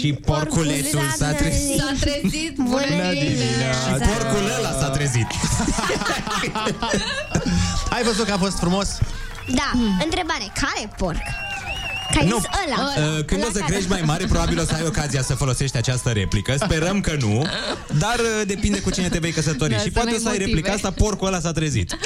Și 0.00 0.12
porculețul 0.12 1.12
s-a 1.16 1.32
trezit. 1.32 1.78
S-a 1.78 1.94
trezit, 2.00 2.56
bună 2.56 2.84
Bună 2.90 3.12
dimineața. 3.12 4.04
Și 4.04 4.10
porcul 4.10 4.50
ăla 4.58 4.72
s-a 4.80 4.90
trezit. 4.90 5.26
Ai 7.94 8.02
văzut 8.02 8.26
că 8.26 8.32
a 8.32 8.38
fost 8.38 8.58
frumos? 8.58 8.98
Da, 9.54 9.70
întrebare, 10.04 10.46
care 10.54 10.88
porc? 10.96 11.20
Care 12.14 12.26
Nu. 12.26 12.36
zis 12.36 12.44
ăla? 12.66 12.88
Uh, 13.16 13.24
Când 13.24 13.40
Ăla 13.40 13.48
o 13.50 13.52
să 13.52 13.58
care- 13.58 13.72
crești 13.72 13.88
mai 13.88 14.02
mare, 14.04 14.24
probabil 14.26 14.58
o 14.60 14.64
să 14.64 14.74
ai 14.74 14.82
ocazia 14.86 15.22
să 15.22 15.34
folosești 15.34 15.76
această 15.76 16.10
replică. 16.10 16.54
Sperăm 16.56 17.00
că 17.00 17.16
nu, 17.20 17.46
dar 17.98 18.16
uh, 18.18 18.46
depinde 18.46 18.80
cu 18.80 18.90
cine 18.90 19.08
te 19.08 19.18
vei 19.18 19.32
căsători. 19.32 19.70
Da, 19.70 19.76
și 19.76 19.82
să 19.82 19.90
poate 19.90 20.08
n-ai 20.08 20.16
o 20.18 20.20
să 20.20 20.28
ai 20.28 20.32
motive. 20.32 20.50
replica 20.54 20.72
asta, 20.72 20.90
porcul 20.90 21.26
ăla 21.26 21.40
s-a 21.40 21.52
trezit. 21.52 21.96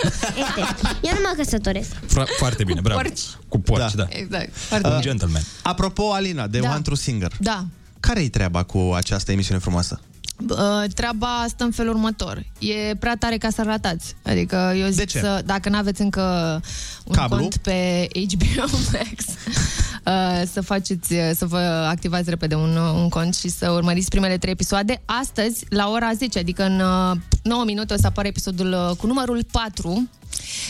Eu 1.02 1.12
nu 1.12 1.20
mă 1.22 1.32
căsătoresc. 1.36 1.88
Fra- 1.90 2.36
foarte 2.38 2.64
bine, 2.64 2.80
bravo. 2.80 3.00
Porci. 3.00 3.20
Cu 3.48 3.58
porci, 3.60 3.92
da. 3.94 4.02
Da. 4.02 4.06
Exact. 4.08 4.44
Un 4.46 4.80
Foarte 4.80 4.96
gentleman. 5.00 5.42
Apropo, 5.62 6.12
Alina, 6.12 6.46
de 6.46 6.58
Da. 6.58 6.70
One 6.70 6.80
True 6.80 6.96
Singer. 6.96 7.32
Da. 7.40 7.64
Care-i 8.00 8.28
treaba 8.28 8.62
cu 8.62 8.92
această 8.96 9.32
emisiune 9.32 9.60
frumoasă? 9.60 10.00
Uh, 10.50 10.84
treaba 10.94 11.44
stă 11.48 11.64
în 11.64 11.70
felul 11.70 11.94
următor. 11.94 12.44
E 12.58 12.94
prea 12.94 13.16
tare 13.18 13.36
ca 13.36 13.48
să 13.50 13.62
ratați. 13.62 14.16
Adică 14.22 14.74
eu 14.76 14.86
zic 14.86 14.96
De 14.96 15.04
ce? 15.04 15.18
să, 15.18 15.42
dacă 15.44 15.68
nu 15.68 15.76
aveți 15.76 16.00
încă 16.00 16.60
un 17.04 17.14
Cablu? 17.14 17.36
cont 17.36 17.56
pe 17.56 18.08
HBO 18.32 18.76
Max, 18.92 19.24
uh, 20.06 20.48
să 20.52 20.60
faceți, 20.60 21.14
să 21.34 21.46
vă 21.46 21.58
activați 21.88 22.30
repede 22.30 22.54
un, 22.54 22.76
un 22.76 23.08
cont 23.08 23.34
și 23.34 23.48
să 23.48 23.70
urmăriți 23.70 24.08
primele 24.08 24.38
trei 24.38 24.52
episoade. 24.52 25.02
Astăzi, 25.04 25.64
la 25.68 25.88
ora 25.90 26.12
10, 26.12 26.38
adică 26.38 26.64
în 26.64 26.80
uh, 26.80 27.16
9 27.42 27.64
minute, 27.64 27.94
o 27.94 27.96
să 27.96 28.06
apară 28.06 28.28
episodul 28.28 28.72
uh, 28.90 28.96
cu 28.96 29.06
numărul 29.06 29.44
4. 29.50 30.08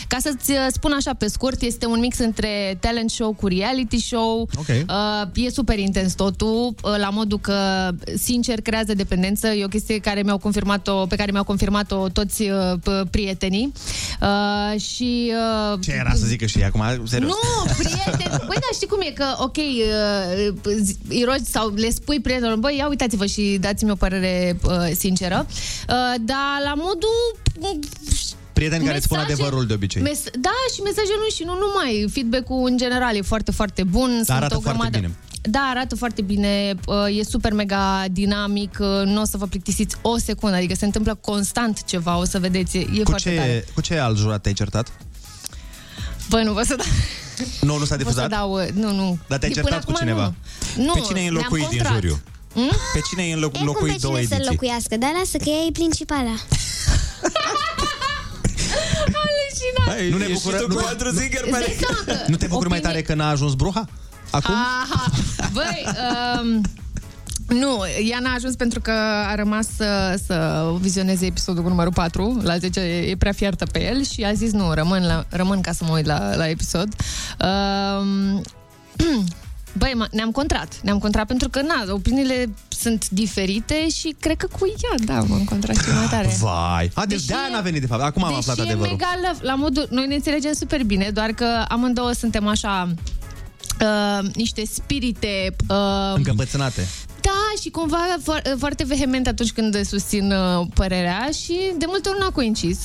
Ca 0.08 0.16
să-ți 0.20 0.50
uh, 0.50 0.66
spun 0.72 0.92
așa 0.92 1.14
pe 1.14 1.28
scurt, 1.28 1.62
este 1.62 1.86
un 1.86 1.98
mix 1.98 2.18
între 2.18 2.76
talent 2.80 3.10
show 3.10 3.32
cu 3.32 3.46
reality 3.46 4.00
show. 4.00 4.48
Ok. 4.58 4.66
Uh, 4.68 5.44
e 5.46 5.50
super 5.50 5.78
intens 5.78 6.14
totul, 6.14 6.74
uh, 6.82 6.94
la 6.98 7.08
modul 7.10 7.38
că, 7.38 7.88
sincer, 8.16 8.60
creează 8.60 8.94
dependență. 8.94 9.46
E 9.48 9.64
o 9.64 9.68
chestie 9.68 9.98
care 9.98 10.22
mi-au 10.22 10.38
confirmat-o, 10.38 11.06
pe 11.06 11.16
care 11.16 11.30
mi-au 11.30 11.44
confirmat-o 11.44 12.08
toți 12.08 12.42
uh, 12.42 12.72
p- 12.80 13.10
prietenii. 13.10 13.72
Uh, 14.20 14.80
și... 14.80 15.32
Uh, 15.72 15.78
Ce 15.82 15.92
era 15.92 16.12
să 16.14 16.26
zică 16.26 16.46
și 16.46 16.58
ei 16.58 16.64
acum? 16.64 16.82
Serios. 17.04 17.30
nu, 17.30 17.72
prieten. 17.78 18.30
Băi, 18.48 18.56
dar 18.56 18.70
știi 18.74 18.86
cum 18.86 19.00
e? 19.00 19.10
Că, 19.10 19.24
ok, 19.38 19.56
uh, 19.56 20.72
zi- 20.80 20.96
îi 21.08 21.22
rogi 21.26 21.44
sau 21.44 21.68
le 21.74 21.90
spui 21.90 22.20
prietenilor, 22.20 22.58
băi, 22.58 22.76
ia 22.76 22.88
uitați-vă 22.88 23.26
și 23.26 23.56
dați-mi 23.60 23.90
o 23.90 23.94
părere 23.94 24.58
uh, 24.64 24.72
sinceră. 24.98 25.46
Uh, 25.48 26.14
dar 26.20 26.60
la 26.64 26.74
modul... 26.74 27.36
Prieteni 28.58 28.84
care 28.84 28.96
îți 28.96 29.04
spun 29.04 29.16
Mesaje- 29.18 29.32
adevărul 29.42 29.66
de 29.66 29.74
obicei. 29.74 30.02
Mes- 30.02 30.30
da, 30.40 30.50
și 30.74 30.80
mesaje 30.80 31.12
nu 31.22 31.28
și 31.36 31.42
nu 31.44 31.54
numai. 31.64 32.06
Feedback-ul 32.12 32.66
în 32.70 32.76
general 32.76 33.14
e 33.16 33.20
foarte, 33.22 33.50
foarte 33.50 33.82
bun. 33.84 34.10
Sunt 34.24 34.30
arată 34.36 34.56
o 34.56 34.60
foarte 34.60 34.78
grămadă... 34.78 34.98
bine. 34.98 35.14
Da, 35.50 35.58
arată 35.70 35.94
foarte 35.96 36.22
bine, 36.22 36.74
uh, 36.86 37.18
e 37.18 37.22
super 37.24 37.52
mega 37.52 38.04
dinamic, 38.10 38.76
uh, 38.80 38.86
nu 39.04 39.20
o 39.20 39.24
să 39.24 39.36
vă 39.36 39.46
plictisiți 39.46 39.96
o 40.02 40.18
secundă, 40.18 40.56
adică 40.56 40.74
se 40.74 40.84
întâmplă 40.84 41.14
constant 41.14 41.84
ceva, 41.84 42.18
o 42.18 42.24
să 42.24 42.38
vedeți, 42.38 42.76
e, 42.76 42.80
e 42.80 43.02
Cu 43.02 43.10
foarte 43.10 43.34
tare. 43.36 43.64
ce, 43.66 43.72
cu 43.74 43.80
ce 43.80 43.98
alt 43.98 44.16
jurat 44.16 44.40
te-ai 44.42 44.54
certat? 44.54 44.92
Băi, 46.28 46.44
nu 46.44 46.52
vă 46.52 46.62
să 46.62 46.74
dau... 46.76 46.86
Nu, 47.60 47.78
nu 47.78 47.84
s-a 47.84 47.84
Vă 47.84 47.86
să 47.86 47.96
difuzat? 47.96 48.28
dau, 48.28 48.52
uh, 48.52 48.68
nu, 48.72 48.90
nu. 48.94 49.18
Dar 49.28 49.38
te-ai 49.38 49.50
De 49.52 49.60
certat 49.60 49.84
până 49.84 49.84
cu 49.84 49.90
acum 49.90 50.06
cineva? 50.06 50.34
Nu. 50.76 50.84
nu 50.84 50.92
Pe 50.92 51.00
cine 51.00 51.18
ai 51.18 51.24
ne-am 51.24 51.34
înlocuit 51.36 51.68
din 51.68 51.78
contrat. 51.78 51.94
juriu? 51.94 52.20
Hmm? 52.54 52.70
Pe 52.92 53.00
cine 53.08 53.22
ai 53.22 53.32
înloc- 53.32 53.36
E 53.36 53.40
cum 53.42 53.50
pe 53.52 53.58
înlocuit 53.58 54.00
două 54.00 54.14
cine 54.14 54.26
să 54.26 54.34
ediții? 54.34 54.48
înlocuiască, 54.48 54.96
dar 54.96 55.10
lasă 55.18 55.36
că 55.36 55.48
ea 55.48 55.62
e 55.68 55.72
principala. 55.72 56.34
Hai, 59.86 60.08
Nu 60.10 60.16
ne 60.16 60.24
ești 60.28 60.34
bucură- 60.42 60.56
și 60.56 60.62
tu 60.62 60.68
nu 60.68 60.74
cu 60.74 60.80
te- 60.80 60.86
altru 60.88 61.08
zinger, 61.10 61.40
Îți 61.42 61.50
dai 61.50 61.76
seama 61.80 61.98
că 62.06 62.24
Nu 62.30 62.36
te 62.36 62.46
bucuri 62.46 62.68
mai 62.68 62.80
tare 62.80 63.02
că 63.02 63.14
n-a 63.14 63.28
ajuns 63.30 63.54
bruha? 63.54 63.84
Acum? 64.30 64.54
Aha, 64.54 65.10
băi, 65.52 65.84
um, 66.42 66.60
nu, 67.58 67.78
ea 68.10 68.18
n-a 68.18 68.32
ajuns 68.34 68.54
pentru 68.56 68.80
că 68.80 68.90
a 69.26 69.34
rămas 69.34 69.66
să, 69.76 70.20
să 70.26 70.66
vizioneze 70.80 71.26
episodul 71.26 71.62
cu 71.62 71.68
numărul 71.68 71.92
4, 71.92 72.40
la 72.42 72.58
10 72.58 72.80
e, 72.80 73.10
e 73.10 73.16
prea 73.16 73.32
fiertă 73.32 73.64
pe 73.72 73.84
el 73.84 74.04
și 74.04 74.24
a 74.24 74.32
zis 74.32 74.52
nu, 74.52 74.72
rămân, 74.72 75.06
la, 75.06 75.24
rămân 75.28 75.60
ca 75.60 75.72
să 75.72 75.84
mă 75.84 75.92
uit 75.94 76.06
la, 76.06 76.34
la 76.36 76.48
episod. 76.48 76.88
Um, 77.40 78.42
Băi, 79.78 79.92
ma- 80.04 80.10
ne-am 80.10 80.30
contrat. 80.30 80.80
Ne-am 80.82 80.98
contrat 80.98 81.26
pentru 81.26 81.48
că, 81.48 81.60
na, 81.62 81.84
opiniile 81.88 82.48
sunt 82.80 83.08
diferite 83.08 83.88
și 83.88 84.14
cred 84.20 84.36
că 84.36 84.46
cu 84.58 84.66
ea, 84.66 85.04
da, 85.04 85.22
m-am 85.22 85.44
contrat 85.44 85.76
și 85.76 85.88
mai 85.96 86.06
tare. 86.10 86.36
Vai. 86.40 86.90
A, 86.94 87.06
deci 87.06 87.24
de-aia 87.24 87.48
n-a 87.52 87.60
venit 87.60 87.80
de 87.80 87.86
fapt. 87.86 88.02
Acum 88.02 88.24
am 88.24 88.28
Deși 88.34 88.40
aflat 88.40 88.58
e 88.58 88.60
adevărul. 88.70 88.92
mega 88.92 89.18
la, 89.22 89.32
la 89.40 89.54
modul... 89.54 89.86
Noi 89.90 90.06
ne 90.06 90.14
înțelegem 90.14 90.52
super 90.52 90.84
bine, 90.84 91.10
doar 91.14 91.30
că 91.30 91.64
amândouă 91.68 92.12
suntem 92.12 92.46
așa... 92.46 92.94
Uh, 93.80 94.28
niște 94.34 94.62
spirite 94.72 95.56
uh, 95.68 95.76
Încăpățânate. 96.14 96.86
da, 97.20 97.60
și 97.62 97.68
cumva 97.70 98.16
fo- 98.20 98.58
foarte 98.58 98.84
vehement 98.84 99.26
atunci 99.26 99.52
când 99.52 99.84
susțin 99.86 100.32
uh, 100.32 100.66
părerea 100.74 101.28
și 101.44 101.58
de 101.78 101.84
multe 101.88 102.08
ori 102.08 102.18
n-a 102.18 102.30
coincis. 102.30 102.78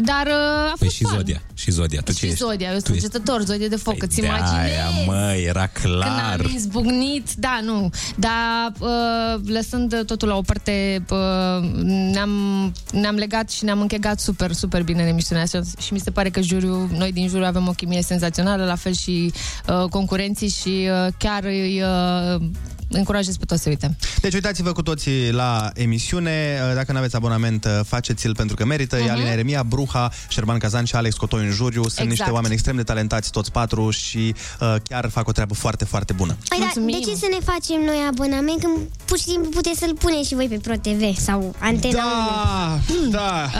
Dar 0.00 0.26
uh, 0.26 0.32
a 0.70 0.74
Păi 0.78 0.86
fost 0.86 0.94
și 0.96 1.02
fun. 1.04 1.14
Zodia. 1.16 1.42
Și 1.54 1.70
Zodia. 1.70 2.00
Tu 2.00 2.12
ce 2.12 2.18
Și 2.18 2.24
ești? 2.26 2.36
Zodia, 2.38 2.68
eu 2.68 2.74
Tu 2.74 2.80
sunt 2.84 2.96
ești- 2.96 3.00
săgetător, 3.10 3.42
Zodie 3.42 3.68
de 3.68 3.76
foc, 3.76 4.02
îți 4.02 4.20
De 4.20 4.26
imaginezi? 4.26 4.54
aia, 4.54 4.86
mă, 5.06 5.32
era 5.46 5.66
Când 5.66 5.94
clar. 5.94 6.40
am 6.44 6.50
izbucnit, 6.54 7.32
da, 7.36 7.60
nu. 7.64 7.90
Dar 8.16 8.72
uh, 8.78 9.40
lăsând 9.46 10.02
totul 10.06 10.28
la 10.28 10.36
o 10.36 10.40
parte, 10.40 11.04
uh, 11.10 11.70
ne-am, 12.12 12.30
ne-am 12.92 13.14
legat 13.14 13.50
și 13.50 13.64
ne-am 13.64 13.80
închegat 13.80 14.20
super, 14.20 14.52
super 14.52 14.82
bine 14.82 15.02
în 15.02 15.08
emisiunea 15.08 15.44
asta 15.44 15.60
și 15.80 15.92
mi 15.92 15.98
se 16.00 16.10
pare 16.10 16.30
că 16.30 16.40
juriul, 16.40 16.88
noi 16.96 17.12
din 17.12 17.28
juriu 17.28 17.46
avem 17.46 17.68
o 17.68 17.72
chimie 17.72 18.02
senzațională, 18.02 18.64
la 18.64 18.74
fel 18.76 18.92
și 18.92 19.32
uh, 19.68 19.84
concurenții 19.90 20.48
și 20.48 20.88
uh, 21.06 21.12
chiar 21.18 21.44
îi 21.44 21.82
uh, 21.82 22.40
încurajez 22.88 23.36
pe 23.36 23.44
toți 23.44 23.62
să 23.62 23.68
uite. 23.68 23.96
Deci 24.20 24.34
uitați-vă 24.34 24.72
cu 24.72 24.82
toții 24.82 25.30
la 25.32 25.70
emisiune. 25.74 26.58
Dacă 26.74 26.92
nu 26.92 26.98
aveți 26.98 27.16
abonament, 27.16 27.66
faceți-l 27.86 28.34
pentru 28.34 28.56
că 28.56 28.64
merită. 28.64 28.96
Uh-huh. 28.96 29.00
E 29.00 29.02
Mhm. 29.02 29.12
Alina 29.12 29.30
Eremia, 29.30 29.62
Bruha, 29.62 30.10
Șerban 30.28 30.58
Cazan 30.58 30.84
și 30.84 30.94
Alex 30.94 31.16
Cotoi 31.16 31.44
în 31.44 31.50
juriu. 31.50 31.80
Sunt 31.82 31.92
Exact. 31.92 32.08
niște 32.10 32.30
oameni 32.30 32.52
extrem 32.52 32.76
de 32.76 32.82
talentați 32.82 33.30
toți 33.30 33.52
patru 33.52 33.90
și 33.90 34.34
uh, 34.60 34.74
chiar 34.88 35.08
fac 35.10 35.28
o 35.28 35.32
treabă 35.32 35.54
foarte, 35.54 35.84
foarte 35.84 36.12
bună. 36.12 36.36
Păi 36.48 36.58
da, 36.58 36.80
de 36.80 36.98
ce 37.10 37.14
să 37.16 37.26
ne 37.30 37.38
facem 37.44 37.80
noi 37.84 37.98
abonament 38.10 38.60
când 38.60 38.76
pur 39.04 39.18
și 39.18 39.24
simplu 39.24 39.48
puteți 39.50 39.78
să-l 39.78 39.94
puneți 39.94 40.28
și 40.28 40.34
voi 40.34 40.48
pe 40.48 40.56
ProTV 40.62 41.16
sau 41.18 41.54
Antena 41.58 41.92
Da, 41.92 42.78
1? 43.00 43.10
da. 43.10 43.50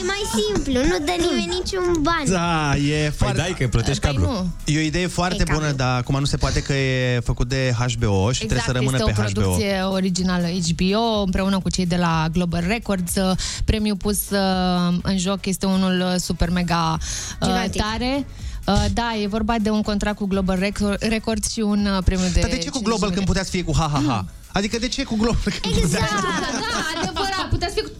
E 0.00 0.04
mai 0.04 0.22
simplu, 0.38 0.72
nu 0.82 0.96
dă 1.04 1.12
nimeni 1.18 1.54
niciun 1.58 2.02
ban. 2.02 2.24
Da, 2.26 2.76
e 2.76 3.10
foarte... 3.16 3.36
dai 3.36 3.54
că 3.58 3.68
plătești 3.68 4.00
Păi 4.00 4.10
cablu. 4.14 4.30
nu. 4.32 4.48
E 4.64 4.78
o 4.78 4.80
idee 4.80 5.06
foarte 5.06 5.42
E 5.48 5.52
bună, 5.52 5.60
cablu. 5.66 5.76
dar 5.76 5.96
acum 5.98 6.18
nu 6.18 6.24
se 6.24 6.36
poate 6.36 6.62
că 6.62 6.72
e 6.72 7.20
făcut 7.24 7.48
de 7.48 7.74
HBO 7.78 8.32
și 8.32 8.38
trebuie 8.38 8.60
să 8.70 8.76
rămână 8.76 8.96
Exact, 8.96 9.18
este 9.18 9.22
pe 9.22 9.40
o 9.40 9.42
HBO. 9.42 9.50
producție 9.50 9.82
originală 9.82 10.46
HBO 10.46 11.22
împreună 11.24 11.58
cu 11.58 11.70
cei 11.70 11.86
de 11.86 11.96
la 11.96 12.26
Global 12.32 12.64
Records. 12.66 13.14
Uh, 13.14 13.30
Premiul 13.64 13.96
pus 13.96 14.30
uh, 14.30 14.98
în 15.02 15.18
joc 15.18 15.46
este 15.46 15.66
unul 15.66 16.00
uh, 16.00 16.14
super 16.20 16.50
mega 16.50 16.98
uh, 17.00 17.46
Gigantic. 17.46 17.82
tare. 17.82 18.26
Uh, 18.66 18.84
da, 18.92 19.14
e 19.22 19.26
vorba 19.26 19.54
de 19.62 19.70
un 19.70 19.82
contract 19.82 20.16
cu 20.16 20.26
Global 20.26 20.58
Reco- 20.58 20.98
Records 20.98 21.50
și 21.52 21.60
un 21.60 21.86
uh, 21.96 22.02
premiu 22.04 22.24
de 22.32 22.40
Dar 22.40 22.50
de 22.50 22.56
ce 22.58 22.68
cu 22.70 22.78
50 22.78 22.82
Global 22.82 23.08
de 23.08 23.14
când 23.14 23.26
putea 23.26 23.42
să 23.44 23.50
fie 23.50 23.62
cu 23.64 23.72
ha-ha-ha? 23.76 24.24
Adică 24.52 24.78
de 24.78 24.88
ce 24.88 25.04
cu 25.04 25.16
Global 25.16 25.52
când 25.62 25.74
putea 25.80 25.98
Da, 26.00 26.06
da, 26.10 27.00
adevărat. 27.00 27.29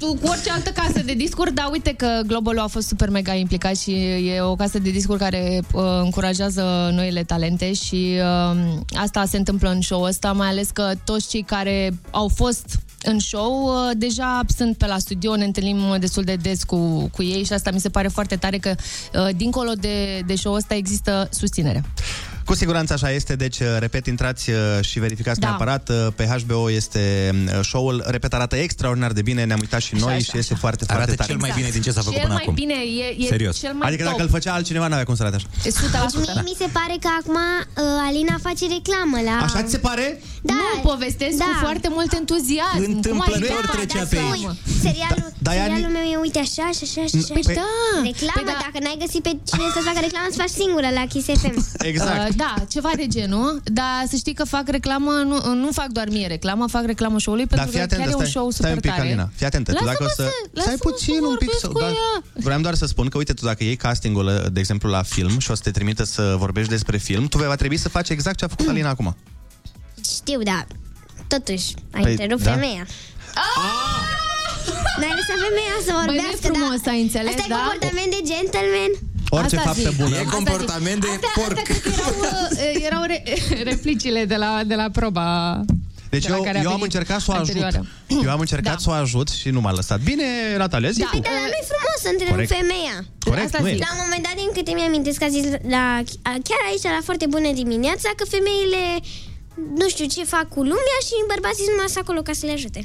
Puteți 0.01 0.13
fi 0.13 0.21
cu, 0.21 0.27
cu 0.27 0.33
orice 0.33 0.51
altă 0.51 0.71
casă 0.71 1.03
de 1.05 1.13
discuri, 1.15 1.55
dar 1.55 1.69
uite 1.73 1.93
că 1.93 2.21
Global 2.27 2.59
a 2.59 2.67
fost 2.67 2.87
super 2.87 3.11
mega 3.11 3.35
implicat 3.35 3.77
și 3.77 3.93
e 4.27 4.41
o 4.41 4.55
casă 4.55 4.79
de 4.79 4.91
discuri 4.91 5.19
care 5.19 5.61
uh, 5.73 5.83
încurajează 6.03 6.91
noile 6.93 7.23
talente 7.23 7.73
și 7.73 8.19
uh, 8.19 8.59
asta 8.93 9.25
se 9.25 9.37
întâmplă 9.37 9.71
în 9.71 9.81
show 9.81 10.03
ăsta, 10.03 10.33
mai 10.33 10.49
ales 10.49 10.71
că 10.71 10.93
toți 11.05 11.29
cei 11.29 11.43
care 11.43 11.91
au 12.11 12.29
fost 12.29 12.79
în 13.03 13.19
show 13.19 13.65
uh, 13.65 13.91
deja 13.97 14.41
sunt 14.57 14.77
pe 14.77 14.87
la 14.87 14.99
studio, 14.99 15.37
ne 15.37 15.45
întâlnim 15.45 15.97
destul 15.99 16.23
de 16.23 16.35
des 16.35 16.65
cu, 16.65 17.09
cu 17.13 17.23
ei 17.23 17.45
și 17.45 17.53
asta 17.53 17.71
mi 17.71 17.81
se 17.81 17.89
pare 17.89 18.09
foarte 18.09 18.37
tare 18.37 18.59
că 18.59 18.75
uh, 19.15 19.29
dincolo 19.37 19.73
de, 19.73 20.23
de 20.27 20.35
show 20.35 20.53
ăsta 20.55 20.75
există 20.75 21.29
susținere. 21.31 21.85
Cu 22.51 22.57
siguranță 22.57 22.93
așa 22.93 23.11
este, 23.11 23.35
deci, 23.37 23.59
uh, 23.59 23.67
repet, 23.79 24.07
intrați 24.07 24.51
uh, 24.51 24.57
și 24.81 24.99
verificați 24.99 25.41
Da. 25.41 25.47
neapărat. 25.49 25.89
Uh, 25.89 25.97
Pe 26.17 26.25
HBO 26.27 26.71
este 26.71 27.31
uh, 27.47 27.61
show-ul. 27.63 28.05
Repet, 28.07 28.35
arată 28.35 28.57
extraordinar 28.57 29.13
de 29.13 29.23
bine, 29.23 29.45
ne-am 29.45 29.59
uitat 29.61 29.81
și 29.81 29.95
noi 29.95 30.15
așa, 30.15 30.33
și 30.33 30.39
este 30.39 30.55
foarte, 30.55 30.85
Arată 30.89 30.97
foarte 31.05 31.15
tare. 31.21 31.31
cel 31.31 31.41
mai 31.41 31.53
bine 31.57 31.69
din 31.77 31.83
ce 31.87 31.91
s-a 31.97 32.01
făcut 32.01 32.13
cel 32.19 32.23
până 32.23 32.35
mai 32.35 32.43
acum. 32.43 32.55
bine, 32.63 32.75
e, 33.05 33.25
e 33.25 33.27
Serios. 33.35 33.55
cel 33.59 33.75
mai 33.79 33.87
Adică 33.89 34.03
top. 34.03 34.11
dacă 34.13 34.23
îl 34.27 34.31
făcea 34.37 34.53
altcineva, 34.59 34.87
n-avea 34.89 35.05
cum 35.05 35.15
să 35.17 35.23
arate 35.23 35.37
așa. 35.41 35.49
100%. 35.49 35.61
Deci 35.63 36.35
mie 36.35 36.43
mi 36.53 36.57
se 36.63 36.69
pare 36.79 36.95
că 37.05 37.09
acum 37.21 37.39
uh, 37.39 38.07
Alina 38.09 38.37
face 38.47 38.65
reclamă 38.77 39.19
la... 39.29 39.35
Așa 39.47 39.61
ți 39.63 39.71
se 39.77 39.79
pare? 39.89 40.07
Da, 40.43 40.55
nu, 40.75 40.81
povestesc 40.91 41.37
da. 41.43 41.45
cu 41.45 41.55
foarte 41.67 41.89
mult 41.97 42.11
entuziasm. 42.21 42.79
Întâmplător 42.95 43.53
Cum 43.63 43.71
ai- 43.71 43.77
trecea 43.77 43.99
dar 44.03 44.09
pe 44.13 44.17
spui, 44.17 44.31
aici. 44.35 44.57
Serialul, 44.87 45.29
Da, 45.29 45.39
dar 45.47 45.55
ea 45.59 45.65
serialul 45.67 45.91
ni- 45.93 45.97
meu 45.99 46.07
e 46.15 46.17
uite 46.27 46.41
așa 46.47 46.67
și 46.77 46.83
așa 46.89 47.03
și 47.11 47.17
așa. 47.21 47.33
Păi 47.37 47.45
și- 47.49 47.59
da. 47.63 47.71
Reclamă, 48.11 48.39
Păi 48.39 48.47
da. 48.53 48.57
dacă 48.67 48.79
n-ai 48.85 48.99
găsit 49.05 49.23
pe 49.29 49.33
cine 49.51 49.67
să 49.77 49.81
facă 49.89 50.01
reclamă, 50.07 50.27
să 50.35 50.39
faci 50.45 50.55
singură 50.63 50.89
la 50.99 51.05
Kiss 51.13 51.27
FM. 51.43 51.55
Exact. 51.91 52.40
Uh, 52.41 52.47
da, 52.57 52.65
ceva 52.69 52.91
de 52.97 53.07
genul, 53.07 53.61
dar 53.65 54.05
să 54.11 54.17
știi 54.17 54.35
că 54.35 54.45
fac 54.45 54.69
reclamă, 54.69 55.11
nu, 55.11 55.55
nu 55.55 55.69
fac 55.73 55.87
doar 55.87 56.09
mie 56.09 56.27
reclamă, 56.27 56.67
fac 56.69 56.85
reclamă 56.85 57.19
show-ului 57.19 57.47
Dar 57.47 57.59
pentru 57.59 57.79
fii 57.79 57.87
că 57.89 57.95
atentă, 57.95 58.05
chiar 58.05 58.13
e 58.13 58.17
un 58.17 58.21
stai, 58.27 58.31
show 58.43 58.51
stai 58.51 58.71
super 58.71 58.75
un 58.75 58.81
pic, 58.81 58.91
tare. 58.91 59.03
Alina. 59.03 59.31
Fii 59.35 59.47
atentă. 59.47 59.73
Tu 59.73 59.85
Lasă-mă 59.85 59.93
dacă 59.99 60.05
o 60.05 60.09
să... 60.09 60.23
să- 60.23 60.31
Stai 60.43 60.51
lasă-mă 60.73 60.91
puțin 60.91 61.15
să 61.15 61.27
un 61.27 61.37
pic. 61.37 61.49
vorbesc 61.51 61.59
Să... 61.59 61.67
cu 61.69 61.79
Da. 61.79 61.87
ea. 61.87 62.23
Vreau 62.33 62.61
doar 62.61 62.75
să 62.75 62.87
spun 62.87 63.09
că, 63.09 63.17
uite, 63.19 63.33
tu 63.33 63.45
dacă 63.45 63.65
iei 63.65 63.77
castingul, 63.77 64.49
de 64.53 64.61
exemplu, 64.61 64.91
la 64.91 65.03
film 65.03 65.39
și 65.39 65.51
o 65.51 65.55
să 65.55 65.63
te 65.65 65.71
trimită 65.71 66.05
să 66.05 66.35
vorbești 66.39 66.71
despre 66.71 66.97
film, 66.97 67.27
tu 67.29 67.39
va 67.39 67.55
trebui 67.55 67.77
să 67.77 67.89
faci 67.89 68.09
exact 68.09 68.37
ce 68.39 68.45
a 68.45 68.49
făcut 68.49 68.69
Alina 68.69 68.89
acum. 68.89 69.17
Știu, 70.17 70.43
da. 70.43 70.65
Totuși, 71.27 71.75
ai 71.91 72.03
Păi, 72.03 72.11
întrerupt 72.11 72.43
da. 72.43 72.53
femeia. 72.53 72.87
N-ai 75.01 75.15
lăsat 75.19 75.39
femeia 75.47 75.77
să 75.87 75.93
Băi, 75.93 76.05
nu 76.07 76.13
e 76.13 76.21
vorbească, 76.21 76.47
frumos, 76.53 76.81
da. 76.85 76.91
ai 76.91 77.01
înțeles, 77.07 77.31
Asta 77.35 77.45
e 77.47 77.49
da? 77.49 77.57
comportament 77.57 78.11
de 78.17 78.21
gentleman. 78.33 78.93
Orice 79.33 79.57
Asta 79.57 79.69
faptă 79.69 79.89
zic. 79.91 79.99
bună. 80.03 80.17
E 80.17 80.19
Asta 80.21 80.35
comportament 80.37 81.01
de 81.01 81.07
zic. 81.11 81.21
porc. 81.35 81.59
Astea, 81.59 81.63
astea 81.63 81.81
cred 81.81 81.81
că 81.83 82.01
erau, 82.01 82.15
uh, 82.77 82.85
erau 82.89 83.03
re, 83.07 83.23
replicile 83.71 84.25
de 84.25 84.37
la, 84.37 84.61
de 84.67 84.75
la 84.75 84.89
proba. 84.99 85.61
Deci 86.15 86.23
de 86.25 86.29
la 86.31 86.37
eu, 86.37 86.43
care 86.43 86.59
a 86.59 86.61
eu 86.61 86.71
am 86.71 86.77
venit 86.79 86.93
încercat 86.95 87.21
să 87.21 87.27
o 87.31 87.33
ajut. 87.33 87.47
anterioară. 87.47 87.81
Eu 88.25 88.31
am 88.37 88.41
încercat 88.47 88.73
Da. 88.73 88.79
să 88.85 88.89
o 88.91 88.93
ajut 88.93 89.29
și 89.41 89.49
nu 89.57 89.61
m-a 89.61 89.73
lăsat. 89.81 90.01
Bine, 90.11 90.25
Natalia, 90.57 90.91
zi 90.91 91.01
Da. 91.01 91.09
tu. 91.13 91.19
Dar 91.29 91.33
nu-i 91.55 91.67
frumos 91.73 91.97
să 92.05 92.09
întrerup 92.15 92.35
Corect. 92.35 92.53
femeia. 92.59 92.97
Corect, 93.29 93.45
Asta 93.47 93.59
nu 93.63 93.69
e. 93.69 93.73
zic. 93.77 93.83
La 93.87 93.91
un 93.97 94.01
moment 94.05 94.23
dat, 94.29 94.35
din 94.43 94.51
câte 94.57 94.73
mi-amintesc, 94.79 95.21
a 95.23 95.29
zis 95.37 95.45
la, 95.77 95.85
chiar 96.49 96.61
aici, 96.71 96.87
la 96.97 97.01
foarte 97.09 97.27
bună 97.35 97.49
dimineața, 97.63 98.09
că 98.19 98.25
femeile 98.37 98.83
nu 99.81 99.87
știu 99.95 100.07
ce 100.15 100.23
fac 100.35 100.47
cu 100.55 100.61
lumea 100.73 100.99
și 101.07 101.15
bărbații 101.33 101.65
sunt 101.67 101.77
numai 101.77 101.93
acolo 102.05 102.21
ca 102.29 102.33
să 102.41 102.45
le 102.49 102.55
ajute. 102.59 102.81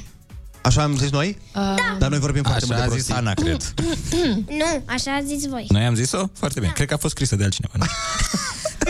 Așa 0.66 0.82
am 0.82 0.96
zis 0.96 1.10
noi? 1.10 1.38
Uh, 1.54 1.74
Dar 1.98 2.10
noi 2.10 2.18
vorbim 2.18 2.42
foarte 2.42 2.64
Așa 2.64 2.74
mult 2.74 2.88
de 2.88 2.94
a 2.94 2.96
zis 2.96 3.06
prostii. 3.06 3.26
Ana, 3.26 3.34
cred. 3.34 3.74
Nu, 4.60 4.82
așa 4.86 5.14
ați 5.14 5.26
zis 5.26 5.46
voi. 5.46 5.66
Noi 5.68 5.84
am 5.84 5.94
zis-o? 5.94 6.28
Foarte 6.38 6.60
bine. 6.60 6.72
Cred 6.72 6.88
că 6.88 6.94
a 6.94 6.96
fost 6.96 7.14
scrisă 7.14 7.36
de 7.36 7.44
altcineva. 7.44 7.74
nu? 7.78 7.84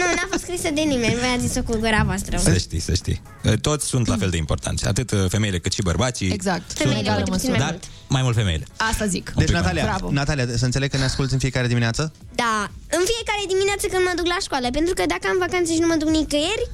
Nu, 0.00 0.02
n-a 0.14 0.26
fost 0.30 0.42
scrisă 0.42 0.68
de 0.74 0.80
nimeni, 0.80 1.14
voi 1.14 1.32
ați 1.36 1.46
zis-o 1.46 1.62
cu 1.62 1.76
gura 1.76 2.02
voastră. 2.04 2.36
Să 2.38 2.56
știi, 2.56 2.80
să 2.80 2.94
știi. 2.94 3.22
Toți 3.60 3.86
sunt 3.86 4.06
la 4.06 4.16
fel 4.16 4.30
de 4.30 4.36
importanți, 4.36 4.86
atât 4.86 5.10
uh, 5.10 5.24
femeile 5.28 5.58
cât 5.58 5.72
și 5.72 5.82
bărbații. 5.82 6.30
Exact. 6.30 6.62
Sunt- 6.66 6.78
Femeile 6.78 7.00
Egală 7.00 7.16
mult 7.26 7.30
puțin 7.30 7.50
mai 7.50 7.58
Dar 7.58 7.70
mult. 7.70 7.84
mai 8.08 8.22
mult 8.22 8.34
femeile. 8.36 8.64
Asta 8.90 9.06
zic. 9.06 9.24
Deci, 9.36 9.44
pic 9.44 9.52
mai 9.54 9.60
Natalia, 9.62 9.82
Bravo. 9.84 10.10
Natalia, 10.10 10.46
să 10.56 10.64
înțeleg 10.64 10.90
că 10.90 10.96
ne 10.96 11.04
asculti 11.04 11.32
în 11.32 11.38
fiecare 11.38 11.66
dimineață? 11.66 12.12
Da, 12.42 12.56
în 12.98 13.02
fiecare 13.12 13.42
dimineață 13.52 13.84
când 13.92 14.02
mă 14.08 14.12
duc 14.16 14.26
la 14.34 14.38
școală, 14.46 14.68
pentru 14.78 14.94
că 14.98 15.02
dacă 15.14 15.24
am 15.32 15.38
vacanțe 15.44 15.70
și 15.76 15.82
nu 15.84 15.86
mă 15.92 15.96
duc 16.02 16.08
nicăieri, 16.18 16.64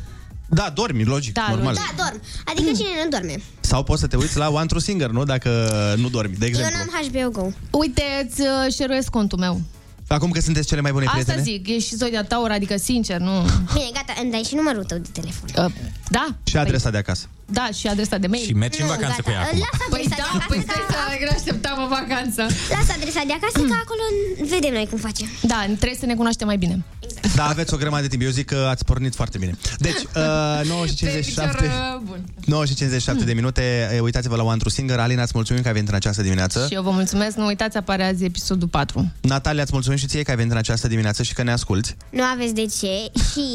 Da, 0.55 0.71
dormi, 0.75 1.05
logic, 1.05 1.33
Da, 1.35 1.47
normal. 1.51 1.75
da, 1.75 2.05
dorm. 2.05 2.21
Adică 2.45 2.71
cine 2.77 2.89
nu 3.05 3.09
dorme? 3.11 3.43
Sau 3.61 3.83
poți 3.83 4.01
să 4.01 4.07
te 4.07 4.17
uiți 4.17 4.37
la 4.37 4.49
One 4.49 4.67
True 4.67 4.81
Singer, 4.81 5.11
nu? 5.11 5.25
Dacă 5.25 5.69
nu 5.97 6.09
dormi, 6.09 6.33
de 6.35 6.45
Eu 6.45 6.49
exemplu. 6.49 6.77
n-am 6.79 7.07
HBO 7.31 7.41
Go. 7.41 7.79
Uite, 7.79 8.03
îți 8.29 8.41
uh, 8.41 8.73
șeruiesc 8.75 9.09
contul 9.11 9.39
meu. 9.39 9.61
Acum 10.07 10.31
că 10.31 10.41
sunteți 10.41 10.67
cele 10.67 10.81
mai 10.81 10.93
bune 10.93 11.05
Asta 11.05 11.17
prietene? 11.19 11.43
zic, 11.43 11.69
ești 11.69 11.89
și 11.89 11.95
Zodia 11.97 12.25
Taur, 12.25 12.51
adică 12.51 12.77
sincer, 12.77 13.19
nu... 13.19 13.31
Bine, 13.73 13.91
gata, 13.93 14.15
îmi 14.23 14.31
dai 14.31 14.43
și 14.43 14.55
numărul 14.55 14.85
tău 14.85 14.99
de 14.99 15.09
telefon. 15.13 15.49
Uh, 15.65 15.73
da, 16.09 16.27
Și 16.45 16.57
adresa 16.57 16.91
de 16.91 16.99
acasă. 16.99 17.27
Da, 17.47 17.69
și 17.79 17.87
adresa 17.87 18.17
de 18.19 18.27
mail. 18.27 18.45
Și 18.45 18.53
mergi 18.53 18.81
în 18.81 18.87
Nu, 18.87 18.93
vacanță 18.93 19.21
gata. 19.23 19.23
cu 19.27 19.31
ea 19.31 19.41
acum. 19.43 19.59
Lasă 19.59 19.85
Păi 19.91 20.01
adresa 20.01 20.17
da, 20.17 20.17
de 20.17 20.29
acasă, 20.33 20.49
păi 20.53 20.61
stai 20.67 20.83
că... 20.87 20.93
să 20.93 21.25
ne 21.25 21.35
așteptam 21.39 21.77
o 21.85 21.89
vacanță. 21.99 22.43
Lasă 22.77 22.93
adresa 22.99 23.23
de 23.31 23.35
acasă, 23.39 23.59
că 23.71 23.77
acolo 23.85 24.05
vedem 24.55 24.73
noi 24.79 24.87
cum 24.91 24.99
facem. 25.09 25.27
Da, 25.53 25.59
trebuie 25.83 25.99
să 26.03 26.07
ne 26.07 26.15
cunoaștem 26.21 26.47
mai 26.53 26.57
bine. 26.65 26.77
Da, 27.39 27.45
aveți 27.55 27.75
o 27.75 27.77
grămadă 27.77 28.03
de 28.03 28.09
timp. 28.09 28.23
Eu 28.23 28.31
zic 28.31 28.47
că 28.47 28.59
ați 28.73 28.85
pornit 28.85 29.15
foarte 29.15 29.39
bine. 29.39 29.53
Deci, 29.79 30.01
uh, 30.63 30.69
9 30.69 30.87
și 30.87 30.95
57... 30.95 31.57
Pe 31.57 31.63
picior, 31.63 31.95
uh, 31.97 32.01
bun. 32.09 32.21
9 32.45 32.65
și 32.65 32.75
57 32.75 33.25
de 33.25 33.33
minute. 33.41 33.63
E, 33.95 34.01
Uitați-vă 34.01 34.37
la 34.37 34.43
One 34.43 34.57
True 34.63 34.71
Singer. 34.77 34.99
Alina, 34.99 35.23
îți 35.23 35.33
mulțumim 35.35 35.61
că 35.63 35.69
ai 35.69 35.75
venit 35.79 35.89
în 35.89 35.95
această 35.95 36.23
dimineață. 36.23 36.59
Și 36.69 36.75
eu 36.75 36.83
vă 36.83 36.91
mulțumesc, 36.91 37.37
nu 37.37 37.47
uitați, 37.47 37.77
apare 37.77 38.05
azi 38.05 38.25
episodul 38.25 38.69
4. 38.69 39.11
Natalia, 39.21 39.63
îți 39.63 39.73
mulțumim 39.73 39.99
și 39.99 40.07
ție 40.07 40.23
că 40.23 40.31
ai 40.31 40.37
venit 40.37 40.53
în 40.53 40.59
această 40.65 40.87
dimineață 40.89 41.23
și 41.23 41.33
că 41.33 41.43
ne 41.43 41.53
asculti. 41.53 41.91
Nu 42.19 42.23
aveți 42.35 42.55
de 42.61 42.67
ce 42.79 42.95
și... 43.31 43.47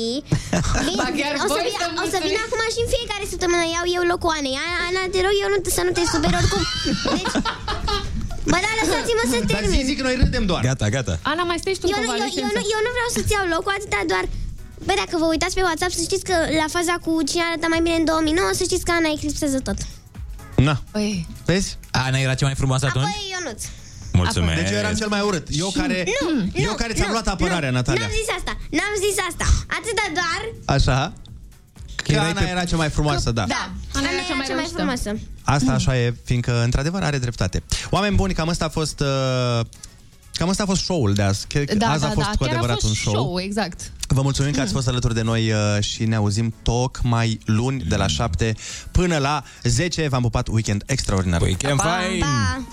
Vin, 0.85 0.97
Ba 1.01 1.07
chiar 1.19 1.33
o, 1.35 1.39
să 1.39 1.53
voi 1.55 1.63
vin, 1.67 1.75
să 1.81 1.85
o 2.03 2.07
să 2.13 2.17
vin 2.23 2.33
mulțumim. 2.33 2.39
acum 2.47 2.61
și 2.75 2.79
în 2.85 2.89
fiecare 2.95 3.23
săptămână 3.33 3.63
iau 3.77 3.85
eu 3.97 4.03
locul 4.11 4.31
Anei. 4.37 4.55
Ana, 4.63 4.75
Ana, 4.87 5.01
te 5.13 5.19
rog 5.25 5.35
eu 5.43 5.49
nu, 5.53 5.57
să 5.77 5.81
nu 5.87 5.91
te 5.97 6.03
superi 6.13 6.35
oricum. 6.41 6.63
Deci... 7.17 7.35
Bă, 8.51 8.57
da, 8.65 8.71
lăsați-mă 8.79 9.23
să 9.31 9.37
Dar 9.37 9.45
zi, 9.47 9.53
termin. 9.55 9.85
zic, 9.89 9.99
noi 10.07 10.15
râdem 10.21 10.45
doar. 10.51 10.61
Gata, 10.69 10.87
gata. 10.97 11.13
Ana, 11.31 11.43
mai 11.49 11.57
stai 11.61 11.73
și 11.75 11.81
tu 11.81 11.87
Eu 11.93 11.99
nu, 12.03 12.07
cumva, 12.07 12.25
eu, 12.25 12.29
eu, 12.43 12.49
nu, 12.57 12.61
eu 12.75 12.79
nu 12.85 12.91
vreau 12.95 13.09
să-ți 13.15 13.31
iau 13.35 13.45
locul 13.55 13.73
atâta 13.77 13.99
doar... 14.11 14.25
Bă, 14.87 14.93
dacă 15.03 15.13
vă 15.21 15.25
uitați 15.33 15.55
pe 15.57 15.63
WhatsApp, 15.67 15.93
să 15.99 16.01
știți 16.09 16.23
că 16.29 16.35
la 16.61 16.67
faza 16.75 16.95
cu 17.05 17.11
cine 17.29 17.43
arată 17.49 17.65
mai 17.73 17.81
bine 17.85 17.97
în 18.01 18.05
2009, 18.11 18.49
să 18.59 18.63
știți 18.69 18.83
că 18.87 18.91
Ana 18.99 19.09
eclipsează 19.17 19.59
tot. 19.67 19.77
Na. 20.67 20.75
Păi, 20.95 21.09
Vezi? 21.47 21.69
Ana 22.05 22.17
era 22.25 22.33
cea 22.39 22.47
mai 22.49 22.57
frumoasă 22.61 22.85
atunci? 22.89 23.05
Apoi 23.09 23.33
Ionuț. 23.35 23.61
Mulțumesc. 24.21 24.57
Deci 24.61 24.71
eu 24.71 24.77
eram 24.83 24.93
cel 25.01 25.09
mai 25.15 25.21
urât. 25.29 25.45
Eu 25.63 25.69
care, 25.79 25.97
Nu, 26.21 26.29
eu 26.63 26.69
nu, 26.71 26.75
care 26.81 26.93
ți-am 26.93 27.07
nu, 27.07 27.15
luat 27.17 27.27
apărarea, 27.27 27.69
nu, 27.69 27.75
Natalia. 27.75 28.01
N-am 28.01 28.15
zis 28.21 28.29
asta, 28.39 28.53
n-am 28.77 28.93
zis 29.05 29.15
asta. 29.29 29.45
Atâta 29.77 30.05
doar... 30.19 30.41
Așa? 30.75 31.13
Că 32.03 32.11
Erai 32.11 32.29
Ana 32.29 32.39
pe- 32.39 32.47
era 32.49 32.63
cea 32.63 32.75
mai 32.75 32.89
frumoasă, 32.89 33.31
da. 33.31 33.45
Da, 33.47 33.69
Ana 33.93 34.07
era 34.07 34.21
cea 34.27 34.35
mai, 34.35 34.45
reușită. 34.47 34.75
frumoasă. 34.75 35.17
Asta 35.43 35.71
așa 35.71 35.97
e, 35.97 36.15
fiindcă 36.23 36.61
într-adevăr 36.63 37.03
are 37.03 37.17
dreptate. 37.17 37.63
Oameni 37.89 38.15
buni, 38.15 38.33
cam 38.33 38.49
asta 38.49 38.65
a 38.65 38.69
fost... 38.69 38.99
Uh, 38.99 39.65
cam 40.33 40.49
asta 40.49 40.63
a 40.63 40.65
fost 40.65 40.83
show-ul 40.83 41.13
de 41.13 41.21
azi. 41.21 41.47
Cred 41.47 41.69
că 41.69 41.75
da, 41.75 41.89
azi 41.89 42.01
da, 42.01 42.07
a 42.07 42.11
fost 42.11 42.25
da, 42.25 42.31
cu 42.31 42.37
chiar 42.43 42.47
a 42.47 42.51
adevărat 42.51 42.79
fost 42.79 42.87
un 42.87 42.93
show. 42.93 43.13
show 43.13 43.39
exact. 43.39 43.91
Vă 44.07 44.21
mulțumim 44.21 44.51
că 44.51 44.61
ați 44.61 44.73
fost 44.73 44.87
alături 44.87 45.13
de 45.13 45.21
noi 45.21 45.51
uh, 45.51 45.57
și 45.83 46.05
ne 46.05 46.15
auzim 46.15 46.53
tocmai 46.63 47.39
luni 47.45 47.83
de 47.83 47.95
la 47.95 48.07
7 48.07 48.55
până 48.91 49.17
la 49.17 49.43
10. 49.63 50.07
V-am 50.07 50.21
pupat 50.21 50.47
weekend 50.47 50.83
extraordinar. 50.85 51.41
Weekend 51.41 51.75
Pa, 51.81 51.97
fine! 52.07 52.19
Pa! 52.19 52.67